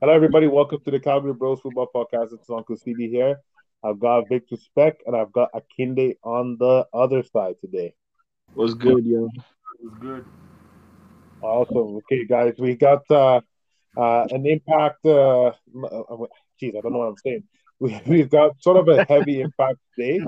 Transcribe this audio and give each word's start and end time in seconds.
Hello, 0.00 0.12
everybody. 0.12 0.46
Welcome 0.46 0.78
to 0.84 0.92
the 0.92 1.00
Calgary 1.00 1.34
Bros 1.34 1.58
Football 1.60 1.88
Podcast. 1.92 2.32
It's 2.32 2.48
Uncle 2.48 2.76
CD 2.76 3.08
here. 3.08 3.40
I've 3.82 3.98
got 3.98 4.28
Victor 4.28 4.54
Speck 4.56 4.98
and 5.04 5.16
I've 5.16 5.32
got 5.32 5.50
Akinde 5.52 6.14
on 6.22 6.56
the 6.56 6.86
other 6.94 7.24
side 7.24 7.56
today. 7.60 7.94
What's 8.54 8.74
good, 8.74 9.04
yo? 9.04 9.28
What's 9.80 9.98
good? 9.98 10.24
Awesome. 11.42 11.96
Okay, 11.96 12.24
guys, 12.26 12.54
we 12.60 12.76
got 12.76 13.02
uh, 13.10 13.40
uh, 13.96 14.28
an 14.30 14.46
impact. 14.46 15.04
Uh, 15.04 15.50
geez, 16.60 16.76
I 16.78 16.80
don't 16.80 16.92
know 16.92 16.98
what 17.00 17.08
I'm 17.08 17.16
saying. 17.16 17.42
We, 17.80 18.00
we've 18.06 18.30
got 18.30 18.62
sort 18.62 18.76
of 18.76 18.86
a 18.88 19.04
heavy 19.04 19.40
impact 19.40 19.78
day. 19.96 20.20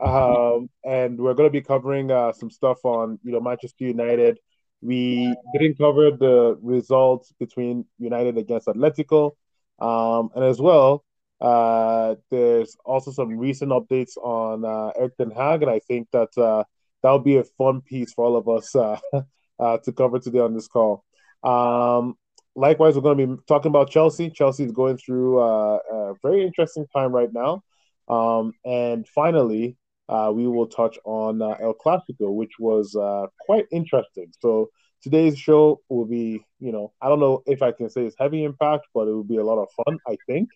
Um, 0.00 0.68
and 0.84 1.18
we're 1.18 1.34
going 1.34 1.48
to 1.48 1.52
be 1.52 1.60
covering 1.60 2.10
uh, 2.10 2.32
some 2.32 2.50
stuff 2.50 2.84
on, 2.84 3.20
you 3.22 3.30
know, 3.30 3.40
Manchester 3.40 3.84
United. 3.84 4.38
We 4.82 5.34
didn't 5.52 5.78
cover 5.78 6.10
the 6.10 6.58
results 6.62 7.32
between 7.38 7.84
United 7.98 8.38
against 8.38 8.66
Atletico, 8.66 9.32
um, 9.78 10.30
and 10.34 10.44
as 10.44 10.60
well, 10.60 11.04
uh, 11.40 12.16
there's 12.30 12.76
also 12.84 13.10
some 13.10 13.36
recent 13.36 13.70
updates 13.72 14.16
on 14.16 14.64
uh, 14.64 14.92
Erik 14.98 15.16
Ten 15.16 15.30
Hag, 15.30 15.62
and 15.62 15.70
I 15.70 15.78
think 15.80 16.08
that 16.12 16.36
uh, 16.36 16.64
that'll 17.02 17.18
be 17.18 17.36
a 17.36 17.44
fun 17.44 17.80
piece 17.80 18.12
for 18.12 18.24
all 18.24 18.36
of 18.36 18.48
us 18.48 18.74
uh, 18.76 18.98
uh, 19.58 19.78
to 19.78 19.92
cover 19.92 20.18
today 20.18 20.40
on 20.40 20.54
this 20.54 20.68
call. 20.68 21.04
Um, 21.42 22.16
likewise, 22.54 22.94
we're 22.94 23.02
going 23.02 23.18
to 23.18 23.26
be 23.26 23.42
talking 23.48 23.70
about 23.70 23.90
Chelsea. 23.90 24.30
Chelsea 24.30 24.64
is 24.64 24.72
going 24.72 24.98
through 24.98 25.40
uh, 25.40 25.78
a 25.90 26.14
very 26.22 26.44
interesting 26.44 26.86
time 26.94 27.12
right 27.12 27.32
now. 27.32 27.62
Um, 28.08 28.52
and 28.64 29.06
finally, 29.08 29.76
uh, 30.10 30.32
we 30.34 30.46
will 30.48 30.66
touch 30.66 30.98
on 31.04 31.40
uh, 31.40 31.54
El 31.60 31.74
Clasico, 31.74 32.34
which 32.34 32.58
was 32.58 32.96
uh, 32.96 33.26
quite 33.46 33.66
interesting. 33.70 34.32
So 34.40 34.70
today's 35.02 35.38
show 35.38 35.80
will 35.88 36.04
be, 36.04 36.44
you 36.58 36.72
know, 36.72 36.92
I 37.00 37.08
don't 37.08 37.20
know 37.20 37.44
if 37.46 37.62
I 37.62 37.70
can 37.70 37.88
say 37.88 38.06
it's 38.06 38.16
heavy 38.18 38.42
impact, 38.42 38.88
but 38.92 39.06
it 39.06 39.12
will 39.12 39.22
be 39.22 39.36
a 39.36 39.44
lot 39.44 39.62
of 39.62 39.68
fun, 39.84 39.98
I 40.08 40.16
think. 40.26 40.48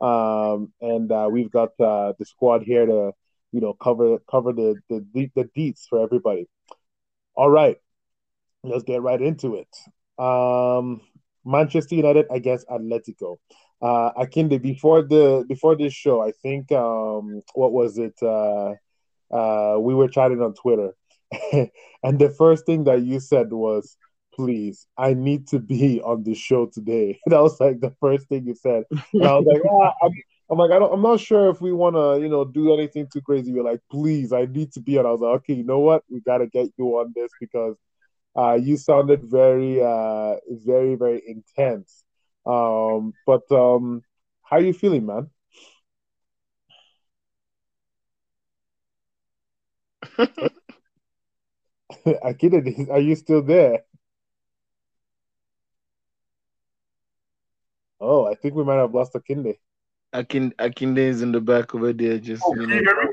Um, 0.00 0.72
and 0.80 1.10
uh, 1.10 1.28
we've 1.30 1.50
got 1.50 1.70
uh, 1.80 2.12
the 2.20 2.24
squad 2.24 2.62
here 2.62 2.86
to, 2.86 3.10
you 3.50 3.60
know, 3.60 3.74
cover 3.74 4.18
cover 4.30 4.52
the 4.52 4.76
the 4.88 5.30
the 5.34 5.50
deets 5.56 5.86
for 5.88 6.02
everybody. 6.02 6.48
All 7.34 7.50
right, 7.50 7.78
let's 8.62 8.84
get 8.84 9.02
right 9.02 9.20
into 9.20 9.56
it. 9.56 10.22
Um, 10.24 11.00
Manchester 11.44 11.96
United 11.96 12.26
against 12.30 12.68
Atletico. 12.68 13.38
Uh, 13.82 14.12
Akinde, 14.12 14.62
before 14.62 15.02
the 15.02 15.44
before 15.48 15.76
this 15.76 15.92
show, 15.92 16.22
I 16.22 16.30
think 16.42 16.70
um, 16.70 17.40
what 17.54 17.72
was 17.72 17.98
it? 17.98 18.14
Uh, 18.22 18.74
uh, 19.30 19.76
we 19.78 19.94
were 19.94 20.08
chatting 20.08 20.40
on 20.42 20.54
Twitter, 20.54 20.94
and 21.52 22.18
the 22.18 22.30
first 22.30 22.66
thing 22.66 22.84
that 22.84 23.02
you 23.02 23.20
said 23.20 23.52
was, 23.52 23.96
"Please, 24.34 24.86
I 24.96 25.14
need 25.14 25.48
to 25.48 25.58
be 25.58 26.00
on 26.02 26.22
the 26.24 26.34
show 26.34 26.66
today." 26.66 27.18
that 27.26 27.40
was 27.40 27.60
like 27.60 27.80
the 27.80 27.94
first 28.00 28.28
thing 28.28 28.46
you 28.46 28.54
said. 28.54 28.84
And 29.12 29.24
I 29.24 29.34
was 29.36 29.46
like, 29.46 29.62
ah, 29.70 29.92
I'm, 30.02 30.12
I'm, 30.50 30.58
like, 30.58 30.70
I 30.72 30.78
don't, 30.78 30.92
I'm 30.92 31.02
not 31.02 31.20
sure 31.20 31.50
if 31.50 31.60
we 31.60 31.72
want 31.72 31.96
to, 31.96 32.20
you 32.20 32.28
know, 32.28 32.44
do 32.44 32.74
anything 32.74 33.08
too 33.12 33.20
crazy. 33.20 33.52
You're 33.52 33.64
like, 33.64 33.80
"Please, 33.90 34.32
I 34.32 34.46
need 34.46 34.72
to 34.72 34.80
be 34.80 34.98
on." 34.98 35.06
I 35.06 35.10
was 35.10 35.20
like, 35.20 35.36
"Okay, 35.40 35.54
you 35.54 35.64
know 35.64 35.80
what? 35.80 36.02
We 36.10 36.20
got 36.20 36.38
to 36.38 36.46
get 36.46 36.68
you 36.76 36.86
on 36.98 37.12
this 37.14 37.30
because 37.40 37.76
uh, 38.36 38.54
you 38.54 38.76
sounded 38.76 39.22
very, 39.24 39.82
uh, 39.82 40.36
very, 40.48 40.96
very 40.96 41.22
intense." 41.26 42.04
Um, 42.46 43.12
but 43.26 43.50
um, 43.52 44.02
how 44.42 44.56
are 44.56 44.62
you 44.62 44.72
feeling, 44.72 45.06
man? 45.06 45.30
Akinde, 52.24 52.88
are 52.90 53.00
you 53.00 53.16
still 53.16 53.42
there? 53.42 53.80
Oh, 58.00 58.26
I 58.26 58.34
think 58.34 58.54
we 58.54 58.64
might 58.64 58.76
have 58.76 58.94
lost 58.94 59.14
Akinde. 59.14 59.58
Akinde, 60.14 60.54
Akinde 60.56 60.98
is 60.98 61.22
in 61.22 61.32
the 61.32 61.40
back 61.40 61.74
over 61.74 61.92
there, 61.92 62.18
just 62.18 62.42
Oh, 62.44 62.54
you 62.54 62.66
can 62.66 62.70
you 62.70 62.82
know. 62.82 62.92
hear 62.92 63.04
me? 63.04 63.10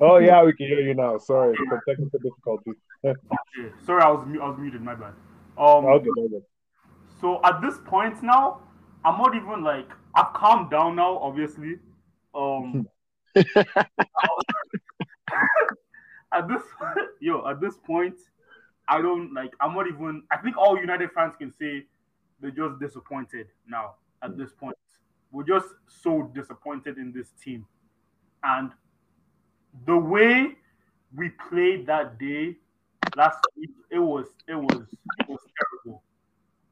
Oh 0.00 0.16
yeah, 0.18 0.42
we 0.42 0.52
can 0.52 0.66
hear 0.66 0.80
you 0.80 0.94
now. 0.94 1.18
Sorry 1.18 1.56
for 1.56 1.80
technical 1.88 2.18
difficulties. 2.18 2.76
Okay. 3.04 3.72
Sorry, 3.84 4.02
I 4.02 4.10
was 4.10 4.26
I 4.40 4.48
was 4.48 4.58
muted. 4.58 4.80
My 4.82 4.94
bad. 4.94 5.12
Um. 5.58 5.84
okay, 5.84 6.08
okay. 6.08 6.44
So 7.20 7.40
at 7.44 7.60
this 7.60 7.74
point 7.84 8.22
now, 8.22 8.60
I'm 9.04 9.18
not 9.18 9.34
even 9.34 9.62
like 9.62 9.88
I've 10.14 10.32
calmed 10.34 10.70
down 10.70 10.96
now. 10.96 11.18
Obviously. 11.18 11.78
Um. 12.34 12.86
at 16.42 16.48
this 16.48 16.62
yo 17.20 17.46
at 17.48 17.60
this 17.60 17.76
point, 17.76 18.16
I 18.88 19.00
don't 19.00 19.32
like. 19.32 19.52
I'm 19.60 19.74
not 19.74 19.86
even. 19.86 20.22
I 20.30 20.38
think 20.38 20.56
all 20.56 20.78
United 20.78 21.10
fans 21.12 21.34
can 21.38 21.52
say 21.58 21.84
they're 22.40 22.50
just 22.50 22.80
disappointed 22.80 23.48
now. 23.66 23.94
At 24.22 24.32
hmm. 24.32 24.40
this 24.40 24.52
point, 24.52 24.76
we're 25.30 25.44
just 25.44 25.68
so 25.88 26.30
disappointed 26.34 26.98
in 26.98 27.12
this 27.12 27.28
team, 27.42 27.66
and 28.42 28.70
the 29.86 29.96
way 29.96 30.56
we 31.14 31.30
played 31.48 31.86
that 31.86 32.18
day 32.18 32.56
last 33.16 33.38
week, 33.56 33.70
it 33.90 33.98
was 33.98 34.26
it 34.48 34.54
was 34.54 34.86
it 35.20 35.28
was 35.28 35.40
terrible. 35.58 36.02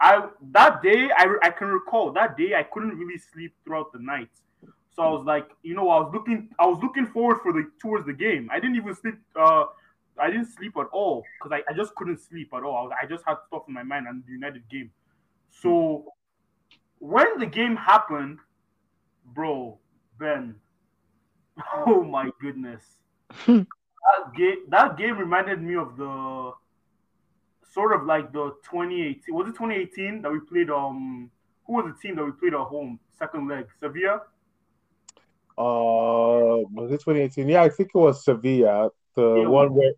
I 0.00 0.28
that 0.52 0.82
day 0.82 1.10
I, 1.14 1.36
I 1.42 1.50
can 1.50 1.68
recall 1.68 2.12
that 2.12 2.36
day 2.36 2.54
I 2.54 2.62
couldn't 2.62 2.96
really 2.96 3.18
sleep 3.18 3.54
throughout 3.64 3.92
the 3.92 3.98
night. 3.98 4.30
So 4.94 5.02
I 5.02 5.08
was 5.08 5.24
like, 5.24 5.48
you 5.62 5.74
know, 5.74 5.88
I 5.90 6.00
was 6.00 6.10
looking 6.12 6.48
I 6.58 6.66
was 6.66 6.80
looking 6.82 7.06
forward 7.06 7.38
for 7.42 7.52
the 7.52 7.70
towards 7.80 8.06
the 8.06 8.12
game. 8.12 8.48
I 8.52 8.58
didn't 8.58 8.76
even 8.76 8.94
sleep 8.94 9.14
uh 9.38 9.64
I 10.20 10.28
didn't 10.30 10.52
sleep 10.52 10.74
at 10.78 10.86
all 10.92 11.22
because 11.38 11.58
I, 11.58 11.70
I 11.70 11.74
just 11.74 11.94
couldn't 11.94 12.20
sleep 12.20 12.50
at 12.54 12.62
all. 12.62 12.76
I, 12.76 12.82
was, 12.82 12.92
I 13.02 13.06
just 13.06 13.24
had 13.26 13.36
stuff 13.46 13.62
in 13.68 13.74
my 13.74 13.82
mind 13.82 14.06
on 14.08 14.22
the 14.26 14.32
United 14.32 14.68
game. 14.68 14.90
So 15.50 16.12
when 16.98 17.38
the 17.38 17.46
game 17.46 17.76
happened, 17.76 18.38
bro, 19.24 19.78
Ben, 20.18 20.56
oh 21.86 22.02
my 22.02 22.30
goodness. 22.40 22.82
that 23.46 24.34
game 24.36 24.56
that 24.68 24.96
game 24.96 25.18
reminded 25.18 25.62
me 25.62 25.76
of 25.76 25.96
the 25.96 26.52
sort 27.72 27.92
of 27.92 28.04
like 28.04 28.32
the 28.32 28.50
2018 28.64 29.22
was 29.34 29.46
it 29.46 29.52
2018 29.52 30.22
that 30.22 30.32
we 30.32 30.40
played 30.40 30.70
um 30.70 31.30
who 31.66 31.74
was 31.74 31.84
the 31.86 32.02
team 32.02 32.16
that 32.16 32.24
we 32.24 32.32
played 32.32 32.54
at 32.54 32.60
home 32.60 32.98
second 33.16 33.46
leg 33.48 33.66
Sevilla 33.78 34.22
Uh, 35.60 36.64
was 36.72 36.90
it 36.90 37.00
2018? 37.02 37.48
Yeah, 37.48 37.62
I 37.62 37.68
think 37.68 37.90
it 37.94 37.98
was 37.98 38.24
Sevilla, 38.24 38.88
the 39.14 39.40
Yeah, 39.40 39.48
one 39.48 39.74
where 39.74 39.92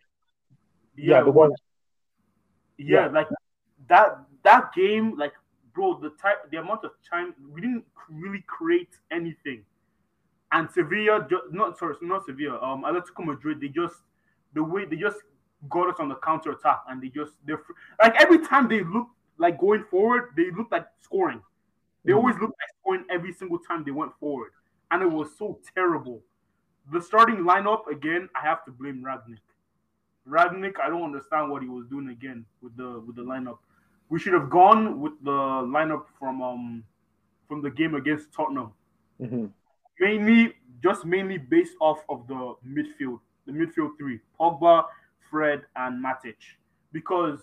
yeah, 0.96 1.22
the 1.22 1.30
one 1.30 1.50
was- 1.50 1.60
yeah, 2.78 3.06
like 3.06 3.28
that 3.88 4.18
that 4.42 4.72
game 4.74 5.16
like 5.16 5.34
bro 5.72 5.98
the 6.00 6.10
type 6.20 6.50
the 6.50 6.56
amount 6.58 6.84
of 6.84 6.90
time 7.08 7.34
we 7.52 7.60
didn't 7.60 7.84
really 8.10 8.42
create 8.48 8.98
anything. 9.12 9.64
And 10.50 10.68
Sevilla 10.70 11.26
not 11.52 11.78
sorry 11.78 11.94
not 12.02 12.26
Sevilla 12.26 12.60
um 12.60 12.82
Atletico 12.82 13.24
Madrid 13.24 13.60
they 13.60 13.68
just 13.68 14.02
the 14.54 14.62
way 14.64 14.84
they 14.84 14.96
just 14.96 15.18
got 15.70 15.88
us 15.88 16.00
on 16.00 16.08
the 16.08 16.16
counter 16.16 16.50
attack 16.50 16.80
and 16.88 17.00
they 17.00 17.08
just 17.08 17.34
they're 17.46 17.62
like 18.00 18.14
every 18.20 18.38
time 18.44 18.68
they 18.68 18.82
look 18.82 19.06
like 19.38 19.58
going 19.60 19.84
forward 19.84 20.30
they 20.36 20.50
look 20.50 20.68
like 20.72 20.86
scoring. 21.00 21.40
They 22.04 22.12
Mhm. 22.12 22.16
always 22.16 22.36
look 22.40 22.50
like 22.50 22.70
scoring 22.80 23.04
every 23.08 23.32
single 23.32 23.60
time 23.60 23.84
they 23.84 23.92
went 23.92 24.12
forward 24.18 24.50
and 24.92 25.02
it 25.02 25.10
was 25.10 25.28
so 25.36 25.58
terrible 25.74 26.22
the 26.92 27.00
starting 27.00 27.38
lineup 27.38 27.86
again 27.90 28.28
I 28.40 28.46
have 28.46 28.64
to 28.66 28.70
blame 28.70 29.02
Rangnick 29.04 29.40
Rangnick, 30.28 30.74
I 30.82 30.88
don't 30.88 31.02
understand 31.02 31.50
what 31.50 31.62
he 31.62 31.68
was 31.68 31.86
doing 31.86 32.08
again 32.10 32.44
with 32.62 32.76
the 32.76 33.02
with 33.06 33.16
the 33.16 33.22
lineup. 33.22 33.58
We 34.08 34.20
should 34.20 34.34
have 34.34 34.50
gone 34.50 35.00
with 35.00 35.12
the 35.22 35.30
lineup 35.30 36.04
from 36.18 36.40
um 36.42 36.84
from 37.48 37.62
the 37.62 37.70
game 37.70 37.94
against 37.94 38.32
Tottenham. 38.32 38.72
Mhm. 39.20 39.50
Mainly 39.98 40.54
just 40.82 41.04
mainly 41.04 41.38
based 41.38 41.76
off 41.80 42.04
of 42.08 42.26
the 42.26 42.54
midfield, 42.66 43.20
the 43.46 43.52
midfield 43.52 43.96
three, 43.98 44.20
Pogba, 44.38 44.84
Fred, 45.30 45.64
and 45.76 46.04
Matic. 46.04 46.36
Because 46.92 47.40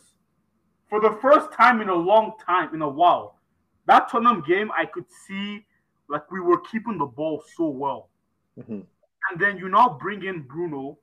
for 0.89 0.99
the 0.99 1.11
first 1.21 1.51
time 1.51 1.81
in 1.81 1.89
a 1.89 1.95
long 1.95 2.33
time, 2.45 2.73
in 2.73 2.81
a 2.81 2.89
while, 2.89 3.39
that 3.85 4.09
Tottenham 4.09 4.41
game 4.41 4.71
I 4.71 4.85
could 4.85 5.09
see 5.09 5.65
like 6.09 6.29
we 6.31 6.39
were 6.39 6.59
keeping 6.59 6.97
the 6.97 7.05
ball 7.05 7.43
so 7.55 7.69
well. 7.69 8.09
Mhm. 8.57 8.85
And 9.29 9.39
then 9.39 9.57
you 9.57 9.69
now 9.69 9.97
bring 10.01 10.23
in 10.23 10.41
Bruno, 10.41 10.97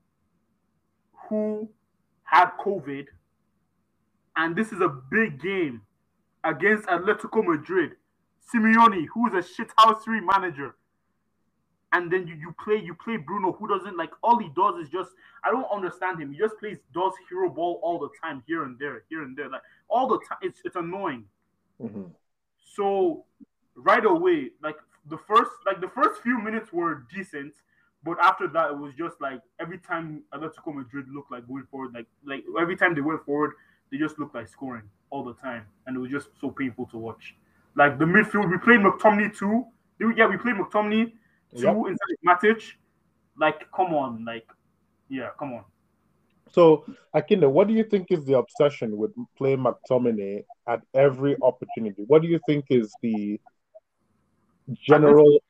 who 1.28 1.70
had 2.24 2.50
COVID, 2.58 3.06
and 4.36 4.56
this 4.56 4.72
is 4.72 4.80
a 4.80 4.88
big 4.88 5.40
game 5.40 5.82
against 6.44 6.86
Atletico 6.88 7.44
Madrid. 7.44 7.96
Simeone, 8.52 9.06
who 9.06 9.26
is 9.28 9.34
a 9.34 9.62
shithousery 9.62 10.22
manager, 10.24 10.76
and 11.92 12.10
then 12.12 12.26
you, 12.26 12.34
you 12.34 12.54
play 12.62 12.76
you 12.76 12.94
play 12.94 13.16
Bruno, 13.16 13.52
who 13.52 13.66
doesn't 13.68 13.96
like 13.96 14.10
all 14.22 14.38
he 14.38 14.48
does 14.50 14.76
is 14.82 14.88
just 14.88 15.10
I 15.44 15.50
don't 15.50 15.70
understand 15.72 16.20
him. 16.20 16.32
He 16.32 16.38
just 16.38 16.58
plays 16.58 16.78
does 16.92 17.12
hero 17.28 17.48
ball 17.48 17.80
all 17.82 17.98
the 17.98 18.10
time, 18.22 18.42
here 18.46 18.64
and 18.64 18.78
there, 18.78 19.04
here 19.08 19.22
and 19.22 19.36
there, 19.36 19.48
like 19.48 19.62
all 19.88 20.08
the 20.08 20.18
time. 20.28 20.38
It's 20.42 20.60
it's 20.64 20.76
annoying. 20.76 21.28
Mhm. 21.80 22.10
So 22.58 23.24
right 23.74 24.04
away, 24.04 24.52
like 24.62 24.76
the 25.08 25.18
first 25.18 25.50
like 25.66 25.80
the 25.80 25.88
first 25.88 26.22
few 26.22 26.40
minutes 26.40 26.72
were 26.72 27.06
decent, 27.14 27.54
but 28.04 28.18
after 28.20 28.48
that 28.48 28.70
it 28.70 28.78
was 28.78 28.92
just 28.94 29.20
like 29.20 29.40
every 29.60 29.78
time 29.78 30.22
Atletico 30.34 30.74
Madrid 30.74 31.06
looked 31.12 31.30
like 31.30 31.46
going 31.46 31.64
forward, 31.70 31.92
like 31.94 32.06
like 32.24 32.44
every 32.60 32.76
time 32.76 32.94
they 32.94 33.00
went 33.00 33.24
forward, 33.24 33.52
they 33.90 33.98
just 33.98 34.18
looked 34.18 34.34
like 34.34 34.48
scoring 34.48 34.82
all 35.10 35.24
the 35.24 35.34
time, 35.34 35.64
and 35.86 35.96
it 35.96 36.00
was 36.00 36.10
just 36.10 36.28
so 36.40 36.50
painful 36.50 36.86
to 36.86 36.98
watch. 36.98 37.36
Like 37.74 37.98
the 37.98 38.04
midfield, 38.04 38.50
we 38.50 38.58
played 38.58 38.80
McTominay 38.80 39.36
too. 39.36 39.66
Yeah, 40.00 40.26
we 40.26 40.36
played 40.36 40.56
McTominay 40.56 41.12
two 41.56 41.62
Yep. 41.62 41.76
of 41.76 41.96
Matic. 42.26 42.62
Like, 43.38 43.70
come 43.70 43.94
on, 43.94 44.24
like, 44.24 44.48
yeah, 45.08 45.28
come 45.38 45.52
on. 45.54 45.64
So, 46.52 46.84
Akinde, 47.14 47.50
what 47.50 47.68
do 47.68 47.74
you 47.74 47.84
think 47.84 48.10
is 48.10 48.24
the 48.24 48.38
obsession 48.38 48.96
with 48.96 49.12
playing 49.36 49.58
McTominay 49.58 50.44
at 50.66 50.80
every 50.94 51.36
opportunity? 51.42 52.04
What 52.06 52.22
do 52.22 52.28
you 52.28 52.40
think 52.46 52.66
is 52.70 52.96
the 53.02 53.38
general 54.72 55.40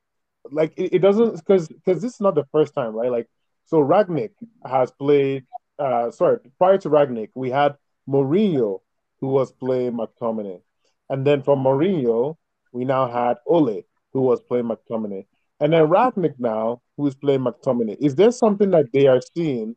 like 0.50 0.72
it, 0.76 0.94
it 0.94 0.98
doesn't 1.00 1.36
because 1.36 1.68
because 1.68 2.02
this 2.02 2.14
is 2.14 2.20
not 2.20 2.34
the 2.34 2.44
first 2.52 2.74
time, 2.74 2.94
right? 2.94 3.10
Like 3.10 3.28
so 3.64 3.78
Rangnick 3.78 4.32
has 4.64 4.90
played 4.92 5.44
uh 5.78 6.10
sorry, 6.10 6.38
prior 6.58 6.78
to 6.78 6.90
Rangnick, 6.90 7.30
we 7.34 7.50
had 7.50 7.76
Mourinho 8.08 8.80
who 9.20 9.28
was 9.28 9.52
playing 9.52 9.92
McTominay. 9.92 10.60
And 11.08 11.26
then 11.26 11.42
from 11.42 11.60
Mourinho, 11.60 12.36
we 12.72 12.84
now 12.84 13.08
had 13.08 13.38
Ole 13.46 13.82
who 14.12 14.22
was 14.22 14.40
playing 14.40 14.66
McTominay. 14.66 15.26
And 15.60 15.72
then 15.72 15.88
Rangnick 15.88 16.34
now, 16.38 16.82
who 16.96 17.06
is 17.06 17.14
playing 17.14 17.40
McTominay. 17.40 17.96
Is 18.00 18.14
there 18.14 18.30
something 18.30 18.70
that 18.70 18.92
they 18.92 19.06
are 19.06 19.20
seeing 19.34 19.74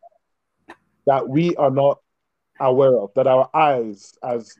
that 1.05 1.27
we 1.27 1.55
are 1.55 1.71
not 1.71 1.99
aware 2.59 2.97
of, 2.97 3.11
that 3.15 3.27
our 3.27 3.49
eyes 3.53 4.13
as 4.23 4.53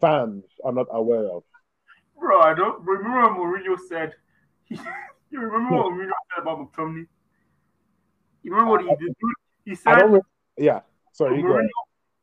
fans 0.00 0.44
are 0.64 0.72
not 0.72 0.86
aware 0.90 1.26
of? 1.26 1.44
Bro, 2.18 2.40
I 2.40 2.54
don't 2.54 2.84
remember 2.84 3.22
what 3.22 3.32
Mourinho 3.38 3.76
said. 3.88 4.14
you 4.68 4.78
remember 5.32 5.76
what 5.76 5.92
Mourinho 5.92 6.10
said 6.34 6.42
about 6.42 6.58
McTominay? 6.58 7.06
You 8.42 8.52
remember 8.52 8.70
what 8.72 8.82
he 8.82 8.88
did? 9.04 9.14
He 9.64 9.74
said. 9.74 9.94
Re- 10.02 10.20
yeah, 10.56 10.80
sorry. 11.12 11.42
Mourinho. 11.42 11.68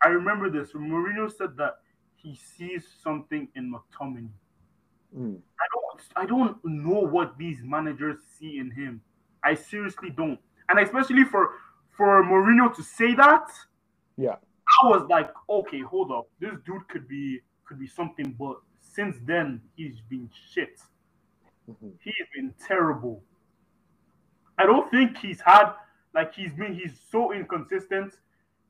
I 0.03 0.09
remember 0.09 0.49
this. 0.49 0.71
Mourinho 0.73 1.31
said 1.31 1.57
that 1.57 1.75
he 2.15 2.35
sees 2.35 2.87
something 3.03 3.47
in 3.55 3.73
McTominay. 3.73 4.29
Mm. 5.17 5.39
I 5.59 5.65
don't 5.73 6.01
I 6.15 6.25
don't 6.25 6.57
know 6.63 6.99
what 7.01 7.37
these 7.37 7.59
managers 7.63 8.17
see 8.39 8.57
in 8.59 8.71
him. 8.71 9.01
I 9.43 9.55
seriously 9.55 10.09
don't. 10.09 10.39
And 10.69 10.79
especially 10.79 11.25
for 11.25 11.55
for 11.89 12.23
Mourinho 12.23 12.73
to 12.75 12.83
say 12.83 13.13
that, 13.15 13.49
Yeah. 14.17 14.35
I 14.83 14.87
was 14.87 15.05
like, 15.09 15.29
okay, 15.49 15.81
hold 15.81 16.11
up. 16.11 16.29
This 16.39 16.53
dude 16.65 16.87
could 16.87 17.07
be 17.07 17.41
could 17.65 17.79
be 17.79 17.87
something, 17.87 18.35
but 18.39 18.61
since 18.91 19.17
then 19.23 19.61
he's 19.75 19.99
been 20.09 20.29
shit. 20.51 20.81
Mhm. 21.69 21.93
He's 22.03 22.27
been 22.35 22.53
terrible. 22.67 23.23
I 24.57 24.65
don't 24.65 24.89
think 24.91 25.17
he's 25.17 25.41
had 25.41 25.73
like 26.13 26.33
he's 26.33 26.53
been 26.53 26.73
he's 26.75 26.99
so 27.09 27.31
inconsistent. 27.31 28.13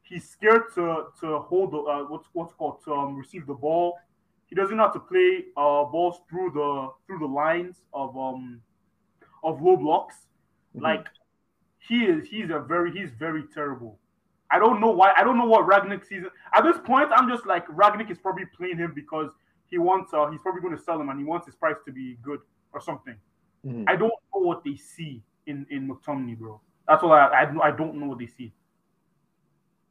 He's 0.04 0.28
scared 0.30 0.74
to 0.76 1.08
to 1.22 1.40
hold 1.40 1.72
the 1.72 1.78
uh, 1.80 2.04
what's 2.04 2.28
what's 2.34 2.54
called 2.54 2.84
to 2.86 2.94
um, 2.94 3.16
receive 3.16 3.46
the 3.48 3.54
ball. 3.54 3.98
He 4.48 4.56
doesn't 4.56 4.76
know 4.76 4.88
how 4.88 4.92
to 4.92 5.00
play 5.00 5.46
uh, 5.56 5.86
balls 5.86 6.22
through 6.30 6.52
the 6.52 6.92
through 7.08 7.20
the 7.20 7.26
lines 7.44 7.82
of 7.94 8.16
um 8.18 8.62
of 9.44 9.62
low 9.62 9.78
blocks. 9.78 10.28
Mhm. 10.76 10.82
Like 10.82 11.08
he 11.80 12.06
is 12.06 12.28
he's 12.28 12.50
a 12.52 12.60
very 12.60 12.92
he's 12.92 13.12
very 13.12 13.44
terrible. 13.54 13.98
I 14.52 14.60
don't 14.60 14.82
know 14.82 14.92
why 14.92 15.14
I 15.16 15.24
don't 15.24 15.38
know 15.38 15.46
what 15.46 15.66
Rangnick 15.66 16.06
sees. 16.06 16.24
At 16.54 16.64
this 16.64 16.78
point, 16.84 17.10
I'm 17.16 17.30
just 17.30 17.46
like 17.46 17.66
Rangnick 17.68 18.12
is 18.12 18.20
probably 18.20 18.46
playing 18.58 18.78
him 18.78 18.92
because 18.94 19.32
he 19.72 19.78
wants 19.78 20.14
uh 20.14 20.30
he's 20.30 20.42
probably 20.42 20.62
going 20.62 20.78
to 20.78 20.84
sell 20.84 21.00
him 21.02 21.10
and 21.10 21.20
he 21.20 21.26
wants 21.26 21.48
his 21.48 21.56
price 21.56 21.78
to 21.86 21.92
be 21.92 22.18
good 22.22 22.40
or 22.74 22.82
something. 22.82 23.16
Mhm. 23.66 23.86
I 23.88 23.96
don't 23.96 24.14
know 24.34 24.42
what 24.42 24.64
they 24.64 24.76
see 24.76 25.24
in 25.48 25.66
in 25.70 25.90
McTominay, 25.90 26.38
bro. 26.38 26.62
That's 26.88 27.04
all 27.04 27.12
I 27.14 27.26
I, 27.26 27.68
I 27.70 27.72
don't 27.72 27.96
know 27.96 28.08
what 28.08 28.20
they 28.20 28.28
see. 28.28 28.54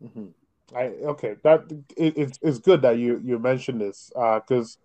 Mhm. 0.03 0.32
I 0.75 0.85
okay. 1.15 1.37
That 1.43 1.71
it, 1.97 2.17
it's 2.17 2.38
it's 2.43 2.59
good 2.59 2.82
that 2.82 2.99
you 2.99 3.21
you 3.25 3.38
mentioned 3.38 3.81
this 3.81 4.11
because 4.15 4.79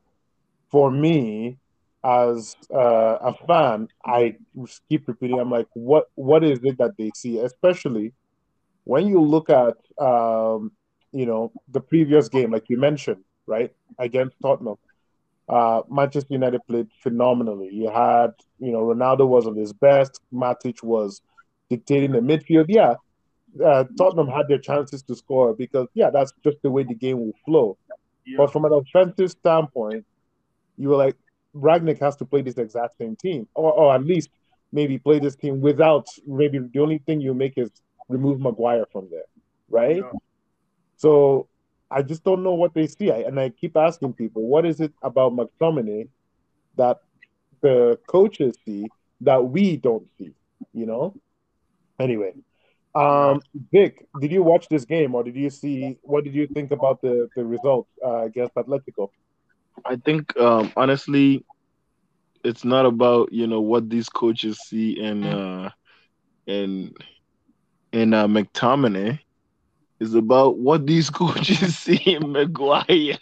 for 0.72 0.90
me 0.90 1.58
as 2.04 2.56
uh, 2.74 3.18
a 3.22 3.34
fan, 3.48 3.88
I 4.06 4.36
keep 4.90 5.08
repeating. 5.08 5.40
I'm 5.40 5.50
like, 5.50 5.68
what 5.74 6.06
what 6.16 6.44
is 6.44 6.60
it 6.64 6.78
that 6.78 6.94
they 6.98 7.12
see, 7.16 7.40
especially 7.40 8.14
when 8.84 9.08
you 9.08 9.20
look 9.22 9.50
at 9.50 9.76
um, 10.00 10.72
you 11.12 11.26
know 11.26 11.52
the 11.70 11.82
previous 11.82 12.30
game, 12.30 12.52
like 12.52 12.70
you 12.70 12.78
mentioned, 12.78 13.24
right 13.48 13.72
against 14.00 14.36
Tottenham. 14.42 14.76
Uh, 15.48 15.82
Manchester 15.90 16.34
United 16.34 16.62
played 16.68 16.88
phenomenally. 17.02 17.70
You 17.72 17.90
had, 17.92 18.32
you 18.60 18.72
know, 18.72 18.80
Ronaldo 18.80 19.28
was 19.28 19.46
on 19.46 19.56
his 19.56 19.74
best. 19.74 20.20
Matic 20.34 20.82
was 20.84 21.22
dictating 21.70 22.12
the 22.12 22.20
midfield. 22.20 22.66
Yeah, 22.68 22.96
uh, 23.64 23.86
Tottenham 23.98 24.28
had 24.28 24.48
their 24.48 24.58
chances 24.58 25.04
to 25.04 25.16
score 25.16 25.54
because, 25.54 25.88
yeah, 25.94 26.10
that's 26.10 26.32
just 26.44 26.58
the 26.64 26.72
way 26.72 26.84
the 26.84 26.96
game 26.96 27.20
will 27.20 27.36
flow. 27.46 27.78
Yeah. 28.26 28.38
But 28.38 28.52
from 28.52 28.66
an 28.66 28.74
offensive 28.74 29.32
standpoint, 29.32 30.06
you 30.78 30.90
were 30.90 30.98
like, 30.98 31.16
Rangnick 31.56 32.00
has 32.00 32.16
to 32.18 32.26
play 32.26 32.42
this 32.42 32.58
exact 32.58 32.98
same 32.98 33.16
team, 33.16 33.48
or, 33.54 33.72
or 33.72 33.96
at 33.96 34.04
least 34.04 34.30
maybe 34.74 34.98
play 34.98 35.20
this 35.20 35.36
team 35.36 35.62
without 35.62 36.08
maybe 36.28 36.60
the 36.60 36.80
only 36.80 36.98
thing 37.06 37.22
you 37.22 37.34
make 37.34 37.54
is 37.58 37.70
remove 38.10 38.42
Maguire 38.42 38.86
from 38.92 39.08
there, 39.10 39.24
right? 39.70 39.98
Yeah. 39.98 40.12
So 40.98 41.48
I 41.90 42.02
just 42.02 42.24
don't 42.24 42.44
know 42.44 42.54
what 42.54 42.74
they 42.74 42.88
see. 42.88 43.12
I, 43.12 43.20
and 43.20 43.40
I 43.40 43.50
keep 43.50 43.78
asking 43.78 44.14
people, 44.14 44.44
what 44.44 44.66
is 44.66 44.80
it 44.80 44.94
about 45.02 45.34
McTominay 45.34 46.10
that 46.78 46.98
the 47.62 48.00
coaches 48.08 48.56
see 48.66 48.88
that 49.22 49.46
we 49.46 49.78
don't 49.78 50.08
see? 50.18 50.32
You 50.74 50.86
know? 50.86 51.16
Anyway, 52.00 52.34
um, 52.96 53.42
Vic, 53.72 54.08
did 54.22 54.32
you 54.32 54.42
watch 54.42 54.68
this 54.70 54.86
game 54.86 55.16
or 55.16 55.24
did 55.24 55.36
you 55.36 55.50
see 55.50 55.98
what 56.02 56.24
did 56.24 56.34
you 56.34 56.48
think 56.48 56.72
about 56.72 57.02
the, 57.02 57.28
the 57.36 57.44
result 57.46 57.88
uh, 58.04 58.24
against 58.24 58.56
Atletico? 58.56 59.10
I 59.86 59.98
think 59.98 60.36
um, 60.38 60.72
honestly, 60.78 61.46
it's 62.44 62.64
not 62.64 62.86
about 62.86 63.34
you 63.34 63.48
know 63.48 63.60
what 63.60 63.90
these 63.90 64.08
coaches 64.08 64.60
see 64.60 64.92
in 64.92 65.26
uh, 65.26 65.72
in 66.48 66.94
in 67.92 68.14
uh, 68.14 68.28
McTominay. 68.28 69.20
It's 70.00 70.14
about 70.14 70.58
what 70.58 70.86
these 70.86 71.10
coaches 71.12 71.78
see 71.80 72.02
in 72.16 72.32
Maguire. 72.32 73.18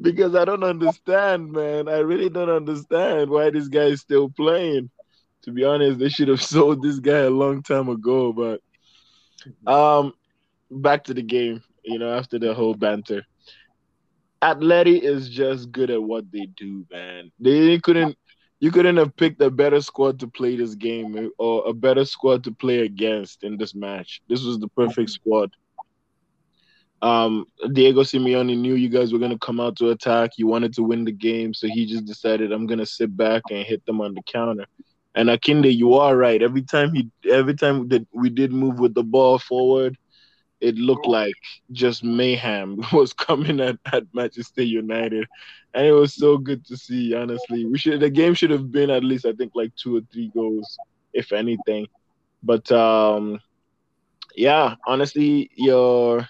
because 0.00 0.34
I 0.34 0.44
don't 0.44 0.64
understand, 0.64 1.52
man. 1.52 1.88
I 1.88 1.98
really 1.98 2.28
don't 2.28 2.50
understand 2.50 3.30
why 3.30 3.50
this 3.50 3.68
guy 3.68 3.86
is 3.86 4.00
still 4.00 4.28
playing. 4.30 4.90
To 5.42 5.52
be 5.52 5.64
honest, 5.64 5.98
they 5.98 6.08
should 6.08 6.28
have 6.28 6.42
sold 6.54 6.82
this 6.82 6.98
guy 6.98 7.20
a 7.20 7.30
long 7.30 7.62
time 7.62 7.88
ago. 7.88 8.32
But 8.32 8.60
um, 9.70 10.12
back 10.70 11.04
to 11.04 11.14
the 11.14 11.22
game. 11.22 11.62
You 11.84 11.98
know, 11.98 12.12
after 12.12 12.38
the 12.38 12.54
whole 12.54 12.74
banter, 12.74 13.22
Atleti 14.42 15.00
is 15.00 15.28
just 15.28 15.70
good 15.72 15.90
at 15.90 16.02
what 16.02 16.30
they 16.32 16.46
do, 16.56 16.84
man. 16.90 17.30
They 17.38 17.78
couldn't. 17.78 18.16
You 18.58 18.70
couldn't 18.70 18.96
have 18.96 19.16
picked 19.16 19.40
a 19.42 19.50
better 19.50 19.80
squad 19.80 20.18
to 20.20 20.28
play 20.28 20.56
this 20.56 20.74
game 20.74 21.30
or 21.38 21.68
a 21.68 21.74
better 21.74 22.04
squad 22.04 22.44
to 22.44 22.52
play 22.52 22.80
against 22.80 23.44
in 23.44 23.58
this 23.58 23.74
match. 23.74 24.22
This 24.28 24.44
was 24.44 24.58
the 24.58 24.68
perfect 24.68 25.10
squad. 25.10 25.50
Um, 27.02 27.46
Diego 27.72 28.02
Simeone 28.02 28.56
knew 28.58 28.74
you 28.74 28.88
guys 28.88 29.12
were 29.12 29.18
gonna 29.18 29.38
come 29.38 29.60
out 29.60 29.76
to 29.76 29.90
attack. 29.90 30.32
You 30.38 30.46
wanted 30.46 30.72
to 30.74 30.82
win 30.82 31.04
the 31.04 31.12
game, 31.12 31.52
so 31.52 31.68
he 31.68 31.84
just 31.84 32.06
decided 32.06 32.52
I'm 32.52 32.66
gonna 32.66 32.86
sit 32.86 33.14
back 33.14 33.42
and 33.50 33.66
hit 33.66 33.84
them 33.84 34.00
on 34.00 34.14
the 34.14 34.22
counter. 34.22 34.64
And 35.14 35.28
Akinde, 35.28 35.74
you 35.74 35.94
are 35.94 36.16
right. 36.16 36.42
Every 36.42 36.62
time 36.62 36.94
he, 36.94 37.10
every 37.30 37.54
time 37.54 37.88
that 37.88 38.06
we 38.12 38.30
did 38.30 38.52
move 38.52 38.78
with 38.78 38.94
the 38.94 39.02
ball 39.02 39.38
forward, 39.38 39.96
it 40.66 40.76
looked 40.76 41.06
like 41.06 41.34
just 41.72 42.02
mayhem 42.04 42.80
was 42.92 43.12
coming 43.12 43.60
at, 43.60 43.78
at 43.92 44.04
Manchester 44.12 44.62
United, 44.62 45.26
and 45.74 45.86
it 45.86 45.92
was 45.92 46.14
so 46.14 46.38
good 46.38 46.64
to 46.66 46.76
see. 46.76 47.14
Honestly, 47.14 47.64
we 47.66 47.78
should 47.78 48.00
the 48.00 48.10
game 48.10 48.34
should 48.34 48.50
have 48.50 48.72
been 48.72 48.90
at 48.90 49.04
least 49.04 49.26
I 49.26 49.32
think 49.32 49.52
like 49.54 49.74
two 49.76 49.96
or 49.96 50.00
three 50.12 50.30
goals, 50.34 50.78
if 51.12 51.32
anything. 51.32 51.86
But 52.42 52.70
um, 52.72 53.40
yeah, 54.34 54.74
honestly, 54.86 55.50
your 55.56 56.28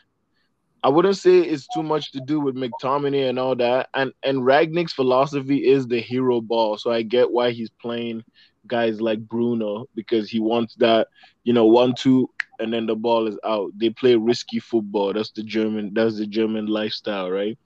I 0.83 0.89
wouldn't 0.89 1.17
say 1.17 1.41
it's 1.41 1.67
too 1.75 1.83
much 1.83 2.13
to 2.13 2.21
do 2.21 2.41
with 2.41 2.55
McTominay 2.55 3.29
and 3.29 3.39
all 3.39 3.57
that. 3.57 3.89
And 3.95 4.13
and 4.23 4.39
Rangnick's 4.39 4.93
philosophy 4.93 5.67
is 5.67 5.87
the 5.87 6.01
hero 6.01 6.41
ball, 6.41 6.77
so 6.79 6.91
I 6.91 7.03
get 7.03 7.31
why 7.31 7.51
he's 7.51 7.71
playing 7.71 8.23
guys 8.67 9.01
like 9.01 9.21
Bruno 9.21 9.87
because 9.95 10.29
he 10.31 10.41
wants 10.41 10.75
that, 10.77 11.09
you 11.45 11.53
know, 11.53 11.67
one 11.67 11.95
two 11.95 12.29
and 12.59 12.73
then 12.73 12.87
the 12.87 12.95
ball 12.95 13.27
is 13.27 13.39
out. 13.45 13.73
They 13.77 13.91
play 13.91 14.17
risky 14.17 14.59
football. 14.59 15.13
That's 15.13 15.31
the 15.33 15.43
German. 15.43 15.93
That's 15.95 16.17
the 16.19 16.27
German 16.27 16.67
lifestyle, 16.67 17.31
right? 17.31 17.59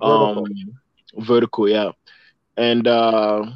Um, 0.00 0.44
vertical, 1.16 1.68
yeah. 1.68 1.90
And 2.56 2.86
uh, 2.86 3.46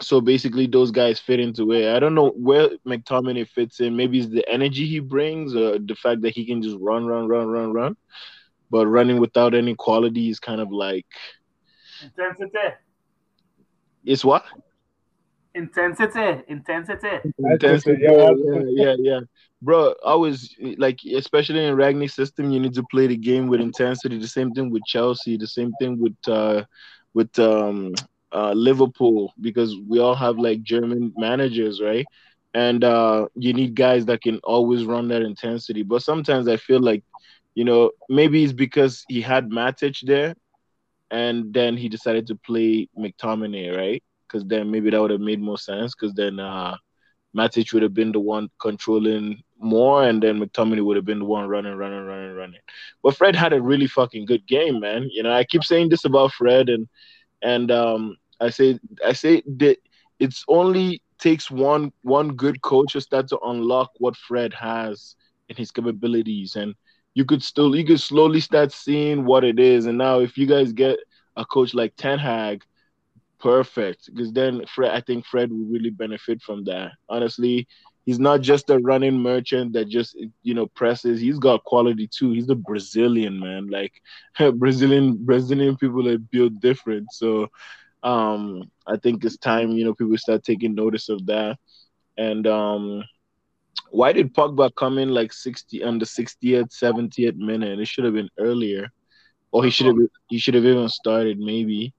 so 0.00 0.20
basically, 0.20 0.66
those 0.66 0.90
guys 0.90 1.18
fit 1.18 1.40
into 1.40 1.72
it. 1.72 1.94
I 1.94 1.98
don't 1.98 2.14
know 2.14 2.30
where 2.30 2.70
McTominay 2.86 3.48
fits 3.48 3.80
in. 3.80 3.96
Maybe 3.96 4.18
it's 4.18 4.28
the 4.28 4.48
energy 4.48 4.86
he 4.86 5.00
brings, 5.00 5.54
or 5.54 5.78
the 5.78 5.94
fact 5.94 6.22
that 6.22 6.34
he 6.34 6.44
can 6.44 6.62
just 6.62 6.76
run, 6.80 7.06
run, 7.06 7.28
run, 7.28 7.48
run, 7.48 7.72
run. 7.72 7.96
But 8.70 8.86
running 8.86 9.20
without 9.20 9.54
any 9.54 9.74
quality 9.74 10.30
is 10.30 10.40
kind 10.40 10.60
of 10.60 10.72
like 10.72 11.06
Intensity. 12.02 12.74
it's 14.04 14.24
what 14.24 14.44
Intensity, 15.54 16.42
intensity. 16.48 17.08
Intensity, 17.38 17.98
yeah. 18.00 18.30
yeah, 18.36 18.62
yeah, 18.70 18.94
yeah, 18.98 19.20
bro. 19.60 19.94
Always 20.02 20.56
like, 20.78 20.98
especially 21.14 21.66
in 21.66 21.76
Rangnick's 21.76 22.14
system, 22.14 22.50
you 22.50 22.58
need 22.58 22.74
to 22.74 22.84
play 22.90 23.06
the 23.06 23.16
game 23.16 23.48
with 23.48 23.60
intensity. 23.60 24.18
The 24.18 24.28
same 24.28 24.52
thing 24.52 24.70
with 24.70 24.82
Chelsea. 24.86 25.36
The 25.36 25.46
same 25.46 25.72
thing 25.78 26.00
with 26.00 26.16
uh, 26.26 26.64
with 27.12 27.38
um, 27.38 27.92
uh, 28.32 28.52
Liverpool 28.52 29.32
because 29.40 29.76
we 29.86 29.98
all 29.98 30.14
have 30.14 30.38
like 30.38 30.62
German 30.62 31.12
managers, 31.16 31.82
right? 31.82 32.06
And 32.54 32.82
uh, 32.82 33.28
you 33.34 33.52
need 33.52 33.74
guys 33.74 34.06
that 34.06 34.22
can 34.22 34.38
always 34.44 34.84
run 34.84 35.08
that 35.08 35.22
intensity. 35.22 35.82
But 35.82 36.02
sometimes 36.02 36.48
I 36.48 36.56
feel 36.56 36.80
like, 36.80 37.04
you 37.54 37.64
know, 37.64 37.90
maybe 38.08 38.42
it's 38.42 38.52
because 38.52 39.04
he 39.08 39.20
had 39.20 39.50
Matic 39.50 39.98
there, 40.02 40.34
and 41.10 41.52
then 41.52 41.76
he 41.76 41.90
decided 41.90 42.26
to 42.28 42.36
play 42.36 42.88
McTominay, 42.98 43.76
right? 43.76 44.02
Because 44.32 44.46
then 44.46 44.70
maybe 44.70 44.90
that 44.90 45.00
would 45.00 45.10
have 45.10 45.20
made 45.20 45.40
more 45.40 45.58
sense 45.58 45.94
because 45.94 46.14
then 46.14 46.40
uh, 46.40 46.76
Matic 47.36 47.72
would 47.72 47.82
have 47.82 47.94
been 47.94 48.12
the 48.12 48.20
one 48.20 48.48
controlling 48.60 49.42
more, 49.58 50.04
and 50.04 50.22
then 50.22 50.40
McTominay 50.40 50.84
would 50.84 50.96
have 50.96 51.04
been 51.04 51.20
the 51.20 51.24
one 51.24 51.48
running, 51.48 51.74
running, 51.74 52.04
running, 52.04 52.34
running. 52.34 52.60
But 53.02 53.16
Fred 53.16 53.36
had 53.36 53.52
a 53.52 53.60
really 53.62 53.86
fucking 53.86 54.26
good 54.26 54.46
game, 54.46 54.80
man. 54.80 55.08
You 55.10 55.22
know, 55.22 55.32
I 55.32 55.44
keep 55.44 55.64
saying 55.64 55.88
this 55.90 56.04
about 56.04 56.32
Fred, 56.32 56.68
and 56.68 56.88
and 57.42 57.70
um, 57.70 58.16
I 58.40 58.50
say 58.50 58.78
I 59.04 59.12
say 59.12 59.42
that 59.58 59.78
it's 60.18 60.44
only 60.48 61.02
takes 61.18 61.50
one 61.50 61.92
one 62.02 62.30
good 62.34 62.60
coach 62.62 62.92
to 62.92 63.00
start 63.00 63.28
to 63.28 63.38
unlock 63.40 63.90
what 63.98 64.16
Fred 64.16 64.52
has 64.54 65.14
in 65.48 65.56
his 65.56 65.70
capabilities, 65.70 66.56
and 66.56 66.74
you 67.14 67.24
could 67.24 67.42
still 67.42 67.74
you 67.74 67.84
could 67.84 68.00
slowly 68.00 68.40
start 68.40 68.72
seeing 68.72 69.24
what 69.24 69.44
it 69.44 69.58
is. 69.58 69.86
And 69.86 69.98
now, 69.98 70.20
if 70.20 70.36
you 70.36 70.46
guys 70.46 70.72
get 70.72 70.98
a 71.36 71.44
coach 71.44 71.72
like 71.74 71.94
Ten 71.96 72.18
Hag 72.18 72.64
perfect 73.42 74.10
because 74.14 74.32
then 74.32 74.64
Fred, 74.74 74.92
I 74.92 75.00
think 75.00 75.26
Fred 75.26 75.50
will 75.50 75.66
really 75.66 75.90
benefit 75.90 76.42
from 76.42 76.64
that. 76.64 76.92
Honestly, 77.08 77.66
he's 78.06 78.20
not 78.20 78.42
just 78.42 78.70
a 78.70 78.78
running 78.80 79.18
merchant 79.18 79.74
that 79.74 79.88
just 79.88 80.16
you 80.42 80.54
know 80.54 80.66
presses. 80.66 81.20
He's 81.20 81.38
got 81.38 81.64
quality 81.64 82.08
too. 82.08 82.32
He's 82.32 82.50
a 82.50 82.56
Brazilian 82.56 83.40
man. 83.40 83.68
Like 83.68 83.92
Brazilian 84.56 85.16
Brazilian 85.24 85.76
people 85.76 86.08
are 86.08 86.18
built 86.18 86.60
different. 86.60 87.12
So 87.12 87.48
um 88.02 88.62
I 88.86 88.96
think 88.96 89.24
it's 89.24 89.36
time 89.38 89.70
you 89.72 89.84
know 89.84 89.94
people 89.94 90.16
start 90.18 90.44
taking 90.44 90.74
notice 90.74 91.08
of 91.08 91.26
that. 91.26 91.58
And 92.18 92.46
um 92.46 93.04
why 93.90 94.12
did 94.12 94.34
Pogba 94.34 94.70
come 94.76 94.98
in 94.98 95.10
like 95.10 95.32
60 95.32 95.82
on 95.82 95.98
the 95.98 96.06
60th, 96.06 96.72
70th 96.72 97.36
minute? 97.36 97.80
It 97.80 97.88
should 97.88 98.04
have 98.04 98.14
been 98.14 98.30
earlier. 98.38 98.88
Or 99.52 99.64
he 99.64 99.70
should 99.70 99.86
have 99.86 99.96
he 100.28 100.38
should 100.38 100.54
have 100.54 100.64
even 100.64 100.88
started 100.88 101.38
maybe 101.38 101.92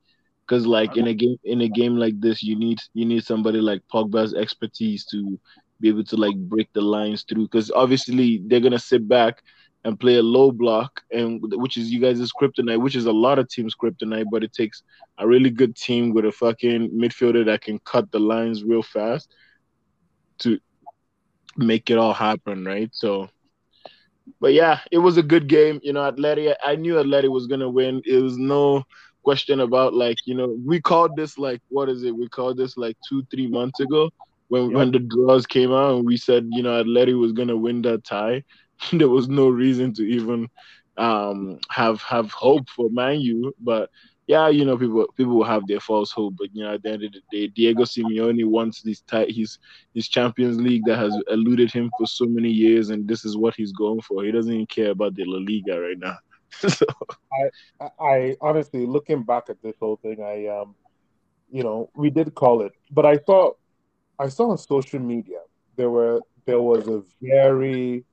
because 0.48 0.66
like 0.66 0.98
in 0.98 1.08
a 1.08 1.14
game 1.14 1.38
in 1.44 1.62
a 1.62 1.70
game 1.70 1.96
like 1.98 2.20
this 2.20 2.44
you 2.44 2.56
need 2.56 2.80
you 2.94 3.06
need 3.06 3.24
somebody 3.24 3.60
like 3.60 3.82
Pogba's 3.94 4.34
expertise 4.34 5.06
to 5.06 5.40
be 5.80 5.90
able 5.90 6.04
to 6.06 6.16
like 6.16 6.36
break 6.36 6.70
the 6.74 6.82
lines 6.82 7.24
through. 7.28 7.44
Because 7.44 7.72
obviously 7.72 8.42
they're 8.48 8.60
gonna 8.60 8.80
sit 8.80 9.08
back 9.08 9.42
and 9.86 10.00
play 10.00 10.16
a 10.16 10.24
low 10.24 10.52
block 10.52 11.02
and 11.12 11.42
which 11.56 11.78
is 11.78 11.92
you 11.92 12.00
guys' 12.00 12.32
kryptonite 12.40 12.82
which 12.82 12.96
is 12.96 13.06
a 13.06 13.12
lot 13.12 13.38
of 13.38 13.50
teams 13.50 13.76
kryptonite 13.76 14.26
but 14.32 14.44
it 14.44 14.54
takes 14.54 14.84
a 15.18 15.28
really 15.28 15.50
good 15.50 15.76
team 15.76 16.14
with 16.14 16.26
a 16.26 16.32
fucking 16.32 16.90
midfielder 16.92 17.46
that 17.46 17.62
can 17.62 17.80
cut 17.80 18.10
the 18.12 18.20
lines 18.20 18.64
real 18.64 18.82
fast 18.84 19.34
to 20.40 20.58
make 21.58 21.90
it 21.90 21.98
all 21.98 22.14
happen 22.14 22.64
right? 22.66 22.90
So 22.94 23.30
but 24.40 24.54
yeah 24.54 24.80
it 24.92 25.00
was 25.00 25.18
a 25.18 25.24
good 25.24 25.48
game. 25.48 25.80
You 25.84 25.94
know 25.94 26.10
Atleti 26.10 26.54
I 26.64 26.76
knew 26.76 26.96
Atleti 26.96 27.30
was 27.30 27.48
gonna 27.48 27.70
win. 27.70 28.02
It 28.06 28.22
was 28.22 28.38
no 28.38 28.84
question 29.24 29.62
about 29.62 29.94
like 29.94 30.18
you 30.25 30.36
know 30.36 30.58
we 30.65 30.82
called 30.82 31.15
this 31.15 31.38
like 31.38 31.62
what 31.70 31.89
is 31.89 32.03
it? 32.03 32.15
We 32.15 32.27
called 32.30 32.58
this 32.58 32.77
like 32.77 32.98
two 33.08 33.24
three 33.32 33.48
months 33.48 33.80
ago 33.80 34.10
when 34.50 34.70
yep. 34.70 34.74
when 34.74 34.92
the 34.92 35.00
draws 35.00 35.46
came 35.46 35.72
out 35.72 35.96
and 35.96 36.06
we 36.06 36.18
said 36.18 36.48
you 36.51 36.63
know 36.63 36.84
Atleti 36.84 37.18
was 37.20 37.32
gonna 37.32 37.58
win 37.58 37.82
that 37.84 38.03
tie. 38.03 38.44
There 38.92 39.10
was 39.10 39.30
no 39.30 39.48
reason 39.50 39.94
to 39.94 40.03
even 40.03 40.48
um 40.98 41.60
have 41.72 42.01
have 42.01 42.32
hope 42.32 42.70
for 42.70 42.89
Man 42.89 43.20
U 43.22 43.53
but 43.60 43.89
yeah 44.27 44.48
you 44.48 44.63
know 44.63 44.77
people 44.77 45.08
people 45.18 45.36
will 45.38 45.44
have 45.44 45.65
their 45.68 45.80
false 45.80 46.12
hope 46.12 46.36
but 46.38 46.50
you 46.53 46.63
know 46.63 46.74
at 46.74 46.84
the 46.84 46.92
end 46.92 47.03
of 47.03 47.12
the 47.13 47.22
day 47.32 47.48
Diego 47.48 47.84
Simeone 47.84 48.46
wants 48.46 48.82
this 48.82 49.01
tie. 49.01 49.25
His 49.30 49.58
his 49.94 50.08
Champions 50.08 50.60
League 50.60 50.84
that 50.86 50.98
has 50.98 51.15
eluded 51.30 51.72
him 51.72 51.89
for 51.98 52.06
so 52.06 52.25
many 52.25 52.50
years 52.50 52.89
and 52.89 53.08
this 53.08 53.25
is 53.25 53.38
what 53.38 53.56
he's 53.56 53.72
going 53.72 54.01
for. 54.01 54.24
He 54.24 54.32
doesn't 54.32 54.53
even 54.53 54.68
care 54.68 54.92
about 54.92 55.15
the 55.15 55.24
La 55.25 55.39
Liga 55.39 55.80
right 55.80 55.98
now 55.98 56.18
so. 56.67 56.86
I, 57.81 57.89
I 58.00 58.38
honestly, 58.41 58.86
looking 58.86 59.24
back 59.24 59.50
at 59.50 59.62
this 59.62 59.75
whole 59.79 59.98
thing, 59.98 60.22
I 60.24 60.48
um, 60.48 60.75
you 61.51 61.63
know, 61.63 61.89
we 61.95 62.10
did 62.10 62.33
call 62.36 62.62
it, 62.62 62.72
but 62.91 63.05
I 63.05 63.17
thought, 63.17 63.57
I 64.19 64.29
saw 64.29 64.51
on 64.51 64.57
social 64.57 65.00
media 65.00 65.39
there 65.75 65.89
were 65.89 66.22
there 66.45 66.62
was 66.62 66.88
a 66.88 67.03
very, 67.22 68.03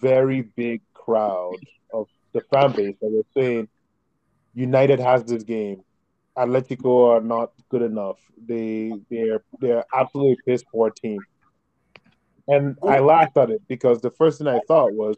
very 0.00 0.42
big 0.42 0.82
crowd 0.94 1.56
of 1.92 2.06
the 2.32 2.40
fan 2.52 2.72
base 2.72 2.96
that 3.00 3.10
were 3.10 3.22
saying 3.36 3.68
United 4.54 5.00
has 5.00 5.24
this 5.24 5.42
game. 5.42 5.82
Atletico 6.36 7.10
are 7.16 7.20
not 7.20 7.52
good 7.68 7.82
enough. 7.82 8.18
They 8.46 8.92
they're 9.10 9.42
they're 9.60 9.84
absolutely 9.94 10.36
piss 10.46 10.62
poor 10.70 10.90
team. 10.90 11.20
And 12.48 12.76
I 12.82 12.98
laughed 12.98 13.36
at 13.36 13.50
it 13.50 13.62
because 13.68 14.00
the 14.00 14.10
first 14.10 14.38
thing 14.38 14.48
I 14.48 14.60
thought 14.66 14.92
was 14.92 15.16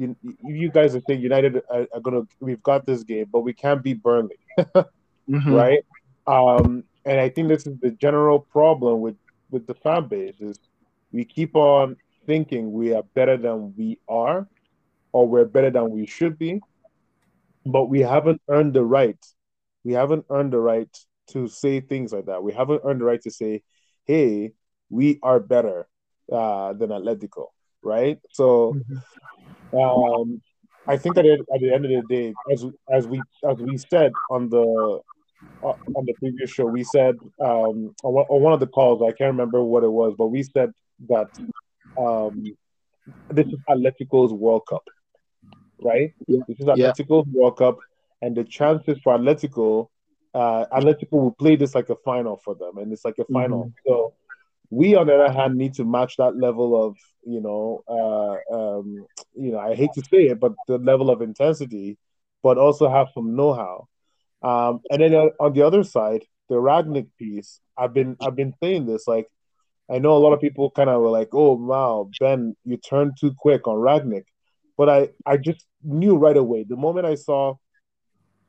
you, 0.00 0.16
you 0.42 0.70
guys 0.70 0.96
are 0.96 1.02
saying 1.06 1.20
United 1.20 1.60
are, 1.68 1.86
are, 1.92 2.00
gonna 2.00 2.22
we've 2.40 2.62
got 2.62 2.86
this 2.86 3.02
game, 3.02 3.26
but 3.30 3.40
we 3.40 3.52
can't 3.52 3.82
beat 3.82 4.02
Burnley, 4.02 4.38
mm-hmm. 4.58 5.52
right? 5.52 5.84
Um, 6.26 6.84
and 7.04 7.20
I 7.20 7.28
think 7.28 7.48
this 7.48 7.66
is 7.66 7.78
the 7.80 7.90
general 7.90 8.40
problem 8.40 9.00
with 9.00 9.16
with 9.50 9.66
the 9.66 9.74
fan 9.74 10.08
base 10.08 10.40
is 10.40 10.58
we 11.12 11.24
keep 11.24 11.54
on 11.54 11.96
thinking 12.26 12.72
we 12.72 12.94
are 12.94 13.02
better 13.14 13.36
than 13.36 13.74
we 13.76 13.98
are, 14.08 14.48
or 15.12 15.28
we're 15.28 15.44
better 15.44 15.70
than 15.70 15.90
we 15.90 16.06
should 16.06 16.38
be, 16.38 16.60
but 17.66 17.86
we 17.86 18.00
haven't 18.00 18.40
earned 18.48 18.74
the 18.74 18.84
right. 18.84 19.18
We 19.84 19.92
haven't 19.92 20.24
earned 20.30 20.52
the 20.52 20.60
right 20.60 20.98
to 21.32 21.46
say 21.48 21.80
things 21.80 22.12
like 22.12 22.26
that. 22.26 22.42
We 22.42 22.52
haven't 22.52 22.82
earned 22.84 23.02
the 23.02 23.04
right 23.04 23.22
to 23.22 23.30
say, 23.30 23.62
"Hey, 24.04 24.52
we 24.88 25.18
are 25.22 25.40
better 25.40 25.88
uh, 26.32 26.72
than 26.72 26.88
Atletico." 26.88 27.48
Right? 27.82 28.18
So. 28.32 28.74
Mm-hmm 28.74 28.96
um, 29.72 30.40
I 30.86 30.96
think 30.96 31.14
that 31.14 31.26
at 31.26 31.60
the 31.60 31.72
end 31.72 31.84
of 31.84 31.90
the 31.90 32.02
day, 32.08 32.34
as 32.52 32.64
as 32.90 33.06
we 33.06 33.20
as 33.48 33.58
we 33.58 33.76
said 33.76 34.12
on 34.30 34.48
the 34.48 35.00
uh, 35.62 35.74
on 35.94 36.06
the 36.06 36.14
previous 36.14 36.50
show, 36.50 36.66
we 36.66 36.84
said 36.84 37.16
um, 37.40 37.94
on, 38.02 38.14
on 38.14 38.42
one 38.42 38.52
of 38.52 38.60
the 38.60 38.66
calls, 38.66 39.02
I 39.02 39.12
can't 39.12 39.32
remember 39.32 39.62
what 39.62 39.84
it 39.84 39.90
was, 39.90 40.14
but 40.16 40.28
we 40.28 40.42
said 40.42 40.72
that 41.08 41.28
um, 41.98 42.44
this 43.30 43.46
is 43.46 43.58
Atletico's 43.68 44.32
World 44.32 44.62
Cup, 44.68 44.84
right? 45.82 46.12
Yeah. 46.26 46.40
This 46.48 46.60
is 46.60 46.66
Atletico's 46.66 47.26
yeah. 47.30 47.40
World 47.40 47.58
Cup, 47.58 47.78
and 48.22 48.36
the 48.36 48.44
chances 48.44 48.98
for 49.02 49.16
Atletico, 49.16 49.88
uh, 50.34 50.66
Atletico 50.72 51.12
will 51.12 51.32
play 51.32 51.56
this 51.56 51.74
like 51.74 51.90
a 51.90 51.96
final 51.96 52.36
for 52.36 52.54
them, 52.54 52.78
and 52.78 52.92
it's 52.92 53.04
like 53.04 53.18
a 53.18 53.24
final. 53.32 53.64
Mm-hmm. 53.64 53.90
So 53.90 54.14
we, 54.70 54.94
on 54.94 55.06
the 55.08 55.14
other 55.14 55.32
hand, 55.32 55.56
need 55.56 55.74
to 55.74 55.84
match 55.84 56.16
that 56.16 56.36
level 56.36 56.86
of, 56.86 56.96
you 57.24 57.40
know, 57.40 57.82
uh, 57.88 58.54
um, 58.54 59.04
you 59.34 59.52
know, 59.52 59.58
I 59.58 59.74
hate 59.74 59.92
to 59.94 60.02
say 60.02 60.28
it, 60.28 60.40
but 60.40 60.52
the 60.68 60.78
level 60.78 61.10
of 61.10 61.22
intensity, 61.22 61.98
but 62.42 62.56
also 62.56 62.88
have 62.88 63.08
some 63.12 63.34
know-how. 63.36 63.88
Um, 64.42 64.80
and 64.90 65.02
then 65.02 65.14
on 65.14 65.52
the 65.52 65.62
other 65.62 65.82
side, 65.82 66.24
the 66.48 66.56
Rangnick 66.56 67.08
piece, 67.18 67.60
I've 67.76 67.92
been 67.92 68.16
I've 68.20 68.36
been 68.36 68.54
saying 68.62 68.86
this. 68.86 69.06
Like, 69.06 69.28
I 69.90 69.98
know 69.98 70.16
a 70.16 70.18
lot 70.18 70.32
of 70.32 70.40
people 70.40 70.70
kind 70.70 70.88
of 70.88 71.00
were 71.00 71.10
like, 71.10 71.28
"Oh, 71.32 71.54
wow, 71.54 72.08
Ben, 72.18 72.56
you 72.64 72.76
turned 72.76 73.16
too 73.20 73.34
quick 73.38 73.66
on 73.68 73.76
Rangnick," 73.76 74.24
but 74.76 74.88
I 74.88 75.10
I 75.26 75.36
just 75.36 75.66
knew 75.82 76.16
right 76.16 76.36
away 76.36 76.64
the 76.64 76.76
moment 76.76 77.06
I 77.06 77.14
saw 77.14 77.54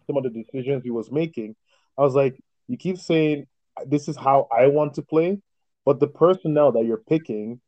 some 0.08 0.18
of 0.18 0.24
the 0.24 0.30
decisions 0.30 0.84
he 0.84 0.92
was 0.92 1.12
making. 1.12 1.56
I 1.98 2.02
was 2.02 2.16
like, 2.16 2.40
"You 2.68 2.78
keep 2.78 2.98
saying 2.98 3.48
this 3.86 4.08
is 4.08 4.18
how 4.18 4.48
I 4.52 4.68
want 4.68 4.96
to 4.96 5.02
play." 5.02 5.42
But 5.86 6.00
the 6.00 6.08
personnel 6.08 6.72
that 6.74 6.86
you're 6.86 7.04
picking 7.10 7.60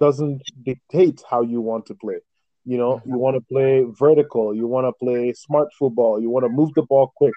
doesn't 0.00 0.42
dictate 0.64 1.22
how 1.28 1.42
you 1.42 1.60
want 1.60 1.86
to 1.86 1.94
play. 1.94 2.20
You 2.64 2.76
know, 2.76 2.96
mm-hmm. 2.96 3.10
you 3.10 3.18
want 3.18 3.36
to 3.36 3.40
play 3.40 3.84
vertical, 3.98 4.54
you 4.54 4.66
want 4.66 4.86
to 4.86 4.92
play 4.92 5.32
smart 5.32 5.68
football, 5.78 6.20
you 6.20 6.30
want 6.30 6.44
to 6.44 6.50
move 6.50 6.70
the 6.74 6.82
ball 6.82 7.12
quick. 7.16 7.34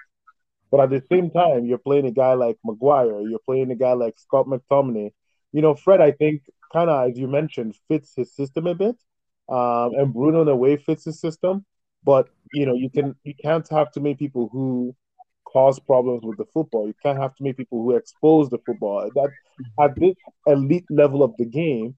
But 0.70 0.80
at 0.80 0.90
the 0.90 1.02
same 1.10 1.30
time, 1.30 1.66
you're 1.66 1.78
playing 1.78 2.06
a 2.06 2.10
guy 2.10 2.34
like 2.34 2.58
Maguire, 2.64 3.20
you're 3.20 3.38
playing 3.46 3.70
a 3.70 3.74
guy 3.76 3.92
like 3.92 4.18
Scott 4.18 4.46
McTominay. 4.46 5.10
You 5.52 5.62
know, 5.62 5.74
Fred, 5.74 6.00
I 6.00 6.12
think, 6.12 6.42
kind 6.72 6.88
of 6.88 7.10
as 7.10 7.18
you 7.18 7.28
mentioned, 7.28 7.76
fits 7.88 8.14
his 8.16 8.34
system 8.34 8.66
a 8.66 8.74
bit, 8.74 8.96
um, 9.48 9.92
and 9.94 10.12
Bruno 10.12 10.42
in 10.42 10.48
a 10.48 10.56
way 10.56 10.76
fits 10.76 11.04
his 11.04 11.20
system. 11.20 11.64
But 12.04 12.28
you 12.52 12.66
know, 12.66 12.74
you 12.74 12.90
can 12.90 13.14
you 13.22 13.34
can't 13.34 13.68
have 13.68 13.92
too 13.92 14.00
many 14.00 14.14
people 14.14 14.48
who 14.50 14.94
cause 15.52 15.78
problems 15.78 16.22
with 16.24 16.38
the 16.38 16.46
football. 16.54 16.86
You 16.86 16.94
can't 17.02 17.18
have 17.18 17.34
too 17.36 17.44
many 17.44 17.54
people 17.54 17.82
who 17.82 17.96
expose 17.96 18.48
the 18.48 18.58
football. 18.64 19.10
That 19.14 19.30
at 19.80 19.94
this 19.96 20.16
elite 20.46 20.86
level 20.90 21.22
of 21.22 21.34
the 21.38 21.44
game, 21.44 21.94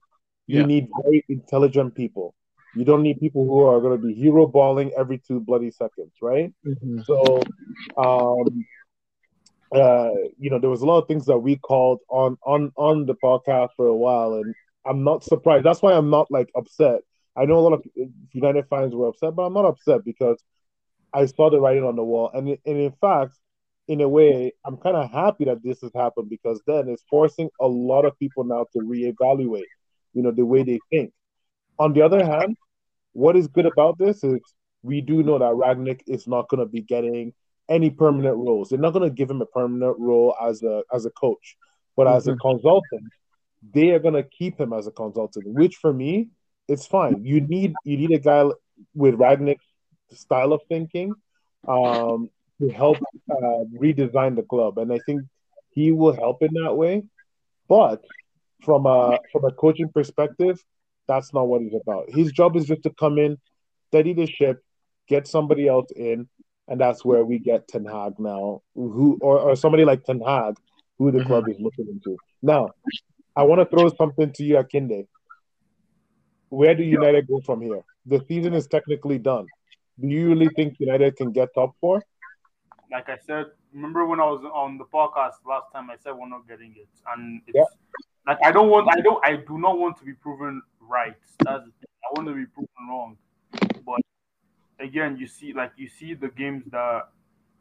you 0.47 0.59
yeah. 0.59 0.65
need 0.65 0.87
very 1.03 1.23
intelligent 1.29 1.95
people. 1.95 2.35
You 2.75 2.83
don't 2.83 3.03
need 3.03 3.19
people 3.19 3.45
who 3.45 3.61
are 3.63 3.79
going 3.79 3.99
to 3.99 4.07
be 4.07 4.13
hero 4.13 4.47
balling 4.47 4.91
every 4.97 5.17
two 5.17 5.39
bloody 5.39 5.71
seconds, 5.71 6.11
right? 6.21 6.53
Mm-hmm. 6.67 7.01
So, 7.03 7.41
um, 7.97 8.65
uh, 9.73 10.11
you 10.37 10.49
know, 10.49 10.59
there 10.59 10.69
was 10.69 10.81
a 10.81 10.85
lot 10.85 11.01
of 11.01 11.07
things 11.07 11.25
that 11.25 11.37
we 11.37 11.55
called 11.55 12.01
on 12.09 12.37
on 12.45 12.71
on 12.75 13.05
the 13.05 13.15
podcast 13.15 13.69
for 13.77 13.87
a 13.87 13.95
while, 13.95 14.33
and 14.35 14.53
I'm 14.85 15.03
not 15.03 15.23
surprised. 15.23 15.65
That's 15.65 15.81
why 15.81 15.93
I'm 15.93 16.09
not 16.09 16.29
like 16.29 16.49
upset. 16.55 16.99
I 17.35 17.45
know 17.45 17.59
a 17.59 17.61
lot 17.61 17.73
of 17.73 17.85
United 18.33 18.67
fans 18.69 18.93
were 18.93 19.07
upset, 19.07 19.35
but 19.35 19.43
I'm 19.43 19.53
not 19.53 19.65
upset 19.65 20.05
because 20.05 20.41
I 21.13 21.25
saw 21.25 21.49
the 21.49 21.59
writing 21.59 21.83
on 21.83 21.95
the 21.95 22.03
wall, 22.03 22.29
and 22.33 22.49
and 22.49 22.59
in 22.65 22.93
fact, 22.99 23.37
in 23.87 24.01
a 24.01 24.09
way, 24.09 24.51
I'm 24.65 24.77
kind 24.77 24.95
of 24.95 25.11
happy 25.11 25.45
that 25.45 25.63
this 25.63 25.81
has 25.81 25.91
happened 25.93 26.29
because 26.29 26.61
then 26.65 26.89
it's 26.89 27.03
forcing 27.09 27.49
a 27.59 27.67
lot 27.67 28.05
of 28.05 28.17
people 28.17 28.43
now 28.43 28.65
to 28.73 28.79
reevaluate, 28.79 29.63
you 30.13 30.23
know, 30.23 30.31
the 30.31 30.45
way 30.45 30.63
they 30.63 30.79
think. 30.89 31.13
On 31.77 31.93
the 31.93 32.01
other 32.01 32.25
hand, 32.25 32.57
what 33.13 33.35
is 33.35 33.47
good 33.47 33.65
about 33.65 33.97
this 33.97 34.23
is 34.23 34.39
we 34.81 35.01
do 35.01 35.23
know 35.23 35.37
that 35.39 35.53
Rangnick 35.53 36.01
is 36.07 36.27
not 36.27 36.49
going 36.49 36.59
to 36.59 36.65
be 36.65 36.81
getting 36.81 37.33
any 37.69 37.89
permanent 37.89 38.37
roles. 38.37 38.69
They're 38.69 38.79
not 38.79 38.93
going 38.93 39.09
to 39.09 39.15
give 39.15 39.29
him 39.29 39.41
a 39.41 39.45
permanent 39.45 39.97
role 39.99 40.35
as 40.41 40.63
a 40.63 40.83
as 40.93 41.05
a 41.05 41.11
coach, 41.11 41.57
but 41.95 42.05
mm-hmm. 42.05 42.17
as 42.17 42.27
a 42.27 42.31
mm-hmm. 42.31 42.47
consultant, 42.47 43.03
they 43.73 43.91
are 43.91 43.99
going 43.99 44.13
to 44.13 44.23
keep 44.23 44.59
him 44.59 44.73
as 44.73 44.87
a 44.87 44.91
consultant. 44.91 45.47
Which 45.47 45.75
for 45.77 45.91
me, 45.91 46.29
it's 46.67 46.85
fine. 46.85 47.23
You 47.23 47.41
need 47.41 47.73
you 47.83 47.97
need 47.97 48.11
a 48.11 48.19
guy 48.19 48.45
with 48.93 49.15
Rangnick's 49.15 49.65
style 50.11 50.53
of 50.53 50.61
thinking 50.69 51.13
um, 51.67 52.29
to 52.61 52.69
help 52.69 52.97
uh, 53.29 53.63
redesign 53.77 54.35
the 54.35 54.43
club, 54.43 54.77
and 54.77 54.91
I 54.91 54.99
think 55.05 55.21
he 55.71 55.91
will 55.91 56.13
help 56.13 56.41
in 56.41 56.53
that 56.63 56.75
way. 56.75 57.03
But 57.67 58.03
from 58.63 58.85
a 58.85 59.19
from 59.31 59.45
a 59.45 59.51
coaching 59.51 59.89
perspective, 59.89 60.63
that's 61.07 61.33
not 61.33 61.47
what 61.47 61.61
he's 61.61 61.73
about. 61.73 62.09
His 62.09 62.31
job 62.31 62.55
is 62.55 62.65
just 62.65 62.83
to 62.83 62.91
come 62.91 63.17
in, 63.17 63.37
steady 63.89 64.13
the 64.13 64.27
ship, 64.27 64.63
get 65.07 65.27
somebody 65.27 65.67
else 65.67 65.91
in, 65.95 66.27
and 66.67 66.79
that's 66.79 67.03
where 67.03 67.23
we 67.25 67.39
get 67.39 67.67
Ten 67.67 67.85
Hag 67.85 68.19
now, 68.19 68.61
who 68.73 69.17
or, 69.21 69.39
or 69.39 69.55
somebody 69.55 69.85
like 69.85 70.03
Ten 70.03 70.21
Hag, 70.21 70.55
who 70.97 71.11
the 71.11 71.19
mm-hmm. 71.19 71.27
club 71.27 71.49
is 71.49 71.57
looking 71.59 71.87
into. 71.89 72.17
Now, 72.41 72.69
I 73.35 73.43
want 73.43 73.59
to 73.59 73.65
throw 73.65 73.89
something 73.89 74.31
to 74.33 74.43
you, 74.43 74.55
Akinde. 74.55 75.07
Where 76.49 76.75
do 76.75 76.83
United 76.83 77.27
go 77.27 77.41
from 77.41 77.61
here? 77.61 77.81
The 78.05 78.23
season 78.27 78.53
is 78.53 78.67
technically 78.67 79.17
done. 79.17 79.47
Do 79.99 80.07
you 80.07 80.27
really 80.27 80.49
think 80.55 80.79
United 80.79 81.15
can 81.15 81.31
get 81.31 81.49
top 81.53 81.75
four? 81.81 82.03
Like 82.91 83.09
I 83.09 83.17
said, 83.25 83.45
remember 83.73 84.05
when 84.05 84.19
I 84.19 84.25
was 84.25 84.43
on 84.53 84.77
the 84.77 84.85
podcast 84.85 85.33
last 85.47 85.71
time? 85.73 85.89
I 85.89 85.95
said 85.97 86.13
we're 86.13 86.29
not 86.29 86.47
getting 86.47 86.73
it, 86.77 86.87
and 87.13 87.41
it's 87.47 87.55
yeah. 87.55 87.63
like 88.27 88.37
I 88.43 88.51
don't 88.51 88.69
want, 88.69 88.87
I 88.91 89.01
don't, 89.01 89.25
I 89.25 89.37
do 89.37 89.57
not 89.57 89.77
want 89.77 89.97
to 89.97 90.05
be 90.05 90.13
proven 90.13 90.61
right. 90.79 91.15
That's 91.43 91.63
I 91.67 92.07
want 92.15 92.27
to 92.27 92.35
be 92.35 92.45
proven 92.45 92.69
wrong. 92.87 93.17
But 93.85 94.01
again, 94.79 95.17
you 95.17 95.27
see, 95.27 95.53
like 95.53 95.71
you 95.77 95.89
see 95.89 96.13
the 96.13 96.29
games 96.29 96.63
that 96.71 97.09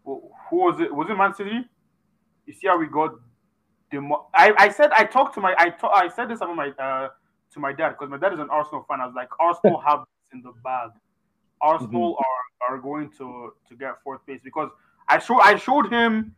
who 0.04 0.30
was 0.50 0.80
it? 0.80 0.94
Was 0.94 1.08
it 1.10 1.14
Man 1.14 1.34
City? 1.34 1.60
You 2.46 2.52
see 2.52 2.66
how 2.66 2.78
we 2.78 2.86
got 2.86 3.14
demo- 3.90 4.26
I, 4.34 4.52
I 4.58 4.68
said 4.68 4.90
I 4.92 5.04
talked 5.04 5.34
to 5.34 5.40
my 5.40 5.54
I 5.58 5.70
talk, 5.70 5.92
I 5.94 6.08
said 6.08 6.28
this 6.28 6.40
about 6.40 6.56
my 6.56 6.70
uh 6.70 7.08
to 7.52 7.60
my 7.60 7.72
dad 7.72 7.90
because 7.90 8.10
my 8.10 8.18
dad 8.18 8.34
is 8.34 8.40
an 8.40 8.50
Arsenal 8.50 8.84
fan. 8.88 9.00
I 9.00 9.06
was 9.06 9.14
like, 9.14 9.28
Arsenal 9.40 9.80
have 9.86 10.00
this 10.00 10.34
in 10.34 10.42
the 10.42 10.52
bag. 10.62 10.90
Arsenal 11.60 12.12
mm-hmm. 12.12 12.70
are 12.70 12.76
are 12.76 12.78
going 12.78 13.10
to 13.18 13.52
to 13.68 13.76
get 13.76 13.94
fourth 14.02 14.24
place 14.26 14.40
because 14.44 14.70
I 15.08 15.18
show 15.18 15.40
I 15.40 15.56
showed 15.56 15.92
him 15.92 16.34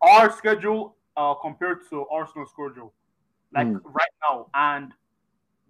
our 0.00 0.30
schedule 0.32 0.96
uh 1.16 1.34
compared 1.34 1.88
to 1.90 2.06
Arsenal's 2.08 2.50
schedule, 2.50 2.92
like 3.52 3.66
mm. 3.66 3.80
right 3.84 4.14
now, 4.28 4.46
and 4.54 4.92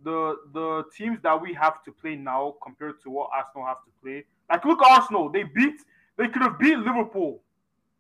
the 0.05 0.37
the 0.53 0.85
teams 0.97 1.19
that 1.23 1.41
we 1.41 1.53
have 1.55 1.83
to 1.85 1.93
play 1.93 2.17
now 2.17 2.57
compared 2.63 3.03
to 3.03 3.11
what 3.11 3.31
Arsenal 3.35 3.67
have 3.67 3.85
to 3.85 3.91
play. 4.03 4.25
Like 4.49 4.65
look 4.65 4.81
Arsenal, 4.83 5.29
they 5.29 5.45
beat 5.45 5.81
they 6.17 6.29
could 6.29 6.43
have 6.43 6.59
beat 6.59 6.79
Liverpool. 6.79 7.43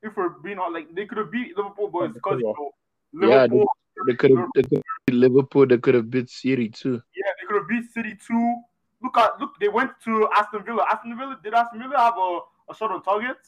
If 0.03 0.17
we're 0.17 0.31
being 0.31 0.59
like 0.59 0.95
they 0.95 1.07
could 1.07 1.19
have 1.19 1.31
beat 1.31 1.57
Liverpool, 1.57 1.89
but 1.89 2.05
it's 2.05 2.15
because 2.15 2.41
you 2.41 2.47
know, 2.47 2.73
Liverpool, 3.13 3.59
yeah, 3.59 4.05
they, 4.07 4.13
they 4.13 4.17
could 4.17 4.39
have 4.39 4.49
they 4.55 4.63
could 4.63 4.83
beat 5.07 5.15
Liverpool, 5.17 5.67
they 5.67 5.79
could 5.79 5.95
have 5.95 6.11
beat 6.11 6.31
City 6.31 6.69
too. 6.69 7.03
Yeah, 7.15 7.33
they 7.41 7.47
could 7.47 7.57
have 7.61 7.69
beat 7.69 7.91
City 7.93 8.17
too. 8.27 8.57
Look 9.03 9.17
at 9.19 9.39
look, 9.41 9.59
they 9.61 9.69
went 9.69 9.93
to 10.05 10.29
Aston 10.37 10.65
Villa. 10.65 10.87
Aston 10.91 11.17
Villa 11.17 11.39
did 11.43 11.55
Aston 11.55 11.81
Villa 11.81 11.99
have 11.99 12.17
a, 12.17 12.41
a 12.71 12.75
shot 12.75 12.91
on 12.91 13.03
target? 13.03 13.39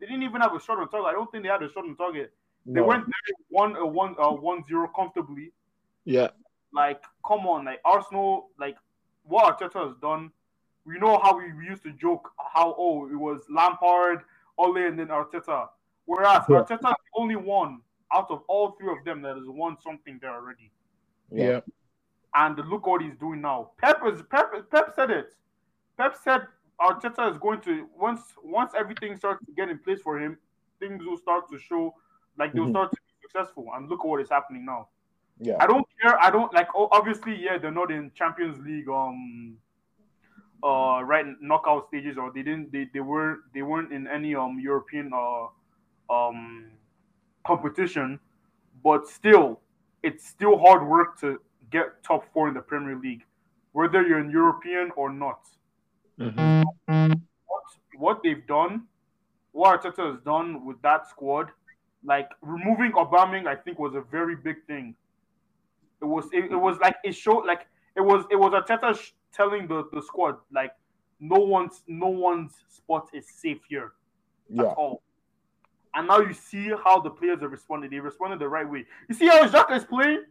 They 0.00 0.06
didn't 0.06 0.22
even 0.22 0.40
have 0.40 0.54
a 0.54 0.60
shot 0.60 0.78
on 0.78 0.88
target. 0.88 1.08
I 1.08 1.12
don't 1.12 1.30
think 1.30 1.44
they 1.44 1.50
had 1.50 1.62
a 1.62 1.70
shot 1.70 1.84
on 1.84 1.94
target. 1.94 2.32
No. 2.64 2.74
They 2.74 2.86
went 2.86 3.04
there 3.04 3.36
one 3.48 3.76
uh, 3.76 3.84
one 3.84 4.16
uh, 4.18 4.30
one 4.30 4.64
zero 4.66 4.88
comfortably. 4.94 5.52
Yeah. 6.04 6.28
Like, 6.72 7.02
come 7.26 7.46
on, 7.46 7.64
like 7.64 7.80
Arsenal, 7.84 8.48
like 8.58 8.76
what 9.24 9.58
Arteta 9.58 9.86
has 9.86 9.96
done. 10.00 10.30
We 10.86 10.98
know 10.98 11.20
how 11.22 11.36
we 11.36 11.44
used 11.66 11.82
to 11.82 11.92
joke 11.92 12.30
how 12.54 12.74
oh 12.78 13.06
it 13.10 13.14
was 13.16 13.42
Lampard, 13.50 14.22
Ole, 14.56 14.86
and 14.86 14.98
then 14.98 15.08
Arteta. 15.08 15.68
Whereas 16.06 16.42
yeah. 16.48 16.56
Arteta 16.56 16.80
the 16.80 16.96
only 17.16 17.36
one 17.36 17.80
out 18.12 18.30
of 18.30 18.42
all 18.48 18.72
three 18.72 18.90
of 18.90 19.04
them 19.04 19.22
that 19.22 19.36
has 19.36 19.46
won 19.46 19.76
something 19.82 20.18
there 20.20 20.32
already. 20.32 20.70
Yeah. 21.30 21.60
And 22.34 22.56
look 22.68 22.86
what 22.86 23.02
he's 23.02 23.16
doing 23.16 23.40
now. 23.40 23.70
Pep 23.78 24.00
is 24.06 24.22
Pep. 24.30 24.52
Pep 24.70 24.92
said 24.94 25.10
it. 25.10 25.34
Pep 25.96 26.16
said 26.22 26.46
Arteta 26.80 27.30
is 27.30 27.38
going 27.38 27.60
to 27.62 27.86
once 27.96 28.22
once 28.42 28.72
everything 28.76 29.16
starts 29.16 29.44
to 29.46 29.52
get 29.52 29.68
in 29.68 29.78
place 29.78 30.00
for 30.02 30.18
him, 30.18 30.38
things 30.78 31.04
will 31.04 31.18
start 31.18 31.50
to 31.50 31.58
show 31.58 31.94
like 32.38 32.52
they'll 32.52 32.64
mm-hmm. 32.64 32.72
start 32.72 32.90
to 32.90 32.96
be 32.96 33.12
successful. 33.22 33.66
And 33.74 33.88
look 33.88 34.00
at 34.00 34.06
what 34.06 34.20
is 34.20 34.30
happening 34.30 34.64
now. 34.64 34.88
Yeah. 35.38 35.56
I 35.60 35.66
don't 35.66 35.86
care. 36.00 36.18
I 36.22 36.30
don't 36.30 36.52
like. 36.52 36.68
Oh, 36.74 36.88
obviously, 36.92 37.36
yeah, 37.36 37.58
they're 37.58 37.70
not 37.70 37.90
in 37.90 38.10
Champions 38.14 38.58
League. 38.64 38.88
Um. 38.88 39.56
Uh, 40.62 41.00
right 41.04 41.24
knockout 41.40 41.88
stages, 41.88 42.18
or 42.18 42.30
they 42.30 42.42
didn't. 42.42 42.70
They, 42.70 42.86
they 42.92 43.00
were 43.00 43.38
they 43.54 43.62
weren't 43.62 43.94
in 43.94 44.06
any 44.06 44.34
um 44.34 44.60
European 44.60 45.10
uh 45.10 45.46
um 46.12 46.72
competition, 47.46 48.20
but 48.84 49.08
still, 49.08 49.62
it's 50.02 50.28
still 50.28 50.58
hard 50.58 50.86
work 50.86 51.18
to 51.20 51.40
get 51.70 52.02
top 52.02 52.30
four 52.34 52.48
in 52.48 52.52
the 52.52 52.60
Premier 52.60 52.94
League, 52.94 53.24
whether 53.72 54.06
you're 54.06 54.18
in 54.18 54.30
European 54.30 54.90
or 54.96 55.10
not. 55.10 55.48
Mm-hmm. 56.20 57.12
What 57.46 57.62
what 57.96 58.22
they've 58.22 58.46
done, 58.46 58.86
what 59.52 59.82
Arteta 59.82 60.12
has 60.12 60.20
done 60.24 60.64
with 60.64 60.80
that 60.82 61.08
squad, 61.08 61.48
like 62.04 62.28
removing 62.42 62.92
Aubameyang, 62.92 63.46
I 63.46 63.56
think 63.56 63.78
was 63.78 63.94
a 63.94 64.02
very 64.02 64.36
big 64.36 64.64
thing 64.66 64.94
it 66.00 66.04
was 66.04 66.26
it, 66.32 66.50
it 66.50 66.56
was 66.56 66.78
like 66.78 66.96
it 67.04 67.12
showed 67.12 67.44
like 67.46 67.66
it 67.96 68.00
was 68.00 68.24
it 68.30 68.36
was 68.36 68.52
Arteta 68.52 68.98
sh- 68.98 69.12
telling 69.32 69.66
the, 69.66 69.88
the 69.92 70.02
squad 70.02 70.36
like 70.52 70.72
no 71.18 71.38
one's 71.38 71.82
no 71.86 72.08
one's 72.08 72.54
spot 72.68 73.08
is 73.12 73.26
safe 73.28 73.60
here 73.68 73.92
yeah. 74.48 74.62
at 74.62 74.68
all. 74.76 75.02
And 75.94 76.06
now 76.06 76.20
you 76.20 76.32
see 76.32 76.70
how 76.84 77.00
the 77.00 77.10
players 77.10 77.40
have 77.40 77.50
responded. 77.50 77.90
They 77.90 77.98
responded 77.98 78.38
the 78.38 78.48
right 78.48 78.68
way. 78.68 78.86
You 79.08 79.14
see 79.14 79.26
how 79.26 79.44
Xhaka 79.44 79.76
is 79.76 79.84
playing. 79.84 80.22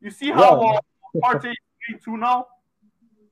You 0.00 0.10
see 0.10 0.30
how 0.30 0.62
yeah. 0.62 0.78
uh, 0.78 0.80
Partey 1.16 1.50
is 1.50 1.56
playing 1.84 2.00
too 2.04 2.16
now. 2.16 2.46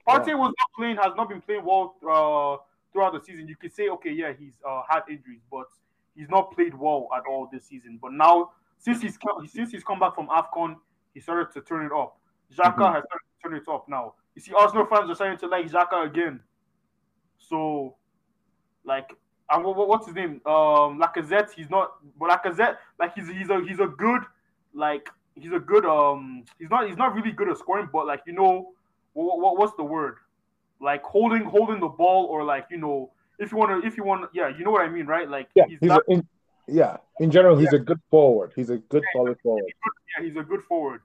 Partey 0.07 0.29
yeah. 0.29 0.35
was 0.35 0.49
not 0.49 0.71
playing, 0.77 0.97
has 0.97 1.13
not 1.17 1.29
been 1.29 1.41
playing 1.41 1.65
well 1.65 1.97
uh, 2.03 2.63
throughout 2.93 3.13
the 3.13 3.21
season. 3.21 3.49
You 3.49 3.57
could 3.57 3.73
say, 3.73 3.89
okay, 3.89 4.13
yeah, 4.13 4.33
he's 4.39 4.55
uh, 4.67 4.83
had 4.89 5.03
injuries, 5.09 5.41
but 5.51 5.67
he's 6.15 6.29
not 6.29 6.53
played 6.55 6.75
well 6.75 7.09
at 7.17 7.25
all 7.29 7.49
this 7.53 7.65
season. 7.65 7.99
But 8.01 8.13
now, 8.13 8.53
since 8.79 9.03
he's 9.03 9.19
since 9.49 9.73
he's 9.73 9.83
come 9.83 9.99
back 9.99 10.15
from 10.15 10.29
Afcon, 10.29 10.77
he 11.15 11.21
started 11.21 11.53
to 11.55 11.61
turn 11.61 11.87
it 11.87 11.93
up. 11.93 12.19
Xhaka 12.55 12.75
mm-hmm. 12.75 12.95
has 12.95 13.05
started 13.05 13.27
to 13.27 13.43
turn 13.43 13.55
it 13.57 13.69
up 13.69 13.89
now. 13.89 14.15
You 14.35 14.43
see, 14.43 14.53
Arsenal 14.53 14.87
fans 14.87 15.11
are 15.11 15.15
starting 15.15 15.39
to 15.39 15.47
like 15.49 15.67
Xhaka 15.67 16.07
again. 16.07 16.41
So, 17.39 17.97
like, 18.85 19.11
and 19.51 19.65
what, 19.65 19.89
what's 19.89 20.07
his 20.07 20.15
name? 20.15 20.41
Um, 20.47 21.01
Lacazette. 21.01 21.51
He's 21.51 21.71
not, 21.71 21.95
but 22.19 22.31
Lacazette, 22.31 22.77
like, 23.01 23.15
he's 23.15 23.29
he's 23.29 23.51
a 23.51 23.61
he's 23.67 23.81
a 23.81 23.87
good, 23.87 24.23
like, 24.75 25.09
he's 25.35 25.53
a 25.53 25.59
good 25.59 25.85
um, 25.85 26.45
he's 26.59 26.71
not 26.71 26.87
he's 26.87 26.97
not 26.97 27.15
really 27.15 27.33
good 27.33 27.49
at 27.49 27.59
scoring, 27.59 27.89
but 27.93 28.07
like, 28.07 28.23
you 28.27 28.33
know, 28.33 28.73
what, 29.17 29.41
what 29.41 29.59
what's 29.59 29.75
the 29.77 29.85
word? 29.85 30.17
Like 30.81 31.03
holding 31.03 31.45
holding 31.45 31.81
the 31.81 31.89
ball 31.89 32.27
or 32.27 32.45
like 32.45 32.67
you 32.71 32.77
know, 32.77 33.13
if 33.39 33.51
you 33.51 33.59
want 33.59 33.83
to 33.83 33.87
if 33.87 33.97
you 33.97 34.05
want, 34.05 34.29
yeah, 34.35 34.49
you 34.49 34.65
know 34.65 34.71
what 34.71 34.83
I 34.83 34.89
mean, 34.89 35.07
right? 35.07 35.29
Like, 35.29 35.49
yeah, 35.55 35.65
he's, 35.69 35.79
he's 35.81 35.89
not, 35.89 36.03
a, 36.09 36.13
in, 36.13 36.29
yeah, 36.69 36.99
in 37.21 37.31
general, 37.31 37.57
he's 37.57 37.73
yeah. 37.73 37.81
a 37.81 37.83
good 37.83 38.01
forward. 38.11 38.53
He's 38.55 38.71
a 38.71 38.79
good 38.79 39.03
yeah, 39.03 39.19
solid 39.19 39.39
forward. 39.43 39.65
yeah, 40.19 40.25
he's 40.25 40.37
a 40.37 40.43
good 40.43 40.63
forward, 40.63 41.01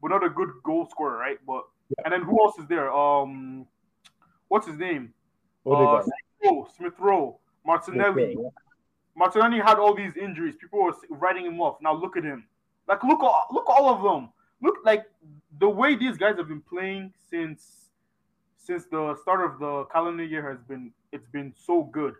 but 0.00 0.08
not 0.08 0.24
a 0.24 0.30
good 0.30 0.50
goal 0.62 0.86
scorer, 0.88 1.18
right? 1.18 1.38
But 1.46 1.64
yeah. 1.90 2.04
and 2.04 2.12
then 2.12 2.22
who 2.22 2.40
else 2.42 2.58
is 2.58 2.66
there? 2.68 2.92
Um, 2.92 3.66
what's 4.48 4.66
his 4.66 4.78
name? 4.78 5.12
Uh, 5.66 6.02
Smith 6.76 6.94
Rowe, 6.98 7.40
Martinelli. 7.66 8.36
Rowe, 8.36 8.52
Martinelli 9.16 9.58
had 9.58 9.78
all 9.78 9.94
these 9.94 10.16
injuries. 10.16 10.54
People 10.54 10.80
were 10.84 10.94
writing 11.10 11.44
him 11.44 11.60
off. 11.60 11.78
Now 11.82 11.92
look 11.92 12.16
at 12.16 12.22
him. 12.22 12.44
Like 12.86 13.02
look, 13.02 13.20
look 13.20 13.68
all 13.68 13.92
of 13.92 14.02
them. 14.02 14.30
Look 14.60 14.76
like 14.84 15.04
the 15.58 15.68
way 15.68 15.96
these 15.96 16.16
guys 16.16 16.36
have 16.36 16.48
been 16.48 16.62
playing 16.62 17.12
since 17.30 17.90
since 18.56 18.84
the 18.86 19.16
start 19.22 19.50
of 19.50 19.58
the 19.58 19.84
calendar 19.84 20.24
year 20.24 20.48
has 20.48 20.60
been. 20.68 20.92
It's 21.12 21.28
been 21.28 21.54
so 21.56 21.84
good. 21.84 22.14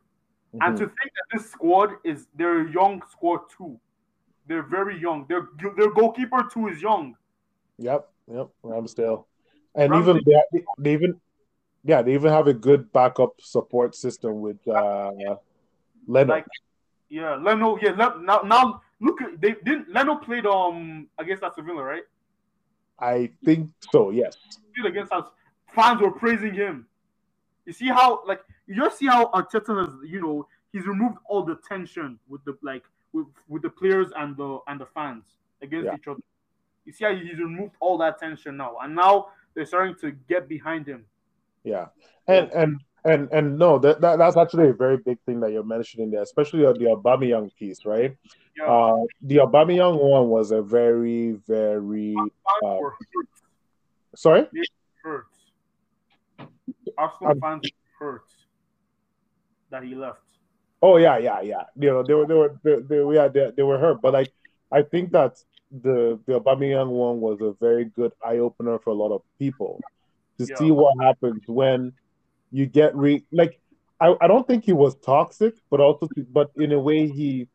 Mm-hmm. 0.55 0.63
And 0.63 0.79
to 0.79 0.87
think 0.87 1.13
that 1.17 1.39
this 1.39 1.51
squad 1.51 1.91
is 2.05 2.27
they're 2.35 2.67
a 2.67 2.73
young 2.73 3.03
squad 3.11 3.41
too. 3.57 3.79
They're 4.47 4.63
very 4.63 4.99
young. 4.99 5.27
Their 5.29 5.49
their 5.77 5.93
goalkeeper 5.93 6.49
too 6.53 6.69
is 6.69 6.81
young. 6.81 7.17
Yep, 7.79 8.09
yep, 8.33 8.49
Ramsdale, 8.65 9.25
and 9.75 9.93
Ramsdale. 9.93 10.01
even 10.01 10.21
they, 10.25 10.63
they, 10.79 10.93
even 10.93 11.21
yeah 11.85 12.03
they 12.03 12.15
even 12.15 12.33
have 12.33 12.49
a 12.49 12.55
good 12.55 12.91
backup 12.93 13.41
support 13.41 13.95
system 13.95 14.41
with 14.41 14.67
uh 14.67 15.13
Leno. 16.07 16.33
Like, 16.33 16.47
yeah, 17.11 17.35
Leno. 17.37 17.79
Yeah, 17.81 17.93
now 17.93 18.41
now 18.41 18.81
look 19.01 19.19
they 19.39 19.55
didn't 19.65 19.93
Leno 19.93 20.17
played 20.17 20.47
um 20.47 21.09
against 21.19 21.43
Aston 21.43 21.67
Villa, 21.67 21.83
right? 21.83 22.05
I 23.01 23.31
think 23.45 23.71
so. 23.93 24.11
Yes. 24.11 24.37
Against 24.85 25.13
us. 25.13 25.27
Fans 25.75 26.01
were 26.01 26.13
praising 26.13 26.55
him. 26.55 26.87
You 27.67 27.73
see 27.73 27.89
how 27.89 28.23
like 28.27 28.41
you 28.67 28.77
just 28.77 28.99
see 28.99 29.07
how 29.07 29.27
Arteta 29.33 29.81
has 29.87 29.95
you 30.11 30.21
know 30.21 30.47
he's 30.73 30.87
removed 30.87 31.19
all 31.29 31.45
the 31.45 31.59
tension 31.69 32.19
with 32.29 32.45
the 32.45 32.57
like 32.63 32.85
with, 33.13 33.27
with 33.49 33.63
the 33.63 33.71
players 33.71 34.09
and 34.17 34.37
the 34.37 34.59
and 34.69 34.81
the 34.81 34.87
fans 34.87 35.25
against 35.63 35.87
Yeah. 35.87 35.97
each 35.97 36.09
other. 36.09 36.21
You 36.87 36.93
see 36.93 37.05
how 37.05 37.15
he's 37.15 37.39
removed 37.39 37.75
all 37.81 37.99
that 37.99 38.19
tension 38.19 38.57
now, 38.57 38.77
and 38.83 38.95
now 38.95 39.29
they're 39.55 39.67
starting 39.67 39.97
to 39.97 40.13
get 40.29 40.49
behind 40.49 40.87
him. 40.87 41.05
Yeah, 41.65 41.87
and 42.29 42.51
and 42.53 42.81
and 43.05 43.29
and 43.33 43.59
no, 43.59 43.79
that, 43.79 44.01
that 44.01 44.19
that's 44.19 44.37
actually 44.37 44.69
a 44.69 44.73
very 44.73 44.97
big 44.97 45.19
thing 45.27 45.41
that 45.41 45.53
you're 45.53 45.65
mentioning 45.65 46.11
there, 46.11 46.23
especially 46.23 46.65
on 46.65 46.75
the 46.75 46.87
Aubameyang 46.87 47.55
piece, 47.57 47.85
right? 47.85 48.17
Yeah, 48.57 48.67
Uh, 48.67 49.05
the 49.23 49.37
Aubameyang 49.37 50.01
one 50.03 50.29
was 50.29 50.51
a 50.51 50.63
very 50.63 51.33
very 51.47 52.17
uh, 52.65 52.79
sorry. 54.17 54.47
hurt. 55.03 55.27
Arsenal 56.97 57.33
Um, 57.33 57.41
fans 57.41 57.71
hurt 57.99 58.25
that 59.71 59.85
he 59.85 59.95
left. 59.95 60.21
Oh 60.83 60.97
yeah, 60.97 61.19
yeah, 61.19 61.41
yeah. 61.41 61.63
You 61.77 61.91
know, 61.91 62.03
they 62.03 62.15
were 62.15 62.27
they 62.27 62.35
were 62.35 62.59
they, 62.63 62.77
they 62.81 63.15
yeah 63.15 63.29
they, 63.29 63.53
they 63.57 63.63
were 63.63 63.79
hurt, 63.79 64.01
but 64.01 64.13
like 64.13 64.33
I 64.73 64.83
think 64.83 65.13
that 65.13 65.43
the 65.71 66.19
the 66.27 66.41
Aubameyang 66.41 66.89
one 66.89 67.21
was 67.21 67.41
a 67.41 67.53
very 67.61 67.85
good 67.85 68.13
eye 68.25 68.39
opener 68.39 68.79
for 68.79 68.91
a 68.91 68.95
lot 68.95 69.13
of 69.13 69.23
people 69.39 69.81
to 70.39 70.47
Yeah. 70.47 70.57
see 70.57 70.71
what 70.71 70.95
happens 71.03 71.43
when 71.47 71.93
you 72.51 72.67
get 72.67 72.95
re 72.97 73.25
like 73.33 73.61
I, 74.01 74.15
I 74.21 74.29
don't 74.29 74.47
think 74.47 74.65
he 74.65 74.73
was 74.73 74.97
toxic, 74.97 75.55
but 75.71 75.81
also 75.81 76.09
but 76.33 76.51
in 76.57 76.73
a 76.73 76.79
way 76.79 77.09
he 77.09 77.49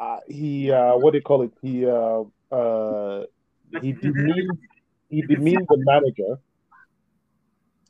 uh, 0.00 0.18
he 0.28 0.70
uh, 0.70 0.96
what 0.96 1.12
do 1.12 1.18
you 1.18 1.22
call 1.22 1.42
it? 1.42 1.52
He 1.62 1.86
uh, 1.86 2.22
uh, 2.54 3.24
he 3.80 3.92
demeaned 3.92 4.58
he 5.10 5.22
you 5.22 5.28
can 5.28 5.42
see- 5.44 5.56
demeaned 5.56 5.66
the 5.68 5.78
manager. 5.78 6.40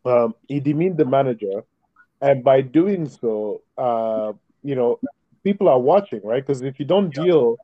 Um, 0.04 0.34
he 0.48 0.60
demeaned 0.60 0.96
the 0.96 1.04
manager, 1.04 1.64
and 2.20 2.42
by 2.42 2.62
doing 2.62 3.08
so, 3.08 3.62
uh, 3.76 4.32
you 4.62 4.74
know, 4.74 4.98
people 5.44 5.68
are 5.68 5.78
watching, 5.80 6.20
right? 6.24 6.44
Because 6.44 6.62
if 6.62 6.78
you 6.78 6.86
don't 6.86 7.10
deal 7.12 7.56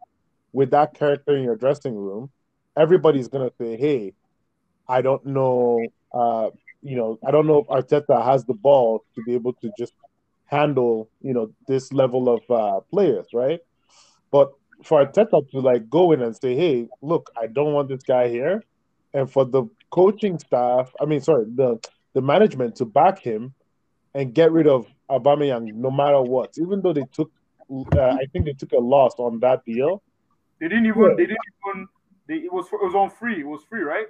with 0.53 0.71
that 0.73 0.95
character 0.95 1.37
in 1.37 1.45
your 1.45 1.57
dressing 1.57 1.97
room, 1.97 2.31
everybody's 2.77 3.29
gonna 3.29 3.53
say, 3.59 3.77
"Hey, 3.77 4.15
I 4.89 5.01
don't 5.03 5.25
know, 5.27 5.93
uh, 6.13 6.51
you 6.85 6.97
know, 6.97 7.19
I 7.27 7.31
don't 7.31 7.47
know 7.47 7.59
if 7.59 7.67
Arteta 7.67 8.23
has 8.23 8.45
the 8.45 8.55
ball 8.55 9.05
to 9.15 9.23
be 9.25 9.35
able 9.35 9.55
to 9.55 9.73
just 9.79 9.95
handle, 10.45 11.09
you 11.23 11.33
know, 11.33 11.51
this 11.67 11.93
level 11.93 12.29
of 12.29 12.43
uh, 12.51 12.81
players, 12.93 13.27
right?" 13.33 13.61
But 14.31 14.53
for 14.85 15.05
Arteta 15.05 15.51
to 15.51 15.61
like 15.61 15.89
go 15.89 16.13
in 16.13 16.21
and 16.23 16.37
say, 16.37 16.55
"Hey, 16.55 16.89
look, 17.01 17.31
I 17.41 17.47
don't 17.47 17.73
want 17.73 17.89
this 17.89 18.03
guy 18.03 18.29
here," 18.29 18.63
and 19.15 19.31
for 19.31 19.45
the 19.47 19.65
coaching 19.91 20.39
staff, 20.39 20.93
I 21.01 21.07
mean, 21.07 21.23
sorry, 21.23 21.47
the 21.47 21.81
the 22.13 22.21
management 22.21 22.77
to 22.77 22.85
back 22.85 23.19
him 23.19 23.55
and 24.15 24.35
get 24.35 24.53
rid 24.53 24.67
of 24.69 24.87
Aubameyang 25.11 25.75
no 25.75 25.91
matter 25.91 26.21
what, 26.21 26.55
even 26.59 26.83
though 26.83 26.93
they 26.93 27.05
took, 27.13 27.31
uh, 27.97 28.01
I 28.01 28.27
think 28.33 28.45
they 28.45 28.53
took 28.53 28.73
a 28.73 28.79
loss 28.79 29.15
on 29.19 29.41
that 29.41 29.65
deal. 29.65 30.03
They 30.61 30.69
didn't 30.69 30.87
even. 30.87 31.03
Yeah. 31.03 31.15
They 31.17 31.27
didn't 31.27 31.39
even. 31.67 31.89
They, 32.27 32.35
it 32.37 32.53
was 32.53 32.67
it 32.67 32.85
was 32.85 32.95
on 32.95 33.11
free. 33.11 33.41
It 33.41 33.47
was 33.47 33.63
free, 33.65 33.83
right? 33.83 34.07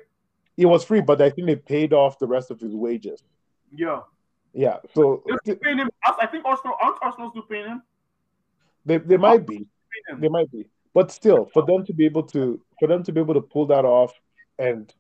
It 0.57 0.67
was 0.67 0.85
free, 0.85 1.01
but 1.01 1.21
I 1.21 1.31
think 1.31 1.47
they 1.47 1.57
paid 1.57 1.93
off 1.93 2.19
the 2.19 2.27
rest 2.27 2.51
of 2.51 2.61
his 2.61 2.75
wages. 2.75 3.23
Yeah. 3.75 4.01
Yeah, 4.57 4.77
so 4.95 5.25
paying 5.45 5.79
him. 5.79 5.91
I 6.07 6.27
think 6.27 6.45
Arsenal 6.45 6.77
aren't 6.81 6.97
Arsenal 7.03 7.31
still 7.31 7.43
paying 7.43 7.67
him. 7.67 7.83
they, 8.87 8.99
they 8.99 9.17
might 9.17 9.45
be, 9.45 9.67
they 10.21 10.29
might 10.29 10.49
be, 10.53 10.67
but 10.95 11.11
still, 11.11 11.47
for 11.53 11.67
them 11.67 11.85
to 11.87 11.93
be 11.93 12.05
able 12.05 12.23
to, 12.23 12.61
for 12.79 12.87
them 12.87 13.03
to 13.03 13.11
be 13.11 13.21
able 13.21 13.35
to 13.35 13.41
pull 13.41 13.67
that 13.67 13.85
off 13.85 14.13
and 14.61 14.95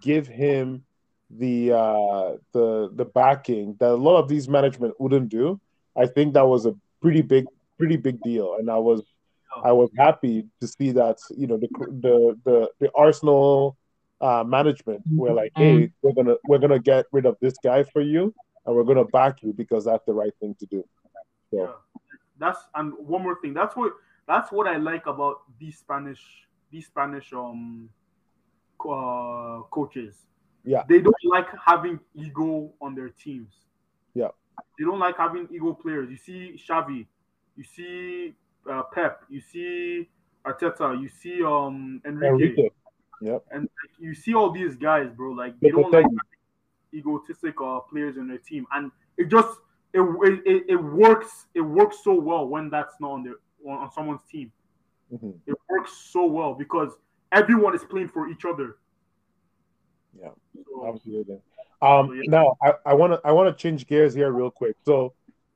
give 0.00 0.28
him 0.28 0.84
the 1.28 1.72
uh 1.72 2.36
the 2.52 2.90
the 2.94 3.04
backing 3.04 3.76
that 3.80 3.90
a 3.90 3.94
lot 3.94 4.16
of 4.16 4.28
these 4.28 4.48
management 4.48 4.94
wouldn't 5.00 5.28
do, 5.28 5.60
I 5.96 6.06
think 6.06 6.34
that 6.34 6.46
was 6.46 6.66
a 6.66 6.76
pretty 7.02 7.22
big, 7.22 7.46
pretty 7.78 7.96
big 7.96 8.20
deal, 8.20 8.58
and 8.60 8.70
I 8.70 8.78
was 8.78 9.02
I 9.64 9.72
was 9.72 9.90
happy 9.98 10.46
to 10.60 10.68
see 10.68 10.92
that 10.92 11.18
you 11.36 11.48
know 11.48 11.56
the 11.56 11.68
the 12.00 12.38
the, 12.44 12.70
the 12.78 12.90
Arsenal 12.94 13.76
uh, 14.20 14.44
management 14.44 15.02
were 15.10 15.32
like, 15.32 15.52
hey, 15.56 15.90
we're 16.02 16.12
gonna 16.12 16.36
we're 16.46 16.58
gonna 16.58 16.78
get 16.78 17.06
rid 17.12 17.26
of 17.26 17.36
this 17.40 17.54
guy 17.62 17.82
for 17.82 18.02
you, 18.02 18.34
and 18.66 18.76
we're 18.76 18.84
gonna 18.84 19.04
back 19.04 19.42
you 19.42 19.52
because 19.52 19.84
that's 19.84 20.04
the 20.06 20.12
right 20.12 20.32
thing 20.40 20.54
to 20.60 20.66
do. 20.66 20.84
So 21.50 21.58
Yeah. 21.58 21.72
That's 22.38 22.58
and 22.74 22.92
one 22.98 23.22
more 23.22 23.38
thing. 23.40 23.54
That's 23.54 23.76
what 23.76 23.92
that's 24.26 24.50
what 24.52 24.66
I 24.66 24.76
like 24.76 25.06
about 25.06 25.42
these 25.58 25.78
Spanish 25.78 26.22
these 26.70 26.86
Spanish 26.86 27.32
um 27.32 27.88
uh, 28.80 29.60
coaches. 29.70 30.26
Yeah. 30.64 30.82
They 30.88 31.00
don't 31.00 31.14
like 31.24 31.48
having 31.64 32.00
ego 32.14 32.72
on 32.80 32.94
their 32.94 33.10
teams. 33.10 33.52
Yeah. 34.14 34.28
They 34.78 34.84
don't 34.84 34.98
like 34.98 35.16
having 35.16 35.48
ego 35.50 35.72
players. 35.74 36.10
You 36.10 36.16
see 36.16 36.62
Xavi, 36.68 37.06
you 37.56 37.64
see 37.64 38.34
uh, 38.70 38.82
Pep, 38.92 39.24
you 39.28 39.40
see 39.40 40.08
Arteta, 40.46 41.00
you 41.00 41.08
see 41.08 41.42
um 41.42 42.00
Enrique, 42.06 42.28
Enrique, 42.28 42.68
yep, 43.20 43.44
and 43.50 43.62
like, 43.62 43.92
you 43.98 44.14
see 44.14 44.34
all 44.34 44.50
these 44.50 44.76
guys, 44.76 45.08
bro. 45.16 45.32
Like 45.32 45.58
they 45.60 45.70
don't 45.70 45.92
like 45.92 46.06
egotistic 46.94 47.54
uh, 47.62 47.80
players 47.80 48.16
in 48.16 48.28
their 48.28 48.38
team, 48.38 48.66
and 48.72 48.90
it 49.16 49.28
just 49.28 49.58
it, 49.92 50.00
it, 50.46 50.64
it, 50.68 50.76
works 50.76 51.46
it 51.54 51.60
works 51.60 51.98
so 52.04 52.14
well 52.14 52.46
when 52.46 52.70
that's 52.70 52.94
not 53.00 53.10
on 53.12 53.22
their 53.24 53.34
on, 53.66 53.78
on 53.78 53.92
someone's 53.92 54.22
team. 54.30 54.52
Mhm. 55.12 55.34
It 55.46 55.56
works 55.68 55.92
so 55.92 56.26
well 56.26 56.54
because 56.54 56.92
everyone 57.32 57.74
is 57.74 57.84
playing 57.84 58.08
for 58.08 58.28
each 58.28 58.44
other. 58.44 58.76
Yeah. 60.20 60.30
So, 60.54 60.86
absolutely. 60.86 61.40
Um, 61.82 62.14
yeah. 62.14 62.22
now 62.28 62.56
I, 62.62 62.74
I 62.86 62.94
want 62.94 63.14
to 63.14 63.20
I 63.24 63.32
want 63.32 63.56
to 63.56 63.60
change 63.60 63.86
gears 63.86 64.14
here 64.14 64.30
real 64.30 64.50
quick. 64.50 64.76
So, 64.84 65.14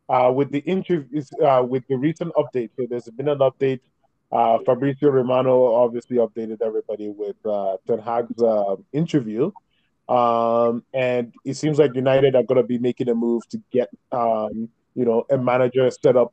uh, 0.08 0.32
with 0.34 0.50
the 0.50 0.60
interviews, 0.60 1.30
uh, 1.42 1.64
with 1.66 1.86
the 1.88 1.96
recent 1.96 2.32
update, 2.34 2.70
so 2.76 2.86
there's 2.88 3.08
been 3.10 3.28
an 3.28 3.38
update. 3.38 3.80
Uh, 4.32 4.58
Fabrizio 4.66 5.10
Romano 5.10 5.74
obviously 5.74 6.16
updated 6.16 6.60
everybody 6.62 7.08
with 7.08 7.36
uh, 7.46 7.76
Ten 7.86 7.98
Hag's 8.00 8.42
uh, 8.42 8.76
interview, 8.92 9.52
um, 10.08 10.82
and 10.92 11.32
it 11.44 11.54
seems 11.54 11.78
like 11.78 11.94
United 11.94 12.34
are 12.34 12.42
going 12.42 12.60
to 12.60 12.66
be 12.66 12.78
making 12.78 13.08
a 13.08 13.14
move 13.14 13.46
to 13.50 13.62
get 13.70 13.88
um, 14.10 14.68
you 14.94 15.04
know 15.04 15.24
a 15.30 15.38
manager 15.38 15.88
set 15.90 16.16
up 16.16 16.32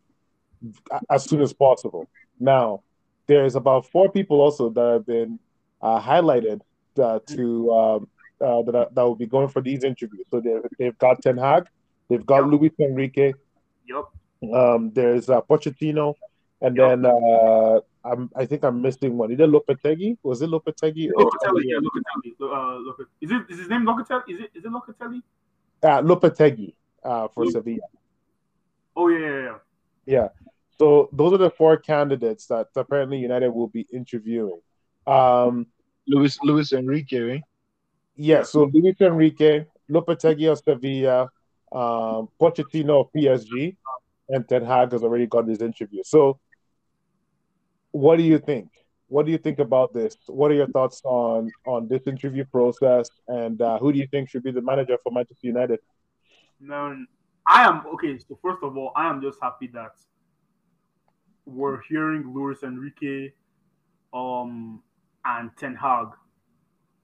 as 1.09 1.25
soon 1.25 1.41
as 1.41 1.53
possible. 1.53 2.07
Now, 2.39 2.81
there's 3.27 3.55
about 3.55 3.85
four 3.87 4.11
people 4.11 4.41
also 4.41 4.69
that 4.69 4.93
have 4.93 5.05
been 5.05 5.39
uh, 5.81 6.01
highlighted 6.01 6.61
uh, 6.97 7.19
to 7.27 7.71
um, 7.71 8.07
uh, 8.41 8.61
that, 8.63 8.75
are, 8.75 8.87
that 8.93 9.03
will 9.03 9.15
be 9.15 9.27
going 9.27 9.47
for 9.47 9.61
these 9.61 9.83
interviews. 9.83 10.25
So 10.31 10.39
they, 10.41 10.57
they've 10.77 10.97
got 10.97 11.21
Ten 11.21 11.37
Hag, 11.37 11.67
they've 12.09 12.25
got 12.25 12.47
Luis 12.47 12.71
Enrique, 12.79 13.33
yep. 13.87 14.05
um, 14.53 14.91
there's 14.93 15.29
uh, 15.29 15.41
Pochettino, 15.41 16.15
and 16.61 16.75
Yeah. 16.77 16.89
then 16.89 17.05
uh, 17.05 17.79
I'm, 18.03 18.29
I 18.35 18.45
think 18.45 18.63
I'm 18.63 18.81
missing 18.81 19.17
one. 19.17 19.31
Is 19.31 19.39
Either 19.39 19.47
Lopetegui? 19.51 20.17
Was 20.23 20.41
it 20.41 20.49
Lopetegui? 20.49 21.09
Or, 21.15 21.25
Locatelli, 21.29 21.63
yeah, 21.65 21.77
Locatelli. 21.77 22.31
Uh, 22.41 22.79
Loc- 22.79 23.09
is 23.21 23.31
it 23.31 23.41
is 23.49 23.59
his 23.59 23.69
name 23.69 23.83
Locatelli? 23.83 24.23
Is 24.29 24.39
it 24.41 24.51
is 24.55 24.65
it 24.65 24.71
Locatelli? 24.71 25.21
uh, 25.83 26.01
Lopetegui 26.01 26.73
uh, 27.03 27.27
for 27.29 27.45
Yeah. 27.45 27.51
Sevilla. 27.51 27.81
Oh 28.95 29.07
yeah, 29.07 29.19
yeah, 29.19 29.41
yeah. 29.43 29.57
Yeah. 30.05 30.27
So 30.79 31.09
those 31.13 31.33
are 31.33 31.37
the 31.37 31.49
four 31.51 31.77
candidates 31.77 32.47
that 32.47 32.67
apparently 32.75 33.19
United 33.19 33.51
will 33.51 33.67
be 33.67 33.85
interviewing. 33.93 34.59
Um, 35.05 35.67
Luis 36.07 36.39
Luis 36.43 36.73
Enrique, 36.73 37.19
right? 37.19 37.43
Yeah, 38.15 38.43
so 38.43 38.65
Luis 38.73 38.95
Enrique, 38.99 39.65
Lopetegui 39.89 40.51
of 40.51 40.57
Sevilla, 40.59 41.21
um, 41.71 42.29
Pochettino 42.39 43.01
of 43.01 43.11
PSG, 43.15 43.75
and 44.29 44.47
Ten 44.47 44.65
Hag 44.65 44.91
has 44.91 45.03
already 45.03 45.27
got 45.27 45.47
his 45.47 45.61
interview. 45.61 46.01
So, 46.03 46.39
what 47.91 48.17
do 48.17 48.23
you 48.23 48.39
think? 48.39 48.69
What 49.07 49.25
do 49.25 49.31
you 49.31 49.37
think 49.37 49.59
about 49.59 49.93
this? 49.93 50.15
What 50.27 50.51
are 50.51 50.55
your 50.55 50.67
thoughts 50.67 51.01
on 51.03 51.51
on 51.65 51.87
this 51.87 52.07
interview 52.07 52.45
process? 52.45 53.09
And 53.27 53.61
uh, 53.61 53.77
who 53.79 53.91
do 53.91 53.99
you 53.99 54.07
think 54.07 54.29
should 54.29 54.43
be 54.43 54.51
the 54.51 54.61
manager 54.61 54.97
for 55.03 55.11
Manchester 55.11 55.47
United? 55.47 55.79
Now, 56.59 56.95
I 57.45 57.63
am 57.67 57.85
okay. 57.93 58.17
So 58.19 58.39
first 58.41 58.63
of 58.63 58.77
all, 58.77 58.91
I 58.95 59.09
am 59.09 59.21
just 59.21 59.37
happy 59.41 59.67
that 59.73 59.91
we're 61.45 61.81
hearing 61.89 62.33
Luis 62.33 62.63
Enrique, 62.63 63.31
um, 64.13 64.81
and 65.25 65.49
Ten 65.57 65.75
Hag 65.75 66.07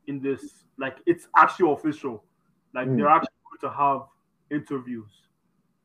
in 0.08 0.22
this. 0.22 0.64
Like 0.78 0.98
it's 1.06 1.28
actually 1.36 1.72
official. 1.74 2.24
Like 2.74 2.88
Mm. 2.88 2.98
they're 2.98 3.08
actually 3.10 3.40
going 3.50 3.72
to 3.72 3.78
have 3.78 4.02
interviews. 4.52 5.12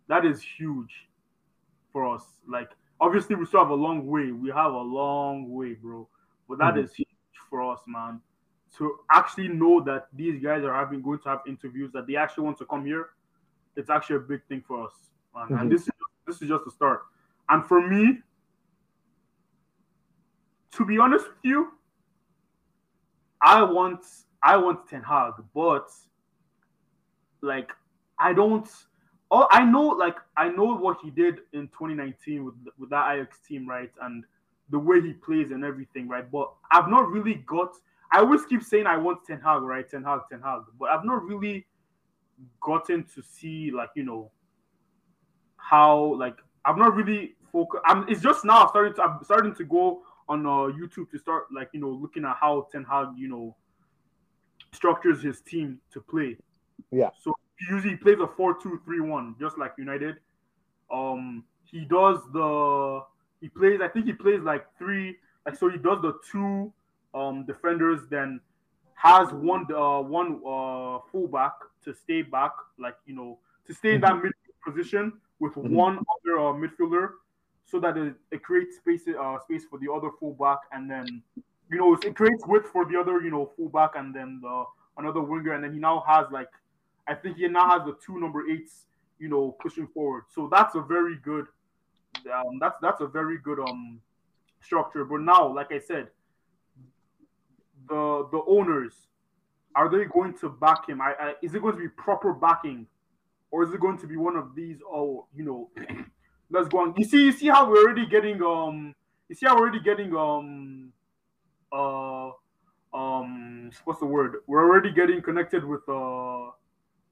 That 0.09 0.25
is 0.25 0.43
huge 0.43 1.09
for 1.93 2.07
us. 2.15 2.25
Like 2.47 2.71
obviously 3.03 3.37
we 3.37 3.45
still 3.45 3.61
have 3.61 3.71
a 3.71 3.75
long 3.75 4.07
way. 4.07 4.33
We 4.33 4.49
have 4.49 4.73
a 4.73 4.79
long 4.79 5.53
way, 5.53 5.75
bro. 5.75 6.09
But 6.49 6.59
that 6.59 6.75
Mhm. 6.75 6.85
is 6.85 6.95
huge 6.95 7.09
for 7.51 7.61
us, 7.71 7.81
man. 7.87 8.23
To 8.79 9.01
actually 9.11 9.49
know 9.49 9.81
that 9.83 10.09
these 10.15 10.43
guys 10.43 10.65
are 10.65 10.73
having 10.73 11.03
going 11.03 11.19
to 11.19 11.29
have 11.29 11.43
interviews 11.47 11.93
that 11.93 12.07
they 12.07 12.17
actually 12.17 12.45
want 12.45 12.57
to 12.59 12.65
come 12.65 12.87
here 12.87 13.11
it's 13.77 13.91
actually 13.91 14.17
a 14.17 14.21
big 14.21 14.45
thing 14.49 14.61
for 14.61 14.87
us, 14.87 15.11
man. 15.35 15.49
Mhm. 15.49 15.61
And 15.61 15.73
this 15.73 15.83
is 15.83 15.93
this 16.27 16.43
is 16.43 16.49
just 16.49 16.65
the 16.65 16.71
start. 16.71 17.03
And 17.49 17.65
for 17.65 17.81
me, 17.81 18.23
to 20.73 20.85
be 20.85 20.99
honest 20.99 21.27
with 21.27 21.43
you, 21.43 21.73
I 23.41 23.63
want 23.63 24.05
I 24.43 24.57
want 24.57 24.89
Ten 24.89 25.03
Hag, 25.03 25.35
but 25.55 25.91
like 27.41 27.73
I 28.19 28.33
don't. 28.33 28.69
Oh, 29.35 29.49
I 29.51 29.65
know, 29.65 29.89
like 29.89 30.17
I 30.37 30.51
know 30.51 30.77
what 30.77 30.99
he 31.03 31.11
did 31.11 31.39
in 31.55 31.67
2019 31.69 32.45
with 32.45 32.55
with 32.79 32.91
that 32.91 33.15
Ajax 33.15 33.39
team, 33.39 33.67
right, 33.67 33.91
and 34.03 34.25
the 34.69 34.79
way 34.79 35.01
he 35.01 35.15
plays 35.15 35.53
and 35.53 35.65
everything, 35.65 36.07
right. 36.07 36.31
But 36.31 36.53
I've 36.71 36.89
not 36.89 37.11
really 37.11 37.37
got. 37.47 37.73
I 38.13 38.19
always 38.19 38.45
keep 38.45 38.63
saying 38.63 38.87
I 38.87 38.99
want 38.99 39.25
Ten 39.25 39.41
Hag, 39.41 39.63
right, 39.63 39.89
Ten 39.89 40.05
Hag, 40.05 40.21
Ten 40.31 40.43
Hag, 40.43 40.65
but 40.79 40.91
I've 40.91 41.07
not 41.07 41.25
really 41.25 41.67
gotten 42.61 43.05
to 43.15 43.23
see 43.23 43.71
like 43.71 43.89
you 43.97 44.05
know 44.05 44.31
how 45.57 46.15
like 46.17 46.37
I'm 46.67 46.79
not 46.79 46.95
really 46.95 47.35
focused. 47.51 47.83
I'm. 47.87 48.07
It's 48.11 48.21
just 48.21 48.45
now 48.45 48.67
starting 48.67 48.93
to. 48.95 49.03
I'm 49.03 49.25
starting 49.25 49.55
to 49.55 49.65
go 49.65 50.03
on 50.29 50.45
uh, 50.45 50.69
YouTube 50.77 51.11
to 51.11 51.19
start 51.19 51.45
like 51.51 51.71
you 51.73 51.81
know 51.81 51.89
looking 51.89 52.27
at 52.27 52.37
how 52.39 52.69
Ten 52.71 52.85
Hag 52.85 53.09
you 53.17 53.29
know 53.29 53.57
structures 54.73 55.23
his 55.23 55.41
team 55.41 55.79
to 55.95 56.03
play. 56.03 56.37
Yeah. 56.91 57.09
So 57.19 57.35
usually 57.71 57.97
plays 57.97 58.19
a 58.21 58.27
4-2-3-1, 58.27 59.39
just 59.39 59.59
like 59.59 59.73
United. 59.79 60.17
Um, 60.91 61.45
he 61.65 61.85
does 61.85 62.19
the 62.33 63.03
he 63.41 63.49
plays. 63.49 63.81
I 63.81 63.89
think 63.89 64.07
he 64.07 64.13
plays 64.13 64.41
like 64.41 64.67
three. 64.79 65.17
Like 65.47 65.57
so, 65.57 65.69
he 65.69 65.79
does 65.79 66.03
the 66.03 66.19
two 66.31 66.73
um 67.15 67.45
defenders, 67.47 68.01
then 68.11 68.41
has 68.95 69.33
one 69.33 69.67
uh 69.75 70.01
one 70.01 70.41
uh 70.47 70.99
fullback 71.11 71.53
to 71.85 71.95
stay 71.95 72.23
back, 72.23 72.53
like 72.79 72.97
you 73.07 73.15
know, 73.15 73.39
to 73.67 73.75
stay 73.75 73.95
in 73.95 74.01
that 74.03 74.23
mid 74.23 74.33
position 74.65 75.13
with 75.41 75.55
Mhm. 75.55 75.71
one 75.71 75.99
other 75.99 76.39
uh, 76.39 76.53
midfielder, 76.53 77.15
so 77.65 77.81
that 77.81 77.97
it, 77.97 78.15
it 78.31 78.43
creates 78.43 78.77
space 78.77 79.09
uh 79.09 79.39
space 79.41 79.65
for 79.65 79.79
the 79.79 79.91
other 79.93 80.11
fullback, 80.21 80.59
and 80.73 80.91
then 80.91 81.23
you 81.71 81.79
know 81.79 81.95
it 81.95 82.15
creates 82.15 82.45
width 82.47 82.69
for 82.69 82.85
the 82.85 82.99
other 82.99 83.21
you 83.23 83.31
know 83.31 83.51
fullback, 83.57 83.97
and 83.97 84.15
then 84.15 84.41
the 84.43 84.65
another 84.99 85.21
winger, 85.23 85.53
and 85.55 85.65
then 85.65 85.73
he 85.73 85.79
now 85.81 86.05
has 86.07 86.27
like 86.31 86.51
I 87.09 87.15
think 87.15 87.37
he 87.37 87.49
now 87.49 87.69
has 87.71 87.87
the 87.87 87.97
two 88.05 88.21
number 88.21 88.49
eights, 88.49 88.87
you 89.19 89.29
know, 89.29 89.57
pushing 89.61 89.87
forward. 89.89 90.25
So 90.35 90.49
that's 90.51 90.75
a 90.75 90.81
very 90.81 91.17
good. 91.17 91.47
Um, 92.33 92.59
that's 92.61 92.77
that's 92.81 93.01
a 93.01 93.07
very 93.07 93.39
good 93.39 93.59
um 93.59 94.01
structure. 94.61 95.05
But 95.05 95.23
now, 95.23 95.53
like 95.53 95.73
I 95.73 95.79
said, 95.79 96.09
the 97.89 98.29
the 98.31 98.43
owners 98.47 98.95
are 99.75 99.89
they 99.89 100.05
going 100.05 100.35
to 100.39 100.51
back 100.51 100.89
him? 100.89 101.01
I, 101.01 101.15
I 101.19 101.35
is 101.43 101.55
it 101.55 101.63
going 101.63 101.75
to 101.75 101.81
be 101.81 101.89
proper 101.89 102.33
backing, 102.33 102.87
or 103.51 103.63
is 103.65 103.73
it 103.73 103.81
going 103.81 103.99
to 103.99 104.07
be 104.07 104.17
one 104.17 104.37
of 104.37 104.55
these? 104.55 104.79
Oh, 104.87 105.27
you 105.35 105.45
know, 105.45 105.71
let's 106.51 106.69
go 106.69 106.81
on. 106.81 106.95
You 106.97 107.05
see, 107.05 107.25
you 107.25 107.33
see 107.33 107.49
how 107.49 107.69
we're 107.69 107.83
already 107.83 108.07
getting 108.07 108.43
um. 108.43 108.95
You 109.29 109.35
see 109.35 109.47
how 109.47 109.55
we're 109.55 109.63
already 109.63 109.81
getting 109.81 110.15
um. 110.15 110.93
Uh, 111.73 112.31
um, 112.93 113.71
what's 113.85 114.01
the 114.01 114.07
word? 114.07 114.37
We're 114.47 114.63
already 114.63 114.93
getting 114.93 115.23
connected 115.23 115.65
with 115.65 115.81
uh, 115.89 116.51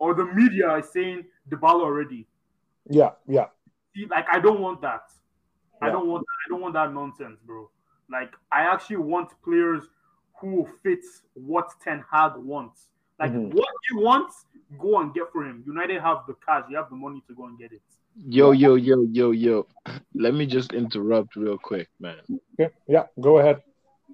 or 0.01 0.15
the 0.15 0.25
media 0.25 0.75
is 0.77 0.91
saying 0.91 1.25
Dybala 1.49 1.83
already. 1.85 2.27
Yeah, 2.89 3.11
yeah. 3.29 3.47
See, 3.95 4.07
like 4.07 4.27
I 4.33 4.41
don't 4.41 4.61
want 4.61 4.81
that. 4.81 5.03
I 5.81 5.91
don't 5.91 6.09
want 6.09 6.25
that. 6.27 6.37
I 6.47 6.49
don't 6.51 6.61
want 6.61 6.75
that 6.75 6.93
nonsense, 6.93 7.39
bro. 7.47 7.71
Like 8.11 8.33
I 8.51 8.63
actually 8.63 8.97
want 8.97 9.31
players 9.45 9.85
who 10.41 10.67
fit 10.83 11.05
what 11.35 11.71
Ten 11.85 12.03
Hag 12.11 12.33
wants. 12.37 12.89
Like 13.19 13.33
Mhm. 13.33 13.55
what 13.55 13.69
he 13.89 13.97
wants, 13.97 14.47
go 14.79 15.01
and 15.01 15.13
get 15.13 15.31
for 15.31 15.45
him. 15.45 15.63
United 15.67 16.01
have 16.01 16.27
the 16.27 16.35
cash, 16.35 16.65
you 16.71 16.77
have 16.77 16.89
the 16.89 16.97
money 16.97 17.23
to 17.29 17.35
go 17.35 17.45
and 17.47 17.59
get 17.59 17.71
it. 17.73 17.83
Yo, 18.17 18.53
yo, 18.53 18.75
yo, 18.75 19.03
yo, 19.03 19.31
yo. 19.31 19.67
Let 20.15 20.35
me 20.35 20.47
just 20.47 20.73
interrupt 20.73 21.37
real 21.37 21.59
quick, 21.59 21.89
man. 22.01 22.21
Okay. 22.59 22.73
Yeah, 22.89 23.07
go 23.21 23.39
ahead. 23.39 23.63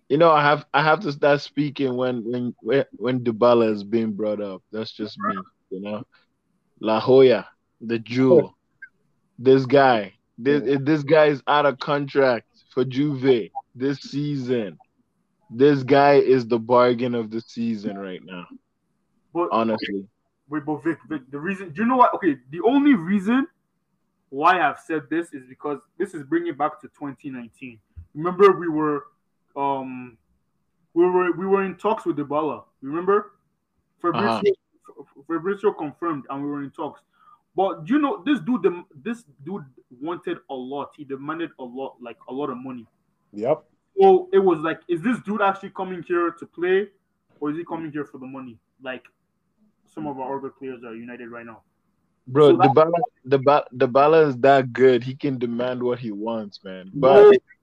You 0.08 0.18
know, 0.18 0.30
I 0.30 0.42
have 0.42 0.66
I 0.74 0.82
have 0.82 1.00
to 1.00 1.12
start 1.12 1.40
speaking 1.40 1.96
when 1.96 2.24
when 2.30 2.54
when, 2.60 2.84
when 2.96 3.20
Dybala 3.24 3.72
is 3.72 3.82
being 3.84 4.12
brought 4.12 4.40
up. 4.40 4.62
That's 4.72 4.92
just 4.92 5.18
me, 5.18 5.36
you 5.76 5.82
know. 5.82 6.04
La 6.80 7.00
Joya, 7.00 7.48
the 7.80 7.98
jewel. 7.98 8.56
This 9.38 9.66
guy, 9.66 10.14
this 10.38 10.78
this 10.82 11.02
guy 11.02 11.26
is 11.26 11.42
out 11.46 11.66
of 11.66 11.78
contract 11.78 12.46
for 12.72 12.84
Juve 12.84 13.50
this 13.74 14.00
season. 14.00 14.78
This 15.50 15.82
guy 15.82 16.14
is 16.14 16.46
the 16.46 16.58
bargain 16.58 17.14
of 17.14 17.30
the 17.30 17.40
season 17.40 17.98
right 17.98 18.20
now. 18.24 18.46
But 19.32 19.48
Honestly, 19.52 20.06
wait, 20.48 20.64
but 20.64 20.82
Vic, 20.82 20.98
Vic, 21.08 21.22
the 21.30 21.38
reason 21.38 21.70
do 21.70 21.82
you 21.82 21.88
know 21.88 21.96
what? 21.96 22.14
Okay, 22.14 22.36
the 22.50 22.60
only 22.66 22.94
reason 22.94 23.46
why 24.30 24.60
I've 24.60 24.78
said 24.78 25.02
this 25.10 25.32
is 25.32 25.44
because 25.48 25.78
this 25.98 26.14
is 26.14 26.22
bringing 26.24 26.54
back 26.54 26.80
to 26.80 26.88
2019. 26.88 27.78
Remember, 28.14 28.52
we 28.58 28.68
were 28.68 29.04
um 29.54 30.16
we 30.94 31.04
were 31.04 31.32
we 31.32 31.46
were 31.46 31.64
in 31.64 31.76
talks 31.76 32.06
with 32.06 32.16
Dybala. 32.16 32.64
Remember, 32.80 33.32
Fabrizio 34.00 34.30
Uh-huh. 34.30 34.42
Fabrizio 35.26 35.72
confirmed, 35.72 36.24
and 36.30 36.42
we 36.42 36.48
were 36.48 36.62
in 36.62 36.70
talks. 36.70 37.00
But 37.54 37.88
you 37.88 37.98
know, 37.98 38.22
this 38.26 38.40
dude, 38.40 38.66
this 39.02 39.24
dude 39.44 39.64
wanted 40.00 40.38
a 40.50 40.54
lot. 40.54 40.90
He 40.96 41.04
demanded 41.04 41.50
a 41.58 41.64
lot, 41.64 41.96
like 42.00 42.18
a 42.28 42.32
lot 42.32 42.50
of 42.50 42.58
money. 42.58 42.86
Yep. 43.32 43.64
So 44.00 44.28
it 44.32 44.38
was 44.38 44.58
like, 44.60 44.80
is 44.88 45.00
this 45.00 45.18
dude 45.20 45.40
actually 45.40 45.70
coming 45.70 46.02
here 46.06 46.30
to 46.38 46.46
play, 46.46 46.88
or 47.40 47.50
is 47.50 47.56
he 47.56 47.64
coming 47.64 47.90
here 47.90 48.04
for 48.04 48.18
the 48.18 48.26
money? 48.26 48.58
Like 48.82 49.04
some 49.86 50.06
of 50.06 50.18
our 50.18 50.38
other 50.38 50.50
players 50.50 50.84
are 50.84 50.94
United 50.94 51.30
right 51.30 51.46
now. 51.46 51.62
bro, 52.26 52.50
So 52.50 52.56
that- 52.58 52.70
Dybala, 52.74 52.92
Dybala, 53.26 53.64
Dybala 53.74 54.28
is 54.28 54.36
that 54.38 54.72
good. 54.72 55.02
He 55.02 55.14
can 55.14 55.38
demand 55.38 55.82
what 55.82 55.98
he 55.98 56.10
wants, 56.10 56.62
man. 56.62 56.90
But 56.92 57.22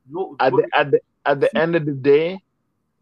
no, 0.10 0.32
no, 0.32 0.36
at 0.40 0.52
but- 0.52 0.62
the, 0.72 0.78
at 0.78 0.92
the 0.92 1.00
at 1.26 1.40
the 1.40 1.58
end 1.58 1.76
of 1.76 1.86
the 1.86 1.94
day, 1.94 2.40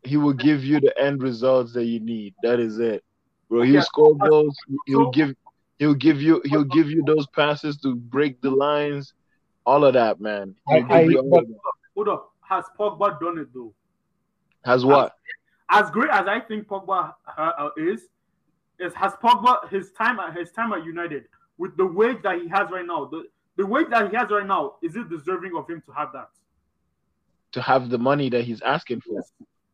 he 0.04 0.18
will 0.18 0.34
give 0.34 0.64
you 0.66 0.80
the 0.80 0.96
end 1.00 1.24
results 1.24 1.74
that 1.74 1.86
you 1.86 2.00
need. 2.00 2.36
That 2.44 2.60
is 2.60 2.80
it, 2.80 3.04
bro. 3.52 3.62
He'll 3.64 3.76
Yeah. 3.76 3.82
score 3.82 4.16
goals. 4.18 4.58
He'll 4.88 5.12
give 5.12 5.36
he'll 5.78 5.94
give 5.94 6.22
you 6.22 6.42
he'll 6.46 6.64
give 6.64 6.90
you 6.90 7.04
those 7.04 7.28
passes 7.28 7.78
to 7.82 7.96
break 7.96 8.42
the 8.42 8.50
lines, 8.50 9.14
all 9.66 9.84
of 9.86 9.94
that, 9.94 10.20
man. 10.22 10.56
I- 10.68 10.86
I- 10.90 11.16
all 11.16 11.30
but- 11.30 11.46
hold 11.96 12.08
up, 12.08 12.32
has 12.42 12.66
Pogba 12.80 13.20
done 13.20 13.38
it 13.38 13.54
though? 13.54 13.74
Has 14.64 14.86
what? 14.86 15.16
As 15.70 15.90
great 15.92 16.10
as 16.12 16.28
I 16.28 16.40
think 16.40 16.68
Pogba 16.68 17.14
uh, 17.38 17.42
uh, 17.58 17.70
is, 17.78 18.08
is 18.80 18.94
has 18.94 19.14
Pogba 19.16 19.70
his 19.70 19.92
time 19.92 20.20
at 20.20 20.36
his 20.36 20.52
time 20.52 20.72
at 20.74 20.84
United 20.86 21.28
with 21.58 21.76
the 21.78 21.86
wage 21.86 22.22
that 22.24 22.42
he 22.42 22.48
has 22.48 22.70
right 22.72 22.86
now, 22.86 23.06
the 23.06 23.28
the 23.58 23.66
wage 23.66 23.90
that 23.90 24.10
he 24.10 24.16
has 24.16 24.30
right 24.30 24.46
now, 24.48 24.76
is 24.82 24.96
it 24.96 25.10
deserving 25.10 25.56
of 25.58 25.70
him 25.70 25.82
to 25.86 25.92
have 25.92 26.14
that? 26.14 26.30
To 27.52 27.62
have 27.62 27.90
the 27.90 27.98
money 27.98 28.30
that 28.30 28.46
he's 28.46 28.62
asking 28.62 29.02
for. 29.02 29.22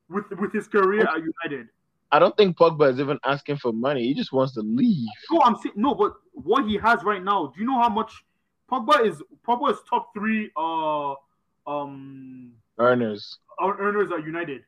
With 0.09 0.29
with 0.39 0.51
his 0.51 0.67
career 0.67 1.01
at 1.07 1.21
United. 1.21 1.69
I 2.11 2.19
don't 2.19 2.35
think 2.37 2.57
Pogba 2.57 2.91
is 2.91 2.99
even 2.99 3.19
asking 3.25 3.57
for 3.57 3.73
money. 3.73 4.03
He 4.03 4.13
just 4.13 4.31
wants 4.31 4.53
to 4.53 4.61
leave. 4.61 5.07
No, 5.31 5.41
I'm 5.41 5.55
saying 5.57 5.73
no, 5.75 5.93
but 5.93 6.13
what 6.33 6.65
he 6.65 6.77
has 6.77 7.03
right 7.03 7.23
now, 7.23 7.47
do 7.53 7.59
you 7.61 7.67
know 7.67 7.81
how 7.81 7.89
much 7.89 8.23
Pogba 8.71 9.05
is 9.05 9.21
Pogba 9.47 9.71
is 9.71 9.79
top 9.89 10.13
three 10.13 10.51
uh 10.55 11.13
um 11.65 12.53
Earners. 12.79 13.39
earners 13.61 14.11
at 14.11 14.23
United. 14.23 14.63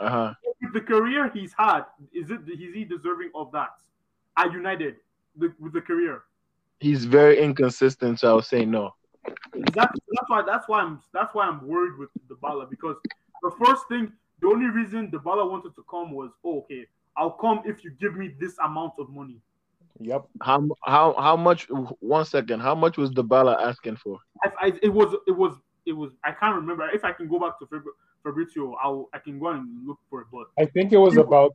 Uh 0.00 0.10
huh. 0.10 0.34
With 0.60 0.72
the 0.72 0.80
career 0.80 1.30
he's 1.32 1.52
had, 1.56 1.82
is 2.12 2.30
it 2.30 2.40
is 2.48 2.74
he 2.74 2.84
deserving 2.84 3.30
of 3.34 3.52
that 3.52 3.70
at 4.36 4.52
United 4.52 4.96
the, 5.36 5.52
with 5.60 5.72
the 5.72 5.80
career? 5.80 6.22
He's 6.80 7.04
very 7.04 7.40
inconsistent, 7.40 8.18
so 8.20 8.32
I 8.32 8.34
would 8.34 8.44
say 8.44 8.64
no. 8.64 8.94
That's 9.54 9.98
that's 10.14 10.28
why 10.28 10.42
that's 10.44 10.68
why 10.68 10.80
I'm 10.80 11.00
that's 11.12 11.32
why 11.34 11.46
I'm 11.46 11.64
worried 11.66 11.96
with 11.98 12.08
Dybala 12.28 12.68
because 12.68 12.96
the 13.42 13.52
first 13.64 13.86
thing, 13.88 14.12
the 14.42 14.48
only 14.48 14.66
reason 14.66 15.10
Dybala 15.10 15.48
wanted 15.48 15.74
to 15.76 15.84
come 15.88 16.10
was, 16.12 16.30
oh, 16.44 16.58
okay, 16.58 16.86
I'll 17.16 17.30
come 17.30 17.62
if 17.64 17.84
you 17.84 17.92
give 17.92 18.16
me 18.16 18.34
this 18.40 18.58
amount 18.58 18.94
of 18.98 19.08
money. 19.08 19.40
Yep. 20.00 20.26
How 20.42 20.66
how 20.82 21.14
how 21.14 21.36
much? 21.36 21.68
One 22.00 22.24
second. 22.24 22.60
How 22.60 22.74
much 22.74 22.96
was 22.96 23.10
Dybala 23.10 23.60
asking 23.62 23.96
for? 23.96 24.18
I, 24.42 24.50
I, 24.60 24.72
it 24.82 24.88
was 24.88 25.14
it 25.28 25.36
was 25.36 25.54
it 25.86 25.92
was 25.92 26.12
I 26.24 26.32
can't 26.32 26.56
remember 26.56 26.88
if 26.90 27.04
I 27.04 27.12
can 27.12 27.28
go 27.28 27.38
back 27.38 27.58
to 27.60 27.82
Fabrizio, 28.22 28.74
I'll 28.82 29.08
I 29.12 29.18
can 29.18 29.38
go 29.38 29.48
and 29.48 29.86
look 29.86 29.98
for 30.10 30.22
it, 30.22 30.26
but 30.32 30.46
I 30.58 30.66
think 30.66 30.92
it 30.92 30.98
was 30.98 31.16
about 31.16 31.54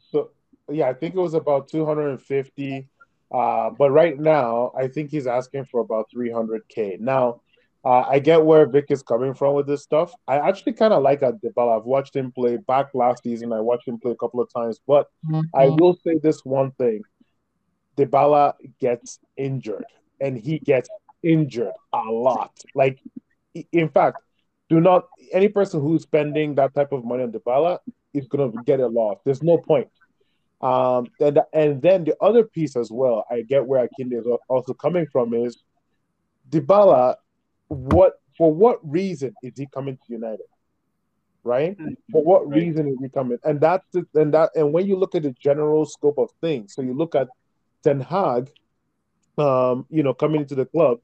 yeah, 0.70 0.88
I 0.88 0.94
think 0.94 1.16
it 1.16 1.20
was 1.20 1.34
about 1.34 1.68
250. 1.70 2.88
Uh, 3.30 3.70
but 3.72 3.92
right 3.92 4.18
now, 4.18 4.72
I 4.78 4.88
think 4.88 5.12
he's 5.12 5.28
asking 5.28 5.66
for 5.66 5.82
about 5.82 6.10
300k. 6.16 7.00
Now, 7.00 7.42
uh, 7.86 8.04
I 8.08 8.20
get 8.20 8.44
where 8.44 8.66
Vic 8.66 8.86
is 8.90 9.02
coming 9.04 9.34
from 9.34 9.54
with 9.56 9.68
this 9.68 9.84
stuff. 9.84 10.14
I 10.28 10.38
actually 10.38 10.74
kind 10.74 10.94
of 10.94 11.04
like 11.04 11.22
Dybala. 11.22 11.80
I've 11.80 11.86
watched 11.86 12.16
him 12.16 12.32
play 12.32 12.58
back 12.58 12.88
last 12.94 13.24
season. 13.24 13.54
I 13.54 13.62
watched 13.62 13.88
him 13.88 14.00
play 14.00 14.12
a 14.12 14.16
couple 14.16 14.42
of 14.42 14.52
times, 14.54 14.80
but 14.86 15.08
I 15.54 15.68
will 15.68 15.98
say 16.04 16.20
this 16.22 16.44
one 16.44 16.72
thing: 16.72 17.04
Dybala 17.98 18.54
gets 18.80 19.20
injured, 19.38 19.86
and 20.20 20.38
he 20.38 20.60
gets 20.60 20.90
injured 21.24 21.74
a 21.94 22.04
lot. 22.12 22.52
Like, 22.76 23.00
in 23.72 23.90
fact, 23.90 24.18
do 24.70 24.82
not 24.82 25.08
any 25.32 25.48
person 25.48 25.82
who's 25.82 26.04
spending 26.04 26.56
that 26.56 26.74
type 26.74 26.92
of 26.92 27.06
money 27.06 27.24
on 27.24 27.32
Dybala 27.32 27.80
is 28.14 28.28
going 28.28 28.52
to 28.52 28.64
get 28.64 28.80
a 28.80 28.88
loss. 28.88 29.20
There's 29.24 29.44
no 29.44 29.58
point. 29.60 29.88
Um, 30.60 31.08
and 31.20 31.40
and 31.54 31.82
then 31.82 32.04
the 32.04 32.16
other 32.20 32.44
piece 32.44 32.76
as 32.76 32.92
well, 32.92 33.26
I 33.30 33.44
get 33.44 33.66
where 33.66 33.88
Akinde 33.88 34.20
is 34.20 34.28
also 34.50 34.74
coming 34.74 35.06
from 35.12 35.34
is 35.34 35.64
Dybala. 36.50 37.16
What 37.68 38.20
for? 38.38 38.54
What 38.54 38.80
reason 38.90 39.34
is 39.44 39.54
he 39.58 39.68
coming 39.74 39.98
to 39.98 40.14
United? 40.14 40.46
right? 41.48 41.78
For 42.12 42.22
what 42.24 42.48
reason 42.48 42.88
is 42.90 42.98
he 43.02 43.08
coming? 43.10 43.38
And 43.44 43.62
that's 43.62 43.86
the, 43.94 44.06
and 44.16 44.34
that 44.34 44.52
and 44.54 44.74
when 44.74 44.86
you 44.86 44.98
look 44.98 45.16
at 45.16 45.24
the 45.24 45.32
general 45.32 45.86
scope 45.86 46.18
of 46.18 46.30
things, 46.42 46.76
so 46.76 46.82
you 46.82 46.94
look 46.94 47.16
at 47.16 47.30
Ten 47.84 48.02
Hag, 48.02 48.52
um, 49.38 49.86
you 49.90 50.04
know, 50.04 50.14
coming 50.14 50.42
into 50.42 50.56
the 50.56 50.66
club, 50.66 51.00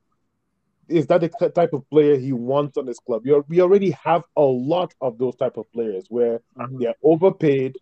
is 0.90 1.08
that 1.08 1.22
the 1.22 1.50
type 1.50 1.72
of 1.74 1.90
player 1.90 2.18
he 2.18 2.34
wants 2.34 2.78
on 2.78 2.86
this 2.86 3.00
club? 3.00 3.26
you 3.26 3.44
we 3.48 3.62
already 3.62 3.92
have 3.92 4.24
a 4.36 4.44
lot 4.44 4.94
of 5.00 5.18
those 5.18 5.36
type 5.38 5.58
of 5.58 5.72
players 5.72 6.06
where 6.10 6.42
uh-huh. 6.60 6.68
they're 6.74 6.96
overpaid 7.04 7.78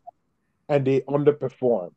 and 0.70 0.86
they 0.86 1.02
underperform. 1.02 1.92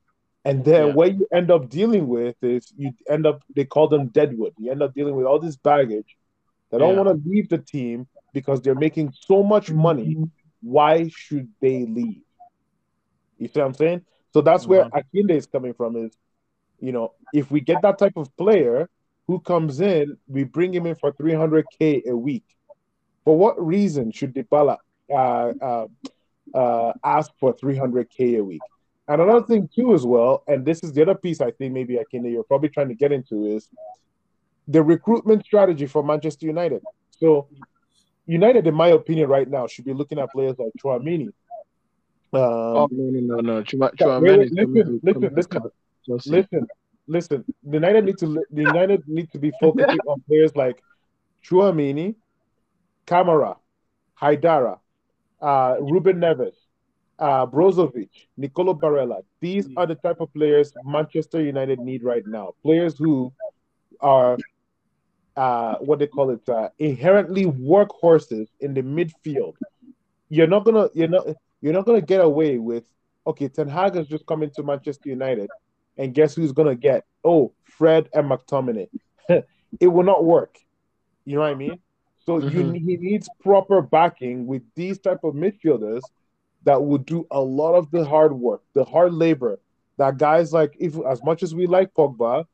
And 0.47 0.65
then 0.65 0.89
yeah. 0.89 0.95
what 0.95 1.15
you 1.15 1.27
end 1.33 1.51
up 1.51 1.69
dealing 1.69 2.07
with 2.07 2.37
is 2.43 2.73
you 2.77 2.93
end 3.09 3.27
up 3.27 3.43
they 3.55 3.65
call 3.65 3.89
them 3.89 4.09
deadwood. 4.09 4.55
You 4.59 4.71
end 4.71 4.83
up 4.83 4.95
dealing 4.95 5.15
with 5.15 5.27
all 5.27 5.39
this 5.39 5.57
baggage. 5.57 6.17
They 6.75 6.81
don't 6.81 6.97
yeah. 6.97 7.03
want 7.03 7.23
to 7.23 7.29
leave 7.29 7.49
the 7.49 7.59
team 7.59 8.09
because 8.33 8.61
they're 8.61 8.75
making 8.75 9.13
so 9.17 9.45
much 9.45 9.71
money. 9.71 10.17
Why 10.61 11.09
should 11.09 11.49
they 11.61 11.87
leave? 11.87 12.23
You 13.39 13.47
see 13.47 13.61
what 13.61 13.67
I'm 13.67 13.75
saying? 13.75 14.03
So 14.33 14.41
that's 14.41 14.67
where 14.67 14.87
uh-huh. 14.87 15.03
Akinde 15.15 15.31
is 15.31 15.47
coming 15.47 15.73
from. 15.73 15.95
Is 15.95 16.17
you 16.81 16.91
know 16.91 17.13
if 17.33 17.49
we 17.53 17.61
get 17.61 17.81
that 17.83 17.97
type 17.97 18.17
of 18.17 18.37
player 18.37 18.91
who 19.29 19.39
comes 19.39 19.81
in, 19.81 20.17
we 20.27 20.43
bring 20.43 20.75
him 20.75 20.87
in 20.87 20.97
for 20.97 21.13
300k 21.13 22.07
a 22.07 22.17
week. 22.17 22.45
For 23.25 23.39
what 23.39 23.65
reason 23.65 24.11
should 24.11 24.35
Dybala 24.35 24.79
uh, 25.09 25.15
uh, 25.15 25.87
uh, 26.53 26.93
ask 27.05 27.31
for 27.39 27.55
300k 27.55 28.39
a 28.39 28.45
week? 28.45 28.61
And 29.07 29.23
another 29.23 29.47
thing 29.47 29.69
too, 29.73 29.95
as 29.95 30.05
well, 30.05 30.43
and 30.49 30.67
this 30.67 30.83
is 30.83 30.93
the 30.93 31.03
other 31.03 31.15
piece 31.15 31.41
I 31.41 31.53
think 31.53 31.73
maybe 31.73 32.01
can 32.11 32.25
you're 32.25 32.43
probably 32.43 32.71
trying 32.71 32.89
to 32.89 32.95
get 32.97 33.13
into 33.13 33.47
is 33.47 33.69
the 34.69 34.83
recruitment 34.83 35.45
strategy 35.45 35.87
for 35.87 36.03
Manchester 36.03 36.47
United. 36.47 36.83
So 37.11 37.49
United, 38.27 38.67
in 38.67 38.75
my 38.75 38.89
opinion, 38.89 39.29
right 39.29 39.49
now 39.49 39.67
should 39.67 39.85
be 39.85 39.93
looking 39.93 40.19
at 40.19 40.31
players 40.31 40.57
like 40.59 40.71
Tchouameni. 40.83 41.29
Um, 42.33 42.43
oh 42.43 42.89
no 42.91 43.21
no 43.21 43.41
no. 43.41 43.59
Listen, 43.59 44.55
listen, 44.55 45.01
listen, 45.03 45.31
listen, 45.35 45.63
listen, 46.27 46.67
listen. 47.07 47.45
The 47.63 47.75
United 47.75 48.05
need 48.05 48.19
to 48.19 48.27
the 48.51 48.63
United 48.63 49.03
need 49.07 49.31
to 49.33 49.39
be 49.39 49.53
focusing 49.61 49.99
on 50.07 50.23
players 50.27 50.57
like 50.57 50.83
Tchouameni, 51.45 52.17
Kamara, 53.07 53.57
Haidara, 54.21 54.79
uh, 55.41 55.77
Ruben 55.81 56.17
Neves, 56.19 56.55
uh, 57.19 57.47
Brozovic, 57.47 58.09
Nicolo 58.37 58.75
Barella. 58.75 59.23
These 59.41 59.69
are 59.77 59.87
the 59.87 59.95
type 59.97 60.21
of 60.21 60.33
players 60.33 60.73
Manchester 60.85 61.41
United 61.41 61.79
need 61.79 62.03
right 62.03 62.27
now. 62.27 62.55
Players 62.63 62.99
who 62.99 63.33
are 64.01 64.39
uh, 65.37 65.77
what 65.77 65.99
they 65.99 66.07
call 66.07 66.31
it, 66.31 66.49
uh, 66.49 66.69
inherently 66.79 67.45
workhorses 67.47 68.49
in 68.61 68.75
the 68.75 68.83
midfield. 68.83 69.55
You're 70.29 70.47
not 70.47 70.65
gonna, 70.65 70.89
you're 70.95 71.09
not, 71.09 71.27
you're 71.61 71.73
not 71.73 71.87
gonna 71.87 72.01
get 72.01 72.21
away 72.21 72.59
with. 72.59 72.85
Okay, 73.27 73.49
Ten 73.49 73.69
Hag 73.69 73.95
has 73.95 74.07
just 74.07 74.27
come 74.27 74.43
into 74.43 74.63
Manchester 74.63 75.09
United, 75.09 75.49
and 75.97 76.15
guess 76.15 76.35
who's 76.35 76.53
gonna 76.53 76.75
get? 76.75 77.05
Oh, 77.25 77.53
Fred 77.65 78.09
and 78.13 78.31
McTominay. 78.31 78.89
it 79.29 79.87
will 79.89 80.05
not 80.05 80.25
work. 80.25 80.59
You 81.25 81.37
know 81.37 81.43
what 81.43 81.51
I 81.51 81.55
mean? 81.55 81.79
So 82.27 82.41
mm-hmm. 82.41 82.75
you 82.75 82.81
he 82.81 82.97
needs 82.97 83.29
proper 83.43 83.83
backing 83.83 84.47
with 84.47 84.63
these 84.75 84.99
type 84.99 85.25
of 85.25 85.35
midfielders 85.35 86.03
that 86.65 86.83
will 86.83 86.99
do 86.99 87.27
a 87.31 87.41
lot 87.41 87.75
of 87.75 87.91
the 87.91 88.05
hard 88.05 88.33
work, 88.33 88.63
the 88.73 88.85
hard 88.85 89.13
labor 89.13 89.59
that 89.97 90.19
guys 90.19 90.53
like, 90.53 90.77
if 90.79 90.97
as 91.07 91.23
much 91.23 91.43
as 91.43 91.55
we 91.55 91.67
like 91.67 91.95
Pogba, 91.95 92.47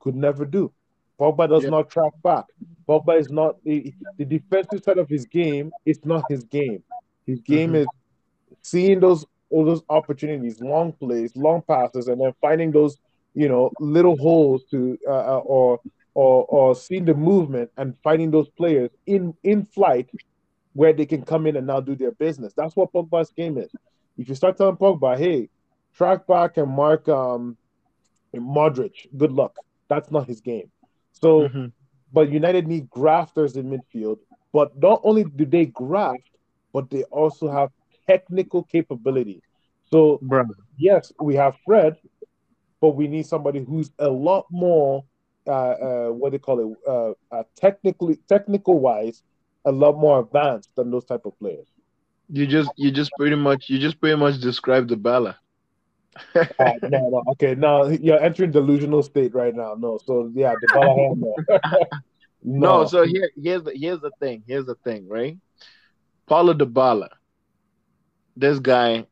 could 0.00 0.14
never 0.14 0.44
do. 0.44 0.72
Pogba 1.24 1.48
does 1.48 1.64
yeah. 1.64 1.70
not 1.70 1.88
track 1.88 2.12
back. 2.22 2.44
Pogba 2.86 3.18
is 3.18 3.30
not 3.30 3.56
the, 3.64 3.94
the, 4.18 4.26
defensive 4.26 4.84
side 4.84 4.98
of 4.98 5.08
his 5.08 5.24
game. 5.24 5.72
It's 5.86 6.04
not 6.04 6.22
his 6.28 6.44
game. 6.44 6.82
His 7.26 7.40
game 7.40 7.70
mm-hmm. 7.70 7.76
is 7.76 7.86
seeing 8.60 9.00
those 9.00 9.24
all 9.48 9.64
those 9.64 9.82
opportunities, 9.88 10.60
long 10.60 10.92
plays, 10.92 11.34
long 11.36 11.62
passes, 11.62 12.08
and 12.08 12.20
then 12.20 12.32
finding 12.42 12.72
those 12.72 12.98
you 13.34 13.48
know 13.48 13.70
little 13.80 14.18
holes 14.18 14.64
to 14.70 14.98
uh, 15.08 15.36
uh 15.36 15.38
or 15.38 15.80
or 16.12 16.44
or 16.44 16.74
seeing 16.74 17.06
the 17.06 17.14
movement 17.14 17.70
and 17.78 17.96
finding 18.02 18.30
those 18.30 18.50
players 18.50 18.90
in 19.06 19.34
in 19.44 19.64
flight 19.64 20.10
where 20.74 20.92
they 20.92 21.06
can 21.06 21.22
come 21.22 21.46
in 21.46 21.56
and 21.56 21.66
now 21.66 21.80
do 21.80 21.94
their 21.94 22.12
business. 22.12 22.52
That's 22.54 22.76
what 22.76 22.92
Pogba's 22.92 23.30
game 23.30 23.56
is. 23.56 23.70
If 24.18 24.28
you 24.28 24.34
start 24.34 24.58
telling 24.58 24.76
Pogba, 24.76 25.16
hey, 25.16 25.48
track 25.94 26.26
back 26.26 26.58
and 26.58 26.70
mark 26.70 27.08
um 27.08 27.56
Modric, 28.34 29.06
good 29.16 29.32
luck. 29.32 29.56
That's 29.88 30.10
not 30.10 30.26
his 30.26 30.40
game. 30.42 30.70
So, 31.24 31.48
mm-hmm. 31.48 31.66
but 32.12 32.30
United 32.30 32.68
need 32.68 32.90
grafters 32.90 33.56
in 33.56 33.70
midfield. 33.70 34.18
But 34.52 34.76
not 34.76 35.00
only 35.04 35.24
do 35.24 35.46
they 35.46 35.64
graft, 35.64 36.28
but 36.74 36.90
they 36.90 37.04
also 37.04 37.50
have 37.50 37.70
technical 38.06 38.62
capability. 38.62 39.40
So, 39.90 40.20
yes, 40.76 41.12
we 41.18 41.34
have 41.36 41.56
Fred, 41.64 41.96
but 42.82 42.90
we 42.90 43.08
need 43.08 43.24
somebody 43.24 43.64
who's 43.64 43.90
a 43.98 44.08
lot 44.08 44.44
more, 44.50 45.02
uh, 45.46 45.50
uh, 45.50 46.08
what 46.08 46.30
do 46.30 46.36
they 46.36 46.42
call 46.42 46.60
it, 46.60 46.76
uh, 46.86 47.12
uh, 47.34 47.44
technically, 47.56 48.18
technical 48.28 48.78
wise, 48.78 49.22
a 49.64 49.72
lot 49.72 49.96
more 49.96 50.20
advanced 50.20 50.68
than 50.76 50.90
those 50.90 51.06
type 51.06 51.24
of 51.24 51.38
players. 51.38 51.68
You 52.28 52.46
just, 52.46 52.70
you 52.76 52.90
just 52.90 53.12
pretty 53.18 53.36
much, 53.36 53.70
you 53.70 53.78
just 53.78 53.98
pretty 53.98 54.16
much 54.16 54.40
described 54.40 54.90
Dybala 54.90 55.36
uh, 56.34 56.72
no, 56.82 57.08
no, 57.10 57.22
okay, 57.32 57.54
no, 57.54 57.88
you're 57.88 58.20
entering 58.20 58.50
delusional 58.50 59.02
state 59.02 59.34
right 59.34 59.54
now. 59.54 59.74
No, 59.78 59.98
so 60.04 60.30
yeah, 60.34 60.54
the 60.60 60.68
no. 62.42 62.80
no, 62.82 62.86
so 62.86 63.04
here, 63.04 63.30
here's 63.40 63.62
the 63.62 63.72
here's 63.74 64.00
the 64.00 64.10
thing. 64.20 64.42
Here's 64.46 64.66
the 64.66 64.76
thing, 64.76 65.08
right? 65.08 65.38
Paulo 66.26 66.54
Dybala, 66.54 67.08
this 68.36 68.58
guy, 68.58 69.06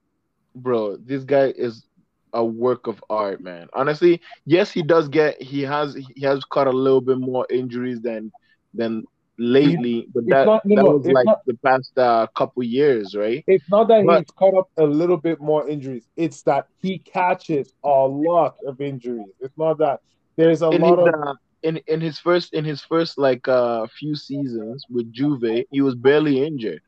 bro, 0.55 0.97
this 0.97 1.25
guy 1.25 1.47
is 1.57 1.85
a 2.33 2.45
work 2.45 2.87
of 2.87 3.03
art, 3.11 3.41
man. 3.41 3.69
Honestly, 3.75 4.21
yes, 4.45 4.71
he 4.71 4.83
does 4.83 5.09
get 5.09 5.41
he 5.41 5.63
has 5.63 5.95
he 5.95 6.23
has 6.23 6.45
caught 6.45 6.67
a 6.67 6.73
little 6.73 7.01
bit 7.01 7.19
more 7.19 7.47
injuries 7.51 8.01
than 8.01 8.33
than 8.75 9.05
lately, 9.43 10.09
but 10.15 10.25
that, 10.29 10.47
not, 10.47 10.65
no, 10.65 10.77
that 10.77 10.85
was 10.85 11.07
like 11.07 11.27
not, 11.27 11.45
the 11.47 11.55
past 11.65 11.97
uh, 11.99 12.27
couple 12.35 12.63
years, 12.63 13.15
right? 13.15 13.45
It's 13.47 13.69
not 13.71 13.89
that 13.89 14.07
but, 14.07 14.21
he's 14.21 14.31
caught 14.31 14.55
up 14.55 14.71
a 14.77 14.85
little 14.85 15.17
bit 15.17 15.41
more 15.41 15.69
injuries. 15.69 16.07
It's 16.17 16.43
that 16.43 16.69
he 16.81 16.99
catches 16.99 17.75
a 17.85 17.89
lot 17.89 18.57
of 18.67 18.81
injuries. 18.81 19.33
It's 19.41 19.57
not 19.59 19.79
that 19.79 20.01
there's 20.37 20.63
a 20.63 20.69
lot 20.69 20.99
his, 20.99 21.09
of 21.09 21.29
uh, 21.29 21.35
in 21.63 21.77
in 21.89 22.01
his 22.01 22.19
first 22.19 22.55
in 22.55 22.65
his 22.65 22.83
first 22.83 23.19
like 23.19 23.47
uh 23.49 23.87
few 23.99 24.15
seasons 24.15 24.85
with 24.89 25.13
Juve, 25.13 25.65
he 25.71 25.81
was 25.81 25.95
barely 25.95 26.45
injured. 26.45 26.83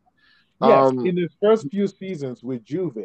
Yes, 0.62 0.88
um, 0.88 1.06
in 1.06 1.16
his 1.16 1.32
first 1.42 1.68
few 1.70 1.86
seasons 1.86 2.42
with 2.42 2.64
Juve, 2.64 3.04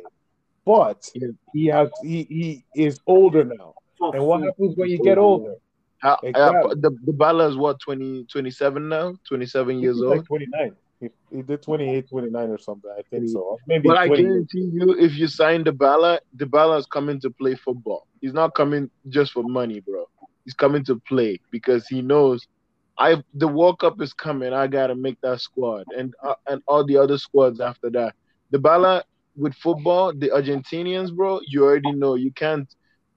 but 0.65 1.09
yeah. 1.15 1.27
he 1.53 1.65
has 1.67 1.89
he 2.03 2.23
he 2.29 2.65
is 2.75 2.99
older 3.07 3.43
now. 3.43 3.73
And 3.99 4.23
what 4.23 4.41
happens 4.43 4.77
when 4.77 4.89
you 4.89 4.99
get 5.03 5.17
older? 5.17 5.55
Exactly. 6.03 6.71
uh, 6.71 6.75
the 6.75 6.91
Dybala 7.05 7.49
is 7.49 7.57
what 7.57 7.79
20, 7.81 8.25
27 8.31 8.87
now, 8.87 9.15
twenty 9.27 9.45
seven 9.45 9.79
years 9.79 10.01
old. 10.01 10.17
Like 10.17 10.25
twenty 10.25 10.47
nine. 10.49 10.75
He, 10.99 11.09
he 11.31 11.41
did 11.41 11.61
28, 11.61 12.09
29 12.09 12.49
or 12.49 12.57
something. 12.57 12.91
I 12.97 13.01
think 13.09 13.29
so. 13.29 13.57
Maybe. 13.67 13.87
But 13.87 14.05
20. 14.05 14.21
I 14.21 14.21
guarantee 14.21 14.69
you, 14.73 14.95
if 14.99 15.15
you 15.15 15.27
sign 15.27 15.63
Dybala, 15.63 16.19
the 16.35 16.45
Bala 16.45 16.77
is 16.77 16.85
coming 16.87 17.21
to 17.21 17.29
play 17.29 17.55
football. 17.55 18.05
He's 18.19 18.33
not 18.33 18.53
coming 18.53 18.89
just 19.07 19.31
for 19.31 19.43
money, 19.43 19.79
bro. 19.79 20.05
He's 20.43 20.53
coming 20.53 20.83
to 20.85 20.99
play 21.07 21.39
because 21.51 21.87
he 21.87 22.01
knows. 22.01 22.45
I 22.97 23.23
the 23.33 23.47
World 23.47 23.79
Cup 23.79 24.01
is 24.01 24.11
coming. 24.11 24.51
I 24.51 24.67
gotta 24.67 24.95
make 24.95 25.21
that 25.21 25.39
squad 25.39 25.85
and 25.97 26.13
uh, 26.21 26.35
and 26.47 26.61
all 26.67 26.85
the 26.85 26.97
other 26.97 27.17
squads 27.17 27.61
after 27.61 27.89
that. 27.91 28.13
Dybala 28.53 29.03
with 29.37 29.53
football, 29.55 30.11
the 30.13 30.29
Argentinians, 30.29 31.15
bro. 31.15 31.39
You 31.47 31.63
already 31.63 31.93
know 31.93 32.15
you 32.15 32.33
can't 32.33 32.67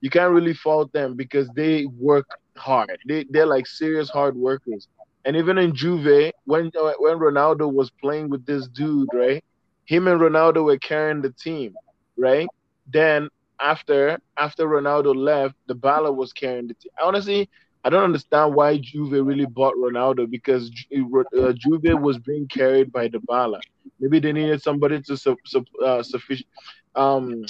you 0.01 0.11
can't 0.11 0.33
really 0.33 0.55
fault 0.55 0.93
them 0.93 1.17
because 1.17 1.49
they 1.57 1.87
work 1.87 2.27
hard. 2.57 2.99
They 3.07 3.25
they're 3.31 3.47
like 3.47 3.67
serious 3.67 4.11
hard 4.11 4.37
workers. 4.37 4.89
And 5.25 5.37
even 5.37 5.59
in 5.59 5.75
Juve, 5.75 6.33
when 6.45 6.71
when 6.75 7.19
Ronaldo 7.19 7.73
was 7.73 7.91
playing 8.01 8.31
with 8.31 8.45
this 8.47 8.69
dude, 8.69 9.13
right? 9.13 9.43
Him 9.87 10.09
and 10.09 10.21
Ronaldo 10.21 10.65
were 10.65 10.79
carrying 10.79 11.23
the 11.23 11.33
team, 11.33 11.79
right? 12.17 12.51
Then 12.87 13.29
after 13.61 14.19
after 14.37 14.67
Ronaldo 14.67 15.15
left, 15.15 15.55
Dybala 15.69 16.15
was 16.15 16.33
carrying 16.33 16.69
the 16.69 16.75
team. 16.75 16.91
Honestly, 17.03 17.49
I 17.85 17.91
don't 17.91 18.05
understand 18.05 18.55
why 18.55 18.79
Juve 18.79 19.13
really 19.27 19.47
bought 19.47 19.75
Ronaldo 19.77 20.29
because 20.31 20.71
uh, 20.95 21.53
Juve 21.53 22.01
was 22.01 22.19
being 22.19 22.47
carried 22.49 22.93
by 22.93 23.09
Dybala. 23.09 23.61
Maybe 24.01 24.21
they 24.21 24.33
needed 24.33 24.63
somebody 24.63 25.01
to 25.03 25.17
su- 25.17 25.37
su- 25.45 25.65
uh, 25.85 26.03
sufficient 26.03 26.49
um 26.95 27.47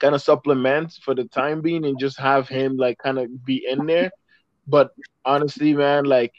kind 0.00 0.14
of 0.14 0.22
supplement 0.22 0.92
for 1.04 1.14
the 1.14 1.24
time 1.24 1.60
being 1.60 1.84
and 1.84 1.98
just 1.98 2.18
have 2.18 2.48
him 2.48 2.76
like 2.76 2.98
kind 2.98 3.18
of 3.18 3.26
be 3.44 3.64
in 3.68 3.86
there. 3.86 4.10
But 4.70 4.92
honestly, 5.24 5.74
man, 5.74 6.04
like 6.04 6.32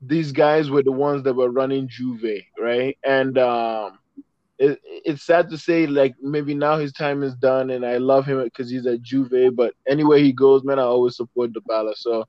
these 0.00 0.32
guys 0.32 0.70
were 0.70 0.82
the 0.82 0.92
ones 0.92 1.24
that 1.24 1.34
were 1.34 1.50
running 1.50 1.88
Juve, 1.88 2.42
right? 2.58 2.96
And 3.04 3.38
um, 3.38 3.98
it, 4.58 4.78
it's 4.84 5.24
sad 5.26 5.50
to 5.50 5.58
say, 5.58 5.86
like 5.86 6.14
maybe 6.22 6.54
now 6.54 6.78
his 6.78 6.92
time 6.92 7.22
is 7.22 7.34
done, 7.34 7.70
and 7.70 7.84
I 7.84 7.98
love 7.98 8.26
him 8.26 8.42
because 8.44 8.70
he's 8.70 8.86
at 8.86 9.02
Juve. 9.02 9.54
But 9.54 9.74
anywhere 9.88 10.18
he 10.18 10.32
goes, 10.32 10.64
man, 10.64 10.78
I 10.78 10.82
always 10.82 11.16
support 11.16 11.52
Dybala. 11.52 11.94
So 11.96 12.24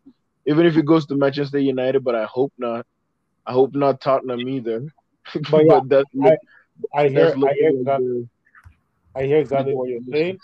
even 0.45 0.65
if 0.65 0.75
he 0.75 0.81
goes 0.81 1.05
to 1.07 1.15
Manchester 1.15 1.59
United, 1.59 2.03
but 2.03 2.15
I 2.15 2.25
hope 2.25 2.53
not. 2.57 2.85
I 3.45 3.53
hope 3.53 3.73
not 3.75 4.01
Tottenham 4.01 4.47
either. 4.47 4.83
But, 5.51 5.65
yeah, 5.65 5.79
but 5.83 6.05
I, 6.21 6.37
I 6.95 7.09
hear, 7.09 7.35
I 7.45 7.53
hear, 7.53 7.69
exactly, 7.69 8.29
I 9.15 9.23
hear 9.23 9.37
exactly 9.39 9.73
what 9.73 9.89
you're 9.89 9.99
saying, 10.11 10.39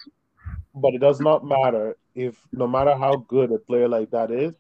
but 0.76 0.94
it 0.94 1.00
does 1.00 1.22
not 1.22 1.46
matter 1.46 1.96
if, 2.16 2.38
no 2.52 2.68
matter 2.68 2.94
how 2.96 3.26
good 3.28 3.52
a 3.52 3.60
player 3.60 3.88
like 3.88 4.12
that 4.12 4.32
is, 4.32 4.54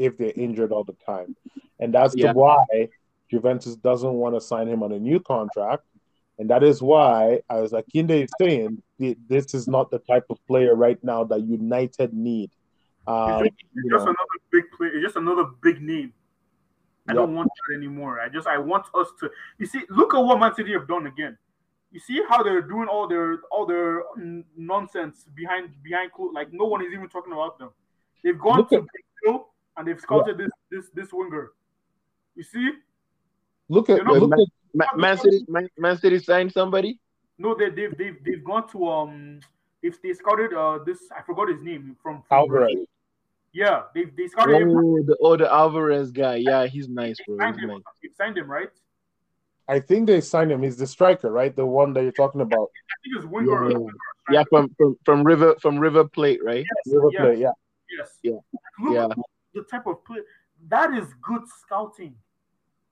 if 0.00 0.16
they're 0.18 0.32
injured 0.34 0.72
all 0.72 0.84
the 0.84 0.96
time, 1.04 1.36
and 1.78 1.92
that's 1.94 2.16
Yeah. 2.16 2.32
why 2.32 2.88
Juventus 3.30 3.76
doesn't 3.76 4.12
want 4.22 4.34
to 4.34 4.40
sign 4.40 4.66
him 4.66 4.82
on 4.82 4.92
a 4.92 4.98
new 4.98 5.20
contract, 5.20 5.84
and 6.38 6.48
that 6.50 6.62
is 6.64 6.82
why, 6.82 7.42
as 7.50 7.72
Akinde 7.72 8.24
is 8.24 8.30
saying, 8.40 8.82
this 9.28 9.54
is 9.54 9.68
not 9.68 9.90
the 9.90 9.98
type 10.00 10.24
of 10.30 10.38
player 10.46 10.74
right 10.74 11.02
now 11.04 11.22
that 11.24 11.40
United 11.42 12.12
need. 12.14 12.50
Um, 13.06 13.44
It's 13.44 13.56
you 13.74 13.90
just 13.90 14.04
another 14.04 14.38
big 14.50 14.64
player. 14.76 14.90
It's 14.94 15.04
just 15.04 15.16
another 15.16 15.44
big 15.62 15.80
name. 15.82 16.12
I 17.08 17.12
Yeah. 17.12 17.20
don't 17.20 17.34
want 17.34 17.48
that 17.56 17.74
anymore. 17.76 18.20
I 18.20 18.28
just 18.28 18.46
I 18.46 18.58
want 18.58 18.86
us 18.94 19.08
to. 19.20 19.30
You 19.58 19.66
see, 19.66 19.82
look 19.90 20.14
at 20.14 20.20
what 20.20 20.38
Man 20.38 20.54
City 20.54 20.72
have 20.72 20.86
done 20.86 21.06
again. 21.06 21.36
You 21.92 21.98
see 21.98 22.22
how 22.28 22.42
they're 22.42 22.62
doing 22.62 22.88
all 22.88 23.06
their 23.08 23.38
all 23.50 23.66
their 23.66 24.04
nonsense 24.56 25.24
behind 25.34 25.70
behind 25.82 26.12
clo- 26.12 26.30
like 26.32 26.52
no 26.52 26.66
one 26.66 26.80
is 26.84 26.92
even 26.92 27.08
talking 27.08 27.32
about 27.32 27.58
them. 27.58 27.70
They've 28.22 28.38
gone 28.38 28.58
Look 28.58 28.68
to 28.70 28.76
at- 28.76 28.84
Brazil 29.22 29.48
and 29.76 29.86
they've 29.86 30.00
scouted 30.00 30.38
this 30.38 30.50
this 30.70 30.90
this 30.94 31.12
winger. 31.12 31.52
You 32.34 32.42
see, 32.42 32.70
look 33.68 33.90
at 33.90 33.98
you 33.98 34.14
look 34.14 34.32
at 34.32 34.46
Ma- 34.74 34.86
Man 34.96 35.18
City, 35.18 35.44
Man, 35.48 35.68
Man 35.78 35.98
City 35.98 36.18
signed 36.18 36.52
somebody. 36.52 36.98
no, 37.38 37.54
they 37.54 37.70
they've 37.70 37.96
they've 37.96 38.16
they've 38.24 38.44
gone 38.44 38.68
to 38.68 38.88
um 38.88 39.40
if 39.82 40.00
they 40.02 40.12
scouted 40.12 40.52
uh 40.54 40.78
this 40.84 40.98
I 41.16 41.22
forgot 41.22 41.48
his 41.48 41.62
name 41.62 41.96
from, 42.02 42.22
from 42.28 42.38
Alvarez. 42.38 42.76
Yeah, 43.52 43.82
they 43.94 44.04
they 44.04 44.28
scouted 44.28 44.62
him. 44.62 44.76
Oh, 44.76 45.02
the 45.02 45.16
oh, 45.20 45.36
the 45.36 45.52
Alvarez 45.52 46.12
guy. 46.12 46.36
Yeah, 46.36 46.66
he's 46.66 46.88
nice, 46.88 47.16
bro. 47.26 47.36
signed 47.38 47.56
He's 47.56 47.64
him. 47.64 47.70
nice. 47.70 47.82
They 48.02 48.08
signed 48.16 48.38
him, 48.38 48.50
right? 48.50 48.70
I 49.66 49.80
think 49.80 50.06
they 50.06 50.20
signed 50.20 50.52
him. 50.52 50.62
He's 50.62 50.76
the 50.76 50.86
striker, 50.86 51.30
right? 51.30 51.54
The 51.54 51.66
one 51.66 51.92
that 51.94 52.02
you're 52.02 52.12
talking 52.12 52.40
about. 52.40 52.70
I 52.90 52.94
think 53.02 53.16
it's 53.16 53.26
winger. 53.26 53.70
Yeah. 53.70 53.78
winger 53.78 53.92
Yeah, 54.30 54.44
from 54.50 54.70
from 54.76 54.96
from 55.04 55.24
River 55.24 55.56
from 55.60 55.78
River 55.78 56.04
Plate, 56.04 56.40
right? 56.44 56.64
Yes, 56.64 56.94
River 56.94 57.08
yes. 57.12 57.20
Plate, 57.22 57.38
yeah. 57.38 57.52
Yes. 57.98 58.18
Yeah. 58.22 58.38
Look 58.84 58.94
Yeah. 58.94 59.08
At 59.54 59.62
the 59.62 59.70
type 59.70 59.86
of 59.86 60.04
play. 60.04 60.18
That 60.68 60.94
is 60.94 61.06
good 61.22 61.42
scouting. 61.62 62.14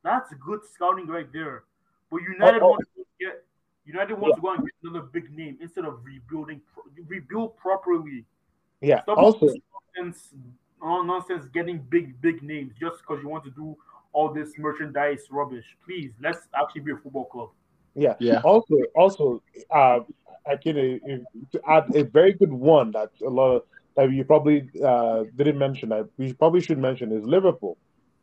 That's 0.02 0.32
good 0.34 0.60
scouting 0.72 1.06
right 1.06 1.30
there. 1.32 1.64
But 2.10 2.22
United 2.22 2.62
Oh, 2.62 2.66
oh. 2.66 2.70
wants 2.70 2.88
to 2.96 3.04
get 3.20 3.44
United 3.84 4.18
wants 4.18 4.36
to 4.36 4.42
go 4.42 4.52
and 4.52 4.62
get 4.62 4.72
another 4.84 5.06
big 5.06 5.30
name 5.34 5.58
instead 5.60 5.84
of 5.84 6.04
rebuilding. 6.04 6.60
Rebuild 7.06 7.56
properly. 7.56 8.24
Yeah. 8.80 9.02
Stop 9.02 9.18
Also, 9.18 9.48
nonsense, 9.96 10.34
nonsense 10.82 11.48
getting 11.48 11.78
big 11.78 12.20
big 12.20 12.42
names 12.42 12.72
just 12.78 12.98
because 13.00 13.22
you 13.22 13.28
want 13.28 13.44
to 13.44 13.50
do 13.50 13.76
all 14.12 14.32
this 14.32 14.56
merchandise 14.58 15.22
rubbish. 15.30 15.64
Please, 15.84 16.12
let's 16.20 16.48
actually 16.54 16.82
be 16.82 16.92
a 16.92 16.96
football 16.96 17.26
club. 17.26 17.50
Yeah. 17.94 18.14
Yeah. 18.20 18.40
Also, 18.44 18.76
also, 18.94 19.42
uh, 19.70 20.00
I 20.46 20.56
can 20.56 21.00
uh, 21.02 21.58
add 21.68 21.94
a 21.94 22.04
very 22.04 22.32
good 22.32 22.52
one 22.52 22.92
that 22.92 23.10
a 23.24 23.28
lot 23.28 23.56
of 23.56 23.62
that 23.98 24.12
you 24.12 24.24
probably 24.24 24.70
uh, 24.84 25.24
didn't 25.34 25.58
mention 25.58 25.88
that 25.88 26.08
we 26.18 26.32
probably 26.32 26.60
should 26.60 26.78
mention 26.78 27.10
is 27.10 27.24
Liverpool. 27.24 27.76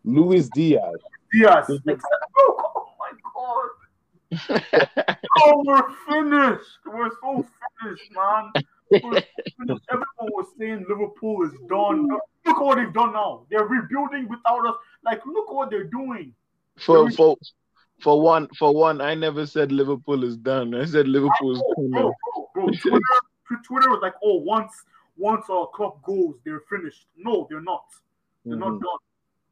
Luis 0.05 0.47
Diaz. 0.55 0.95
Diaz, 1.34 1.65
oh 1.69 2.93
my 2.97 3.11
god. 3.36 4.78
Oh, 5.38 5.61
we're 5.65 5.91
finished. 6.07 6.80
We're 6.86 7.09
so 7.21 7.45
finished, 7.82 8.09
man. 8.15 8.51
Finished. 8.89 9.28
Everyone 9.91 10.30
was 10.32 10.47
saying 10.57 10.86
Liverpool 10.88 11.43
is 11.43 11.51
done. 11.67 12.07
Look 12.45 12.61
what 12.61 12.76
they've 12.78 12.93
done 12.93 13.11
now. 13.11 13.45
They're 13.51 13.65
rebuilding 13.65 14.30
without 14.30 14.65
us. 14.65 14.76
Like, 15.03 15.26
look 15.26 15.51
what 15.51 15.69
they're 15.69 15.84
doing. 15.99 16.34
for 16.80 17.11
for 17.11 17.36
for 17.99 18.21
one 18.21 18.47
for 18.57 18.73
one, 18.73 19.01
I 19.01 19.13
never 19.13 19.45
said 19.45 19.73
Liverpool 19.73 20.23
is 20.23 20.38
done. 20.38 20.73
I 20.73 20.86
said 20.86 21.05
Liverpool 21.07 21.51
is 21.51 21.59
Bro, 21.59 21.73
coming. 21.76 21.91
bro, 21.91 22.13
bro, 22.34 22.47
bro. 22.53 22.65
Twitter, 22.67 22.99
Twitter 23.67 23.89
was 23.89 23.99
like, 24.01 24.13
oh, 24.23 24.38
once 24.38 24.71
once 25.18 25.45
our 25.49 25.68
club 25.68 26.01
goes, 26.03 26.36
they're 26.43 26.63
finished. 26.70 27.07
No, 27.18 27.47
they're 27.49 27.61
not. 27.61 27.86
They're 28.43 28.57
not 28.57 28.74
Mhm. 28.74 28.82
done. 28.82 28.99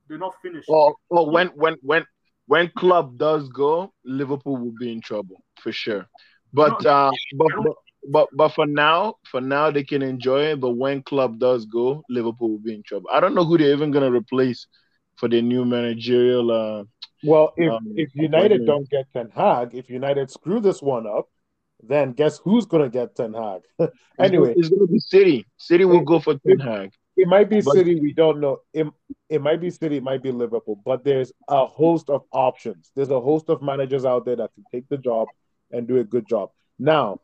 They're 0.08 0.18
not 0.18 0.34
finished. 0.42 0.70
Oh, 0.70 0.94
oh, 1.12 1.30
when 1.30 1.48
when 1.50 1.76
when 1.82 2.06
when 2.48 2.70
club 2.76 3.18
does 3.18 3.50
go, 3.50 3.94
Liverpool 4.04 4.58
will 4.58 4.76
be 4.78 4.92
in 4.92 5.02
trouble 5.02 5.44
for 5.60 5.72
sure. 5.72 6.08
But 6.52 6.84
No, 6.84 6.90
uh, 6.90 7.12
but, 7.36 7.52
but 7.64 7.76
but 8.10 8.30
but 8.34 8.50
for 8.50 8.66
now, 8.66 9.16
for 9.26 9.42
now 9.42 9.72
they 9.72 9.84
can 9.84 10.02
enjoy 10.02 10.52
it. 10.52 10.60
But 10.60 10.72
when 10.72 11.02
club 11.04 11.40
does 11.40 11.66
go, 11.66 12.04
Liverpool 12.10 12.50
will 12.52 12.60
be 12.60 12.76
in 12.76 12.84
trouble. 12.84 13.10
I 13.12 13.20
don't 13.20 13.34
know 13.34 13.46
who 13.46 13.58
they're 13.58 13.74
even 13.74 13.92
gonna 13.92 14.12
replace 14.12 14.68
for 15.16 15.30
their 15.30 15.42
new 15.42 15.66
managerial. 15.66 16.52
Uh, 16.52 16.84
Well, 17.24 17.54
if 17.56 17.72
Um, 17.72 17.94
if 17.96 18.14
United 18.14 18.66
don't 18.66 18.90
get 18.90 19.06
Ten 19.14 19.30
Hag, 19.30 19.74
if 19.74 19.90
United 19.90 20.30
screw 20.30 20.60
this 20.60 20.82
one 20.82 21.08
up, 21.08 21.30
then 21.88 22.14
guess 22.14 22.38
who's 22.40 22.66
gonna 22.66 22.90
get 22.90 23.16
Ten 23.16 23.34
Hag? 23.34 23.62
anyway, 24.20 24.54
it's 24.58 24.70
gonna 24.70 24.88
be 24.88 25.00
City. 25.00 25.46
City 25.58 25.86
will 25.86 26.02
go 26.02 26.20
for 26.20 26.36
Ten 26.36 26.60
Hag. 26.60 26.92
It 27.16 27.28
might 27.28 27.50
be 27.50 27.62
But- 27.62 27.76
City, 27.76 28.00
we 28.00 28.14
don't 28.14 28.40
know. 28.40 28.62
It, 28.74 28.88
it 29.30 29.42
might 29.42 29.62
be 29.62 29.70
City, 29.70 29.98
it 29.98 30.04
might 30.04 30.24
be 30.24 30.32
Liverpool, 30.32 30.82
but 30.84 31.04
there's 31.04 31.32
a 31.48 31.66
host 31.66 32.10
of 32.10 32.24
options. 32.32 32.92
There's 32.96 33.10
a 33.10 33.20
host 33.20 33.50
of 33.50 33.62
managers 33.62 34.06
out 34.06 34.26
there 34.26 34.36
that 34.38 34.52
can 34.56 34.64
take 34.72 34.88
the 34.90 34.98
job 34.98 35.28
and 35.72 35.88
do 35.88 35.98
a 35.98 36.04
good 36.04 36.28
job. 36.28 36.50
Now, 36.80 37.20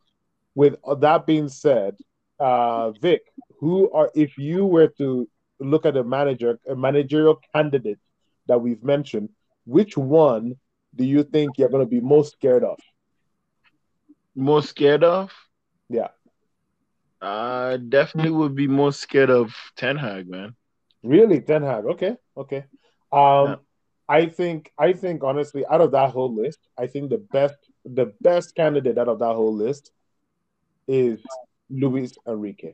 with 0.55 0.75
that 0.99 1.25
being 1.25 1.49
said, 1.49 1.95
uh, 2.39 2.91
Vic, 2.91 3.21
who 3.59 3.91
are 3.91 4.11
if 4.15 4.37
you 4.37 4.65
were 4.65 4.87
to 4.97 5.27
look 5.59 5.85
at 5.85 5.97
a 5.97 6.03
manager, 6.03 6.59
a 6.67 6.75
managerial 6.75 7.39
candidate 7.53 7.99
that 8.47 8.59
we've 8.59 8.83
mentioned, 8.83 9.29
which 9.65 9.97
one 9.97 10.55
do 10.95 11.03
you 11.03 11.23
think 11.23 11.57
you're 11.57 11.69
going 11.69 11.85
to 11.85 11.89
be 11.89 11.99
most 11.99 12.33
scared 12.33 12.63
of? 12.63 12.79
Most 14.35 14.69
scared 14.69 15.03
of? 15.03 15.31
Yeah. 15.89 16.09
I 17.21 17.77
definitely 17.77 18.31
would 18.31 18.55
be 18.55 18.67
most 18.67 19.01
scared 19.01 19.29
of 19.29 19.53
Ten 19.75 19.97
Hag, 19.97 20.29
man. 20.29 20.55
Really, 21.03 21.41
Ten 21.41 21.63
Hag. 21.63 21.85
Okay, 21.85 22.15
okay. 22.37 22.65
Um, 23.11 23.47
Yeah. 23.47 23.55
I 24.07 24.25
think, 24.25 24.71
I 24.77 24.93
think 24.93 25.23
honestly, 25.23 25.65
out 25.67 25.81
of 25.81 25.91
that 25.91 26.11
whole 26.11 26.33
list, 26.33 26.59
I 26.77 26.87
think 26.87 27.11
the 27.11 27.19
best, 27.19 27.55
the 27.85 28.13
best 28.21 28.55
candidate 28.55 28.97
out 28.97 29.07
of 29.07 29.19
that 29.19 29.35
whole 29.35 29.53
list 29.53 29.91
is 30.87 31.21
Luis 31.69 32.13
Enrique. 32.27 32.73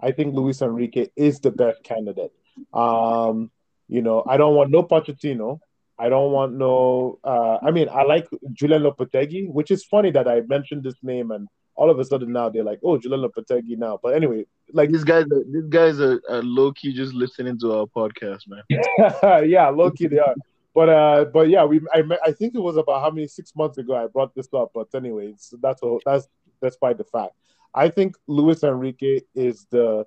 I 0.00 0.10
think 0.10 0.34
Luis 0.34 0.60
Enrique 0.60 1.06
is 1.14 1.38
the 1.38 1.52
best 1.52 1.84
candidate. 1.84 2.32
Um, 2.74 3.52
you 3.88 4.02
know, 4.02 4.24
I 4.26 4.36
don't 4.36 4.56
want 4.56 4.70
no 4.70 4.82
Pochettino. 4.82 5.60
I 5.98 6.08
don't 6.08 6.32
want 6.32 6.54
no. 6.54 7.18
Uh, 7.22 7.58
I 7.62 7.70
mean, 7.70 7.88
I 7.88 8.02
like 8.02 8.28
Julian 8.52 8.82
Lopetegui, 8.82 9.48
which 9.48 9.70
is 9.70 9.84
funny 9.84 10.10
that 10.12 10.26
I 10.28 10.40
mentioned 10.42 10.82
this 10.82 10.96
name 11.02 11.30
and 11.30 11.48
all 11.74 11.90
of 11.90 11.98
a 11.98 12.04
sudden 12.04 12.32
now 12.32 12.48
they're 12.48 12.64
like, 12.64 12.80
oh, 12.84 12.98
Julian 12.98 13.22
Lopetegui 13.22 13.78
now. 13.78 13.98
But 14.02 14.14
anyway, 14.14 14.46
like 14.72 14.90
These 14.90 15.04
guys 15.04 15.24
are 15.24 15.44
these 15.50 15.68
guys 15.68 16.00
are, 16.00 16.20
are 16.28 16.42
low 16.42 16.72
key 16.72 16.92
just 16.92 17.14
listening 17.14 17.58
to 17.60 17.72
our 17.72 17.86
podcast, 17.86 18.40
man. 18.48 18.62
yeah, 19.48 19.68
low 19.68 19.90
key 19.90 20.06
they 20.06 20.18
are. 20.18 20.34
But 20.74 20.88
uh, 20.88 21.24
but 21.26 21.48
yeah, 21.48 21.64
we 21.64 21.80
I 21.92 22.02
I 22.24 22.32
think 22.32 22.54
it 22.54 22.60
was 22.60 22.76
about 22.76 23.02
how 23.02 23.10
many 23.10 23.26
six 23.26 23.54
months 23.54 23.78
ago 23.78 23.94
I 23.94 24.06
brought 24.06 24.34
this 24.34 24.48
up. 24.54 24.70
But 24.74 24.88
anyway, 24.94 25.28
it's, 25.28 25.52
that's 25.60 25.82
a, 25.82 25.98
that's 26.04 26.28
despite 26.62 26.98
the 26.98 27.04
fact. 27.04 27.34
I 27.74 27.88
think 27.88 28.16
Luis 28.26 28.62
Enrique 28.62 29.20
is 29.34 29.66
the 29.70 30.06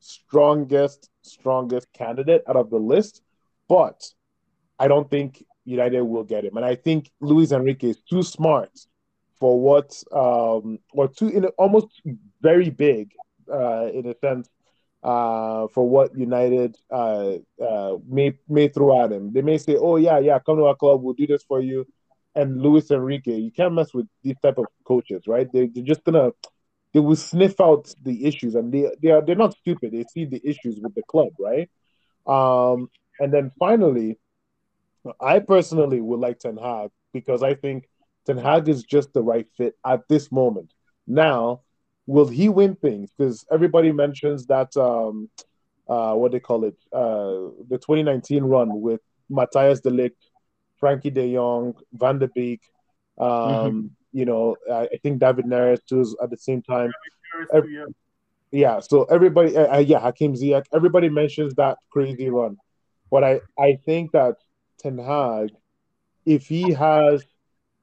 strongest 0.00 1.10
strongest 1.22 1.92
candidate 1.92 2.42
out 2.48 2.56
of 2.56 2.70
the 2.70 2.78
list, 2.78 3.22
but 3.68 4.02
I 4.78 4.88
don't 4.88 5.08
think 5.10 5.44
United 5.64 6.02
will 6.02 6.24
get 6.24 6.44
him. 6.44 6.56
And 6.56 6.64
I 6.64 6.74
think 6.74 7.10
Luis 7.20 7.52
Enrique 7.52 7.90
is 7.90 8.00
too 8.08 8.22
smart 8.22 8.70
for 9.38 9.60
what 9.60 10.02
um 10.12 10.78
or 10.92 11.08
too 11.08 11.28
in 11.28 11.44
almost 11.58 11.88
very 12.40 12.70
big 12.70 13.12
uh 13.52 13.86
in 13.92 14.06
a 14.06 14.14
sense 14.18 14.48
uh, 15.02 15.68
for 15.68 15.88
what 15.88 16.16
United 16.18 16.76
uh, 16.90 17.34
uh, 17.62 17.96
may 18.08 18.36
may 18.48 18.66
throw 18.68 19.04
at 19.04 19.12
him. 19.12 19.32
They 19.32 19.42
may 19.42 19.56
say, 19.58 19.76
"Oh 19.76 19.96
yeah, 19.96 20.18
yeah, 20.18 20.38
come 20.40 20.56
to 20.56 20.64
our 20.64 20.74
club, 20.74 21.02
we'll 21.02 21.14
do 21.14 21.28
this 21.28 21.44
for 21.44 21.60
you." 21.60 21.86
And 22.34 22.60
Luis 22.60 22.90
Enrique, 22.90 23.36
you 23.36 23.52
can't 23.52 23.72
mess 23.74 23.94
with 23.94 24.06
these 24.24 24.36
type 24.42 24.58
of 24.58 24.66
coaches, 24.84 25.22
right? 25.28 25.50
They, 25.52 25.68
they're 25.68 25.84
just 25.84 26.02
gonna 26.04 26.32
they 26.92 27.00
will 27.00 27.16
sniff 27.16 27.60
out 27.60 27.94
the 28.02 28.26
issues, 28.26 28.56
and 28.56 28.72
they 28.72 28.90
they 29.00 29.10
are 29.10 29.22
they're 29.24 29.36
not 29.36 29.54
stupid. 29.54 29.92
They 29.92 30.04
see 30.12 30.24
the 30.24 30.40
issues 30.44 30.80
with 30.80 30.94
the 30.94 31.02
club, 31.04 31.28
right? 31.38 31.70
Um, 32.26 32.90
and 33.20 33.32
then 33.32 33.52
finally, 33.60 34.18
I 35.20 35.38
personally 35.38 36.00
would 36.00 36.20
like 36.20 36.38
Ten 36.38 36.56
Hag 36.56 36.90
because 37.12 37.42
I 37.42 37.54
think 37.54 37.88
Ten 38.26 38.38
Hag 38.38 38.68
is 38.68 38.82
just 38.82 39.12
the 39.12 39.22
right 39.22 39.46
fit 39.56 39.74
at 39.84 40.08
this 40.08 40.32
moment. 40.32 40.72
Now, 41.06 41.60
will 42.06 42.26
he 42.28 42.48
win 42.48 42.76
things? 42.76 43.10
Because 43.16 43.44
everybody 43.50 43.92
mentions 43.92 44.46
that 44.46 44.76
um, 44.76 45.28
uh, 45.88 46.14
what 46.14 46.32
they 46.32 46.40
call 46.40 46.64
it, 46.64 46.76
uh, 46.92 47.52
the 47.68 47.78
2019 47.78 48.44
run 48.44 48.80
with 48.80 49.00
Matthias 49.28 49.80
De 49.80 49.90
Ligt, 49.90 50.16
Frankie 50.78 51.10
De 51.10 51.32
Jong, 51.32 51.74
Van 51.92 52.18
de 52.18 52.28
Beek. 52.28 52.62
Um, 53.18 53.90
You 54.12 54.24
know, 54.24 54.56
I, 54.72 54.88
think 55.02 55.18
David 55.18 55.44
Neres 55.44 55.84
too 55.84 56.00
is 56.00 56.16
at 56.22 56.30
the 56.30 56.38
same 56.38 56.62
time. 56.62 56.90
Ev- 57.52 57.68
Yeah. 57.68 57.86
Yeah, 58.52 58.80
so 58.80 59.04
everybody, 59.04 59.56
uh, 59.56 59.76
uh, 59.76 59.78
yeah, 59.78 59.98
Hakim 59.98 60.34
Ziyech, 60.34 60.64
everybody 60.72 61.08
mentions 61.08 61.54
that 61.56 61.76
crazy 61.90 62.30
run, 62.30 62.56
but 63.10 63.24
I, 63.24 63.40
I 63.58 63.78
think 63.84 64.12
that 64.12 64.36
Ten 64.78 64.98
Hag, 64.98 65.50
if 66.24 66.46
he 66.46 66.72
has 66.72 67.24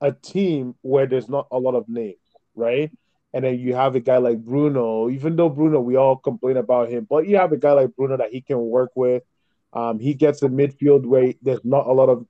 a 0.02 0.12
team 0.12 0.76
where 0.82 1.08
there's 1.08 1.30
not 1.30 1.48
a 1.52 1.58
lot 1.58 1.76
of 1.76 1.88
names, 1.88 2.18
right? 2.56 2.92
And 3.34 3.46
then 3.46 3.58
you 3.58 3.74
have 3.74 3.96
a 3.96 4.00
guy 4.00 4.18
like 4.18 4.38
Bruno, 4.38 5.10
even 5.10 5.36
though 5.36 5.50
Bruno, 5.50 5.80
we 5.80 5.96
all 5.96 6.18
complain 6.18 6.58
about 6.58 6.90
him, 6.90 7.08
but 7.10 7.28
you 7.28 7.38
have 7.38 7.52
a 7.52 7.58
guy 7.58 7.72
like 7.72 7.96
Bruno 7.96 8.18
that 8.18 8.32
he 8.32 8.42
can 8.42 8.60
work 8.60 8.92
with. 8.96 9.24
Um, 9.72 9.98
he 9.98 10.14
gets 10.14 10.44
a 10.44 10.50
midfield 10.50 11.06
where 11.06 11.34
there's 11.42 11.66
not 11.66 11.88
a 11.88 11.94
lot 11.94 12.10
of, 12.10 12.28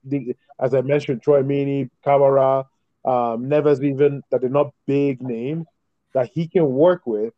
as 0.59 0.74
I 0.74 0.82
mentioned, 0.82 1.24
Tchouameni, 1.24 1.89
Kamara, 2.05 2.66
um, 3.03 3.49
Neves, 3.49 3.84
even 3.84 4.22
that 4.32 4.39
they're 4.39 4.49
not 4.49 4.74
big 4.88 5.22
names 5.22 5.66
that 6.14 6.30
he 6.34 6.47
can 6.47 6.66
work 6.66 7.05
with. 7.05 7.34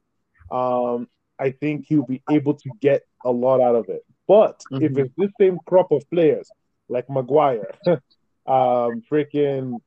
Um, 0.51 1.07
I 1.39 1.51
think 1.51 1.85
he'll 1.87 2.05
be 2.05 2.21
able 2.29 2.53
to 2.53 2.69
get 2.81 3.01
a 3.23 3.31
lot 3.31 3.61
out 3.61 3.75
of 3.75 3.89
it. 3.89 4.03
But 4.27 4.61
mm-hmm. 4.71 4.83
if 4.83 4.97
it's 4.97 5.13
the 5.17 5.29
same 5.39 5.57
crop 5.65 5.91
of 5.91 6.07
players 6.11 6.49
like 6.89 7.09
Maguire, 7.09 7.71
um, 7.87 9.01
freaking 9.11 9.79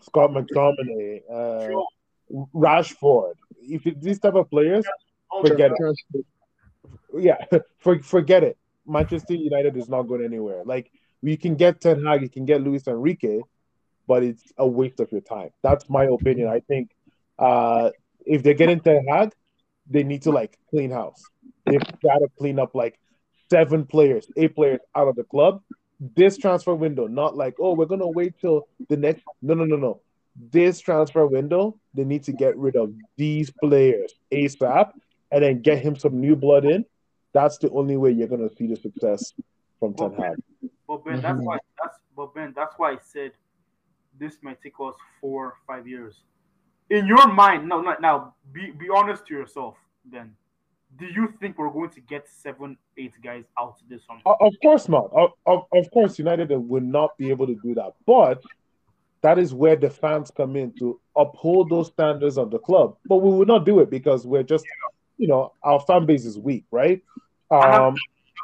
Scott 0.00 0.30
McTominay, 0.30 1.22
uh, 1.30 1.68
Rashford, 2.54 3.34
if 3.62 3.86
it's 3.86 4.02
these 4.02 4.18
type 4.18 4.34
of 4.34 4.50
players, 4.50 4.84
forget 5.42 5.72
it. 5.72 6.26
Yeah, 7.16 7.44
for, 7.78 8.00
forget 8.02 8.44
it. 8.44 8.58
Manchester 8.86 9.34
United 9.34 9.76
is 9.76 9.88
not 9.88 10.02
going 10.02 10.24
anywhere. 10.24 10.62
Like 10.64 10.90
you 11.22 11.36
can 11.36 11.56
get 11.56 11.80
Ten 11.80 12.04
Hag, 12.04 12.22
you 12.22 12.28
can 12.28 12.44
get 12.44 12.62
Luis 12.62 12.86
Enrique, 12.86 13.40
but 14.06 14.22
it's 14.22 14.42
a 14.56 14.66
waste 14.66 15.00
of 15.00 15.10
your 15.12 15.20
time. 15.20 15.50
That's 15.62 15.88
my 15.88 16.04
opinion. 16.04 16.48
I 16.48 16.60
think 16.60 16.90
uh, 17.38 17.90
if 18.24 18.42
they're 18.42 18.54
getting 18.54 18.80
Ten 18.80 19.04
Hag, 19.06 19.32
they 19.88 20.02
need 20.02 20.22
to 20.22 20.30
like 20.30 20.58
clean 20.70 20.90
house. 20.90 21.22
They've 21.66 21.80
got 22.02 22.18
to 22.18 22.28
clean 22.38 22.58
up 22.58 22.74
like 22.74 22.98
seven 23.50 23.84
players, 23.86 24.26
eight 24.36 24.54
players 24.54 24.80
out 24.94 25.08
of 25.08 25.16
the 25.16 25.24
club. 25.24 25.62
This 26.00 26.36
transfer 26.36 26.74
window, 26.74 27.06
not 27.06 27.36
like, 27.36 27.54
oh, 27.60 27.74
we're 27.74 27.86
gonna 27.86 28.08
wait 28.08 28.34
till 28.40 28.68
the 28.88 28.96
next. 28.96 29.24
No, 29.42 29.54
no, 29.54 29.64
no, 29.64 29.76
no. 29.76 30.00
This 30.52 30.78
transfer 30.78 31.26
window, 31.26 31.78
they 31.94 32.04
need 32.04 32.22
to 32.24 32.32
get 32.32 32.56
rid 32.56 32.76
of 32.76 32.92
these 33.16 33.50
players 33.50 34.14
ASAP 34.32 34.92
and 35.32 35.42
then 35.42 35.62
get 35.62 35.80
him 35.80 35.96
some 35.96 36.20
new 36.20 36.36
blood 36.36 36.64
in. 36.64 36.84
That's 37.32 37.58
the 37.58 37.70
only 37.70 37.96
way 37.96 38.12
you're 38.12 38.28
gonna 38.28 38.48
see 38.56 38.68
the 38.68 38.76
success 38.76 39.32
from 39.80 39.94
Ten 39.94 40.12
Hag. 40.14 40.36
But 40.86 41.04
Ben, 41.04 41.20
that's 41.20 41.40
why 41.40 41.58
that's 41.82 41.98
but 42.16 42.34
Ben, 42.34 42.52
that's 42.54 42.74
why 42.78 42.92
I 42.92 42.98
said 43.02 43.32
this 44.18 44.38
might 44.42 44.62
take 44.62 44.74
us 44.80 44.94
four, 45.20 45.54
five 45.66 45.86
years. 45.86 46.22
In 46.90 47.06
your 47.06 47.26
mind, 47.32 47.68
no, 47.68 47.80
not 47.80 48.00
now. 48.00 48.34
Be 48.52 48.70
be 48.70 48.88
honest 48.88 49.26
to 49.26 49.34
yourself. 49.34 49.76
Then 50.10 50.34
do 50.96 51.06
you 51.06 51.32
think 51.40 51.58
we're 51.58 51.70
going 51.70 51.90
to 51.90 52.00
get 52.00 52.28
seven, 52.28 52.76
eight 52.96 53.12
guys 53.22 53.44
out 53.58 53.76
of 53.80 53.88
this 53.88 54.02
summer? 54.06 54.20
Of 54.24 54.54
course 54.62 54.88
not. 54.88 55.10
Of, 55.12 55.32
of, 55.46 55.64
of 55.72 55.90
course, 55.90 56.18
United 56.18 56.50
would 56.50 56.82
not 56.82 57.16
be 57.18 57.30
able 57.30 57.46
to 57.46 57.56
do 57.62 57.74
that. 57.74 57.92
But 58.06 58.42
that 59.20 59.38
is 59.38 59.52
where 59.52 59.76
the 59.76 59.90
fans 59.90 60.30
come 60.30 60.56
in 60.56 60.72
to 60.78 60.98
uphold 61.16 61.70
those 61.70 61.88
standards 61.88 62.38
of 62.38 62.50
the 62.50 62.58
club. 62.58 62.96
But 63.06 63.16
we 63.16 63.30
will 63.30 63.46
not 63.46 63.66
do 63.66 63.80
it 63.80 63.90
because 63.90 64.26
we're 64.26 64.42
just, 64.42 64.64
you 65.18 65.28
know, 65.28 65.52
our 65.62 65.80
fan 65.80 66.06
base 66.06 66.24
is 66.24 66.38
weak, 66.38 66.64
right? 66.70 67.02
Um, 67.50 67.60
I'm, 67.60 67.82
I'm 67.82 67.96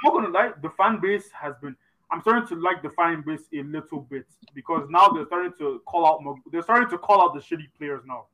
not 0.04 0.12
gonna 0.12 0.28
lie, 0.28 0.52
the 0.62 0.70
fan 0.70 1.00
base 1.00 1.30
has 1.30 1.54
been. 1.62 1.76
I'm 2.10 2.20
starting 2.20 2.46
to 2.48 2.62
like 2.62 2.82
the 2.82 2.90
fan 2.90 3.24
base 3.26 3.48
a 3.52 3.62
little 3.62 4.00
bit 4.00 4.26
because 4.54 4.86
now 4.88 5.08
they're 5.08 5.26
starting 5.26 5.52
to 5.58 5.80
call 5.86 6.06
out. 6.06 6.22
They're 6.52 6.62
starting 6.62 6.88
to 6.90 6.98
call 6.98 7.22
out 7.22 7.34
the 7.34 7.40
shitty 7.40 7.68
players 7.76 8.02
now. 8.06 8.26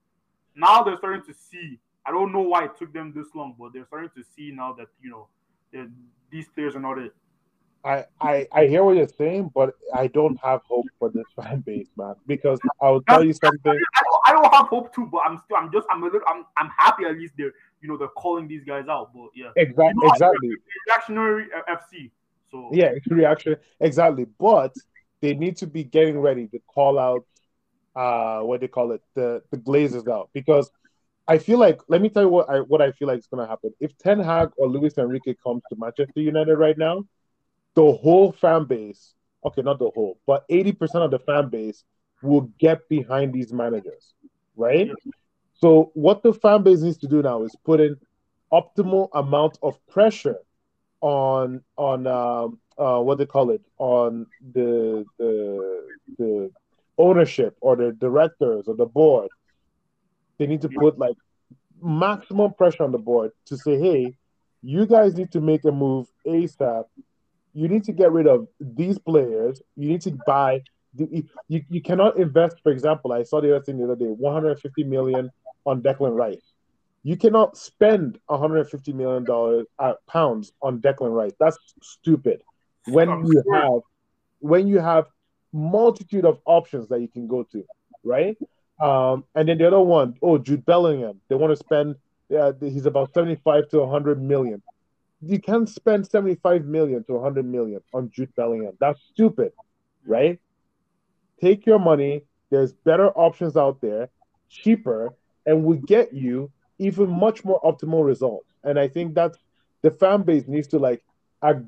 Now 0.55 0.83
they're 0.83 0.99
starting 0.99 1.23
to 1.23 1.35
see 1.35 1.79
I 2.07 2.11
don't 2.11 2.33
know 2.33 2.41
why 2.41 2.65
it 2.65 2.77
took 2.79 2.93
them 2.93 3.13
this 3.15 3.29
long, 3.35 3.55
but 3.59 3.73
they're 3.73 3.87
starting 3.87 4.11
to 4.17 4.23
see 4.23 4.53
now 4.53 4.73
that 4.75 4.89
you 5.03 5.11
know 5.11 5.29
these 6.31 6.49
players 6.49 6.77
are 6.77 6.81
not 6.81 6.99
it. 6.99 7.13
I, 7.83 8.05
I 8.21 8.47
I 8.53 8.67
hear 8.67 8.85
what 8.85 8.97
you're 8.97 9.09
saying, 9.09 9.53
but 9.55 9.75
I 9.95 10.07
don't 10.09 10.39
have 10.43 10.61
hope 10.65 10.87
for 10.99 11.11
this 11.11 11.25
fan 11.37 11.61
base, 11.61 11.89
man. 11.97 12.15
Because 12.27 12.61
I'll 12.81 13.01
tell 13.03 13.25
you 13.25 13.33
something. 13.33 13.73
I 13.73 14.03
don't, 14.03 14.21
I 14.27 14.33
don't 14.33 14.55
have 14.55 14.67
hope 14.67 14.95
too, 14.95 15.09
but 15.11 15.23
I'm 15.27 15.39
still 15.45 15.57
I'm 15.57 15.73
just 15.73 15.87
I'm 15.91 16.03
a 16.03 16.07
little 16.07 16.21
I'm 16.27 16.45
I'm 16.59 16.71
happy 16.77 17.05
at 17.05 17.17
least 17.17 17.35
they're 17.39 17.53
you 17.81 17.89
know 17.89 17.97
they're 17.97 18.09
calling 18.09 18.49
these 18.49 18.65
guys 18.65 18.87
out. 18.89 19.13
But 19.15 19.29
yeah, 19.35 19.51
exactly, 19.57 19.95
you 20.03 20.09
know, 20.09 20.13
exactly. 20.13 20.51
Reactionary 20.87 21.47
FC. 21.69 22.11
So 22.51 22.69
yeah, 22.73 22.87
it's 22.95 23.07
reaction 23.07 23.57
exactly. 23.81 24.27
But 24.39 24.75
they 25.23 25.35
need 25.35 25.57
to 25.59 25.67
be 25.67 25.85
getting 25.85 26.19
ready 26.19 26.49
to 26.49 26.59
call 26.67 26.99
out 26.99 27.25
uh 27.97 28.41
what 28.41 28.61
do 28.61 28.67
they 28.67 28.71
call 28.71 28.93
it 28.93 29.03
the 29.15 29.43
the 29.51 29.57
Glazers 29.57 30.07
out 30.09 30.31
because 30.33 30.71
I 31.31 31.39
feel 31.39 31.61
like 31.61 31.81
let 31.87 32.03
me 32.03 32.09
tell 32.09 32.25
you 32.25 32.29
what 32.29 32.51
I 32.51 32.59
what 32.59 32.83
I 32.83 32.91
feel 32.91 33.07
like 33.07 33.21
is 33.21 33.29
going 33.29 33.45
to 33.45 33.49
happen. 33.49 33.73
If 33.79 33.97
Ten 33.99 34.19
Hag 34.19 34.51
or 34.57 34.69
Luis 34.69 34.99
Enrique 34.99 35.37
comes 35.45 35.63
to 35.71 35.77
Manchester 35.79 36.21
United 36.21 36.57
right 36.57 36.77
now, 36.77 37.05
the 37.77 37.93
whole 37.93 38.33
fan 38.33 38.65
base, 38.65 39.15
okay, 39.45 39.63
not 39.63 39.79
the 39.79 39.91
whole, 39.95 40.19
but 40.27 40.45
eighty 40.49 40.73
percent 40.73 41.05
of 41.05 41.13
the 41.13 41.21
fan 41.21 41.49
base 41.49 41.85
will 42.21 42.51
get 42.59 42.89
behind 42.89 43.33
these 43.33 43.53
managers, 43.53 44.13
right? 44.57 44.91
So 45.55 45.93
what 45.95 46.25
the 46.25 46.33
fan 46.35 46.65
base 46.65 46.81
needs 46.81 46.99
to 46.99 47.07
do 47.07 47.23
now 47.23 47.45
is 47.45 47.55
put 47.65 47.79
in 47.79 47.97
optimal 48.53 49.09
amount 49.15 49.57
of 49.63 49.79
pressure 49.87 50.39
on 51.01 51.63
on 51.77 52.09
um, 52.09 52.59
uh, 52.77 52.99
what 52.99 53.19
they 53.19 53.27
call 53.27 53.51
it 53.51 53.63
on 53.79 54.27
the 54.53 55.07
the 55.21 55.87
the 56.19 56.51
ownership 56.99 57.57
or 57.61 57.77
the 57.77 57.93
directors 57.93 58.67
or 58.67 58.75
the 58.75 58.87
board 58.87 59.29
they 60.41 60.47
need 60.47 60.63
to 60.63 60.71
put 60.71 60.99
like 60.99 61.17
maximum 61.83 62.55
pressure 62.55 62.83
on 62.83 62.93
the 62.93 62.99
board 62.99 63.31
to 63.45 63.59
say, 63.59 63.79
hey, 63.79 64.17
you 64.63 64.87
guys 64.87 65.15
need 65.15 65.31
to 65.33 65.41
make 65.41 65.65
a 65.67 65.71
move 65.71 66.09
ASAP. 66.27 66.85
You 67.53 67.69
need 67.69 67.85
to 67.85 67.93
get 67.93 68.11
rid 68.11 68.27
of 68.27 68.49
these 68.59 68.99
players. 68.99 69.61
You 69.77 69.91
need 69.91 70.01
to 70.03 70.19
buy. 70.27 70.63
You, 70.97 71.25
you 71.47 71.83
cannot 71.83 72.17
invest, 72.17 72.57
for 72.63 72.73
example, 72.73 73.13
I 73.13 73.23
saw 73.23 73.43
the 73.43 73.55
other 73.55 73.65
thing 73.65 73.77
the 73.77 73.85
other 73.85 73.97
day 73.97 74.07
150 74.07 74.85
million 74.85 75.31
on 75.67 75.83
Declan 75.83 76.17
Rice. 76.17 76.53
You 77.03 77.19
cannot 77.19 77.59
spend 77.59 78.19
150 78.27 78.93
million 78.95 79.25
dollars 79.25 79.67
uh, 79.79 79.95
pounds 80.09 80.53
on 80.63 80.81
Declan 80.81 81.15
Rice. 81.15 81.33
That's 81.39 81.59
stupid. 81.83 82.43
When 82.87 83.27
you 83.27 83.43
have 83.53 83.81
when 84.39 84.67
you 84.67 84.79
have 84.79 85.05
multitude 85.53 86.25
of 86.25 86.39
options 86.47 86.89
that 86.89 87.01
you 87.03 87.09
can 87.09 87.27
go 87.27 87.43
to, 87.53 87.63
right? 88.03 88.39
Um, 88.81 89.25
and 89.35 89.49
then 89.49 89.59
the 89.59 89.67
other 89.67 89.81
one, 89.81 90.15
oh, 90.23 90.39
Jude 90.39 90.65
Bellingham. 90.65 91.21
They 91.29 91.35
want 91.35 91.53
to 91.53 91.57
spend. 91.57 91.97
Yeah, 92.29 92.53
he's 92.61 92.87
about 92.87 93.13
seventy-five 93.13 93.69
to 93.71 93.87
hundred 93.87 94.23
million. 94.23 94.63
You 95.21 95.41
can't 95.41 95.69
spend 95.69 96.07
seventy-five 96.07 96.65
million 96.65 97.05
to 97.05 97.21
hundred 97.21 97.45
million 97.45 97.81
on 97.93 98.11
Jude 98.11 98.35
Bellingham. 98.37 98.77
That's 98.81 99.01
stupid, 99.13 99.53
right? 100.07 100.41
Take 101.41 101.67
your 101.67 101.79
money. 101.79 102.23
There's 102.51 102.73
better 102.73 103.09
options 103.11 103.57
out 103.57 103.81
there, 103.81 104.09
cheaper, 104.49 105.13
and 105.47 105.65
will 105.65 105.79
get 105.79 106.13
you 106.13 106.51
even 106.79 107.11
much 107.11 107.45
more 107.45 107.61
optimal 107.63 108.05
results. 108.05 108.49
And 108.65 108.79
I 108.79 108.89
think 108.89 109.15
that's 109.15 109.39
the 109.83 109.91
fan 109.91 110.23
base 110.23 110.45
needs 110.47 110.69
to 110.69 110.79
like 110.79 111.03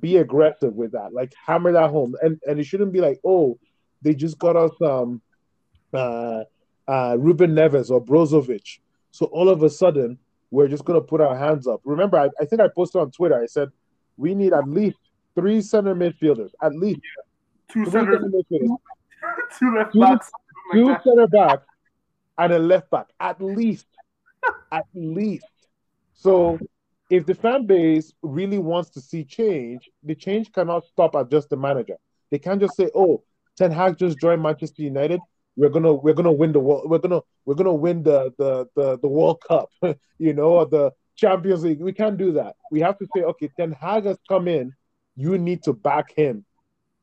be 0.01 0.17
aggressive 0.19 0.75
with 0.75 0.93
that, 0.93 1.13
like 1.13 1.33
hammer 1.47 1.73
that 1.73 1.91
home. 1.91 2.15
And 2.23 2.41
and 2.47 2.59
it 2.61 2.65
shouldn't 2.65 2.93
be 2.93 3.01
like, 3.01 3.21
oh, 3.25 3.59
they 4.03 4.15
just 4.15 4.39
got 4.39 4.57
us 4.57 4.73
um 4.81 5.21
uh 5.93 6.45
uh, 6.89 7.17
Ruben 7.19 7.55
Neves 7.55 7.91
or 7.91 8.05
Brozovic. 8.05 8.79
So 9.11 9.27
all 9.27 9.49
of 9.49 9.63
a 9.63 9.71
sudden, 9.71 10.19
we're 10.51 10.69
just 10.69 10.85
going 10.85 11.01
to 11.01 11.07
put 11.07 11.21
our 11.21 11.37
hands 11.37 11.67
up. 11.67 11.81
Remember, 11.85 12.19
I, 12.19 12.29
I, 12.41 12.45
think 12.45 12.61
I 12.61 12.69
posted 12.69 13.01
on 13.01 13.11
Twitter, 13.11 13.41
I 13.41 13.47
said, 13.47 13.71
we 14.17 14.35
need 14.35 14.53
at 14.53 14.69
least 14.69 14.99
three 15.35 15.61
center 15.63 15.95
midfielders, 15.95 16.51
at 16.63 16.75
least. 16.75 17.01
Two 17.71 17.85
center, 17.87 18.15
center 18.15 18.29
midfielders. 18.29 18.77
two 19.59 19.75
left 19.77 19.93
two, 19.93 20.01
backs. 20.01 20.31
Two 20.73 20.89
like 20.89 21.03
center 21.03 21.27
backs 21.27 21.67
and 22.39 22.53
a 22.53 22.59
left 22.59 22.91
back, 22.91 23.09
at 23.21 23.41
least. 23.41 23.87
at 24.73 24.85
least. 24.95 25.47
So 26.15 26.59
if 27.11 27.27
the 27.27 27.35
fan 27.35 27.67
base 27.67 28.13
really 28.23 28.59
wants 28.59 28.91
to 28.91 29.01
see 29.01 29.25
change, 29.25 29.91
the 30.03 30.15
change 30.15 30.53
cannot 30.53 30.85
stop 30.87 31.15
at 31.15 31.31
just 31.31 31.51
the 31.51 31.57
manager. 31.57 31.97
They 32.31 32.39
can't 32.39 32.61
just 32.61 32.77
say, 32.77 32.91
oh, 32.95 33.23
Ten 33.57 33.71
Hag 33.71 33.99
just 33.99 34.19
joined 34.19 34.43
Manchester 34.43 34.83
United 34.83 35.21
we're 35.57 35.69
gonna 35.69 35.93
we're 35.93 36.15
gonna 36.15 36.33
win 36.33 36.53
the 36.53 36.61
world 36.61 36.89
we're 36.89 36.99
gonna 36.99 37.21
we're 37.45 37.55
gonna 37.55 37.75
win 37.75 38.03
the 38.03 38.33
the 38.39 38.67
the, 38.75 38.99
the 38.99 39.09
World 39.09 39.43
Cup, 39.47 39.71
you 40.19 40.33
know, 40.33 40.53
or 40.53 40.67
the 40.67 40.93
Champions 41.17 41.65
League. 41.65 41.81
We 41.81 41.93
can't 41.93 42.17
do 42.17 42.33
that. 42.33 42.57
We 42.71 42.81
have 42.81 42.99
to 42.99 43.07
say, 43.15 43.23
okay, 43.23 43.51
Ten 43.57 43.73
Hag 43.73 44.05
has 44.07 44.19
come 44.29 44.49
in. 44.49 44.73
You 45.17 45.37
need 45.39 45.63
to 45.65 45.73
back 45.73 46.15
him. 46.17 46.45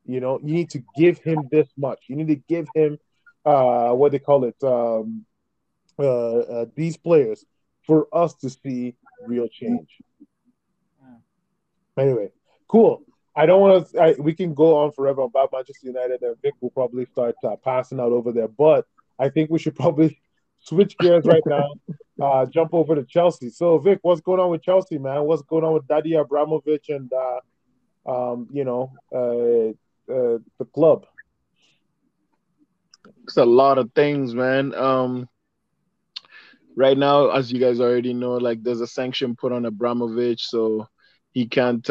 You 0.04 0.20
know, 0.20 0.40
you 0.42 0.52
need 0.52 0.70
to 0.70 0.82
give 0.96 1.18
him 1.18 1.48
this 1.52 1.68
much. 1.76 2.04
You 2.08 2.16
need 2.16 2.28
to 2.28 2.36
give 2.36 2.68
him 2.74 2.98
uh 3.44 3.92
what 3.92 4.12
they 4.12 4.18
call 4.18 4.44
it, 4.44 4.56
um 4.64 5.24
uh, 5.98 6.38
uh 6.38 6.66
these 6.74 6.96
players 6.96 7.44
for 7.86 8.08
us 8.12 8.34
to 8.34 8.50
see 8.50 8.94
real 9.26 9.48
change. 9.48 9.88
Anyway, 11.96 12.30
cool. 12.68 13.02
I 13.36 13.46
don't 13.46 13.60
want 13.60 13.90
to. 13.90 14.16
We 14.18 14.34
can 14.34 14.54
go 14.54 14.76
on 14.78 14.92
forever 14.92 15.22
about 15.22 15.50
Manchester 15.52 15.86
United, 15.86 16.22
and 16.22 16.36
Vic 16.42 16.54
will 16.60 16.70
probably 16.70 17.06
start 17.06 17.36
uh, 17.44 17.56
passing 17.56 18.00
out 18.00 18.12
over 18.12 18.32
there. 18.32 18.48
But 18.48 18.86
I 19.18 19.28
think 19.28 19.50
we 19.50 19.58
should 19.58 19.76
probably 19.76 20.20
switch 20.60 20.98
gears 20.98 21.24
right 21.24 21.42
now, 21.46 21.68
uh, 22.22 22.46
jump 22.46 22.74
over 22.74 22.94
to 22.94 23.04
Chelsea. 23.04 23.50
So, 23.50 23.78
Vic, 23.78 24.00
what's 24.02 24.20
going 24.20 24.40
on 24.40 24.50
with 24.50 24.62
Chelsea, 24.62 24.98
man? 24.98 25.24
What's 25.24 25.42
going 25.42 25.64
on 25.64 25.74
with 25.74 25.86
Daddy 25.86 26.14
Abramovich 26.14 26.88
and 26.88 27.10
uh, 27.12 27.40
um, 28.32 28.48
you 28.52 28.64
know 28.64 28.92
uh, 29.14 29.70
uh, 30.12 30.38
the 30.58 30.64
club? 30.74 31.06
it's 33.24 33.36
a 33.36 33.44
lot 33.44 33.78
of 33.78 33.92
things, 33.94 34.34
man. 34.34 34.74
Um, 34.74 35.28
right 36.76 36.98
now, 36.98 37.30
as 37.30 37.52
you 37.52 37.60
guys 37.60 37.80
already 37.80 38.12
know, 38.12 38.34
like 38.34 38.62
there's 38.62 38.80
a 38.80 38.86
sanction 38.86 39.36
put 39.36 39.52
on 39.52 39.66
Abramovich, 39.66 40.46
so 40.46 40.88
he 41.30 41.46
can't. 41.46 41.88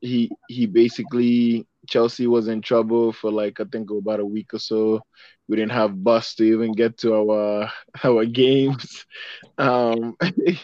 He 0.00 0.30
he 0.48 0.66
basically 0.66 1.66
Chelsea 1.88 2.26
was 2.26 2.48
in 2.48 2.62
trouble 2.62 3.12
for 3.12 3.30
like 3.30 3.60
I 3.60 3.64
think 3.64 3.90
about 3.90 4.20
a 4.20 4.24
week 4.26 4.54
or 4.54 4.58
so. 4.58 5.02
We 5.48 5.56
didn't 5.56 5.72
have 5.72 6.02
bus 6.02 6.34
to 6.36 6.44
even 6.44 6.72
get 6.72 6.98
to 6.98 7.14
our 7.14 7.70
our 8.04 8.24
games. 8.26 9.04
Um, 9.58 10.16
we 10.36 10.58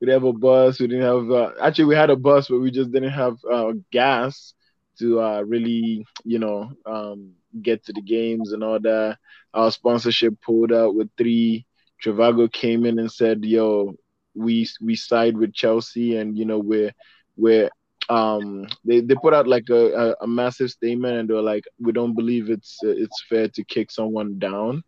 didn't 0.00 0.14
have 0.14 0.24
a 0.24 0.32
bus. 0.32 0.80
We 0.80 0.88
didn't 0.88 1.04
have 1.04 1.30
uh, 1.30 1.52
actually 1.62 1.86
we 1.86 1.94
had 1.96 2.10
a 2.10 2.16
bus, 2.16 2.48
but 2.48 2.60
we 2.60 2.70
just 2.70 2.92
didn't 2.92 3.10
have 3.10 3.36
uh, 3.50 3.72
gas 3.92 4.54
to 4.98 5.20
uh, 5.20 5.42
really 5.42 6.04
you 6.24 6.38
know 6.38 6.70
um, 6.86 7.32
get 7.62 7.84
to 7.84 7.92
the 7.92 8.02
games 8.02 8.52
and 8.52 8.62
all 8.62 8.80
that. 8.80 9.18
Our 9.54 9.70
sponsorship 9.70 10.40
pulled 10.40 10.72
out 10.72 10.94
with 10.94 11.08
three. 11.16 11.66
Trivago 12.04 12.50
came 12.52 12.84
in 12.86 12.98
and 12.98 13.10
said, 13.10 13.44
"Yo, 13.44 13.94
we 14.34 14.66
we 14.80 14.94
side 14.96 15.36
with 15.36 15.52
Chelsea, 15.54 16.16
and 16.16 16.36
you 16.36 16.44
know 16.44 16.58
we're 16.58 16.92
we're 17.36 17.70
um 18.10 18.66
they, 18.84 19.00
they 19.00 19.16
put 19.16 19.34
out 19.34 19.48
like 19.48 19.70
a, 19.70 19.92
a, 19.94 20.16
a, 20.22 20.28
massive 20.28 20.70
statement 20.70 21.16
and 21.16 21.30
they're 21.30 21.42
like 21.42 21.64
we 21.80 21.92
don't 21.92 22.16
believe 22.16 22.50
it's 22.50 22.78
it's 22.82 23.24
fair 23.28 23.48
to 23.48 23.64
kick 23.64 23.90
someone 23.90 24.38
down 24.38 24.82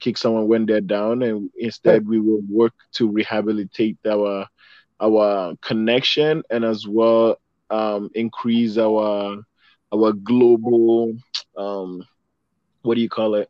kick 0.00 0.16
someone 0.16 0.48
when 0.48 0.66
they're 0.66 0.80
down 0.80 1.22
and 1.22 1.50
instead 1.58 2.08
we 2.08 2.20
will 2.20 2.42
work 2.50 2.74
to 2.92 3.10
rehabilitate 3.10 3.98
our 4.08 4.46
our 5.00 5.54
connection 5.62 6.42
and 6.50 6.64
as 6.64 6.86
well 6.88 7.36
um 7.70 8.10
increase 8.14 8.78
our 8.78 9.36
our 9.92 10.12
global 10.14 11.14
um 11.58 12.02
what 12.82 12.96
do 12.96 13.02
you 13.02 13.10
call 13.10 13.34
it 13.34 13.49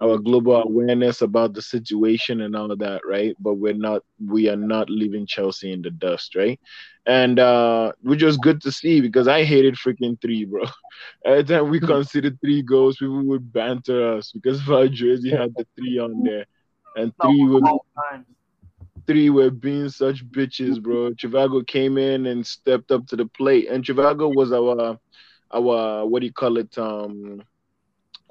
our 0.00 0.18
global 0.18 0.62
awareness 0.62 1.22
about 1.22 1.54
the 1.54 1.62
situation 1.62 2.42
and 2.42 2.54
all 2.54 2.70
of 2.70 2.78
that, 2.78 3.00
right? 3.04 3.34
But 3.40 3.54
we're 3.54 3.74
not, 3.74 4.02
we 4.24 4.48
are 4.48 4.56
not 4.56 4.88
leaving 4.88 5.26
Chelsea 5.26 5.72
in 5.72 5.82
the 5.82 5.90
dust, 5.90 6.34
right? 6.36 6.58
And 7.06 7.38
uh, 7.38 7.92
which 8.02 8.22
was 8.22 8.36
good 8.36 8.60
to 8.62 8.72
see 8.72 9.00
because 9.00 9.28
I 9.28 9.44
hated 9.44 9.74
freaking 9.74 10.20
three, 10.20 10.44
bro. 10.44 10.64
Every 11.24 11.44
time 11.44 11.70
we 11.70 11.80
conceded 11.80 12.40
three 12.40 12.62
goals, 12.62 12.96
people 12.98 13.24
would 13.24 13.52
banter 13.52 14.16
us 14.16 14.30
because 14.32 14.60
of 14.60 14.70
our 14.70 14.88
jersey 14.88 15.30
had 15.30 15.54
the 15.56 15.66
three 15.76 15.98
on 15.98 16.22
there, 16.22 16.46
and 16.96 17.12
three 17.22 17.44
would 17.46 17.64
three 19.06 19.30
were 19.30 19.50
being 19.50 19.88
such 19.88 20.24
bitches, 20.26 20.80
bro. 20.80 21.10
Trivago 21.12 21.66
came 21.66 21.96
in 21.96 22.26
and 22.26 22.46
stepped 22.46 22.92
up 22.92 23.06
to 23.08 23.16
the 23.16 23.26
plate, 23.26 23.68
and 23.68 23.82
Trivago 23.82 24.32
was 24.32 24.52
our 24.52 24.98
our 25.52 26.06
what 26.06 26.20
do 26.20 26.26
you 26.26 26.32
call 26.32 26.58
it? 26.58 26.76
Um, 26.78 27.42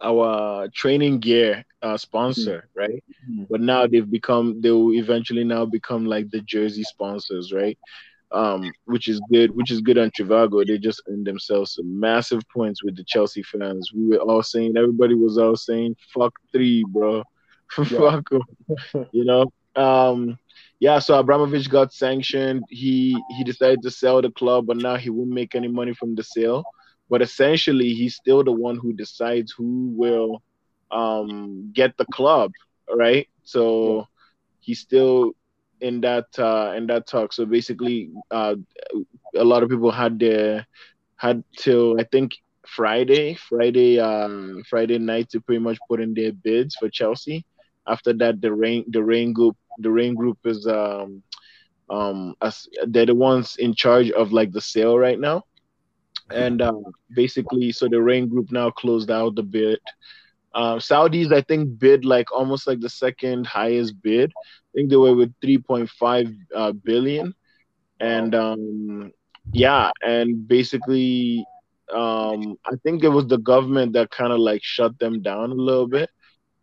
our 0.02 0.68
training 0.70 1.20
gear 1.20 1.66
uh, 1.82 1.98
sponsor, 1.98 2.68
mm-hmm. 2.70 2.80
right? 2.80 3.04
Mm-hmm. 3.30 3.44
But 3.50 3.62
now 3.62 3.88
they've 3.88 4.10
become 4.10 4.62
they 4.62 4.72
will 4.72 4.94
eventually 4.94 5.44
now 5.44 5.66
become 5.66 6.06
like 6.06 6.30
the 6.30 6.42
jersey 6.42 6.84
sponsors, 6.84 7.52
right? 7.52 7.78
Um, 8.32 8.72
which 8.86 9.08
is 9.08 9.22
good, 9.32 9.56
which 9.56 9.72
is 9.72 9.80
good 9.82 9.98
on 9.98 10.12
Trivago. 10.12 10.66
They 10.66 10.78
just 10.78 11.02
earned 11.08 11.26
themselves 11.26 11.76
some 11.76 12.00
massive 12.00 12.42
points 12.54 12.84
with 12.84 12.98
the 12.98 13.06
Chelsea 13.06 13.42
fans. 13.44 13.92
We 13.94 14.08
were 14.08 14.18
all 14.18 14.44
saying, 14.44 14.76
everybody 14.76 15.16
was 15.16 15.38
all 15.38 15.56
saying, 15.56 15.96
"Fuck 16.14 16.34
three, 16.52 16.84
bro, 16.90 17.24
fuck 17.70 18.30
them," 18.30 18.42
you 19.12 19.24
know. 19.24 19.52
Um, 19.76 20.38
yeah, 20.80 21.00
so 21.00 21.18
Abramovich 21.18 21.70
got 21.70 21.94
sanctioned. 21.94 22.64
He 22.70 23.18
he 23.38 23.44
decided 23.44 23.82
to 23.84 23.92
sell 23.92 24.22
the 24.22 24.32
club, 24.32 24.68
but 24.68 24.78
now 24.78 24.98
he 24.98 25.10
won't 25.10 25.30
make 25.30 25.56
any 25.56 25.70
money 25.70 25.94
from 25.94 26.14
the 26.16 26.24
sale 26.24 26.66
but 27.10 27.22
essentially 27.22 27.94
he's 27.94 28.16
still 28.16 28.44
the 28.44 28.52
one 28.52 28.78
who 28.78 28.94
decides 28.94 29.52
who 29.52 29.94
will 29.96 30.42
um, 30.92 31.72
get 31.74 31.96
the 31.98 32.06
club, 32.06 32.52
right? 32.94 33.28
So 33.44 33.96
yeah. 33.96 34.04
he's 34.60 34.80
still 34.80 35.32
in 35.80 36.02
that 36.02 36.28
uh, 36.38 36.74
in 36.76 36.88
that 36.88 37.08
talk. 37.08 37.34
So 37.34 37.46
basically, 37.46 38.12
uh, 38.32 38.56
a 39.36 39.44
lot 39.44 39.64
of 39.64 39.70
people 39.70 39.92
had 39.92 40.20
their 40.20 40.66
had 41.16 41.44
till 41.58 42.00
I 42.00 42.04
think 42.04 42.34
Friday, 42.66 43.36
Friday, 43.36 44.00
um, 44.00 44.64
Friday 44.70 44.98
night 44.98 45.30
to 45.30 45.42
pretty 45.42 45.60
much 45.60 45.78
put 45.88 46.02
in 46.02 46.14
their 46.14 46.32
bids 46.32 46.76
for 46.76 46.90
Chelsea. 46.90 47.46
After 47.88 48.14
that, 48.14 48.42
the 48.42 48.54
rain 48.54 48.84
the 48.88 49.04
Raine 49.04 49.34
Group 49.34 49.56
the 49.80 49.92
Raine 49.92 50.16
Group 50.16 50.40
is 50.46 50.68
um 50.68 51.24
um 51.90 52.36
as 52.42 52.68
they're 52.88 53.06
the 53.06 53.16
ones 53.16 53.56
in 53.58 53.74
charge 53.74 54.12
of 54.12 54.34
like 54.34 54.52
the 54.52 54.60
sale 54.60 54.98
right 54.98 55.20
now 55.20 55.44
and 56.32 56.62
uh, 56.62 56.74
basically, 57.16 57.72
so 57.72 57.88
the 57.88 58.02
Raine 58.02 58.28
Group 58.28 58.52
now 58.52 58.70
closed 58.70 59.12
out 59.12 59.36
the 59.36 59.44
bid. 59.44 59.80
Uh, 60.54 60.76
Saudis, 60.76 61.32
I 61.32 61.42
think, 61.42 61.78
bid 61.80 62.06
like 62.06 62.32
almost 62.32 62.68
like 62.68 62.80
the 62.80 62.90
second 62.90 63.46
highest 63.48 64.02
bid. 64.02 64.32
I 64.32 64.72
think 64.74 64.90
they 64.90 64.96
were 64.96 65.16
with 65.16 65.34
3.5 65.42 66.36
uh, 66.56 66.72
billion, 66.72 67.34
and 68.00 68.36
um, 68.36 69.12
yeah, 69.52 69.92
and 70.04 70.48
basically, 70.48 71.46
um, 71.94 72.58
I 72.66 72.76
think 72.84 73.04
it 73.04 73.10
was 73.10 73.28
the 73.28 73.38
government 73.38 73.94
that 73.94 74.12
kind 74.12 74.34
of 74.34 74.40
like 74.40 74.64
shut 74.64 74.98
them 75.00 75.22
down 75.22 75.52
a 75.52 75.56
little 75.56 75.88
bit. 75.88 76.10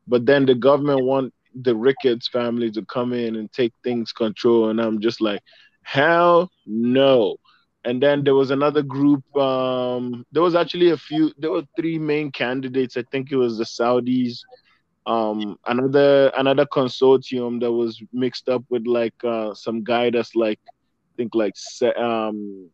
But 0.06 0.26
then 0.26 0.44
the 0.44 0.54
government 0.54 1.04
want 1.04 1.32
the 1.54 1.74
Ricketts 1.74 2.28
family 2.28 2.70
to 2.72 2.84
come 2.86 3.12
in 3.12 3.36
and 3.36 3.50
take 3.52 3.72
things 3.82 4.12
control, 4.12 4.70
and 4.70 4.80
I'm 4.80 5.00
just 5.00 5.20
like, 5.20 5.40
hell 5.82 6.50
no 6.66 7.36
and 7.84 8.02
then 8.02 8.24
there 8.24 8.34
was 8.34 8.50
another 8.50 8.82
group 8.82 9.24
um, 9.36 10.24
there 10.32 10.42
was 10.42 10.54
actually 10.54 10.90
a 10.90 10.96
few 10.96 11.32
there 11.38 11.50
were 11.50 11.64
three 11.76 11.98
main 11.98 12.30
candidates. 12.30 12.96
I 12.96 13.04
think 13.10 13.30
it 13.30 13.36
was 13.36 13.58
the 13.58 13.64
saudis 13.64 14.40
um, 15.06 15.56
another 15.66 16.28
another 16.36 16.66
consortium 16.66 17.60
that 17.60 17.72
was 17.72 18.02
mixed 18.12 18.48
up 18.48 18.64
with 18.70 18.86
like 18.86 19.14
uh, 19.24 19.54
some 19.54 19.82
guy 19.84 20.10
that's 20.10 20.34
like 20.34 20.60
i 20.66 21.12
think 21.16 21.34
like 21.34 21.54
um, 21.96 22.70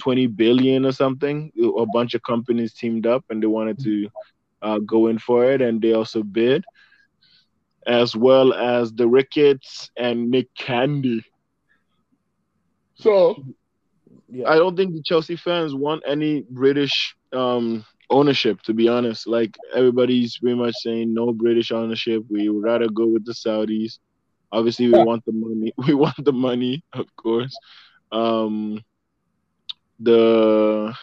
20 0.00 0.26
billion 0.28 0.86
or 0.86 0.92
something. 0.92 1.52
A 1.78 1.86
bunch 1.86 2.14
of 2.14 2.22
companies 2.22 2.74
teamed 2.74 3.06
up 3.06 3.24
and 3.30 3.42
they 3.42 3.46
wanted 3.46 3.78
to 3.80 4.08
uh, 4.62 4.78
go 4.78 5.08
in 5.08 5.18
for 5.18 5.44
it 5.50 5.60
and 5.60 5.80
they 5.80 5.92
also 5.92 6.22
bid 6.22 6.64
as 7.86 8.16
well 8.16 8.52
as 8.54 8.92
the 8.92 9.06
ricketts 9.06 9.90
and 9.96 10.30
nick 10.30 10.48
candy. 10.56 11.22
So 12.94 13.36
yeah. 14.34 14.48
I 14.48 14.56
don't 14.56 14.76
think 14.76 14.94
the 14.94 15.02
Chelsea 15.02 15.36
fans 15.36 15.74
want 15.74 16.02
any 16.06 16.44
British 16.50 17.14
um, 17.32 17.84
ownership. 18.10 18.60
To 18.62 18.74
be 18.74 18.88
honest, 18.88 19.26
like 19.26 19.56
everybody's 19.74 20.38
pretty 20.38 20.56
much 20.56 20.74
saying 20.82 21.14
no 21.14 21.32
British 21.32 21.70
ownership. 21.72 22.24
We 22.28 22.48
would 22.48 22.64
rather 22.64 22.88
go 22.88 23.06
with 23.06 23.24
the 23.24 23.32
Saudis. 23.32 23.98
Obviously, 24.52 24.88
we 24.88 25.02
want 25.02 25.24
the 25.24 25.32
money. 25.32 25.72
We 25.86 25.94
want 25.94 26.24
the 26.24 26.32
money, 26.32 26.82
of 26.92 27.06
course. 27.16 27.56
Um, 28.12 28.80
the 30.00 30.94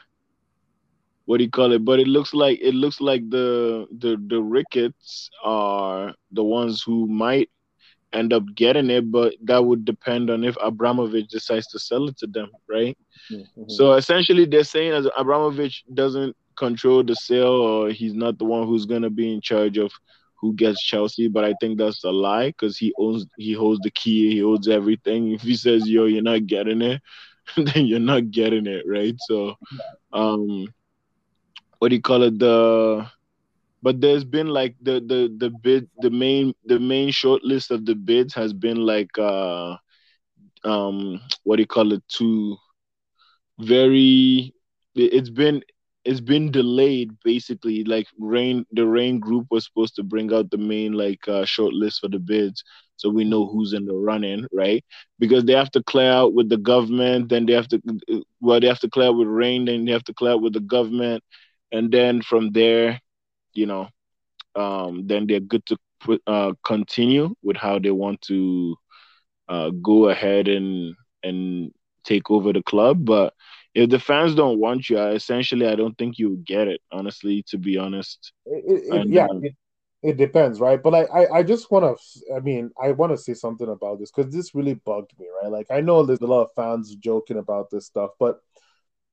what 1.26 1.38
do 1.38 1.44
you 1.46 1.50
call 1.52 1.72
it? 1.72 1.86
But 1.86 2.00
it 2.00 2.08
looks 2.08 2.34
like 2.34 2.60
it 2.62 2.74
looks 2.74 3.00
like 3.00 3.30
the 3.30 3.88
the 4.00 4.22
the 4.28 4.42
Ricketts 4.42 5.30
are 5.44 6.14
the 6.32 6.44
ones 6.44 6.84
who 6.86 7.08
might 7.08 7.50
end 8.14 8.34
up 8.34 8.44
getting 8.56 8.90
it, 8.90 9.12
but 9.12 9.34
that 9.44 9.64
would 9.64 9.86
depend 9.86 10.30
on 10.30 10.44
if 10.44 10.56
Abramovich 10.62 11.28
decides 11.28 11.68
to 11.68 11.80
sell 11.80 12.08
it 12.08 12.18
to 12.18 12.28
them, 12.28 12.50
right? 12.70 12.98
Mm-hmm. 13.32 13.64
So 13.70 13.94
essentially, 13.94 14.46
they're 14.46 14.64
saying 14.64 14.94
as 14.94 15.08
Abramovich 15.18 15.84
doesn't 15.94 16.36
control 16.58 17.04
the 17.04 17.16
sale, 17.16 17.48
or 17.48 17.90
he's 17.90 18.14
not 18.14 18.38
the 18.38 18.46
one 18.46 18.68
who's 18.68 18.86
gonna 18.86 19.10
be 19.10 19.34
in 19.34 19.42
charge 19.42 19.78
of 19.78 19.92
who 20.36 20.54
gets 20.54 20.84
Chelsea. 20.84 21.28
But 21.28 21.46
I 21.46 21.54
think 21.62 21.78
that's 21.78 22.04
a 22.04 22.12
lie 22.12 22.48
because 22.48 22.78
he 22.78 22.94
owns, 22.98 23.26
he 23.38 23.54
holds 23.54 23.80
the 23.82 23.92
key, 23.92 24.32
he 24.32 24.40
holds 24.40 24.68
everything. 24.68 25.32
If 25.32 25.42
he 25.42 25.56
says, 25.56 25.88
"Yo, 25.88 26.06
you're 26.06 26.24
not 26.24 26.48
getting 26.48 26.82
it," 26.82 27.02
then 27.58 27.86
you're 27.86 28.00
not 28.00 28.32
getting 28.32 28.66
it, 28.68 28.84
right? 28.88 29.16
So, 29.28 29.56
um, 30.12 30.68
what 31.80 31.90
do 31.90 31.96
you 31.96 32.02
call 32.02 32.24
it? 32.24 32.38
The 32.40 33.08
but 33.82 34.02
there's 34.02 34.24
been 34.24 34.48
like 34.48 34.76
the 34.82 34.94
the 35.02 35.34
the 35.38 35.50
bid 35.50 35.88
the 36.00 36.10
main 36.10 36.54
the 36.66 36.80
main 36.80 37.12
short 37.12 37.44
list 37.44 37.72
of 37.72 37.86
the 37.86 37.96
bids 37.96 38.34
has 38.34 38.54
been 38.54 38.78
like 38.78 39.18
uh 39.18 39.76
um 40.64 41.20
what 41.44 41.58
do 41.58 41.62
you 41.62 41.68
call 41.68 41.94
it 41.94 42.04
to 42.10 42.58
very 43.60 44.54
it's 44.96 45.30
been 45.30 45.62
it's 46.04 46.20
been 46.22 46.52
delayed 46.52 47.12
basically. 47.24 47.84
Like 47.84 48.08
Raine 48.20 48.66
the 48.72 48.86
Raine 48.88 49.20
Group 49.20 49.48
was 49.52 49.66
supposed 49.66 49.96
to 49.96 50.04
bring 50.04 50.34
out 50.34 50.50
the 50.52 50.58
main 50.58 50.94
like 50.94 51.28
uh, 51.28 51.46
short 51.46 51.74
list 51.74 52.00
for 52.02 52.10
the 52.10 52.20
bids 52.20 52.64
so 52.96 53.10
we 53.10 53.24
know 53.24 53.48
who's 53.48 53.74
in 53.74 53.86
the 53.86 53.94
running 53.94 54.46
right? 54.54 54.84
Because 55.20 55.46
they 55.46 55.54
have 55.54 55.72
to 55.72 55.84
clear 55.84 56.12
out 56.12 56.34
with 56.34 56.50
the 56.50 56.58
government 56.58 57.30
then 57.30 57.46
they 57.46 57.54
have 57.54 57.68
to 57.70 57.82
well 58.42 58.60
they 58.60 58.68
have 58.68 58.80
to 58.80 58.90
clear 58.90 59.08
out 59.10 59.18
with 59.18 59.28
Raine 59.28 59.66
then 59.66 59.86
they 59.86 59.92
have 59.92 60.04
to 60.06 60.14
clear 60.14 60.32
out 60.34 60.42
with 60.42 60.54
the 60.54 60.60
government 60.62 61.24
and 61.72 61.92
then 61.92 62.22
from 62.22 62.52
there 62.52 63.00
you 63.54 63.66
know, 63.66 63.88
um, 64.56 65.08
then 65.08 65.28
they're 65.28 65.40
good 65.40 65.66
to 65.68 65.78
put, 66.00 66.22
uh, 66.28 66.54
continue 66.64 67.34
with 67.44 67.58
how 67.58 67.80
they 67.80 67.92
want 67.92 68.22
to 68.24 68.76
uh, 69.48 69.70
go 69.82 70.10
ahead 70.10 70.48
and 70.48 70.96
and 71.24 71.72
take 72.04 72.32
over 72.32 72.52
the 72.52 72.64
club. 72.64 73.06
But 73.06 73.34
if 73.74 73.90
the 73.90 74.00
fans 74.00 74.36
don't 74.36 74.60
want 74.60 74.90
you, 74.90 74.98
I, 74.98 75.12
essentially, 75.12 75.68
I 75.68 75.76
don't 75.76 75.98
think 75.98 76.18
you 76.18 76.38
get 76.46 76.68
it. 76.68 76.82
Honestly, 76.92 77.44
to 77.48 77.58
be 77.58 77.78
honest, 77.78 78.34
it, 78.46 78.84
it, 78.94 79.08
yeah, 79.10 79.26
um, 79.26 79.44
it, 79.44 79.56
it 80.02 80.18
depends, 80.18 80.60
right? 80.60 80.82
But 80.82 80.96
I, 80.96 81.04
I, 81.04 81.38
I 81.38 81.44
just 81.44 81.70
want 81.72 81.98
to, 81.98 82.36
I 82.36 82.40
mean, 82.40 82.72
I 82.82 82.92
want 82.92 83.12
to 83.12 83.18
say 83.18 83.34
something 83.34 83.70
about 83.70 84.00
this 84.00 84.12
because 84.12 84.34
this 84.34 84.56
really 84.56 84.74
bugged 84.74 85.12
me, 85.20 85.28
right? 85.42 85.52
Like, 85.52 85.68
I 85.70 85.82
know 85.82 86.04
there's 86.04 86.22
a 86.22 86.28
lot 86.28 86.44
of 86.44 86.50
fans 86.56 86.96
joking 86.96 87.38
about 87.38 87.70
this 87.70 87.86
stuff, 87.86 88.12
but 88.20 88.40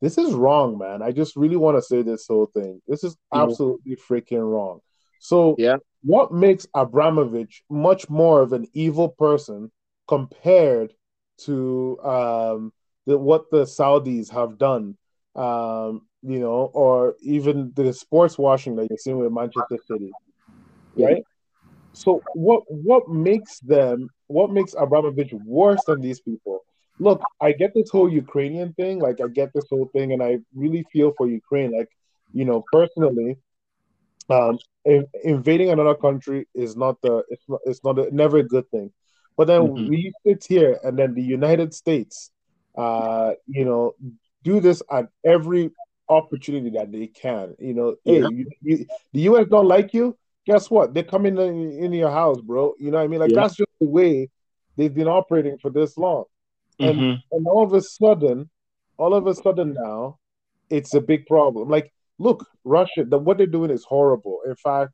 this 0.00 0.18
is 0.18 0.34
wrong, 0.34 0.78
man. 0.78 1.02
I 1.02 1.12
just 1.12 1.36
really 1.36 1.56
want 1.56 1.76
to 1.76 1.82
say 1.82 2.02
this 2.02 2.26
whole 2.28 2.46
thing. 2.46 2.80
This 2.86 3.04
is 3.04 3.16
absolutely 3.34 3.96
freaking 3.96 4.48
wrong. 4.48 4.80
So, 5.18 5.56
Yeah. 5.58 5.76
what 6.02 6.32
makes 6.32 6.66
Abramovich 6.74 7.62
much 7.68 8.08
more 8.08 8.40
of 8.40 8.52
an 8.52 8.66
evil 8.72 9.08
person 9.08 9.70
compared 10.06 10.92
to 11.38 11.98
um, 12.02 12.72
the, 13.06 13.18
what 13.18 13.50
the 13.50 13.64
Saudis 13.64 14.30
have 14.30 14.58
done? 14.58 14.96
Um, 15.34 16.06
you 16.22 16.40
know, 16.40 16.70
or 16.74 17.14
even 17.20 17.72
the 17.76 17.92
sports 17.92 18.38
washing 18.38 18.74
that 18.76 18.88
you're 18.88 18.98
seeing 18.98 19.18
with 19.18 19.32
Manchester 19.32 19.78
City 19.86 20.12
right? 20.98 21.22
So 21.92 22.22
what 22.34 22.62
what 22.68 23.08
makes 23.08 23.58
them 23.60 24.08
what 24.26 24.50
makes 24.50 24.74
Abramovich 24.78 25.32
worse 25.32 25.82
than 25.84 26.00
these 26.00 26.20
people? 26.20 26.64
Look, 27.00 27.22
I 27.40 27.52
get 27.52 27.72
this 27.74 27.90
whole 27.90 28.10
Ukrainian 28.12 28.72
thing, 28.74 28.98
like 28.98 29.20
I 29.20 29.28
get 29.28 29.52
this 29.54 29.66
whole 29.70 29.88
thing, 29.92 30.12
and 30.12 30.22
I 30.22 30.38
really 30.54 30.84
feel 30.92 31.12
for 31.16 31.28
Ukraine. 31.28 31.72
Like, 31.72 31.88
you 32.32 32.44
know, 32.44 32.64
personally, 32.72 33.36
um, 34.30 34.58
in, 34.84 35.06
invading 35.24 35.70
another 35.70 35.94
country 35.94 36.46
is 36.54 36.76
not 36.76 37.00
the 37.02 37.22
it's 37.28 37.44
not 37.48 37.60
it's 37.64 37.84
not 37.84 37.98
a, 37.98 38.14
never 38.14 38.38
a 38.38 38.42
good 38.42 38.68
thing. 38.70 38.92
But 39.36 39.46
then 39.46 39.62
Mhm. 39.62 39.88
we 39.88 40.12
sit 40.26 40.44
here, 40.48 40.80
and 40.82 40.98
then 40.98 41.14
the 41.14 41.22
United 41.22 41.72
States, 41.72 42.30
uh, 42.76 43.32
you 43.46 43.64
know, 43.64 43.94
do 44.42 44.60
this 44.60 44.82
at 44.90 45.06
every 45.24 45.70
opportunity 46.08 46.70
that 46.70 46.90
they 46.90 47.06
can. 47.06 47.54
You 47.58 47.74
know, 47.74 47.96
hey, 48.04 48.22
you, 48.24 48.46
you, 48.62 48.86
the 49.12 49.20
U.S. 49.22 49.46
don't 49.48 49.68
like 49.68 49.94
you. 49.94 50.16
Guess 50.46 50.70
what? 50.70 50.94
They're 50.94 51.04
coming 51.04 51.36
in, 51.38 51.84
in 51.84 51.92
your 51.92 52.10
house, 52.10 52.40
bro. 52.40 52.74
You 52.78 52.90
know 52.90 52.98
what 52.98 53.04
I 53.04 53.08
mean? 53.08 53.20
Like 53.20 53.30
Yeah. 53.30 53.42
that's 53.42 53.54
just 53.56 53.70
the 53.80 53.86
way 53.86 54.28
they've 54.76 54.94
been 54.94 55.08
operating 55.08 55.58
for 55.58 55.70
this 55.70 55.96
long. 55.96 56.24
And 56.80 56.98
Mhm. 56.98 57.18
and 57.32 57.46
all 57.46 57.62
of 57.64 57.72
a 57.72 57.80
sudden, 57.80 58.50
all 58.98 59.14
of 59.14 59.26
a 59.26 59.34
sudden 59.34 59.74
now, 59.74 60.18
it's 60.70 60.94
a 60.94 61.00
big 61.00 61.26
problem. 61.26 61.68
Like, 61.68 61.92
look, 62.18 62.46
Russia, 62.64 63.04
the, 63.04 63.18
what 63.18 63.38
they're 63.38 63.46
doing 63.46 63.70
is 63.70 63.84
horrible. 63.84 64.40
In 64.46 64.54
fact, 64.56 64.92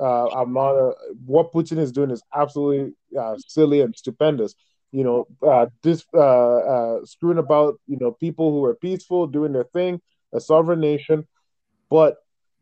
uh, 0.00 0.26
I'm 0.28 0.52
not. 0.52 0.72
A, 0.76 0.94
what 1.26 1.52
Putin 1.52 1.78
is 1.78 1.92
doing 1.92 2.10
is 2.10 2.22
absolutely 2.34 2.94
uh, 3.18 3.36
silly 3.38 3.80
and 3.80 3.94
stupendous. 3.96 4.54
You 4.92 5.04
know, 5.04 5.26
uh, 5.46 5.66
this 5.82 6.04
uh, 6.14 6.56
uh, 6.74 7.04
screwing 7.04 7.38
about. 7.38 7.80
You 7.86 7.98
know, 8.00 8.12
people 8.12 8.50
who 8.52 8.64
are 8.64 8.74
peaceful, 8.74 9.26
doing 9.26 9.52
their 9.52 9.64
thing, 9.64 10.00
a 10.32 10.40
sovereign 10.40 10.80
nation, 10.80 11.26
but 11.90 12.16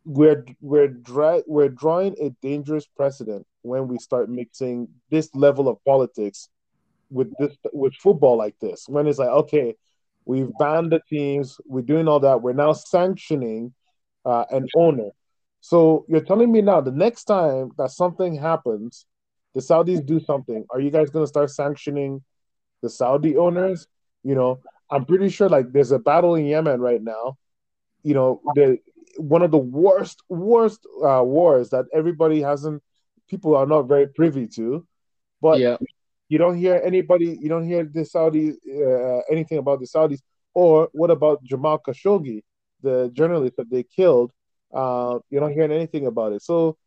we're 0.04 0.44
we're 0.60 0.88
dra- 0.88 1.42
we're 1.46 1.68
drawing 1.68 2.16
a 2.20 2.30
dangerous 2.42 2.86
precedent 2.86 3.46
when 3.62 3.86
we 3.88 3.98
start 3.98 4.28
mixing 4.28 4.88
this 5.10 5.30
level 5.34 5.68
of 5.68 5.78
politics 5.84 6.48
with 7.12 7.32
this 7.38 7.56
with 7.72 7.94
football 7.94 8.36
like 8.36 8.58
this. 8.60 8.86
When 8.88 9.06
it's 9.06 9.18
like, 9.18 9.28
okay, 9.28 9.76
we've 10.24 10.50
banned 10.58 10.92
the 10.92 11.00
teams, 11.08 11.58
we're 11.66 11.82
doing 11.82 12.08
all 12.08 12.20
that, 12.20 12.42
we're 12.42 12.52
now 12.52 12.72
sanctioning 12.72 13.74
uh, 14.24 14.44
an 14.50 14.68
owner. 14.76 15.10
So 15.60 16.04
you're 16.08 16.24
telling 16.24 16.50
me 16.50 16.62
now 16.62 16.80
the 16.80 16.90
next 16.90 17.24
time 17.24 17.70
that 17.78 17.90
something 17.90 18.34
happens, 18.34 19.06
the 19.54 19.60
Saudis 19.60 20.04
do 20.04 20.18
something, 20.18 20.64
are 20.70 20.80
you 20.80 20.90
guys 20.90 21.10
going 21.10 21.24
to 21.24 21.28
start 21.28 21.50
sanctioning 21.50 22.22
the 22.82 22.88
Saudi 22.88 23.36
owners? 23.36 23.86
You 24.24 24.34
know, 24.34 24.60
I'm 24.90 25.04
pretty 25.04 25.28
sure 25.28 25.48
like 25.48 25.72
there's 25.72 25.92
a 25.92 25.98
battle 25.98 26.34
in 26.34 26.46
Yemen 26.46 26.80
right 26.80 27.02
now. 27.02 27.36
You 28.02 28.14
know, 28.14 28.40
the 28.54 28.78
one 29.18 29.42
of 29.42 29.50
the 29.50 29.58
worst 29.58 30.22
worst 30.28 30.86
uh, 31.04 31.22
wars 31.22 31.70
that 31.70 31.84
everybody 31.92 32.40
hasn't 32.40 32.82
people 33.28 33.54
are 33.54 33.66
not 33.66 33.82
very 33.82 34.06
privy 34.08 34.46
to. 34.46 34.86
But 35.40 35.58
yeah. 35.58 35.76
You 36.32 36.38
don't 36.38 36.56
hear 36.56 36.80
anybody, 36.82 37.36
you 37.42 37.50
don't 37.50 37.66
hear 37.66 37.84
the 37.84 38.04
Saudis 38.12 38.54
uh, 38.66 39.20
anything 39.30 39.58
about 39.58 39.80
the 39.80 39.86
Saudis. 39.86 40.20
Or 40.54 40.88
what 40.92 41.10
about 41.10 41.44
Jamal 41.44 41.78
Khashoggi, 41.86 42.40
the 42.82 43.10
journalist 43.12 43.56
that 43.58 43.70
they 43.70 43.82
killed? 43.82 44.32
Uh, 44.72 45.18
you're 45.28 45.42
not 45.42 45.52
hearing 45.52 45.72
anything 45.72 46.06
about 46.06 46.32
it. 46.32 46.42
So 46.42 46.78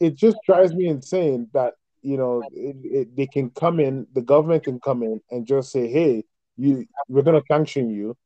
it 0.00 0.14
just 0.14 0.38
drives 0.46 0.72
me 0.72 0.86
insane 0.88 1.48
that 1.52 1.74
you 2.00 2.16
know 2.16 2.42
it, 2.50 2.76
it, 2.82 3.16
they 3.16 3.26
can 3.26 3.50
come 3.50 3.78
in, 3.78 4.06
the 4.14 4.22
government 4.22 4.64
can 4.64 4.80
come 4.80 5.02
in 5.02 5.20
and 5.30 5.46
just 5.46 5.70
say, 5.70 5.86
"Hey, 5.86 6.24
you, 6.56 6.86
we're 7.08 7.26
gonna 7.28 7.42
sanction 7.46 7.90
you. 7.90 8.16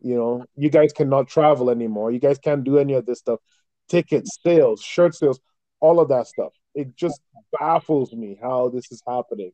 You 0.00 0.14
know, 0.14 0.44
you 0.56 0.70
guys 0.70 0.94
cannot 0.94 1.28
travel 1.28 1.68
anymore. 1.68 2.10
You 2.10 2.20
guys 2.20 2.38
can't 2.38 2.64
do 2.64 2.78
any 2.78 2.94
of 2.94 3.04
this 3.04 3.18
stuff. 3.18 3.40
Tickets, 3.90 4.38
sales, 4.42 4.80
shirt 4.80 5.14
sales, 5.14 5.40
all 5.80 6.00
of 6.00 6.08
that 6.08 6.26
stuff. 6.26 6.52
It 6.74 6.96
just 6.96 7.20
baffles 7.60 8.14
me 8.14 8.38
how 8.40 8.70
this 8.70 8.90
is 8.90 9.02
happening." 9.06 9.52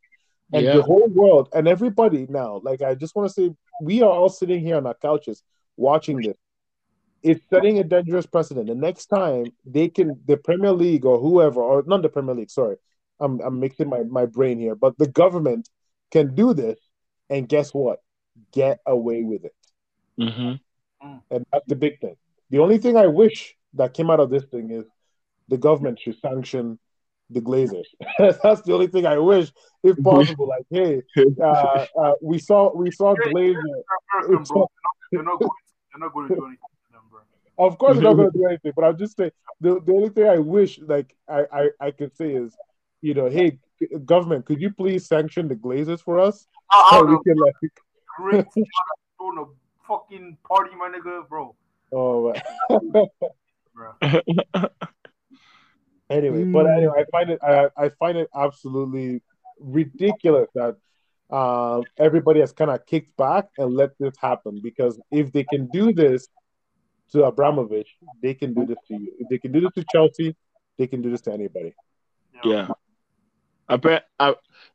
And 0.52 0.64
Yeah. 0.64 0.76
the 0.76 0.82
whole 0.82 1.08
world 1.08 1.48
and 1.54 1.66
everybody 1.66 2.26
now 2.28 2.60
like 2.62 2.82
i 2.82 2.94
just 2.94 3.14
want 3.16 3.28
to 3.28 3.32
say 3.34 3.54
we 3.80 4.02
are 4.02 4.10
all 4.10 4.28
sitting 4.28 4.60
here 4.60 4.76
on 4.76 4.86
our 4.86 4.94
couches 4.94 5.42
watching 5.76 6.18
this. 6.18 6.36
It's 7.22 7.42
setting 7.48 7.78
a 7.78 7.84
dangerous 7.84 8.26
precedent. 8.26 8.66
The 8.66 8.74
next 8.74 9.06
time 9.06 9.46
they 9.64 9.88
can 9.88 10.20
the 10.26 10.36
premier 10.36 10.72
league 10.72 11.04
or 11.04 11.18
whoever 11.18 11.60
or 11.62 11.82
not 11.86 12.02
the 12.02 12.08
premier 12.08 12.34
league 12.34 12.50
sorry 12.50 12.76
i'm, 13.20 13.40
I'm 13.40 13.60
mixing 13.60 13.88
my, 13.88 14.02
my 14.02 14.26
brain 14.26 14.58
here 14.58 14.74
but 14.74 14.98
the 14.98 15.06
government 15.06 15.68
can 16.10 16.34
do 16.34 16.52
this 16.52 16.78
and 17.30 17.48
guess 17.48 17.72
what? 17.72 18.00
Get 18.52 18.80
away 18.86 19.22
with 19.22 19.44
it. 19.44 19.54
Mhm. 20.18 20.60
and 21.30 21.46
that's 21.52 21.66
the 21.66 21.76
big 21.76 22.00
thing. 22.00 22.16
The 22.50 22.58
only 22.58 22.78
thing 22.78 22.96
i 22.96 23.06
wish 23.06 23.56
that 23.74 23.94
came 23.94 24.10
out 24.10 24.20
of 24.20 24.28
this 24.30 24.44
thing 24.52 24.70
is 24.70 24.84
the 25.48 25.56
government 25.56 25.98
should 26.00 26.18
sanction 26.20 26.78
the 27.32 27.40
Glazers. 27.40 27.86
That's 28.42 28.62
the 28.62 28.72
only 28.72 28.86
thing 28.86 29.06
I 29.06 29.18
wish, 29.18 29.52
if 29.82 29.96
possible. 30.04 30.48
Like, 30.48 30.66
hey, 30.70 31.02
uh, 31.42 31.86
uh, 31.98 32.12
we 32.22 32.38
saw 32.38 32.74
we 32.74 32.90
saw 32.90 33.14
Glazer. 33.14 33.56
American, 34.14 34.44
bro. 34.44 34.68
They're 35.10 35.22
not, 35.22 35.22
they're 35.22 35.22
not 35.22 35.38
going. 35.38 35.50
They're 35.92 36.00
not 36.00 36.12
going 36.14 36.28
to 36.28 36.34
do 36.34 36.44
anything 36.46 36.58
to. 36.92 37.62
Of 37.62 37.78
course, 37.78 37.94
they're 37.94 38.04
not 38.04 38.14
going 38.14 38.30
to 38.32 38.38
do 38.38 38.46
anything. 38.46 38.72
But 38.74 38.84
I'm 38.84 38.98
just 38.98 39.16
saying 39.16 39.30
the, 39.60 39.80
the 39.80 39.92
only 39.92 40.08
thing 40.08 40.26
I 40.26 40.38
wish, 40.38 40.78
like, 40.80 41.14
I, 41.28 41.44
I 41.52 41.68
I 41.80 41.90
could 41.90 42.16
say 42.16 42.32
is, 42.32 42.56
you 43.00 43.14
know, 43.14 43.28
hey, 43.28 43.58
government, 44.04 44.46
could 44.46 44.60
you 44.60 44.72
please 44.72 45.06
sanction 45.06 45.48
the 45.48 45.56
Glazers 45.56 46.00
for 46.00 46.18
us? 46.18 46.46
I, 46.70 46.90
I 46.92 46.98
So 46.98 47.04
we 47.06 47.18
can 47.24 47.36
like, 47.36 47.54
Great. 48.18 48.46
Throwing 49.18 49.38
a 49.38 49.44
fucking 49.86 50.36
party, 50.46 50.70
my 50.76 50.90
nigga, 50.90 51.28
bro. 51.28 51.54
oh. 51.92 52.34
uh, 54.54 54.68
Bro. 56.20 56.28
anyway, 56.28 56.44
but 56.44 56.66
anyway, 56.66 56.92
I 56.98 57.04
find 57.10 57.30
it 57.30 57.38
I, 57.42 57.68
I 57.76 57.88
find 57.90 58.18
it 58.18 58.28
absolutely 58.34 59.22
ridiculous 59.58 60.48
that 60.54 60.76
uh, 61.30 61.80
everybody 61.98 62.40
has 62.40 62.52
kind 62.52 62.70
of 62.70 62.84
kicked 62.86 63.16
back 63.16 63.48
and 63.58 63.74
let 63.74 63.90
this 63.98 64.14
happen 64.18 64.60
because 64.62 65.00
if 65.10 65.32
they 65.32 65.44
can 65.44 65.66
do 65.68 65.92
this 65.92 66.28
to 67.12 67.24
Abramovich, 67.24 67.88
they 68.22 68.34
can 68.34 68.54
do 68.54 68.66
this 68.66 68.78
to 68.88 68.94
you. 68.94 69.12
If 69.18 69.28
they 69.28 69.38
can 69.38 69.52
do 69.52 69.60
this 69.60 69.72
to 69.74 69.84
Chelsea, 69.90 70.36
they 70.78 70.86
can 70.86 71.02
do 71.02 71.10
this 71.10 71.22
to 71.22 71.32
anybody. 71.32 71.74
Yeah. 72.44 72.68
I 73.68 73.76
bet, 73.76 74.04
I, 74.18 74.34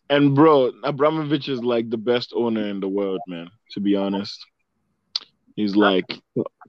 and 0.10 0.34
bro, 0.34 0.72
Abramovich 0.84 1.50
is 1.50 1.64
like 1.64 1.90
the 1.90 1.98
best 1.98 2.34
owner 2.36 2.68
in 2.68 2.80
the 2.80 2.88
world, 2.88 3.20
man. 3.28 3.50
To 3.72 3.80
be 3.80 3.96
honest, 3.96 4.44
he's 5.56 5.76
like 5.76 6.20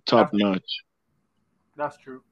top 0.04 0.30
notch. 0.32 0.82
That's 1.76 1.96
true. 1.96 2.22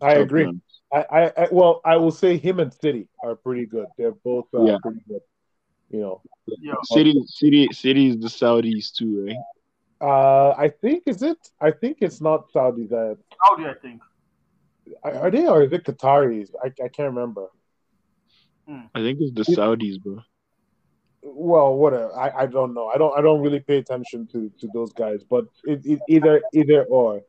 I 0.00 0.14
Top 0.14 0.22
agree. 0.22 0.44
notch. 0.44 0.54
I, 0.94 1.00
I, 1.10 1.32
I 1.42 1.48
well, 1.50 1.80
I 1.84 1.96
will 1.96 2.12
say 2.12 2.36
him 2.36 2.60
and 2.60 2.72
City 2.72 3.08
are 3.22 3.34
pretty 3.34 3.66
good. 3.66 3.86
They're 3.98 4.12
both 4.12 4.46
uh, 4.54 4.64
Yeah. 4.64 4.78
pretty 4.82 5.02
good. 5.08 5.22
You 5.90 6.00
know, 6.00 6.22
Yeah. 6.60 6.74
City, 6.84 7.14
city, 7.26 7.68
city 7.72 8.08
is 8.10 8.18
the 8.18 8.28
Saudis 8.28 8.92
too, 8.92 9.26
right? 9.26 9.36
uh, 10.00 10.50
I 10.56 10.68
think 10.68 11.04
is 11.06 11.22
it? 11.22 11.38
I 11.60 11.70
think 11.70 11.98
it's 12.00 12.20
not 12.20 12.52
Saudis. 12.52 12.92
Uh, 12.92 13.14
Saudi, 13.48 13.66
I 13.66 13.74
think. 13.74 14.00
are 15.02 15.30
they 15.30 15.46
or 15.46 15.62
is 15.62 15.72
it 15.72 15.84
Qataris? 15.84 16.50
I, 16.62 16.68
I 16.84 16.88
can't 16.88 17.14
remember. 17.14 17.46
I 18.96 19.00
think 19.00 19.18
it's 19.20 19.34
the 19.34 19.44
Saudis, 19.56 20.00
bro. 20.02 20.20
well 21.22 21.74
whatever 21.76 22.14
I, 22.24 22.42
I 22.42 22.46
don't 22.46 22.74
know 22.74 22.86
i 22.94 22.96
don't 23.00 23.14
i 23.18 23.20
don't 23.26 23.40
really 23.40 23.60
pay 23.60 23.78
attention 23.78 24.26
to 24.32 24.38
to 24.60 24.66
those 24.76 24.92
guys 24.92 25.20
but 25.34 25.44
it, 25.64 25.80
it 25.92 26.00
either 26.08 26.42
either 26.60 26.80
or 26.84 27.22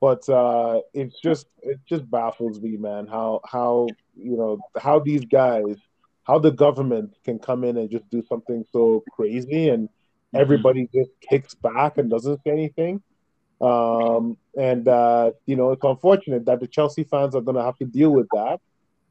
but 0.00 0.26
uh 0.28 0.80
it's 0.94 1.20
just 1.20 1.46
it 1.62 1.78
just 1.86 2.10
baffles 2.10 2.60
me 2.60 2.76
man 2.76 3.06
how 3.06 3.40
how 3.44 3.86
you 4.16 4.36
know 4.36 4.58
how 4.80 4.98
these 4.98 5.24
guys 5.26 5.76
how 6.24 6.38
the 6.38 6.50
government 6.50 7.14
can 7.24 7.38
come 7.38 7.64
in 7.64 7.76
and 7.76 7.90
just 7.90 8.08
do 8.10 8.22
something 8.28 8.64
so 8.72 9.02
crazy 9.12 9.68
and 9.68 9.88
everybody 10.34 10.88
just 10.94 11.10
kicks 11.20 11.54
back 11.54 11.98
and 11.98 12.08
doesn't 12.10 12.40
say 12.44 12.50
anything. 12.50 13.02
Um 13.60 14.36
and 14.56 14.86
uh 14.88 15.32
you 15.46 15.56
know 15.56 15.72
it's 15.72 15.84
unfortunate 15.84 16.46
that 16.46 16.60
the 16.60 16.66
chelsea 16.66 17.04
fans 17.04 17.34
are 17.34 17.40
going 17.40 17.56
to 17.56 17.62
have 17.62 17.76
to 17.78 17.84
deal 17.84 18.10
with 18.10 18.28
that. 18.32 18.60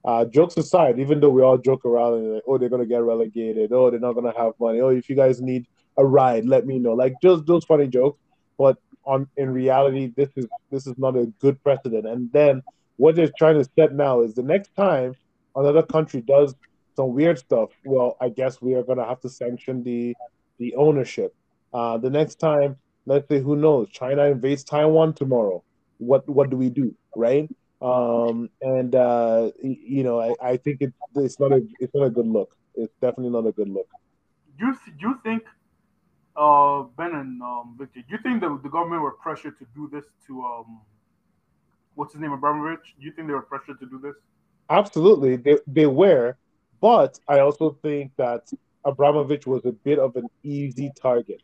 Uh, 0.06 0.24
jokes 0.24 0.56
aside, 0.56 0.98
even 0.98 1.20
though 1.20 1.30
we 1.30 1.42
all 1.42 1.58
joke 1.58 1.84
around 1.84 2.14
and 2.14 2.34
like, 2.36 2.44
oh, 2.48 2.58
they're 2.58 2.70
gonna 2.70 2.86
get 2.86 3.04
relegated, 3.04 3.74
oh, 3.74 3.92
they're 3.92 4.00
not 4.00 4.14
gonna 4.14 4.34
have 4.36 4.54
money, 4.58 4.80
oh, 4.80 4.88
if 4.88 5.10
you 5.10 5.16
guys 5.16 5.42
need 5.42 5.68
a 5.98 6.06
ride, 6.06 6.46
let 6.46 6.66
me 6.66 6.80
know. 6.80 6.94
Like 6.94 7.16
just 7.22 7.46
those 7.46 7.66
funny 7.66 7.86
jokes, 7.86 8.18
but 8.58 8.78
on 9.10 9.28
in 9.38 9.50
reality, 9.52 10.14
this 10.16 10.30
is 10.36 10.46
this 10.72 10.86
is 10.88 10.98
not 10.98 11.18
a 11.18 11.26
good 11.44 11.62
precedent. 11.64 12.06
And 12.06 12.32
then 12.32 12.62
what 12.98 13.16
they're 13.16 13.32
trying 13.38 13.58
to 13.62 13.70
set 13.78 13.94
now 13.94 14.22
is 14.22 14.34
the 14.36 14.44
next 14.44 14.76
time 14.76 15.16
another 15.56 15.84
country 15.84 16.22
does 16.22 16.56
some 16.96 17.14
weird 17.14 17.40
stuff, 17.40 17.70
well, 17.86 18.18
I 18.20 18.30
guess 18.30 18.62
we 18.62 18.76
are 18.76 18.84
gonna 18.84 19.06
have 19.06 19.22
to 19.22 19.30
sanction 19.30 19.84
the 19.84 20.16
the 20.60 20.76
ownership. 20.76 21.34
Uh, 21.74 21.98
the 21.98 22.10
next 22.10 22.36
time, 22.36 22.78
let's 23.06 23.28
say, 23.30 23.40
who 23.40 23.56
knows, 23.56 23.90
China 23.90 24.24
invades 24.26 24.64
Taiwan 24.64 25.14
tomorrow. 25.14 25.64
What 25.98 26.28
what 26.28 26.50
do 26.50 26.58
we 26.58 26.70
do, 26.70 26.94
right? 27.16 27.50
Um, 27.82 28.50
and 28.62 28.94
uh, 28.94 29.52
you 29.62 30.04
know, 30.04 30.20
I, 30.20 30.52
I 30.52 30.58
think 30.58 30.78
it's 30.82 30.98
it's 31.16 31.40
not 31.40 31.52
a 31.54 31.62
it's 31.80 31.96
not 31.96 32.06
a 32.06 32.10
good 32.10 32.28
look. 32.28 32.56
It's 32.76 32.94
definitely 33.02 33.32
not 33.32 33.48
a 33.48 33.54
good 33.54 33.70
look. 33.70 33.88
You, 34.60 34.76
you 35.00 35.20
think, 35.24 35.44
uh, 36.36 36.84
Ben 36.98 37.14
and 37.16 37.42
um, 37.42 37.76
Victor, 37.78 38.02
do 38.02 38.06
you 38.16 38.20
think 38.24 38.42
that 38.42 38.60
the 38.64 38.70
government 38.70 39.02
were 39.02 39.12
pressured 39.12 39.58
to 39.60 39.66
do 39.76 39.90
this 39.92 40.06
to 40.28 40.42
um, 40.44 40.82
what's 41.96 42.14
his 42.14 42.22
name, 42.22 42.32
Abramovich? 42.32 42.96
Do 43.00 43.06
you 43.06 43.12
think 43.12 43.28
they 43.28 43.34
were 43.34 43.42
pressured 43.42 43.80
to 43.80 43.86
do 43.86 44.00
this? 44.00 44.16
Absolutely, 44.70 45.36
they 45.36 45.58
they 45.68 45.88
were, 45.88 46.38
but 46.80 47.20
I 47.28 47.40
also 47.40 47.78
think 47.82 48.12
that 48.18 48.48
Abramovich 48.86 49.46
was 49.48 49.66
a 49.66 49.72
bit 49.72 50.00
of 50.00 50.16
an 50.16 50.28
easy 50.44 50.92
target. 51.02 51.42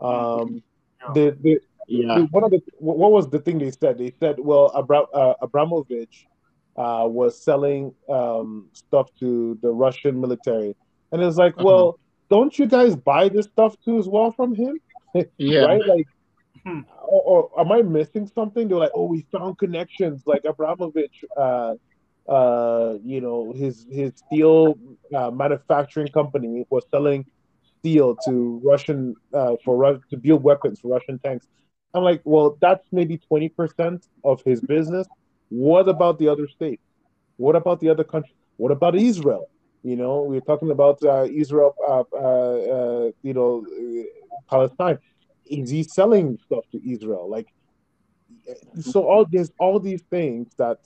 Um, 0.00 0.62
Yeah. 1.00 1.12
the, 1.14 1.36
the 1.40 1.60
Yeah. 1.88 2.14
the- 2.16 2.26
one 2.30 2.44
of 2.44 2.50
the 2.50 2.62
what 2.78 3.10
was 3.10 3.28
the 3.30 3.38
thing 3.40 3.58
they 3.58 3.70
said? 3.70 3.98
They 3.98 4.12
said, 4.20 4.38
well, 4.38 4.66
Abra, 4.74 5.00
uh, 5.12 5.34
Abramovich 5.40 6.28
uh, 6.76 7.06
was 7.08 7.42
selling 7.42 7.92
um, 8.08 8.68
stuff 8.72 9.08
to 9.20 9.58
the 9.62 9.70
Russian 9.70 10.20
military, 10.20 10.76
and 11.10 11.22
it's 11.22 11.36
like, 11.36 11.56
Mhm. 11.56 11.64
well, 11.64 11.98
don't 12.32 12.58
you 12.58 12.66
guys 12.66 12.96
buy 12.96 13.28
this 13.28 13.46
stuff 13.46 13.76
too 13.84 13.98
as 13.98 14.08
well 14.08 14.30
from 14.32 14.54
him? 14.54 14.80
Yeah. 15.38 15.66
Right? 15.66 15.84
Like, 15.86 16.08
Hmm. 16.66 16.80
or, 17.14 17.22
or 17.32 17.60
am 17.62 17.70
I 17.72 17.82
missing 17.82 18.26
something? 18.26 18.68
They're 18.68 18.78
like, 18.78 18.92
oh, 18.94 19.06
we 19.06 19.26
found 19.32 19.58
connections. 19.58 20.22
Like 20.26 20.42
Abramovich, 20.52 21.16
uh, 21.36 21.74
uh, 22.28 22.94
you 23.04 23.20
know, 23.20 23.52
his 23.62 23.86
his 23.90 24.12
steel 24.16 24.78
uh, 25.14 25.30
manufacturing 25.30 26.08
company 26.08 26.64
was 26.70 26.84
selling 26.90 27.24
steel 27.78 28.16
to 28.26 28.60
Russian 28.64 29.14
uh, 29.34 29.54
for 29.64 29.76
Ru- 29.76 30.00
to 30.10 30.16
build 30.16 30.42
weapons 30.44 30.80
for 30.80 30.88
Russian 30.96 31.18
tanks. 31.24 31.46
I'm 31.94 32.04
like, 32.04 32.22
well, 32.24 32.58
that's 32.60 32.86
maybe 32.92 33.18
twenty 33.28 33.48
percent 33.48 34.06
of 34.24 34.42
his 34.44 34.60
business. 34.60 35.06
What 35.48 35.88
about 35.88 36.18
the 36.18 36.28
other 36.28 36.48
states? 36.48 36.82
What 37.36 37.56
about 37.56 37.80
the 37.80 37.88
other 37.90 38.04
countries? 38.04 38.36
What 38.56 38.72
about 38.72 38.94
Israel? 38.96 39.48
You 39.82 39.96
know, 39.96 40.22
we're 40.22 40.40
talking 40.40 40.70
about 40.70 41.02
uh, 41.02 41.24
Israel, 41.24 41.74
uh, 41.86 42.04
uh, 42.12 42.16
uh, 42.16 43.10
you 43.22 43.34
know, 43.34 43.66
Palestine. 44.48 44.98
Is 45.46 45.70
he 45.70 45.82
selling 45.82 46.38
stuff 46.46 46.64
to 46.70 46.90
Israel? 46.90 47.28
Like, 47.28 47.48
so 48.80 49.04
all 49.08 49.26
there's 49.30 49.50
all 49.58 49.80
these 49.80 50.02
things 50.02 50.48
that 50.56 50.78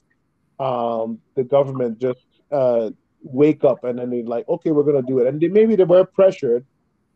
um, 0.59 1.20
the 1.34 1.44
government 1.44 1.99
just 1.99 2.24
uh, 2.51 2.90
wake 3.22 3.64
up 3.64 3.84
and 3.84 3.99
then 3.99 4.11
they're 4.11 4.22
like, 4.24 4.49
okay, 4.49 4.70
we're 4.70 4.82
gonna 4.82 5.03
do 5.03 5.18
it, 5.18 5.26
and 5.26 5.40
they, 5.40 5.49
maybe 5.49 5.76
they 5.76 5.84
were 5.84 6.05
pressured, 6.05 6.64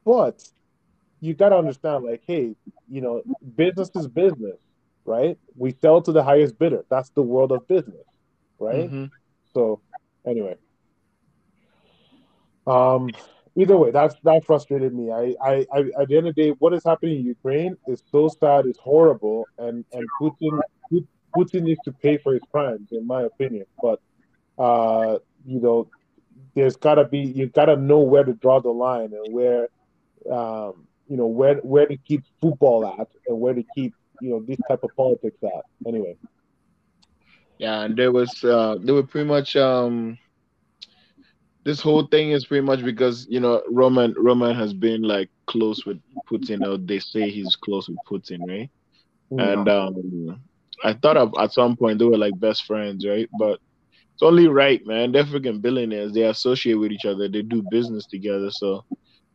but 0.04 0.42
you 1.20 1.34
gotta 1.34 1.56
understand, 1.56 2.04
like, 2.04 2.22
hey, 2.26 2.54
you 2.90 3.00
know, 3.00 3.22
business 3.56 3.90
is 3.94 4.06
business, 4.06 4.58
right? 5.04 5.38
We 5.56 5.74
sell 5.80 6.02
to 6.02 6.12
the 6.12 6.22
highest 6.22 6.58
bidder. 6.58 6.84
That's 6.90 7.10
the 7.10 7.22
world 7.22 7.52
of 7.52 7.66
business, 7.68 8.06
right? 8.58 8.90
Mhm. 8.90 9.10
So, 9.54 9.80
anyway, 10.26 10.56
um, 12.66 13.10
either 13.56 13.76
way, 13.76 13.90
that's 13.90 14.14
that 14.24 14.44
frustrated 14.44 14.94
me. 14.94 15.10
I, 15.10 15.34
I, 15.42 15.66
I, 15.72 15.78
at 16.00 16.08
the 16.08 16.16
end 16.16 16.28
of 16.28 16.34
the 16.34 16.42
day, 16.42 16.50
what 16.58 16.72
is 16.74 16.84
happening 16.84 17.20
in 17.20 17.26
Ukraine 17.26 17.76
is 17.86 18.02
so 18.10 18.28
sad, 18.28 18.66
it's 18.66 18.78
horrible, 18.78 19.46
and 19.58 19.84
and 19.92 20.06
Putin, 20.20 20.60
Putin 21.36 21.62
needs 21.62 21.80
to 21.84 21.92
pay 21.92 22.16
for 22.18 22.32
his 22.32 22.42
crimes, 22.50 22.88
in 22.92 23.06
my 23.06 23.22
opinion. 23.22 23.66
But, 23.82 24.00
uh, 24.58 25.18
you 25.46 25.60
know, 25.60 25.88
there's 26.54 26.76
gotta 26.76 27.04
be 27.04 27.18
you 27.18 27.46
gotta 27.46 27.76
know 27.76 28.00
where 28.00 28.24
to 28.24 28.32
draw 28.34 28.60
the 28.60 28.70
line 28.70 29.12
and 29.12 29.32
where, 29.32 29.68
um, 30.30 30.86
you 31.08 31.16
know, 31.16 31.26
where 31.26 31.56
where 31.56 31.86
to 31.86 31.96
keep 31.96 32.24
football 32.40 32.86
at 32.86 33.08
and 33.28 33.40
where 33.40 33.54
to 33.54 33.64
keep 33.74 33.94
you 34.20 34.30
know 34.30 34.40
this 34.40 34.58
type 34.68 34.82
of 34.82 34.90
politics 34.96 35.38
at. 35.42 35.64
Anyway. 35.86 36.16
Yeah, 37.58 37.82
and 37.82 37.96
there 37.96 38.10
was 38.10 38.42
uh 38.42 38.76
they 38.80 38.92
were 38.92 39.02
pretty 39.02 39.28
much 39.28 39.54
um 39.56 40.18
this 41.64 41.80
whole 41.80 42.06
thing 42.06 42.30
is 42.30 42.46
pretty 42.46 42.64
much 42.64 42.84
because 42.84 43.26
you 43.28 43.40
know 43.40 43.62
Roman 43.70 44.14
Roman 44.16 44.54
has 44.54 44.72
been 44.74 45.02
like 45.02 45.30
close 45.46 45.84
with 45.86 46.00
Putin 46.30 46.66
or 46.66 46.78
they 46.78 46.98
say 46.98 47.30
he's 47.30 47.56
close 47.56 47.88
with 47.88 47.98
Putin, 48.10 48.48
right? 48.48 48.70
And 49.38 49.68
um 49.68 50.40
I 50.84 50.94
thought 50.94 51.16
of, 51.16 51.32
at 51.38 51.52
some 51.52 51.76
point 51.76 51.98
they 51.98 52.04
were 52.04 52.18
like 52.18 52.38
best 52.38 52.64
friends, 52.64 53.06
right? 53.06 53.28
But 53.32 53.58
it's 54.14 54.22
only 54.22 54.48
right, 54.48 54.80
man. 54.86 55.12
They're 55.12 55.24
freaking 55.24 55.60
billionaires. 55.62 56.12
They 56.12 56.22
associate 56.22 56.74
with 56.74 56.92
each 56.92 57.04
other. 57.04 57.28
They 57.28 57.42
do 57.42 57.62
business 57.62 58.06
together, 58.06 58.50
so 58.50 58.84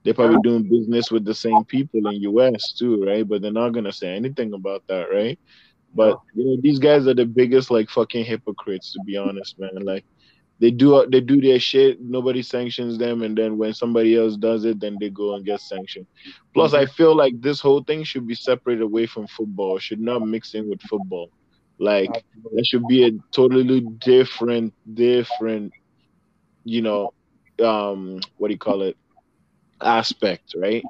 they're 0.03 0.13
probably 0.13 0.37
doing 0.39 0.69
business 0.69 1.11
with 1.11 1.25
the 1.25 1.33
same 1.35 1.65
people 1.65 2.07
in 2.07 2.21
US 2.21 2.73
too, 2.73 3.03
right? 3.03 3.27
But 3.27 3.41
they're 3.41 3.51
not 3.51 3.71
gonna 3.71 3.91
say 3.93 4.13
anything 4.15 4.53
about 4.53 4.83
that, 4.87 5.05
right? 5.11 5.39
But 5.93 6.19
you 6.33 6.45
know, 6.45 6.57
these 6.61 6.79
guys 6.79 7.07
are 7.07 7.13
the 7.15 7.25
biggest 7.25 7.71
like 7.71 7.89
fucking 7.89 8.25
hypocrites, 8.25 8.93
to 8.93 8.99
be 8.99 9.17
honest, 9.17 9.59
man. 9.59 9.69
Like 9.83 10.05
they 10.59 10.71
do 10.71 11.05
they 11.11 11.19
do 11.21 11.41
their 11.41 11.59
shit, 11.59 11.99
nobody 12.01 12.41
sanctions 12.41 12.97
them, 12.97 13.23
and 13.23 13.37
then 13.37 13.57
when 13.57 13.73
somebody 13.73 14.15
else 14.15 14.37
does 14.37 14.63
it, 14.65 14.79
then 14.79 14.97
they 14.99 15.09
go 15.09 15.35
and 15.35 15.45
get 15.45 15.59
sanctioned. 15.61 16.07
Plus, 16.53 16.73
I 16.73 16.85
feel 16.85 17.15
like 17.15 17.41
this 17.41 17.59
whole 17.59 17.83
thing 17.83 18.03
should 18.03 18.25
be 18.25 18.35
separated 18.35 18.83
away 18.83 19.05
from 19.05 19.27
football, 19.27 19.79
should 19.79 19.99
not 19.99 20.25
mix 20.25 20.53
in 20.53 20.69
with 20.69 20.81
football. 20.83 21.29
Like 21.77 22.09
there 22.53 22.63
should 22.63 22.87
be 22.87 23.05
a 23.05 23.11
totally 23.33 23.81
different, 23.99 24.73
different, 24.93 25.73
you 26.63 26.81
know, 26.81 27.13
um, 27.61 28.21
what 28.37 28.47
do 28.47 28.53
you 28.53 28.57
call 28.59 28.81
it? 28.83 28.97
Aspect, 29.81 30.55
right? 30.57 30.83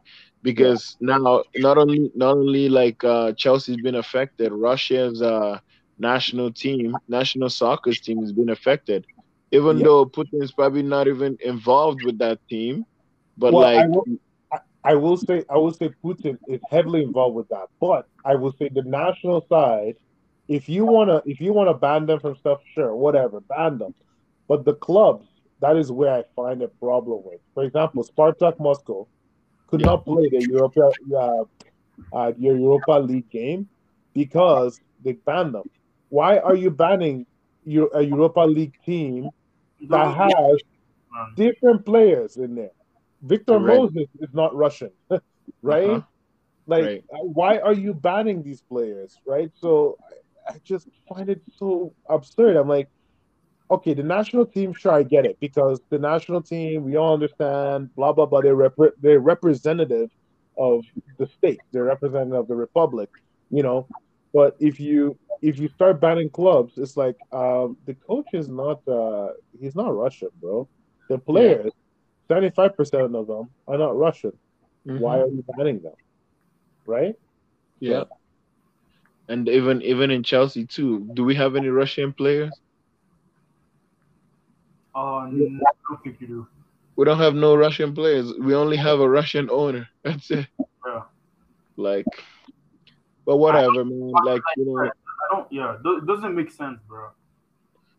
Because 0.43 0.95
now 1.01 1.43
not 1.55 1.77
only 1.79 2.11
not 2.13 2.37
only 2.37 2.69
like 2.69 3.03
uh 3.03 3.33
Chelsea's 3.33 3.81
been 3.81 3.95
affected, 3.95 4.51
Russia's 4.51 5.23
uh 5.23 5.59
national 5.97 6.51
team, 6.51 6.95
national 7.07 7.49
soccer 7.49 7.93
team 7.93 8.21
has 8.21 8.31
been 8.31 8.49
affected. 8.49 9.05
Even 9.51 9.81
Yeah. 9.81 9.83
though 9.83 10.05
Putin's 10.05 10.51
probably 10.53 10.83
not 10.83 11.07
even 11.07 11.37
involved 11.41 12.01
with 12.03 12.19
that 12.19 12.39
team, 12.49 12.85
but 13.37 13.53
Well, 13.53 13.69
I 13.75 13.83
like 13.83 13.87
will, 13.87 14.07
I, 14.51 14.57
I 14.83 14.95
will 14.95 15.17
say, 15.17 15.43
I 15.49 15.57
will 15.57 15.73
say, 15.73 15.89
Putin 16.03 16.37
is 16.47 16.61
heavily 16.69 17.03
involved 17.03 17.35
with 17.35 17.47
that. 17.49 17.67
But 17.79 18.05
I 18.25 18.35
will 18.35 18.51
say, 18.53 18.69
the 18.73 18.83
national 18.83 19.45
side, 19.49 19.95
if 20.47 20.69
you 20.69 20.85
wanna, 20.85 21.21
if 21.25 21.39
you 21.39 21.53
wanna 21.53 21.73
ban 21.73 22.05
them 22.05 22.19
from 22.19 22.35
stuff, 22.35 22.59
sure, 22.73 22.95
whatever, 22.95 23.41
ban 23.41 23.77
them. 23.79 23.93
But 24.47 24.65
the 24.65 24.75
clubs, 24.75 25.27
that 25.59 25.77
is 25.77 25.91
where 25.91 26.13
I 26.13 26.23
find 26.35 26.61
a 26.61 26.67
problem 26.67 27.21
with. 27.23 27.39
For 27.53 27.63
example, 27.63 28.03
Spartak 28.03 28.59
Moscow 28.59 29.07
could 29.67 29.81
Yeah. 29.81 29.85
not 29.85 30.05
play 30.05 30.29
the 30.29 30.43
Europa, 30.43 30.93
uh, 31.17 31.43
uh, 32.15 32.31
Europa 32.37 32.93
League 32.93 33.29
game 33.29 33.67
because 34.13 34.79
they 35.03 35.13
banned 35.13 35.55
them. 35.55 35.65
Why 36.09 36.37
are 36.39 36.55
you 36.55 36.71
banning 36.71 37.25
a 37.65 38.01
Europa 38.01 38.41
League 38.41 38.75
team 38.85 39.29
that 39.89 40.07
has 40.15 40.59
different 41.35 41.85
players 41.85 42.37
in 42.37 42.55
there. 42.55 42.71
Victor 43.21 43.59
Correct. 43.59 43.79
Moses 43.79 44.07
is 44.19 44.29
not 44.33 44.55
Russian, 44.55 44.91
right? 45.61 45.89
Uh-huh. 45.89 46.01
Like, 46.67 46.83
Right. 46.83 47.03
uh, 47.13 47.23
why 47.23 47.57
are 47.59 47.73
you 47.73 47.93
banning 47.93 48.43
these 48.43 48.61
players, 48.61 49.19
right? 49.25 49.51
So 49.55 49.97
I, 50.47 50.53
I 50.53 50.59
just 50.63 50.87
find 51.07 51.29
it 51.29 51.41
so 51.57 51.93
absurd. 52.09 52.55
I'm 52.57 52.67
like, 52.67 52.89
okay, 53.69 53.93
the 53.93 54.03
national 54.03 54.45
team, 54.45 54.73
sure, 54.73 54.91
I 54.91 55.03
get 55.03 55.25
it 55.25 55.37
because 55.39 55.81
the 55.89 55.97
national 55.99 56.41
team, 56.41 56.83
we 56.83 56.95
all 56.97 57.13
understand, 57.13 57.89
blah 57.95 58.13
blah 58.13 58.25
blah. 58.25 58.41
They're 58.41 58.55
rep- 58.55 58.95
they're 59.01 59.19
representative 59.19 60.09
of 60.57 60.85
the 61.17 61.27
state. 61.27 61.61
They're 61.71 61.83
representative 61.85 62.39
of 62.39 62.47
the 62.47 62.55
republic, 62.55 63.09
you 63.49 63.63
know. 63.63 63.87
But 64.33 64.55
if 64.59 64.79
you 64.79 65.17
if 65.41 65.59
you 65.59 65.67
start 65.69 65.99
banning 65.99 66.29
clubs, 66.29 66.77
it's 66.77 66.97
like 66.97 67.15
um, 67.31 67.77
the 67.85 67.95
coach 67.95 68.27
is 68.33 68.49
not 68.49 68.85
uh, 68.87 69.29
he's 69.59 69.75
not 69.75 69.95
Russian, 69.95 70.29
bro. 70.41 70.67
The 71.09 71.17
players, 71.17 71.71
seventy 72.27 72.49
five 72.51 72.75
percent 72.75 73.15
of 73.15 73.27
them 73.27 73.49
are 73.67 73.77
not 73.77 73.95
Russian. 73.97 74.33
Mhm. 74.87 74.99
Why 74.99 75.19
are 75.19 75.27
you 75.27 75.43
banning 75.57 75.81
them? 75.81 75.93
Right? 76.85 77.15
Yeah. 77.79 78.03
And 79.27 79.47
even 79.49 79.81
even 79.81 80.11
in 80.11 80.23
Chelsea 80.23 80.65
too, 80.65 81.07
do 81.13 81.23
we 81.23 81.35
have 81.35 81.55
any 81.55 81.69
Russian 81.69 82.13
players? 82.13 82.59
Uh, 84.95 85.27
no, 85.31 85.45
I 85.45 85.71
don't 85.89 86.03
think 86.03 86.21
you 86.21 86.27
do. 86.27 86.47
We 86.95 87.05
don't 87.05 87.19
have 87.19 87.35
no 87.35 87.55
Russian 87.55 87.93
players. 87.93 88.33
We 88.39 88.55
only 88.55 88.77
have 88.77 88.99
a 88.99 89.09
Russian 89.09 89.49
owner. 89.49 89.87
That's 90.03 90.29
it. 90.31 90.47
Yeah. 90.85 91.01
Like, 91.77 92.05
but 93.25 93.37
whatever, 93.37 93.83
man. 93.83 94.11
Like 94.23 94.41
you 94.55 94.65
know, 94.65 94.89
I 95.31 95.35
don't. 95.35 95.51
Yeah, 95.51 95.75
it 95.83 96.05
doesn't 96.07 96.35
make 96.35 96.51
sense, 96.51 96.79
bro. 96.87 97.09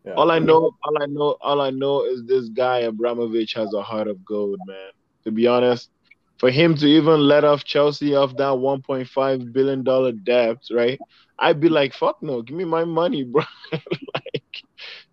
Yeah. 0.05 0.13
all 0.15 0.31
I 0.31 0.39
know, 0.39 0.71
all 0.83 1.03
I 1.03 1.05
know, 1.07 1.37
all 1.41 1.61
I 1.61 1.69
know 1.71 2.03
is 2.05 2.25
this 2.25 2.49
guy 2.49 2.79
Abramovich 2.79 3.53
has 3.53 3.73
a 3.73 3.81
heart 3.81 4.07
of 4.07 4.23
gold, 4.25 4.59
man. 4.65 4.91
To 5.25 5.31
be 5.31 5.47
honest, 5.47 5.89
for 6.39 6.49
him 6.49 6.75
to 6.75 6.85
even 6.87 7.21
let 7.27 7.43
off 7.43 7.63
Chelsea 7.65 8.15
off 8.15 8.35
that 8.37 8.53
1.5 8.53 9.53
billion 9.53 9.83
dollar 9.83 10.11
debt, 10.13 10.57
right? 10.71 11.01
I'd 11.39 11.59
be 11.59 11.69
like, 11.69 11.93
fuck 11.93 12.17
no, 12.21 12.41
give 12.41 12.55
me 12.57 12.65
my 12.65 12.85
money, 12.85 13.23
bro. 13.23 13.43
like, 13.71 14.43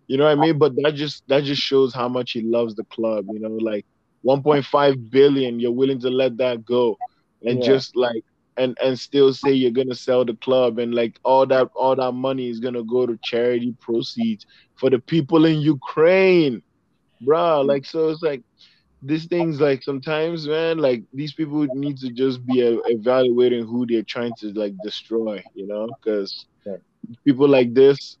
You 0.07 0.17
know 0.17 0.25
what 0.25 0.31
I 0.31 0.35
mean? 0.35 0.57
But 0.57 0.75
that 0.77 0.95
just 0.95 1.23
that 1.27 1.43
just 1.43 1.61
shows 1.61 1.93
how 1.93 2.07
much 2.09 2.31
he 2.31 2.41
loves 2.41 2.75
the 2.75 2.85
club. 2.85 3.25
You 3.29 3.39
know, 3.39 3.49
like 3.49 3.85
1.5 4.25 5.11
billion, 5.11 5.59
you're 5.59 5.71
willing 5.71 5.99
to 6.01 6.09
let 6.09 6.37
that 6.37 6.65
go, 6.65 6.99
and 7.45 7.59
Yeah. 7.59 7.65
just 7.65 7.95
like 7.95 8.23
and 8.57 8.77
and 8.81 8.97
still 8.99 9.33
say 9.33 9.51
you're 9.53 9.71
gonna 9.71 9.95
sell 9.95 10.25
the 10.25 10.35
club, 10.35 10.79
and 10.79 10.93
like 10.93 11.19
all 11.23 11.45
that 11.47 11.69
all 11.75 11.95
that 11.95 12.11
money 12.13 12.49
is 12.49 12.59
gonna 12.59 12.83
go 12.83 13.05
to 13.05 13.17
charity 13.23 13.75
proceeds 13.81 14.45
for 14.75 14.89
the 14.89 14.99
people 14.99 15.45
in 15.45 15.59
Ukraine, 15.61 16.61
bruh. 17.23 17.65
Like 17.65 17.85
so, 17.85 18.09
it's 18.09 18.21
like 18.23 18.43
these 19.01 19.25
things. 19.27 19.59
Like 19.61 19.83
sometimes, 19.83 20.47
man, 20.47 20.77
like 20.77 21.03
these 21.13 21.33
people 21.33 21.65
need 21.71 21.97
to 21.97 22.11
just 22.11 22.45
be 22.45 22.63
uh, 22.65 22.77
evaluating 22.85 23.65
who 23.65 23.85
they're 23.87 24.03
trying 24.07 24.35
to 24.35 24.51
like 24.53 24.79
destroy. 24.81 25.43
You 25.53 25.67
know, 25.67 25.87
because 26.01 26.45
Yeah. 26.65 26.77
people 27.25 27.47
like 27.47 27.73
this 27.73 28.17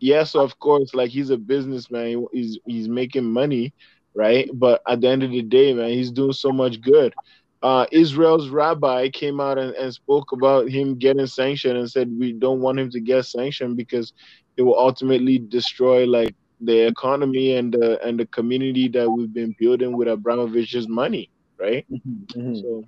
yes, 0.00 0.34
of 0.34 0.58
course, 0.58 0.94
like 0.94 1.10
he's 1.10 1.30
a 1.30 1.36
businessman. 1.36 2.26
He's 2.32 2.58
he's 2.66 2.88
making 2.88 3.24
money, 3.24 3.72
right? 4.14 4.48
But 4.54 4.80
at 4.88 5.00
the 5.00 5.08
end 5.08 5.22
of 5.22 5.30
the 5.30 5.42
day, 5.42 5.72
man, 5.74 5.90
he's 5.90 6.10
doing 6.10 6.32
so 6.32 6.50
much 6.52 6.80
good. 6.80 7.14
Uh, 7.62 7.86
Israel's 7.92 8.48
rabbi 8.50 9.08
came 9.08 9.40
out 9.40 9.58
and, 9.58 9.74
and 9.74 9.92
spoke 9.92 10.32
about 10.32 10.68
him 10.68 10.96
getting 10.96 11.26
sanctioned 11.26 11.76
and 11.78 11.90
said 11.90 12.10
we 12.18 12.32
don't 12.32 12.60
want 12.60 12.78
him 12.78 12.90
to 12.90 13.00
get 13.00 13.24
sanctioned 13.24 13.76
because 13.76 14.12
it 14.56 14.62
will 14.62 14.78
ultimately 14.78 15.38
destroy 15.38 16.04
like 16.06 16.34
the 16.60 16.86
economy 16.86 17.56
and 17.56 17.72
the 17.72 18.00
and 18.06 18.18
the 18.18 18.26
community 18.26 18.88
that 18.88 19.08
we've 19.10 19.32
been 19.32 19.54
building 19.58 19.96
with 19.96 20.08
Abramovich's 20.08 20.88
money, 20.88 21.30
right? 21.58 21.86
Mhm. 21.90 22.56
So, 22.60 22.84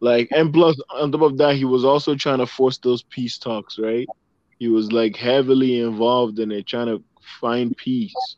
like, 0.00 0.28
and 0.32 0.52
plus, 0.52 0.76
on 0.90 1.12
top 1.12 1.22
of 1.22 1.36
that, 1.38 1.56
he 1.56 1.64
was 1.64 1.84
also 1.84 2.14
trying 2.14 2.38
to 2.38 2.46
force 2.46 2.78
those 2.78 3.02
peace 3.04 3.38
talks, 3.38 3.78
right? 3.78 4.10
He 4.58 4.68
was 4.68 4.92
like 4.92 5.16
heavily 5.16 5.80
involved 5.80 6.38
in 6.38 6.50
it, 6.52 6.66
trying 6.66 6.86
to 6.88 7.02
find 7.40 7.76
peace, 7.76 8.36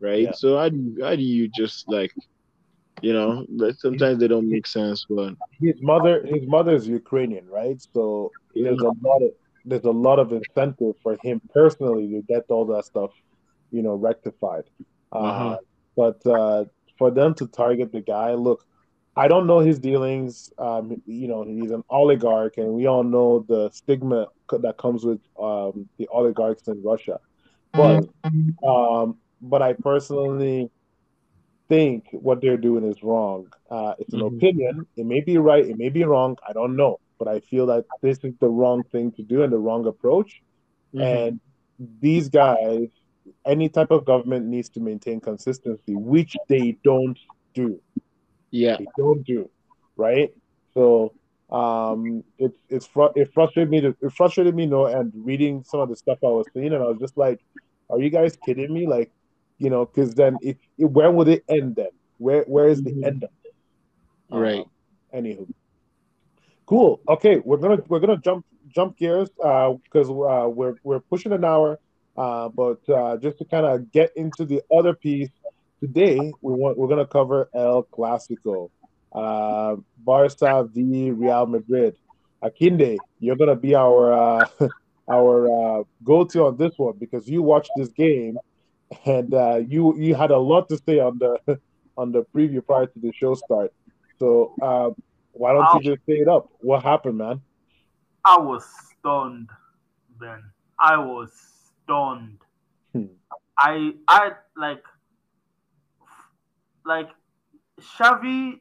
right? 0.00 0.24
Yeah. 0.24 0.32
So, 0.32 0.58
how 0.58 0.68
do 0.70 0.76
you, 0.76 1.04
how 1.04 1.16
do 1.16 1.22
you 1.22 1.48
just 1.48 1.88
like, 1.88 2.12
you 3.00 3.12
know, 3.12 3.44
but 3.48 3.78
sometimes 3.78 4.18
they 4.18 4.28
don't 4.28 4.50
make 4.50 4.66
sense, 4.66 5.06
but 5.08 5.34
his 5.60 5.80
mother 5.82 6.24
his 6.26 6.46
mother 6.46 6.74
is 6.74 6.86
Ukrainian, 6.88 7.46
right? 7.48 7.78
So 7.94 8.32
Yeah. 8.54 8.64
there's 8.64 8.82
a 8.82 8.94
lot 9.08 9.22
of 9.22 9.30
there's 9.64 9.84
a 9.84 9.90
lot 9.90 10.18
of 10.18 10.32
incentive 10.32 10.94
for 11.02 11.16
him 11.22 11.40
personally 11.52 12.08
to 12.14 12.22
get 12.22 12.44
all 12.48 12.66
that 12.66 12.84
stuff, 12.84 13.10
you 13.70 13.82
know, 13.82 13.94
rectified. 13.94 14.64
Uh, 15.12 15.18
Uh-huh. 15.30 15.56
But 15.96 16.26
uh, 16.26 16.64
for 16.98 17.10
them 17.10 17.34
to 17.34 17.46
target 17.46 17.92
the 17.92 18.00
guy, 18.00 18.34
look, 18.34 18.60
I 19.16 19.28
don't 19.28 19.46
know 19.46 19.60
his 19.60 19.78
dealings. 19.78 20.50
Um, 20.58 21.00
you 21.06 21.28
know, 21.28 21.44
he's 21.44 21.70
an 21.70 21.84
oligarch, 21.88 22.56
and 22.58 22.70
we 22.78 22.86
all 22.86 23.04
know 23.04 23.44
the 23.48 23.70
stigma 23.70 24.26
that 24.50 24.76
comes 24.76 25.04
with 25.04 25.20
um, 25.40 25.88
the 25.98 26.08
oligarchs 26.08 26.66
in 26.68 26.82
Russia. 26.82 27.18
But 27.72 28.04
um, 28.66 29.18
but 29.40 29.62
I 29.62 29.72
personally 29.74 30.70
think 31.74 32.04
what 32.26 32.40
they're 32.40 32.64
doing 32.68 32.84
is 32.92 33.02
wrong. 33.02 33.46
Uh, 33.70 33.94
it's 33.98 34.14
an 34.14 34.20
Mhm. 34.20 34.36
opinion. 34.36 34.86
It 34.96 35.06
may 35.06 35.20
be 35.20 35.38
right. 35.38 35.64
It 35.66 35.78
may 35.78 35.90
be 35.90 36.04
wrong. 36.04 36.36
I 36.48 36.52
don't 36.52 36.76
know. 36.76 37.00
But 37.18 37.28
I 37.28 37.40
feel 37.40 37.66
that 37.66 37.84
this 38.02 38.18
is 38.24 38.34
the 38.40 38.48
wrong 38.48 38.84
thing 38.92 39.12
to 39.12 39.22
do 39.22 39.42
and 39.42 39.52
the 39.52 39.58
wrong 39.58 39.86
approach. 39.86 40.42
Mhm. 40.94 41.30
And 41.30 41.40
these 42.00 42.28
guys, 42.28 42.88
any 43.46 43.68
type 43.68 43.90
of 43.90 44.04
government 44.04 44.46
needs 44.46 44.70
to 44.70 44.80
maintain 44.80 45.20
consistency, 45.20 45.94
which 45.94 46.40
they 46.48 46.78
don't 46.84 47.18
do. 47.54 47.80
yeah, 48.50 48.76
They 48.78 48.88
don't 48.96 49.24
do, 49.24 49.50
right? 49.96 50.30
So 50.74 51.12
um, 51.50 52.24
it's 52.38 52.58
it's 52.68 52.86
fru- 52.86 53.12
it 53.16 53.32
frustrated 53.32 53.70
me. 53.70 53.80
To, 53.82 53.94
it 54.00 54.12
frustrated 54.12 54.54
me, 54.54 54.66
no, 54.66 54.86
and 54.86 55.12
reading 55.14 55.62
some 55.64 55.80
of 55.80 55.88
the 55.88 55.96
stuff 55.96 56.18
I 56.22 56.28
was 56.28 56.48
seeing, 56.52 56.72
and 56.72 56.82
I 56.82 56.88
was 56.88 56.98
just 56.98 57.16
like, 57.16 57.40
"Are 57.90 58.00
you 58.00 58.10
guys 58.10 58.36
kidding 58.36 58.72
me?" 58.72 58.86
Like, 58.86 59.12
you 59.58 59.70
know, 59.70 59.84
because 59.86 60.14
then 60.14 60.38
if 60.42 60.56
where 60.78 61.10
would 61.10 61.28
it 61.28 61.44
end 61.48 61.76
then? 61.76 61.90
Where 62.18 62.42
where 62.44 62.68
is 62.68 62.82
the 62.82 62.92
Mhm. 62.92 63.06
end 63.06 63.24
of 63.24 63.30
it? 63.44 63.54
Right. 64.30 64.64
Um, 65.12 65.22
anywho, 65.22 65.46
cool. 66.66 67.00
Okay, 67.08 67.40
we're 67.44 67.56
gonna 67.58 67.82
we're 67.88 68.00
gonna 68.00 68.18
jump 68.18 68.44
jump 68.68 68.96
gears 68.96 69.30
Uh 69.42 69.74
because 69.84 70.08
uh, 70.10 70.48
we're 70.48 70.74
we're 70.82 71.00
pushing 71.00 71.32
an 71.32 71.44
hour. 71.44 71.78
Uh, 72.16 72.48
but 72.48 72.78
uh, 72.88 73.16
just 73.18 73.38
to 73.38 73.44
kind 73.44 73.66
of 73.66 73.90
get 73.90 74.10
into 74.16 74.44
the 74.44 74.62
other 74.76 74.94
piece 74.94 75.30
today, 75.80 76.32
we 76.40 76.52
want 76.52 76.78
we're 76.78 76.88
gonna 76.88 77.06
cover 77.06 77.48
El 77.54 77.84
Clasico, 77.84 78.70
uh, 79.12 79.76
Barca 79.98 80.64
v 80.72 81.10
Real 81.10 81.46
Madrid. 81.46 81.96
Akinde, 82.42 82.98
you're 83.18 83.36
gonna 83.36 83.56
be 83.56 83.74
our 83.74 84.12
uh, 84.12 84.46
our 85.10 85.80
uh, 85.80 85.82
go-to 86.04 86.44
on 86.44 86.56
this 86.56 86.72
one 86.78 86.94
because 86.98 87.28
you 87.28 87.42
watched 87.42 87.72
this 87.74 87.88
game 87.92 88.38
and 89.04 89.34
uh, 89.34 89.60
you 89.66 89.96
you 89.98 90.14
had 90.14 90.30
a 90.30 90.38
lot 90.38 90.68
to 90.68 90.78
say 90.86 90.98
on 90.98 91.18
the 91.18 91.38
on 91.96 92.12
the 92.12 92.24
preview 92.34 92.64
prior 92.64 92.86
to 92.86 92.98
the 92.98 93.12
show 93.12 93.34
start. 93.34 93.72
So 94.18 94.54
uh, 94.62 94.90
why 95.32 95.52
don't 95.52 95.84
you 95.84 95.94
just 95.94 96.06
say 96.06 96.14
it 96.14 96.28
up? 96.28 96.48
What 96.60 96.82
happened, 96.82 97.18
man? 97.18 97.40
I 98.24 98.38
was 98.38 98.64
stunned, 98.98 99.50
Ben. 100.18 100.42
I 100.78 100.96
was 100.96 101.30
stunned. 101.82 102.38
Hmm. 102.92 103.06
I 103.58 103.92
I 104.08 104.30
like 104.56 104.82
like 106.84 107.10
Xavi, 107.80 108.60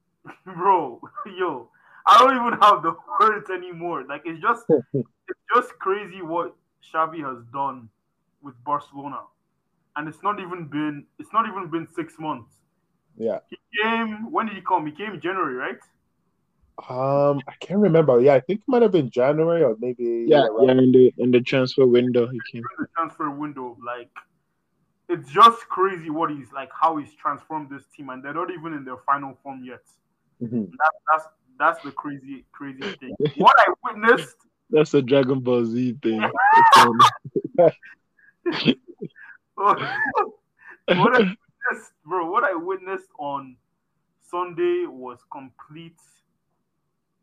bro, 0.44 1.00
yo. 1.38 1.68
I 2.06 2.18
don't 2.18 2.34
even 2.34 2.58
have 2.60 2.82
the 2.82 2.94
words 3.20 3.50
anymore. 3.50 4.04
Like 4.08 4.22
it's 4.24 4.40
just 4.40 4.64
it's 4.94 5.40
just 5.54 5.78
crazy 5.78 6.22
what 6.22 6.56
Xavi 6.92 7.20
has 7.20 7.44
done 7.52 7.88
with 8.42 8.54
Barcelona, 8.64 9.20
and 9.96 10.08
it's 10.08 10.22
not 10.22 10.40
even 10.40 10.66
been 10.66 11.06
it's 11.18 11.32
not 11.32 11.46
even 11.48 11.68
been 11.70 11.86
six 11.94 12.14
months. 12.18 12.52
Yeah. 13.16 13.40
He 13.48 13.56
came. 13.82 14.30
When 14.30 14.46
did 14.46 14.56
he 14.56 14.62
come? 14.62 14.86
He 14.86 14.92
came 14.92 15.12
in 15.14 15.20
January, 15.20 15.54
right? 15.54 15.78
Um, 16.88 17.42
I 17.46 17.52
can't 17.60 17.80
remember. 17.80 18.20
Yeah, 18.20 18.34
I 18.34 18.40
think 18.40 18.60
it 18.60 18.64
might 18.66 18.80
have 18.82 18.92
been 18.92 19.10
January 19.10 19.62
or 19.62 19.76
maybe 19.80 20.24
yeah, 20.26 20.46
around- 20.46 20.66
yeah. 20.66 20.72
In 20.84 20.92
the 20.92 21.12
in 21.18 21.30
the 21.30 21.40
transfer 21.40 21.86
window, 21.86 22.26
he 22.26 22.40
came. 22.50 22.62
during 22.62 22.76
the 22.78 22.86
transfer 22.96 23.30
window. 23.30 23.76
Like, 23.84 24.10
it's 25.08 25.30
just 25.30 25.68
crazy 25.68 26.08
what 26.08 26.30
he's 26.30 26.50
like, 26.52 26.70
how 26.72 26.96
he's 26.96 27.12
transformed 27.14 27.68
this 27.68 27.82
team, 27.94 28.08
and 28.08 28.24
they're 28.24 28.32
not 28.32 28.50
even 28.50 28.72
in 28.72 28.84
their 28.84 28.96
final 29.04 29.36
form 29.42 29.62
yet. 29.64 29.82
Mhm. 30.42 30.70
That, 30.70 30.92
that's 31.12 31.26
that's 31.58 31.84
the 31.84 31.90
crazy 31.92 32.46
crazy 32.52 32.80
thing. 32.98 33.14
What 33.36 33.54
I 33.58 33.72
witnessed, 33.84 34.36
That's 34.70 34.94
a 34.94 35.02
Dragon 35.02 35.40
Ball 35.40 35.66
Z 35.66 35.98
thing. 36.02 36.22
what 40.86 41.14
I 41.14 41.18
witnessed, 41.18 41.92
bro, 42.04 42.30
what 42.30 42.44
I 42.44 42.54
witnessed 42.54 43.08
on 43.18 43.56
Sunday 44.22 44.86
was 44.86 45.18
complete. 45.30 46.00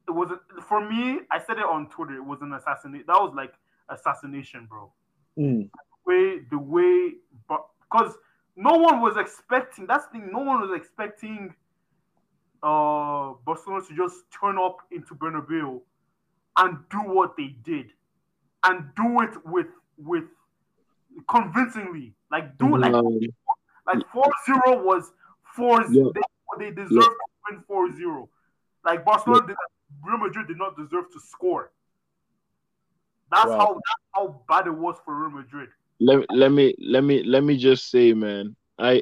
It 0.07 0.11
was 0.11 0.29
for 0.67 0.87
me. 0.87 1.21
I 1.31 1.39
said 1.39 1.57
it 1.57 1.65
on 1.65 1.89
Twitter. 1.89 2.15
It 2.15 2.25
was 2.25 2.41
an 2.41 2.53
assassination. 2.53 3.05
That 3.07 3.19
was 3.19 3.33
like 3.35 3.53
assassination, 3.89 4.67
bro. 4.69 4.91
Mm. 5.37 5.69
way 6.05 6.39
the 6.49 6.57
way 6.57 7.13
because 7.47 8.15
no 8.55 8.73
one 8.73 9.01
was 9.01 9.17
expecting 9.17 9.85
that's 9.85 10.07
the 10.07 10.13
thing 10.13 10.31
no 10.31 10.39
one 10.39 10.59
was 10.61 10.71
expecting 10.75 11.53
uh 12.63 13.33
Barcelona 13.45 13.85
to 13.87 13.95
just 13.95 14.23
turn 14.31 14.57
up 14.57 14.77
into 14.91 15.13
Bernabeu 15.13 15.79
and 16.57 16.77
do 16.89 16.97
what 16.97 17.37
they 17.37 17.55
did 17.63 17.91
and 18.63 18.89
do 18.95 19.21
it 19.21 19.45
with 19.45 19.67
with 19.97 20.23
convincingly 21.29 22.13
like 22.31 22.57
do 22.57 22.77
like 22.77 22.93
Um, 22.93 23.19
like 23.85 23.99
4-0 24.13 24.83
was 24.83 25.11
4 25.55 25.85
Yeah. 25.89 26.03
they, 26.13 26.21
they 26.59 26.71
deserved 26.71 26.91
to 26.91 27.51
win 27.51 27.63
4-0 27.69 28.27
like 28.85 29.05
Barcelona 29.05 29.47
did 29.47 29.55
Real 30.03 30.17
Madrid 30.17 30.47
did 30.47 30.57
not 30.57 30.75
deserve 30.77 31.05
to 31.13 31.19
score 31.19 31.71
that's 33.31 33.45
Wow. 33.49 33.57
how 33.57 33.73
that's 33.73 34.05
how 34.15 34.41
bad 34.47 34.67
it 34.67 34.71
was 34.75 34.97
for 35.05 35.15
Real 35.15 35.31
Madrid 35.31 35.69
let 35.99 36.25
let 36.31 36.51
me 36.51 36.75
let 36.79 37.03
me 37.03 37.23
let 37.23 37.43
me 37.43 37.57
just 37.57 37.89
say, 37.89 38.13
man, 38.13 38.55
I 38.77 39.01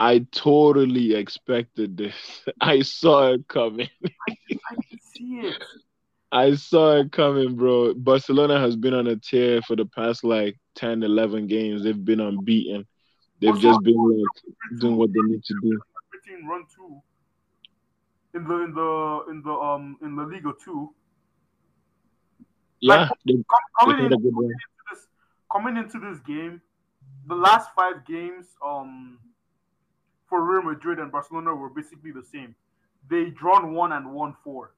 I 0.00 0.26
totally 0.32 1.14
expected 1.14 1.96
this. 1.96 2.14
I 2.60 2.80
saw 2.82 3.32
it 3.34 3.46
coming. 3.48 3.90
I 4.04 4.74
can 4.88 4.98
see 5.14 5.40
it. 5.40 5.62
I 6.32 6.54
saw 6.54 6.96
it 6.96 7.12
coming, 7.12 7.56
bro. 7.56 7.92
Barcelona 7.92 8.58
has 8.58 8.74
been 8.74 8.94
on 8.94 9.06
a 9.06 9.16
tear 9.16 9.60
for 9.62 9.76
the 9.76 9.84
past 9.84 10.24
like 10.24 10.56
10, 10.76 11.02
11 11.02 11.46
games. 11.46 11.84
They've 11.84 12.04
been 12.04 12.20
unbeaten. 12.20 12.86
They've 13.38 13.58
just 13.58 13.82
been 13.82 13.96
like 13.96 14.80
doing 14.80 14.96
what 14.96 15.10
they 15.12 15.20
need 15.20 15.44
to 15.44 15.54
do. 15.60 15.78
run 16.48 16.64
two 16.74 17.02
in 18.34 18.44
the 18.44 18.54
in 18.54 18.74
the 18.74 19.24
in 19.30 19.42
the 19.42 19.52
um 19.52 19.98
in 20.00 20.16
the 20.16 20.22
Liga 20.22 20.52
two. 20.64 20.94
Yeah, 22.80 23.08
they 23.26 23.34
coming, 23.78 24.06
in, 24.06 24.10
coming 24.10 24.14
into 24.14 24.72
this 24.90 25.06
coming 25.52 25.76
into 25.76 25.98
this 26.00 26.18
game, 26.20 26.60
the 27.26 27.34
last 27.34 27.70
five 27.76 28.06
games 28.06 28.46
um 28.64 29.18
for 30.28 30.42
Real 30.42 30.62
Madrid 30.62 30.98
and 30.98 31.12
Barcelona 31.12 31.54
were 31.54 31.68
basically 31.68 32.10
the 32.10 32.22
same. 32.22 32.54
They 33.10 33.30
drawn 33.30 33.74
one 33.74 33.92
and 33.92 34.12
won 34.14 34.34
four. 34.42 34.72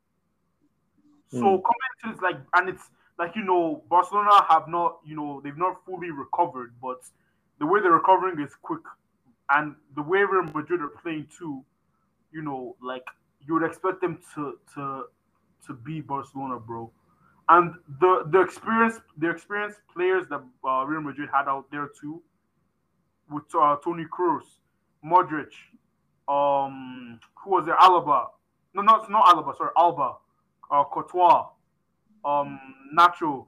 So 1.28 1.38
Hmm. 1.38 1.62
coming 1.68 1.90
into 2.04 2.14
this 2.14 2.22
like 2.22 2.36
and 2.54 2.68
it's 2.68 2.90
like 3.18 3.36
you 3.36 3.42
know, 3.44 3.82
Barcelona 3.88 4.44
have 4.48 4.68
not, 4.68 4.98
you 5.04 5.16
know, 5.16 5.40
they've 5.42 5.56
not 5.56 5.84
fully 5.84 6.10
recovered, 6.10 6.74
but 6.82 7.00
the 7.58 7.66
way 7.66 7.80
they're 7.80 7.92
recovering 7.92 8.40
is 8.40 8.54
quick, 8.62 8.82
and 9.50 9.76
the 9.94 10.02
way 10.02 10.20
Real 10.24 10.42
Madrid 10.44 10.80
are 10.80 10.88
playing 11.02 11.26
too, 11.36 11.64
you 12.32 12.42
know, 12.42 12.76
like 12.82 13.04
you 13.46 13.54
would 13.54 13.62
expect 13.64 14.00
them 14.00 14.18
to 14.34 14.58
to 14.74 15.04
to 15.66 15.74
be 15.74 16.00
Barcelona, 16.00 16.58
bro. 16.58 16.90
And 17.48 17.74
the 18.00 18.24
the 18.30 18.40
experience 18.40 19.00
the 19.18 19.30
experienced 19.30 19.80
players 19.92 20.26
that 20.28 20.42
uh, 20.66 20.84
Real 20.84 21.02
Madrid 21.02 21.28
had 21.32 21.46
out 21.48 21.70
there 21.70 21.88
too, 22.00 22.22
with 23.30 23.44
uh, 23.54 23.76
Toni 23.82 24.04
Kroos, 24.06 24.44
Modric, 25.04 25.52
um, 26.28 27.20
who 27.36 27.50
was 27.50 27.66
there? 27.66 27.76
Alaba. 27.76 28.28
No, 28.74 28.82
not 28.82 29.10
not 29.10 29.26
Alaba. 29.26 29.56
Sorry, 29.56 29.70
Alba, 29.76 30.14
uh, 30.70 30.84
Courtois, 30.84 31.48
um, 32.24 32.58
Nacho. 32.96 33.46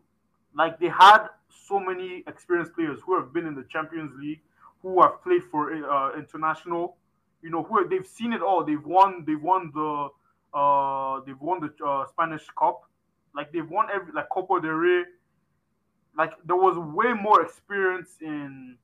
Like 0.55 0.79
they 0.81 0.89
had 0.89 1.29
so 1.49 1.79
many 1.81 2.25
experienced 2.27 2.75
players 2.75 2.99
who 3.05 3.17
have 3.19 3.33
been 3.33 3.47
in 3.47 3.55
the 3.55 3.65
Champions 3.71 4.13
League, 4.19 4.41
who 4.83 5.03
have 5.03 5.23
played 5.23 5.43
for 5.51 5.73
uh, 5.73 6.17
international. 6.19 6.97
You 7.43 7.51
know, 7.51 7.63
who 7.63 7.87
they've 7.89 8.07
seen 8.07 8.33
it 8.33 8.43
all. 8.43 8.65
They've 8.65 8.85
won. 8.85 9.25
They've 9.27 9.41
won 9.43 9.71
the. 9.75 10.09
Uh, 10.55 11.21
they've 11.27 11.41
won 11.41 11.61
the 11.61 11.85
uh, 11.85 12.07
Spanish 12.07 12.47
Cup. 12.59 12.83
Like 13.35 13.53
they've 13.53 13.69
won 13.69 13.87
every 13.93 14.13
like 14.13 14.29
Copa 14.31 14.61
del 14.61 14.71
Rey. 14.73 15.05
Like 16.17 16.33
there 16.47 16.57
was 16.57 16.79
way 16.79 17.13
more 17.13 17.43
experience 17.43 18.17
in 18.23 18.77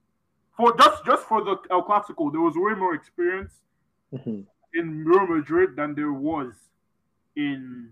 for 0.54 0.76
just 0.76 1.04
just 1.06 1.24
for 1.26 1.42
the 1.42 1.56
El 1.70 1.82
Clasico. 1.82 2.30
There 2.30 2.42
was 2.42 2.54
way 2.56 2.74
more 2.74 2.94
experience 2.94 3.52
Mm-hmm. 4.12 4.42
in 4.74 5.04
Real 5.06 5.26
Madrid 5.26 5.70
than 5.74 5.94
there 5.94 6.12
was 6.12 6.52
in 7.34 7.88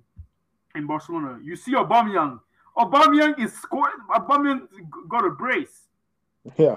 in 0.75 0.87
Barcelona. 0.87 1.39
You 1.43 1.57
see 1.57 1.73
Aubameyang. 1.75 2.41
Aubameyang 2.77 3.39
is 3.39 3.53
scoring. 3.53 3.95
Aubameyang 4.11 4.69
got 5.09 5.25
a 5.25 5.31
brace. 5.31 5.89
Yeah. 6.57 6.77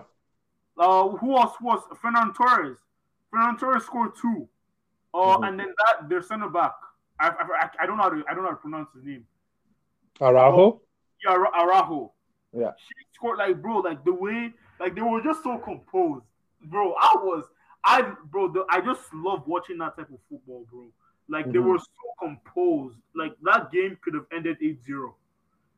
Uh, 0.77 1.09
who 1.09 1.37
else 1.37 1.53
was 1.61 1.81
Fernando 2.01 2.33
Torres? 2.33 2.77
Fernando 3.29 3.59
Torres 3.59 3.83
scored 3.85 4.15
two. 4.19 4.47
Uh, 5.13 5.37
Mhm. 5.37 5.47
and 5.47 5.59
then 5.59 5.67
that 5.77 6.09
their 6.09 6.21
center 6.21 6.49
back. 6.49 6.73
I, 7.19 7.29
I, 7.29 7.69
I 7.81 7.85
don't 7.85 7.97
know 7.97 8.03
how 8.03 8.09
to 8.09 8.23
I 8.27 8.33
don't 8.33 8.43
know 8.43 8.49
how 8.49 8.55
to 8.55 8.61
pronounce 8.61 8.89
his 8.95 9.03
name. 9.03 9.25
Araujo. 10.19 10.81
Yeah, 11.23 11.31
Ara- 11.33 11.51
Araujo. 11.55 12.11
Yeah. 12.51 12.71
She 12.77 12.93
scored 13.15 13.37
like 13.37 13.61
bro, 13.61 13.77
like 13.79 14.03
the 14.03 14.13
way, 14.13 14.53
like 14.79 14.95
they 14.95 15.01
were 15.01 15.21
just 15.21 15.43
so 15.43 15.57
composed, 15.59 16.25
bro. 16.65 16.93
I 16.93 17.11
was, 17.17 17.45
I 17.83 18.01
bro, 18.25 18.51
the, 18.51 18.65
I 18.69 18.81
just 18.81 19.01
love 19.13 19.43
watching 19.47 19.77
that 19.79 19.95
type 19.95 20.09
of 20.11 20.19
football, 20.29 20.65
bro. 20.71 20.87
Like 21.27 21.45
they 21.51 21.59
Mhm. 21.59 21.65
were 21.65 21.79
so 21.79 22.05
composed. 22.19 22.97
Like 23.15 23.35
that 23.41 23.71
game 23.71 23.97
could 24.01 24.13
have 24.13 24.25
ended 24.31 24.57
8-0, 24.61 25.15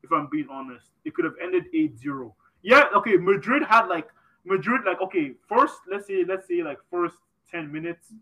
if 0.04 0.12
I'm 0.12 0.28
being 0.28 0.50
honest. 0.50 0.92
It 1.04 1.14
could 1.14 1.26
have 1.26 1.36
ended 1.42 1.66
8-0. 1.74 2.36
Yeah, 2.62 2.86
okay. 2.96 3.18
Madrid 3.18 3.64
had 3.64 3.88
like 3.88 4.10
Madrid, 4.44 4.82
like 4.86 5.02
okay, 5.02 5.36
first 5.48 5.76
let's 5.88 6.08
say 6.08 6.24
let's 6.24 6.48
say 6.48 6.64
like 6.64 6.80
first 6.90 7.18
10 7.52 7.72
minutes, 7.72 8.14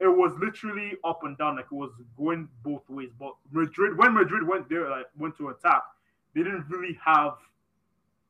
it 0.00 0.06
was 0.08 0.32
literally 0.38 0.96
up 1.04 1.24
and 1.24 1.36
down, 1.36 1.56
like 1.56 1.66
it 1.66 1.72
was 1.72 1.90
going 2.16 2.48
both 2.62 2.88
ways. 2.88 3.10
But 3.18 3.34
Madrid, 3.50 3.96
when 3.98 4.14
Madrid 4.14 4.46
went 4.46 4.68
there, 4.68 4.88
like 4.88 5.06
went 5.16 5.36
to 5.38 5.48
attack, 5.48 5.82
they 6.34 6.42
didn't 6.42 6.68
really 6.68 6.96
have 7.04 7.38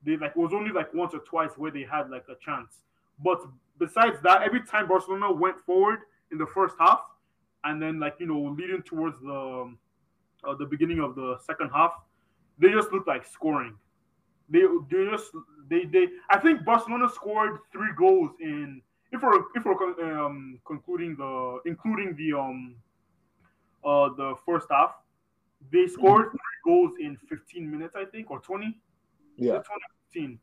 they 0.04 0.16
like 0.16 0.30
it 0.30 0.36
was 0.36 0.52
only 0.54 0.70
like 0.70 0.92
once 0.94 1.12
or 1.14 1.18
twice 1.20 1.50
where 1.56 1.70
they 1.70 1.82
had 1.82 2.08
like 2.08 2.24
a 2.28 2.36
chance. 2.36 2.82
But 3.22 3.40
besides 3.78 4.20
that, 4.22 4.42
every 4.42 4.62
time 4.62 4.88
Barcelona 4.88 5.32
went 5.32 5.58
forward 5.60 6.00
in 6.30 6.38
the 6.38 6.46
first 6.46 6.76
half, 6.78 7.00
and 7.64 7.80
then 7.82 7.98
like 8.00 8.16
you 8.18 8.26
know 8.26 8.54
leading 8.58 8.82
towards 8.82 9.18
the 9.20 9.32
um, 9.32 9.78
uh, 10.44 10.54
the 10.54 10.66
beginning 10.66 11.00
of 11.00 11.14
the 11.14 11.38
second 11.44 11.70
half, 11.70 11.92
they 12.58 12.70
just 12.70 12.92
looked 12.92 13.08
like 13.08 13.24
scoring. 13.26 13.76
They 14.48 14.62
they 14.90 15.06
just 15.10 15.32
they 15.68 15.84
they 15.84 16.08
I 16.30 16.38
think 16.38 16.64
Barcelona 16.64 17.08
scored 17.08 17.58
three 17.72 17.90
goals 17.96 18.30
in 18.40 18.82
if 19.12 19.22
we're 19.22 19.40
if 19.54 19.64
we're 19.64 20.24
um 20.24 20.60
concluding 20.66 21.16
the 21.16 21.60
including 21.66 22.16
the 22.16 22.38
um 22.38 22.76
uh 23.84 24.08
the 24.16 24.34
first 24.46 24.68
half, 24.70 24.94
they 25.72 25.86
scored 25.86 26.30
three 26.30 26.58
goals 26.64 26.92
in 27.00 27.16
15 27.28 27.70
minutes 27.70 27.94
I 27.96 28.04
think 28.04 28.30
or 28.30 28.40
20 28.40 28.78
Yeah. 29.36 29.52
2015. 29.58 30.38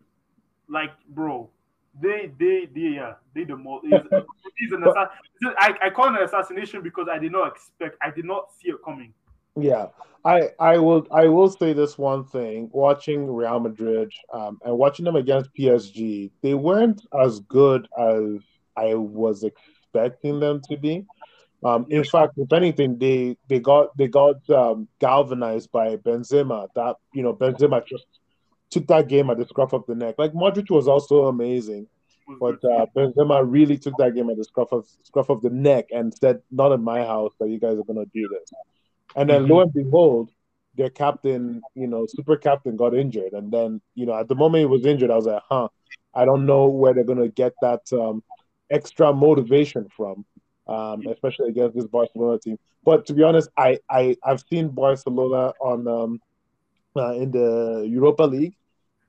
Like, 0.68 0.91
bro, 1.09 1.49
they, 2.01 2.31
they, 2.37 2.67
they, 2.73 2.95
yeah, 2.95 3.13
they 3.33 3.43
the 3.43 3.55
most. 3.55 3.85
It's, 3.85 4.07
it's 4.57 4.73
an 4.73 4.83
assa- 4.83 5.11
I, 5.57 5.73
I 5.83 5.89
call 5.89 6.13
it 6.13 6.19
an 6.19 6.23
assassination 6.23 6.81
because 6.81 7.07
I 7.11 7.19
did 7.19 7.31
not 7.31 7.47
expect, 7.47 7.97
I 8.01 8.11
did 8.11 8.25
not 8.25 8.51
see 8.59 8.69
it 8.69 8.77
coming. 8.83 9.13
Yeah, 9.57 9.87
I 10.25 10.49
I 10.59 10.77
will 10.77 11.07
I 11.11 11.27
will 11.27 11.49
say 11.49 11.71
this 11.71 11.97
one 11.97 12.25
thing. 12.25 12.69
Watching 12.73 13.33
Real 13.33 13.59
Madrid 13.59 14.11
um, 14.33 14.59
and 14.65 14.77
watching 14.77 15.05
them 15.05 15.15
against 15.15 15.49
PSG, 15.57 16.31
they 16.41 16.53
weren't 16.53 17.01
as 17.17 17.39
good 17.41 17.87
as 17.97 18.41
I 18.75 18.95
was 18.95 19.45
expecting 19.45 20.41
them 20.41 20.61
to 20.69 20.75
be. 20.75 21.05
Um, 21.63 21.85
in 21.89 22.03
fact, 22.03 22.33
if 22.35 22.51
anything, 22.51 22.97
they 22.97 23.37
they 23.47 23.59
got 23.59 23.95
they 23.97 24.09
got 24.09 24.47
um, 24.49 24.89
galvanized 24.99 25.71
by 25.71 25.95
Benzema. 25.95 26.67
That 26.75 26.97
you 27.13 27.23
know 27.23 27.33
Benzema 27.33 27.85
just 27.87 28.05
took 28.76 28.88
that 28.88 29.09
game 29.09 29.30
at 29.32 29.38
the 29.39 29.45
scruff 29.47 29.73
of 29.73 29.86
the 29.88 29.95
neck. 29.95 30.15
Like 30.19 30.34
Modric 30.34 30.69
was 30.71 30.88
also 30.88 31.26
amazing, 31.28 31.88
but 32.39 32.57
uh, 32.63 32.86
Benzema 32.95 33.43
really 33.45 33.78
took 33.78 33.97
that 33.97 34.15
game 34.15 34.30
at 34.30 34.38
the 34.38 34.45
scruff 34.45 34.71
of 34.73 34.86
scruff 35.03 35.30
of 35.30 35.41
the 35.41 35.49
neck 35.49 35.86
and 35.91 36.13
said, 36.13 36.41
"Not 36.51 36.73
in 36.73 36.84
my 36.84 36.99
house 37.05 37.34
that 37.39 37.49
you 37.49 37.59
guys 37.59 37.78
are 37.80 37.84
gonna 37.84 38.05
do 38.13 38.28
this." 38.30 38.53
And 39.15 39.30
then 39.30 39.43
Mhm. 39.43 39.49
lo 39.49 39.61
and 39.61 39.73
behold, 39.73 40.32
their 40.76 40.89
captain, 40.89 41.63
you 41.76 41.88
know, 41.88 42.05
super 42.07 42.38
captain 42.38 42.76
got 42.78 42.95
injured. 42.95 43.34
And 43.34 43.51
then, 43.51 43.82
you 43.95 44.05
know, 44.05 44.15
at 44.15 44.28
the 44.28 44.36
moment 44.36 44.61
he 44.61 44.65
was 44.65 44.86
injured, 44.86 45.11
I 45.11 45.15
was 45.15 45.26
like, 45.26 45.43
huh, 45.49 45.69
I 46.13 46.26
don't 46.26 46.45
know 46.45 46.67
where 46.67 46.93
they're 46.93 47.03
gonna 47.03 47.30
get 47.30 47.53
that 47.61 47.82
um, 47.93 48.23
extra 48.69 49.13
motivation 49.13 49.88
from, 49.95 50.26
um, 50.67 51.07
especially 51.07 51.49
against 51.49 51.76
this 51.76 51.88
Barcelona 51.88 52.39
team. 52.39 52.57
But 52.84 53.05
to 53.07 53.13
be 53.13 53.23
honest, 53.23 53.49
I, 53.57 53.80
I 53.89 54.17
I've 54.23 54.43
seen 54.51 54.69
Barcelona 54.69 55.53
on 55.59 55.88
um, 55.88 56.21
uh, 56.97 57.13
in 57.13 57.32
the 57.32 57.86
Europa 57.89 58.23
League, 58.23 58.55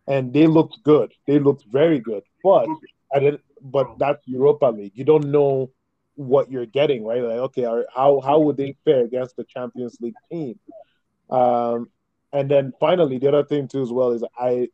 and 0.06 0.32
they 0.32 0.46
looked 0.46 0.82
good. 0.84 1.12
They 1.26 1.38
looked 1.38 1.64
very 1.70 1.98
good. 1.98 2.22
But 2.42 2.68
I 3.14 3.18
didn't. 3.20 3.42
But 3.60 3.98
that's 3.98 4.26
Europa 4.26 4.66
League. 4.66 4.92
You 4.94 5.04
don't 5.04 5.30
know 5.30 5.70
what 6.14 6.50
you're 6.50 6.66
getting, 6.66 7.04
right? 7.04 7.22
Like, 7.22 7.38
okay, 7.38 7.64
are, 7.64 7.86
how 7.94 8.20
how 8.20 8.38
would 8.40 8.56
they 8.56 8.76
fare 8.84 9.04
against 9.04 9.36
the 9.36 9.44
Champions 9.44 9.98
League 10.00 10.14
team? 10.30 10.58
Um, 11.30 11.90
and 12.32 12.50
then 12.50 12.72
finally, 12.78 13.18
the 13.18 13.28
other 13.28 13.44
thing 13.44 13.68
too 13.68 13.82
as 13.82 13.92
well 13.92 14.12
is 14.12 14.24
I 14.38 14.68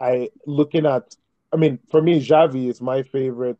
I 0.00 0.30
looking 0.46 0.86
at. 0.86 1.14
I 1.52 1.56
mean, 1.56 1.78
for 1.90 2.02
me, 2.02 2.20
Xavi 2.20 2.68
is 2.68 2.80
my 2.80 3.04
favorite 3.04 3.58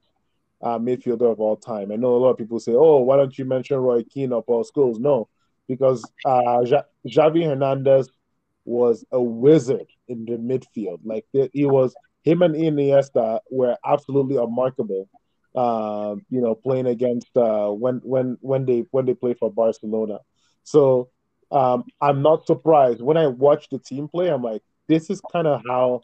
uh, 0.61 0.79
midfielder 0.79 1.31
of 1.31 1.41
all 1.41 1.57
time. 1.57 1.93
I 1.93 1.97
know 1.97 2.17
a 2.17 2.19
lot 2.19 2.31
of 2.31 2.39
people 2.39 2.59
say, 2.59 2.73
"Oh, 2.73 2.99
why 3.01 3.17
don't 3.17 3.39
you 3.39 3.45
mention 3.45 3.77
Roy 3.79 4.03
Keane 4.03 4.33
or 4.33 4.43
Paul 4.43 4.65
Scholes?" 4.65 4.99
No, 4.99 5.29
because 5.68 6.05
uh, 6.25 6.64
Xavi 7.07 7.45
Hernandez 7.45 8.09
was 8.64 9.04
a 9.12 9.20
wizard 9.22 9.86
in 10.08 10.24
the 10.24 10.36
midfield. 10.36 11.00
Like 11.04 11.26
he 11.53 11.66
was, 11.66 11.95
him 12.22 12.42
and 12.42 12.54
Iniesta 12.54 13.41
were 13.50 13.76
absolutely 13.84 14.38
remarkable. 14.38 15.08
Uh, 15.54 16.16
you 16.30 16.41
know, 16.41 16.57
playing 16.57 16.86
against 16.86 17.28
uh, 17.36 17.68
when 17.68 18.00
when 18.03 18.36
when 18.41 18.66
they 18.66 18.84
when 18.91 19.07
they 19.07 19.14
play 19.14 19.34
for 19.34 19.53
Barcelona. 19.53 20.18
So 20.64 21.11
um, 21.53 21.84
I'm 22.00 22.22
not 22.22 22.45
surprised 22.45 23.00
when 23.00 23.16
I 23.16 23.28
watch 23.28 23.68
the 23.70 23.78
team 23.78 24.08
play. 24.08 24.28
I'm 24.28 24.42
like, 24.42 24.62
this 24.88 25.11
is 25.11 25.20
kind 25.32 25.46
of 25.46 25.62
how 25.68 26.00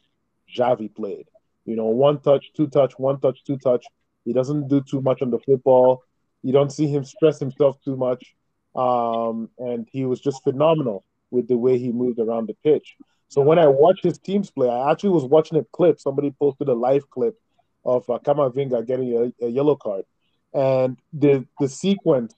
Xavi 0.56 0.94
played. 0.94 1.26
You 1.64 1.74
know, 1.74 1.86
one 1.86 2.20
touch, 2.20 2.52
two 2.56 2.68
touch, 2.68 2.94
one 2.96 3.20
touch, 3.20 3.42
two 3.44 3.58
touch. 3.58 3.84
He 4.24 4.32
doesn't 4.32 4.68
do 4.68 4.82
too 4.82 5.00
much 5.00 5.20
on 5.20 5.30
the 5.30 5.40
football. 5.40 6.04
You 6.42 6.52
don't 6.52 6.70
see 6.70 6.86
him 6.86 7.04
stress 7.04 7.40
himself 7.40 7.76
too 7.84 7.96
much. 7.96 8.34
Um, 8.76 9.50
and 9.58 9.88
he 9.90 10.04
was 10.04 10.20
just 10.20 10.44
phenomenal 10.44 11.04
with 11.30 11.48
the 11.48 11.56
way 11.56 11.78
he 11.78 11.92
moved 11.92 12.18
around 12.18 12.48
the 12.48 12.56
pitch. 12.64 12.96
So 13.28 13.40
when 13.42 13.58
I 13.58 13.68
watch 13.68 14.00
his 14.02 14.18
teams 14.18 14.50
play, 14.50 14.68
I 14.68 14.90
actually 14.90 15.10
was 15.10 15.24
watching 15.24 15.58
a 15.58 15.64
clip. 15.72 16.00
Somebody 16.00 16.34
posted 16.38 16.68
a 16.68 16.74
live 16.74 17.08
clip 17.10 17.38
of 17.84 18.08
uh, 18.10 18.18
Kamavinga 18.18 18.86
getting 18.86 19.32
a, 19.40 19.46
a 19.46 19.48
yellow 19.48 19.76
card, 19.76 20.04
and 20.52 20.98
the 21.12 21.46
the 21.58 21.68
sequence 21.68 22.34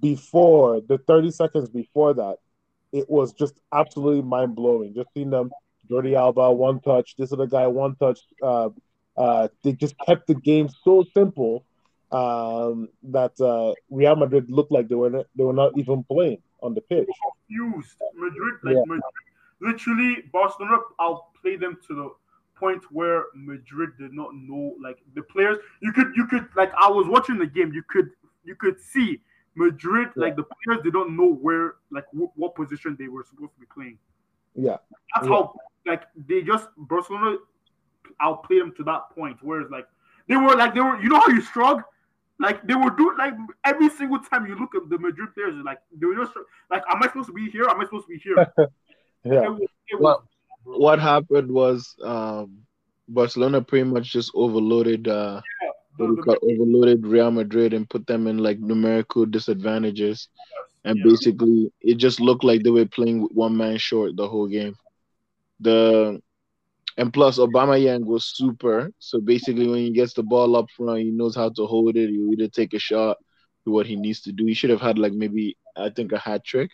before 0.00 0.80
the 0.80 0.98
30 0.98 1.30
seconds 1.30 1.68
before 1.68 2.14
that, 2.14 2.38
it 2.92 3.08
was 3.08 3.32
just 3.32 3.60
absolutely 3.72 4.22
mind 4.22 4.56
blowing. 4.56 4.94
Just 4.94 5.08
seeing 5.14 5.30
them, 5.30 5.50
Jordi 5.88 6.16
Alba 6.16 6.50
one 6.52 6.80
touch, 6.80 7.14
this 7.16 7.32
other 7.32 7.46
guy 7.46 7.66
one 7.66 7.94
touch. 7.96 8.20
Uh, 8.42 8.70
uh, 9.16 9.48
they 9.62 9.72
just 9.72 9.94
kept 10.06 10.26
the 10.26 10.34
game 10.34 10.68
so 10.82 11.04
simple 11.14 11.64
um, 12.12 12.88
that 13.04 13.38
uh, 13.40 13.72
Real 13.90 14.16
Madrid 14.16 14.50
looked 14.50 14.72
like 14.72 14.88
they 14.88 14.94
were 14.94 15.10
not, 15.10 15.26
they 15.36 15.44
were 15.44 15.52
not 15.52 15.76
even 15.76 16.04
playing 16.04 16.42
on 16.62 16.74
the 16.74 16.80
pitch. 16.80 17.08
Confused. 17.48 17.96
Madrid, 18.14 18.54
like 18.62 18.74
Yeah. 18.76 18.82
Madrid, 18.86 19.02
literally, 19.60 20.22
Barcelona 20.32 20.78
outplayed 21.00 21.60
them 21.60 21.78
to 21.88 21.94
the 21.94 22.10
point 22.54 22.82
where 22.92 23.24
Madrid 23.34 23.90
did 23.98 24.12
not 24.12 24.34
know, 24.34 24.74
like 24.80 24.98
the 25.14 25.22
players. 25.22 25.58
You 25.80 25.92
could, 25.92 26.12
you 26.14 26.26
could, 26.26 26.48
like 26.54 26.72
I 26.74 26.88
was 26.88 27.06
watching 27.08 27.38
the 27.38 27.46
game. 27.46 27.72
You 27.72 27.82
could, 27.88 28.10
you 28.44 28.54
could 28.54 28.80
see 28.80 29.20
Madrid, 29.54 30.10
like 30.16 30.36
the 30.36 30.44
players, 30.44 30.82
they 30.84 30.90
don't 30.90 31.16
know 31.16 31.32
where, 31.32 31.74
like 31.90 32.04
wh- 32.12 32.36
what 32.38 32.54
position 32.54 32.96
they 32.98 33.08
were 33.08 33.24
supposed 33.28 33.54
to 33.54 33.60
be 33.60 33.66
playing. 33.74 33.98
Yeah. 34.54 34.76
That's 35.14 35.26
Yeah. 35.28 35.32
how 35.34 35.54
like 35.86 36.04
they 36.28 36.42
just 36.42 36.68
Barcelona 36.76 37.38
outplayed 38.20 38.60
them 38.60 38.72
to 38.76 38.84
that 38.84 39.10
point. 39.14 39.38
Whereas 39.42 39.70
like 39.70 39.86
they 40.28 40.36
were 40.36 40.54
like 40.54 40.74
they 40.74 40.80
were 40.80 41.00
you 41.02 41.08
know 41.08 41.20
how 41.20 41.28
you 41.28 41.40
shrug? 41.40 41.82
Like 42.42 42.66
they 42.66 42.74
were 42.74 42.90
do 42.90 43.16
like 43.16 43.34
every 43.64 43.88
single 43.88 44.18
time 44.18 44.46
you 44.46 44.58
look 44.58 44.74
at 44.74 44.90
the 44.90 44.98
Madrid 44.98 45.32
players, 45.32 45.54
like 45.64 45.78
they 45.96 46.06
were 46.06 46.16
just 46.16 46.32
like, 46.70 46.82
Am 46.90 47.00
I 47.00 47.06
supposed 47.06 47.28
to 47.28 47.32
be 47.32 47.48
here? 47.48 47.66
Am 47.68 47.80
I 47.80 47.84
supposed 47.84 48.06
to 48.06 48.12
be 48.12 48.18
here? 48.18 48.52
Yeah. 49.24 49.44
It 49.44 49.50
was, 49.50 49.60
it 49.86 50.00
was, 50.00 50.00
Well, 50.64 50.78
what 50.80 50.98
happened 50.98 51.48
was 51.52 51.94
um, 52.02 52.58
Barcelona 53.06 53.62
pretty 53.62 53.88
much 53.88 54.10
just 54.10 54.32
overloaded 54.34 55.06
uh, 55.06 55.40
the, 55.96 56.04
what 56.04 56.10
we 56.10 56.16
the, 56.16 56.22
call 56.22 56.38
overloaded 56.42 57.06
Real 57.06 57.30
Madrid 57.30 57.72
and 57.72 57.88
put 57.88 58.04
them 58.08 58.26
in 58.26 58.38
like 58.38 58.58
numerical 58.58 59.24
disadvantages. 59.24 60.26
And 60.84 60.98
yeah. 60.98 61.04
basically, 61.06 61.72
it 61.80 61.98
just 61.98 62.18
looked 62.18 62.42
like 62.42 62.64
they 62.64 62.70
were 62.70 62.86
playing 62.86 63.22
with 63.22 63.30
one 63.30 63.56
man 63.56 63.78
short 63.78 64.16
the 64.16 64.28
whole 64.28 64.48
game. 64.48 64.74
The 65.60 66.20
and 66.96 67.12
plus, 67.12 67.38
Aubameyang 67.38 68.04
was 68.04 68.24
super. 68.24 68.90
So 68.98 69.20
basically, 69.20 69.68
when 69.68 69.80
he 69.80 69.92
gets 69.92 70.14
the 70.14 70.22
ball 70.22 70.56
up 70.56 70.70
front, 70.76 71.00
he 71.00 71.10
knows 71.10 71.34
how 71.34 71.50
to 71.50 71.66
hold 71.66 71.96
it. 71.96 72.10
He 72.10 72.16
either 72.32 72.48
take 72.48 72.74
a 72.74 72.78
shot, 72.78 73.16
do 73.64 73.72
what 73.72 73.86
he 73.86 73.96
needs 73.96 74.20
to 74.22 74.32
do. 74.32 74.46
He 74.46 74.54
should 74.54 74.70
have 74.70 74.80
had 74.80 74.98
like 74.98 75.12
maybe 75.12 75.56
I 75.76 75.90
think 75.90 76.12
a 76.12 76.18
hat 76.18 76.44
trick, 76.44 76.70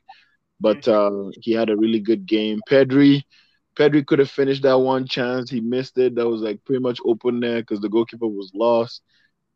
but 0.61 0.87
uh, 0.89 1.31
he 1.41 1.53
had 1.53 1.71
a 1.71 1.77
really 1.77 2.01
good 2.01 2.27
game. 2.27 2.61
Pedri, 2.69 3.23
Pedri 3.77 4.05
could 4.05 4.19
have 4.19 4.31
finished 4.31 4.63
that 4.63 4.79
one 4.79 5.07
chance. 5.07 5.51
He 5.51 5.61
missed 5.61 5.99
it. 5.99 6.17
That 6.17 6.29
was 6.29 6.41
like 6.43 6.65
pretty 6.65 6.83
much 6.83 6.99
open 7.05 7.41
there 7.41 7.61
because 7.61 7.81
the 7.81 7.89
goalkeeper 7.89 8.27
was 8.27 8.51
lost. 8.55 9.03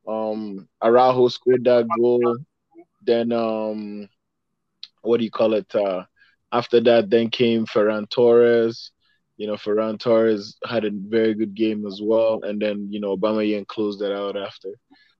Um, 0.06 0.68
Araujo 0.82 1.28
scored 1.28 1.64
that 1.64 1.86
goal. 1.97 2.36
Then 3.05 3.32
um, 3.32 4.09
what 5.02 5.18
do 5.18 5.24
you 5.24 5.30
call 5.30 5.55
it? 5.55 5.74
Uh, 5.74 6.05
after 6.52 6.80
that, 6.80 7.10
then 7.10 7.30
came 7.30 7.66
Ferran 7.66 8.09
Torres. 8.09 8.93
You 9.36 9.46
know, 9.46 9.54
Ferran 9.54 9.98
Torres 9.98 10.56
had 10.64 10.84
a 10.84 10.90
very 10.92 11.34
good 11.34 11.54
game 11.54 11.86
as 11.86 12.00
well, 12.02 12.40
and 12.42 12.60
then 12.60 12.88
you 12.90 13.00
know 13.00 13.16
Aubameyang 13.16 13.66
closed 13.66 14.00
that 14.00 14.14
out 14.14 14.36
after. 14.36 14.68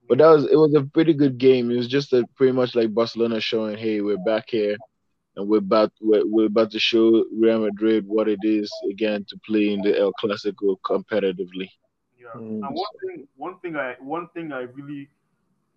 But 0.09 0.19
that 0.19 0.29
was 0.29 0.45
it 0.45 0.57
was 0.57 0.75
a 0.75 0.83
pretty 0.83 1.15
good 1.15 1.39
game. 1.39 1.71
It 1.71 1.77
was 1.77 1.89
just 1.89 2.13
a, 2.13 2.25
pretty 2.37 2.53
much 2.53 2.75
like 2.75 2.95
Barcelona 2.95 3.41
showing, 3.41 3.79
hey, 3.79 4.01
we're 4.01 4.19
back 4.19 4.51
here, 4.51 4.77
and 5.37 5.49
we're 5.49 5.59
about 5.59 5.93
we're, 6.01 6.27
we're 6.27 6.47
about 6.47 6.71
to 6.73 6.79
show 6.79 7.25
Real 7.33 7.61
Madrid 7.61 8.07
what 8.07 8.29
it 8.29 8.41
is 8.43 8.71
again 8.91 9.25
to 9.29 9.39
play 9.47 9.73
in 9.73 9.81
the 9.81 9.99
El 9.99 10.13
Clasico 10.23 10.77
competitively. 10.85 11.69
Yeah. 12.19 12.29
Mm. 12.37 12.61
And 12.61 12.63
one 12.63 12.95
thing, 13.07 13.29
one 13.37 13.59
thing 13.61 13.77
I, 13.77 13.95
one 14.01 14.29
thing 14.35 14.53
I 14.53 14.63
really 14.63 15.09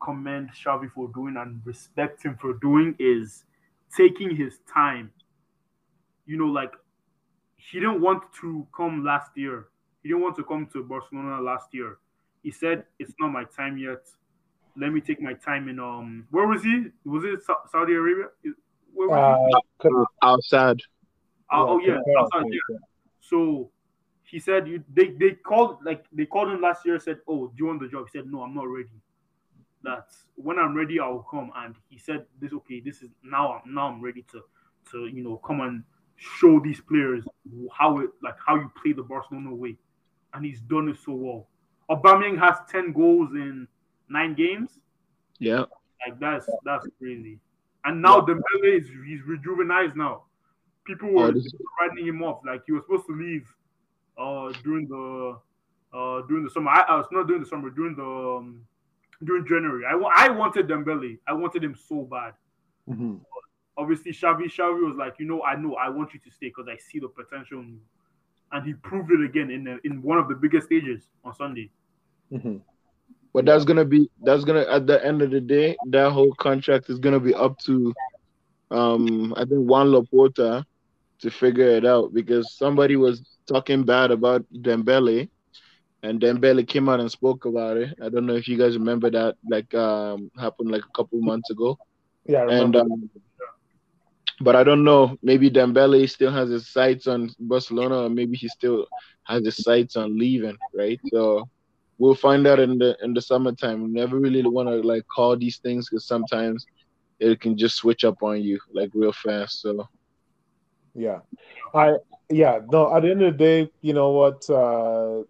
commend 0.03 0.51
Xavi 0.51 0.91
for 0.91 1.09
doing 1.13 1.37
and 1.37 1.61
respect 1.65 2.23
him 2.23 2.37
for 2.39 2.53
doing 2.55 2.95
is 2.99 3.43
taking 3.95 4.35
his 4.35 4.59
time. 4.71 5.11
You 6.25 6.37
know, 6.37 6.47
like 6.47 6.71
he 7.71 7.79
didn't 7.79 8.01
want 8.01 8.23
to 8.41 8.67
come 8.75 9.03
last 9.03 9.31
year. 9.35 9.67
He 10.03 10.09
didn't 10.09 10.23
want 10.23 10.35
to 10.37 10.43
come 10.43 10.67
to 10.73 10.83
Barcelona 10.83 11.41
last 11.41 11.73
year. 11.73 11.97
He 12.43 12.51
said, 12.51 12.85
"It's 12.99 13.13
not 13.19 13.29
my 13.31 13.43
time 13.45 13.77
yet. 13.77 14.07
Let 14.77 14.91
me 14.91 15.01
take 15.01 15.21
my 15.21 15.33
time 15.33 15.67
in 15.69 15.79
um. 15.79 16.27
Where 16.31 16.47
was 16.47 16.63
he? 16.63 16.87
Was 17.05 17.23
it 17.23 17.39
Saudi 17.71 17.93
Arabia? 17.93 18.25
Where 18.93 19.09
was 19.09 19.39
he? 19.47 19.89
Uh, 19.89 20.05
Outside, 20.21 20.81
Uh, 21.51 21.65
oh 21.67 21.79
yeah, 21.79 21.99
yeah, 22.07 22.19
outside, 22.19 22.45
yeah. 22.51 22.77
So 23.21 23.71
he 24.23 24.39
said 24.39 24.67
you, 24.67 24.83
they 24.93 25.09
they 25.09 25.31
called 25.31 25.79
like 25.83 26.05
they 26.11 26.25
called 26.25 26.49
him 26.51 26.61
last 26.61 26.85
year. 26.85 26.99
Said, 26.99 27.19
"Oh, 27.27 27.47
do 27.47 27.53
you 27.57 27.65
want 27.67 27.81
the 27.81 27.87
job?" 27.87 28.07
He 28.11 28.17
said, 28.17 28.27
"No, 28.27 28.41
I'm 28.41 28.53
not 28.53 28.67
ready. 28.67 28.97
That's 29.83 30.25
when 30.35 30.57
I'm 30.59 30.75
ready, 30.75 30.99
I'll 30.99 31.25
come." 31.29 31.51
And 31.55 31.75
he 31.89 31.97
said, 31.97 32.25
"This 32.39 32.53
okay? 32.53 32.79
This 32.79 33.01
is 33.01 33.09
now. 33.23 33.61
I'm 33.65 33.73
now 33.73 33.87
I'm 33.87 34.01
ready 34.01 34.23
to 34.31 34.41
to 34.91 35.07
you 35.07 35.23
know 35.23 35.37
come 35.37 35.61
and 35.61 35.83
show 36.17 36.59
these 36.59 36.79
players 36.81 37.23
how 37.71 37.99
it 37.99 38.09
like 38.23 38.35
how 38.45 38.55
you 38.55 38.71
play 38.81 38.93
the 38.93 39.03
Barcelona 39.03 39.53
way." 39.53 39.77
And 40.33 40.43
he's 40.45 40.59
done 40.61 40.89
it 40.89 40.97
so 41.05 41.13
well. 41.13 41.47
Aubameyang 41.89 42.37
has 42.39 42.57
ten 42.69 42.91
goals 42.91 43.31
in 43.33 43.67
nine 44.09 44.33
games. 44.35 44.79
yeah. 45.39 45.65
Like 46.05 46.19
that's 46.19 46.47
that's 46.63 46.85
crazy. 46.99 47.39
And 47.85 48.01
now 48.01 48.19
Dembele 48.21 48.79
is 48.79 48.87
he's 49.07 49.21
rejuvenized 49.21 49.95
now. 49.95 50.23
People 50.85 51.09
Oh, 51.09 51.13
were 51.27 51.31
this- 51.31 51.53
writing 51.79 52.05
him 52.05 52.21
off 52.23 52.41
like 52.45 52.63
he 52.65 52.73
was 52.73 52.83
supposed 52.83 53.07
to 53.07 53.15
leave 53.15 53.47
uh 54.17 54.51
during 54.63 54.87
the 54.87 55.37
uh 55.97 56.21
during 56.27 56.43
the 56.43 56.49
summer. 56.49 56.69
I, 56.71 56.81
I 56.81 56.95
was 56.97 57.07
not 57.11 57.27
during 57.27 57.41
the 57.43 57.47
summer 57.49 57.69
during 57.69 57.95
the 57.95 58.03
um, 58.05 58.61
during 59.23 59.45
January. 59.47 59.83
I 59.85 59.93
I 59.93 60.29
wanted 60.29 60.67
Dembele. 60.67 61.17
I 61.27 61.33
wanted 61.33 61.63
him 61.63 61.75
so 61.75 62.03
bad. 62.03 62.33
mhm. 62.89 63.19
Obviously, 63.77 64.11
Xavi 64.11 64.45
Xavi 64.45 64.85
was 64.85 64.95
like, 64.97 65.15
you 65.19 65.26
know, 65.26 65.43
I 65.43 65.56
know 65.56 65.76
I 65.76 65.89
want 65.89 66.14
you 66.14 66.19
to 66.22 66.31
stay 66.31 66.47
because 66.47 66.68
I 66.68 66.77
see 66.77 66.99
the 66.99 67.10
potential 67.10 67.60
in 67.60 67.68
you, 67.69 67.81
and 68.52 68.65
he 68.65 68.73
proved 68.73 69.11
it 69.11 69.23
again 69.23 69.49
in 69.52 69.64
the, 69.64 69.80
in 69.84 70.02
one 70.02 70.18
of 70.18 70.27
the 70.27 70.35
biggest 70.35 70.68
stages 70.68 71.10
on 71.23 71.34
Sunday. 71.34 71.72
Mhm. 72.31 72.61
But 73.34 73.45
that's 73.45 73.65
gonna 73.65 73.85
be 73.85 74.10
that's 74.22 74.43
gonna 74.43 74.65
at 74.69 74.88
the 74.88 75.03
end 75.06 75.22
of 75.22 75.31
the 75.31 75.41
day, 75.41 75.77
that 75.89 76.11
whole 76.11 76.34
contract 76.35 76.89
is 76.89 76.99
gonna 76.99 77.19
be 77.19 77.34
up 77.34 77.57
to 77.65 77.93
um 78.72 79.34
I 79.35 79.45
think 79.45 79.69
Juan 79.69 79.88
Laporta 79.88 80.64
to 81.22 81.30
figure 81.31 81.69
it 81.69 81.85
out 81.85 82.14
because 82.14 82.52
somebody 82.52 82.95
was 82.95 83.22
talking 83.47 83.84
bad 83.84 84.11
about 84.11 84.45
Dembele 84.53 85.30
and 86.03 86.19
Dembele 86.22 86.68
came 86.68 86.89
out 86.89 86.99
and 86.99 87.11
spoke 87.11 87.45
about 87.45 87.77
it. 87.77 87.95
I 88.02 88.10
don't 88.10 88.26
know 88.26 88.35
if 88.35 88.47
you 88.47 88.57
guys 88.57 88.77
remember 88.77 89.10
that 89.11 89.35
like 89.49 89.73
um 89.76 90.30
happened 90.39 90.72
like 90.72 90.84
a 90.84 90.95
couple 90.97 91.19
months 91.22 91.49
ago. 91.49 91.77
Yeah, 92.26 92.43
I 92.45 92.49
And 92.49 92.76
um, 92.76 93.10
but 94.41 94.55
I 94.55 94.63
don't 94.63 94.83
know. 94.83 95.15
Maybe 95.21 95.49
Dembele 95.49 96.09
still 96.09 96.31
has 96.31 96.49
his 96.49 96.71
sights 96.71 97.07
on 97.07 97.29
Barcelona, 97.39 98.03
or 98.03 98.09
maybe 98.09 98.37
he 98.37 98.47
still 98.47 98.85
has 99.25 99.43
his 99.45 99.57
sights 99.57 99.95
on 99.95 100.17
leaving, 100.17 100.57
right? 100.73 100.99
So 101.05 101.47
we'll 101.97 102.15
find 102.15 102.45
out 102.47 102.59
in 102.59 102.77
the 102.77 102.97
in 103.03 103.13
the 103.13 103.21
summertime. 103.21 103.83
We 103.83 103.89
never 103.89 104.19
really 104.19 104.43
want 104.43 104.69
to 104.69 104.75
like 104.81 105.03
call 105.13 105.35
these 105.37 105.59
things 105.59 105.87
because 105.89 106.07
sometimes 106.07 106.67
it 107.19 107.39
can 107.41 107.57
just 107.57 107.77
switch 107.77 108.03
up 108.03 108.21
on 108.21 108.41
you 108.41 108.59
like 108.73 108.89
real 108.93 109.13
fast. 109.13 109.61
So 109.61 109.85
Yeah. 110.93 111.19
I 111.73 111.95
yeah, 112.29 112.59
no, 112.69 112.93
at 112.95 113.03
the 113.03 113.11
end 113.11 113.21
of 113.21 113.33
the 113.33 113.37
day, 113.37 113.71
you 113.81 113.93
know 113.93 114.11
what, 114.11 114.49
uh 114.49 115.23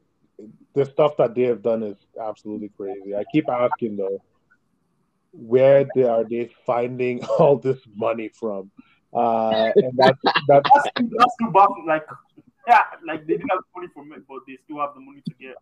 the 0.74 0.86
stuff 0.86 1.18
that 1.18 1.34
they 1.36 1.44
have 1.44 1.62
done 1.62 1.84
is 1.84 1.98
absolutely 2.22 2.72
crazy. 2.76 3.16
I 3.16 3.24
keep 3.26 3.50
asking 3.50 3.98
though, 3.98 4.22
where 5.32 5.84
they 5.94 6.04
are 6.04 6.24
they 6.24 6.50
finding 6.66 7.24
all 7.40 7.58
this 7.58 7.80
money 7.96 8.30
from? 8.40 8.72
Uh 9.16 9.72
and 9.76 9.94
that's 9.98 10.20
that's 10.48 10.70
That's 10.76 10.90
too, 10.98 11.10
that's 11.18 11.36
too 11.42 11.52
bad. 11.52 11.70
Like, 11.88 12.06
yeah, 12.68 12.82
like 13.08 13.22
they 13.28 13.34
didn't 13.38 13.50
have 13.52 13.62
money 13.76 13.88
for 13.94 14.04
me, 14.04 14.18
but 14.28 14.40
they 14.48 14.58
still 14.64 14.80
have 14.80 14.94
the 14.96 15.00
money 15.02 15.22
to 15.28 15.34
get 15.40 15.56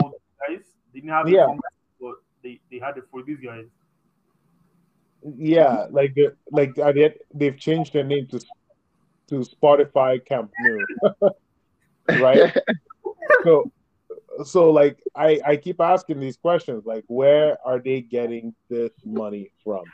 all 0.00 0.10
the 0.10 0.18
guys. 0.54 0.64
They 0.92 1.00
didn't 1.00 1.10
have 1.10 1.26
it 1.26 1.32
Yeah. 1.34 1.46
for 1.46 1.54
Messi, 1.56 1.90
but 2.00 2.14
they, 2.42 2.60
they 2.70 2.78
had 2.78 2.96
it 2.98 3.04
for 3.10 3.22
these 3.22 3.40
guys. 3.40 3.66
yeah, 5.36 5.86
like 5.90 6.14
the 6.14 6.36
like 6.50 6.78
at 6.78 6.94
the 6.94 7.14
they've 7.34 7.56
changed 7.56 7.92
their 7.94 8.04
name 8.04 8.26
to 8.28 8.38
to 9.28 9.36
Spotify 9.40 10.22
Camp 10.24 10.52
Nou. 10.60 11.30
right? 12.20 12.52
so 13.44 13.70
so 14.44 14.70
like 14.70 14.98
I, 15.16 15.40
I 15.46 15.56
keep 15.56 15.80
asking 15.80 16.20
these 16.20 16.36
questions 16.36 16.84
like 16.84 17.04
where 17.06 17.56
are 17.64 17.78
they 17.78 18.02
getting 18.02 18.54
this 18.68 18.90
money 19.04 19.50
from 19.64 19.84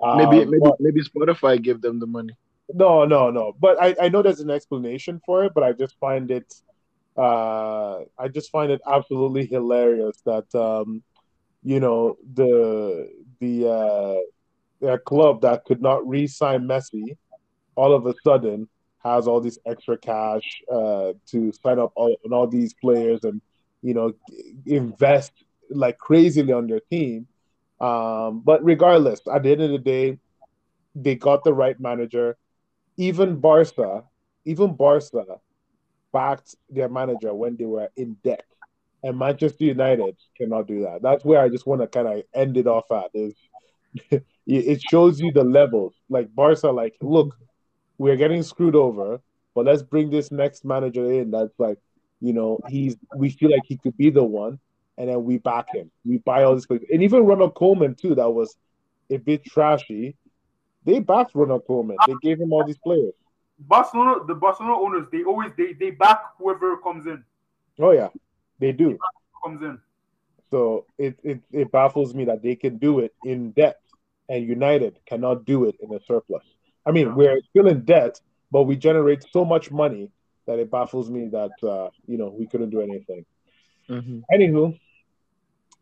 maybe 0.00 0.22
Um, 0.44 0.50
maybe 0.50 0.58
but- 0.62 0.80
maybe 0.80 1.02
Spotify 1.02 1.60
give 1.60 1.80
them 1.80 1.98
the 1.98 2.06
money. 2.06 2.34
No 2.72 3.04
no 3.04 3.30
no. 3.30 3.54
But 3.58 3.82
I, 3.82 3.94
I 4.02 4.08
know 4.08 4.22
there's 4.22 4.40
an 4.40 4.50
explanation 4.50 5.20
for 5.24 5.44
it 5.44 5.52
but 5.54 5.62
i 5.62 5.72
just 5.72 5.98
find 5.98 6.30
it 6.30 6.52
uh 7.16 8.00
i 8.18 8.28
just 8.28 8.50
find 8.50 8.70
it 8.70 8.80
absolutely 8.86 9.46
hilarious 9.46 10.20
that 10.26 10.52
um 10.54 11.02
you 11.62 11.80
know 11.80 12.16
the 12.34 13.10
the 13.40 13.68
uh 13.68 14.20
their 14.80 14.98
club 14.98 15.40
that 15.40 15.64
could 15.64 15.80
not 15.80 16.06
re-sign 16.06 16.62
messi 16.64 17.16
all 17.76 17.94
of 17.94 18.06
a 18.06 18.14
sudden 18.24 18.68
has 19.02 19.26
all 19.26 19.40
this 19.40 19.58
extra 19.66 19.96
cash 19.96 20.62
uh 20.72 21.12
to 21.26 21.52
sign 21.52 21.78
up 21.78 21.92
all, 21.94 22.16
on 22.24 22.32
all 22.32 22.46
these 22.46 22.74
players 22.74 23.24
and 23.24 23.40
you 23.82 23.94
know 23.94 24.12
invest 24.66 25.32
like 25.70 25.98
crazily 25.98 26.52
on 26.52 26.66
their 26.66 26.80
team. 26.90 27.26
Um 27.80 28.40
but 28.40 28.64
regardless 28.64 29.20
at 29.32 29.42
the 29.42 29.52
end 29.52 29.62
of 29.62 29.70
the 29.70 29.78
day 29.78 30.18
they 30.94 31.14
got 31.14 31.44
the 31.44 31.52
right 31.52 31.78
manager 31.78 32.36
even 32.96 33.40
Barca, 33.40 34.04
even 34.44 34.74
Barca 34.74 35.40
backed 36.12 36.54
their 36.70 36.88
manager 36.88 37.34
when 37.34 37.56
they 37.56 37.66
were 37.66 37.88
in 37.96 38.16
debt. 38.24 38.44
And 39.02 39.18
Manchester 39.18 39.64
United 39.64 40.16
cannot 40.36 40.66
do 40.66 40.82
that. 40.82 41.02
That's 41.02 41.24
where 41.24 41.40
I 41.40 41.48
just 41.48 41.66
want 41.66 41.80
to 41.82 41.86
kind 41.86 42.08
of 42.08 42.22
end 42.34 42.56
it 42.56 42.66
off 42.66 42.90
at 42.90 43.10
is 43.14 43.34
it 44.46 44.80
shows 44.90 45.20
you 45.20 45.32
the 45.32 45.44
levels. 45.44 45.94
Like 46.08 46.34
Barca, 46.34 46.68
like, 46.68 46.96
look, 47.00 47.36
we're 47.98 48.16
getting 48.16 48.42
screwed 48.42 48.74
over, 48.74 49.20
but 49.54 49.66
let's 49.66 49.82
bring 49.82 50.10
this 50.10 50.30
next 50.30 50.64
manager 50.64 51.10
in 51.12 51.30
that's 51.30 51.58
like, 51.58 51.78
you 52.20 52.32
know, 52.32 52.58
he's 52.68 52.96
we 53.16 53.30
feel 53.30 53.50
like 53.50 53.62
he 53.66 53.76
could 53.76 53.96
be 53.96 54.10
the 54.10 54.24
one, 54.24 54.58
and 54.98 55.08
then 55.08 55.24
we 55.24 55.38
back 55.38 55.74
him. 55.74 55.90
We 56.04 56.18
buy 56.18 56.44
all 56.44 56.54
this 56.54 56.66
and 56.68 57.02
even 57.02 57.24
Ronald 57.24 57.54
Koeman 57.54 57.96
too, 57.96 58.14
that 58.14 58.30
was 58.30 58.56
a 59.10 59.18
bit 59.18 59.44
trashy 59.44 60.16
they 60.86 61.00
backed 61.00 61.32
Ronald 61.34 61.66
Koeman. 61.66 61.96
They 62.06 62.14
gave 62.22 62.40
him 62.40 62.52
all 62.52 62.64
these 62.64 62.78
players. 62.78 63.12
Barcelona, 63.58 64.24
the 64.26 64.34
Barcelona 64.34 64.76
owners, 64.78 65.06
they 65.12 65.22
always 65.24 65.50
they 65.56 65.72
they 65.74 65.90
back 65.90 66.20
whoever 66.38 66.76
comes 66.78 67.06
in. 67.06 67.22
Oh 67.78 67.90
yeah, 67.90 68.08
they 68.58 68.72
do. 68.72 68.98
Comes 69.44 69.62
in. 69.62 69.78
So 70.50 70.86
it, 70.98 71.18
it 71.22 71.40
it 71.52 71.72
baffles 71.72 72.14
me 72.14 72.24
that 72.26 72.42
they 72.42 72.54
can 72.56 72.78
do 72.78 73.00
it 73.00 73.14
in 73.24 73.50
debt, 73.52 73.80
and 74.28 74.46
United 74.46 74.98
cannot 75.06 75.44
do 75.44 75.64
it 75.64 75.76
in 75.80 75.92
a 75.94 76.00
surplus. 76.00 76.44
I 76.86 76.92
mean, 76.92 77.08
Yeah. 77.08 77.14
we're 77.14 77.40
still 77.50 77.66
in 77.66 77.84
debt, 77.84 78.20
but 78.52 78.62
we 78.62 78.76
generate 78.76 79.24
so 79.32 79.44
much 79.44 79.70
money 79.72 80.10
that 80.46 80.58
it 80.60 80.70
baffles 80.70 81.10
me 81.10 81.26
that 81.28 81.54
uh, 81.62 81.90
you 82.06 82.16
know 82.18 82.28
we 82.38 82.46
couldn't 82.46 82.70
do 82.70 82.80
anything. 82.80 83.24
Mhm. 83.88 84.22
Anywho, 84.32 84.64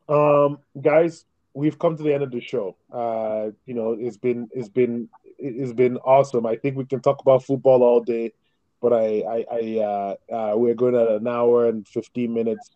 um, 0.08 0.58
guys, 0.80 1.24
we've 1.54 1.78
come 1.78 1.96
to 1.96 2.02
the 2.02 2.12
end 2.12 2.22
of 2.22 2.30
the 2.30 2.40
show. 2.40 2.76
Uh, 2.92 3.50
you 3.64 3.74
know, 3.74 3.96
it's 3.98 4.16
been 4.16 4.48
it's 4.52 4.68
been 4.68 5.08
it's 5.38 5.72
been 5.72 5.96
awesome. 5.98 6.44
I 6.46 6.56
think 6.56 6.76
we 6.76 6.84
can 6.84 7.00
talk 7.00 7.20
about 7.20 7.44
football 7.44 7.82
all 7.82 8.00
day, 8.00 8.32
but 8.82 8.92
I 8.92 9.20
I, 9.20 9.44
I 9.50 9.78
uh, 9.78 10.14
uh, 10.34 10.56
we're 10.56 10.74
going 10.74 10.96
at 10.96 11.08
an 11.08 11.26
hour 11.26 11.68
and 11.68 11.86
fifteen 11.86 12.34
minutes. 12.34 12.70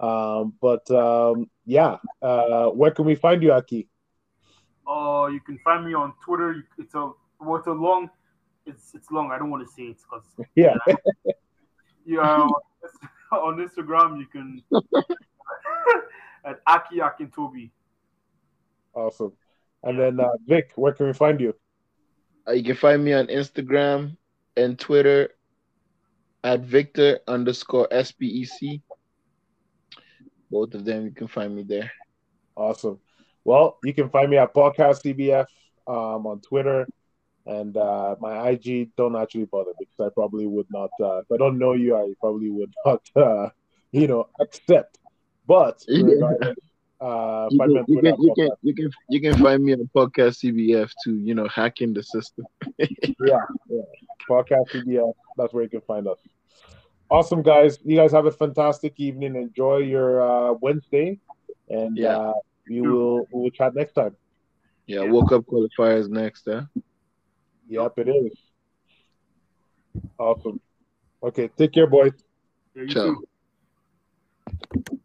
Um, 0.00 0.54
but 0.60 0.90
um, 0.90 1.48
yeah, 1.64 1.98
uh, 2.20 2.68
where 2.68 2.90
can 2.90 3.04
we 3.04 3.14
find 3.14 3.42
you, 3.42 3.52
Aki? 3.52 3.88
Uh, 4.86 5.28
you 5.32 5.40
can 5.40 5.58
find 5.58 5.86
me 5.86 5.94
on 5.94 6.12
Twitter. 6.24 6.64
It's 6.78 6.94
a 6.94 7.12
well, 7.40 7.56
it's 7.56 7.68
a 7.68 7.72
long. 7.72 8.10
It's 8.66 8.94
it's 8.94 9.10
long. 9.10 9.30
I 9.30 9.38
don't 9.38 9.50
want 9.50 9.66
to 9.66 9.72
say 9.72 9.84
it 9.84 9.98
because 9.98 10.24
Yeah, 10.54 10.74
yeah. 12.06 12.48
on 13.30 13.56
Instagram, 13.56 14.18
you 14.18 14.26
can 14.26 14.62
at 16.44 16.60
Aki 16.66 16.96
Akintobi. 16.96 17.70
Awesome. 18.94 19.32
And 19.82 19.98
then 19.98 20.20
uh, 20.20 20.36
Vic, 20.46 20.72
where 20.76 20.92
can 20.92 21.06
we 21.06 21.12
find 21.12 21.40
you? 21.40 21.54
Uh, 22.46 22.52
you 22.52 22.64
can 22.64 22.76
find 22.76 23.04
me 23.04 23.12
on 23.12 23.26
Instagram 23.26 24.16
and 24.56 24.78
Twitter 24.78 25.30
at 26.44 26.60
Victor 26.60 27.20
underscore 27.28 27.88
SPEC. 27.90 28.80
Both 30.50 30.74
of 30.74 30.84
them, 30.84 31.04
you 31.04 31.12
can 31.12 31.28
find 31.28 31.54
me 31.54 31.62
there. 31.62 31.90
Awesome. 32.56 32.98
Well, 33.44 33.78
you 33.82 33.94
can 33.94 34.10
find 34.10 34.30
me 34.30 34.36
at 34.36 34.54
Podcast 34.54 35.02
CBF 35.02 35.46
um, 35.86 36.26
on 36.26 36.40
Twitter. 36.40 36.86
And 37.44 37.76
uh, 37.76 38.14
my 38.20 38.50
IG, 38.50 38.90
don't 38.96 39.16
actually 39.16 39.46
bother 39.46 39.72
because 39.78 39.98
I 39.98 40.14
probably 40.14 40.46
would 40.46 40.66
not, 40.70 40.90
uh, 41.00 41.18
if 41.18 41.32
I 41.32 41.36
don't 41.36 41.58
know 41.58 41.72
you, 41.72 41.96
I 41.96 42.12
probably 42.20 42.50
would 42.50 42.72
not, 42.86 43.02
uh, 43.16 43.48
you 43.90 44.06
know, 44.06 44.28
accept. 44.40 44.98
But 45.46 45.84
uh, 47.02 47.48
You 47.50 47.58
can, 47.58 47.70
you, 47.88 48.00
can, 48.00 48.14
you, 48.20 48.32
can, 48.36 48.48
you, 48.62 48.74
can, 48.74 48.90
you 49.10 49.20
can 49.20 49.34
find 49.42 49.62
me 49.64 49.72
on 49.74 49.88
Podcast 49.94 50.34
CBF 50.44 50.90
too, 51.02 51.16
you 51.16 51.34
know, 51.34 51.48
hacking 51.48 51.92
the 51.92 52.02
system. 52.02 52.44
yeah, 52.78 52.86
yeah. 53.68 53.82
Podcast 54.30 54.70
CBF, 54.72 55.12
that's 55.36 55.52
where 55.52 55.64
you 55.64 55.68
can 55.70 55.80
find 55.82 56.06
us. 56.06 56.18
Awesome, 57.10 57.42
guys. 57.42 57.78
You 57.84 57.96
guys 57.96 58.12
have 58.12 58.26
a 58.26 58.30
fantastic 58.30 58.94
evening. 58.98 59.36
Enjoy 59.36 59.78
your 59.78 60.22
uh, 60.22 60.52
Wednesday. 60.60 61.18
And 61.68 61.96
Yeah. 61.96 62.16
uh, 62.18 62.32
we 62.68 62.80
will 62.80 63.26
we 63.32 63.42
will 63.42 63.50
chat 63.50 63.74
next 63.74 63.92
time. 63.94 64.16
Yeah, 64.86 65.04
World 65.04 65.28
Cup 65.28 65.44
qualifiers 65.46 66.08
next, 66.08 66.44
huh? 66.46 66.62
Yep, 67.68 67.98
it 67.98 68.08
is. 68.08 68.32
Awesome. 70.18 70.60
Okay, 71.22 71.48
take 71.56 71.72
care, 71.72 71.86
boys. 71.86 72.12
Yeah, 72.74 72.82
you 72.82 72.88
Ciao. 72.88 73.14
too. 74.86 75.00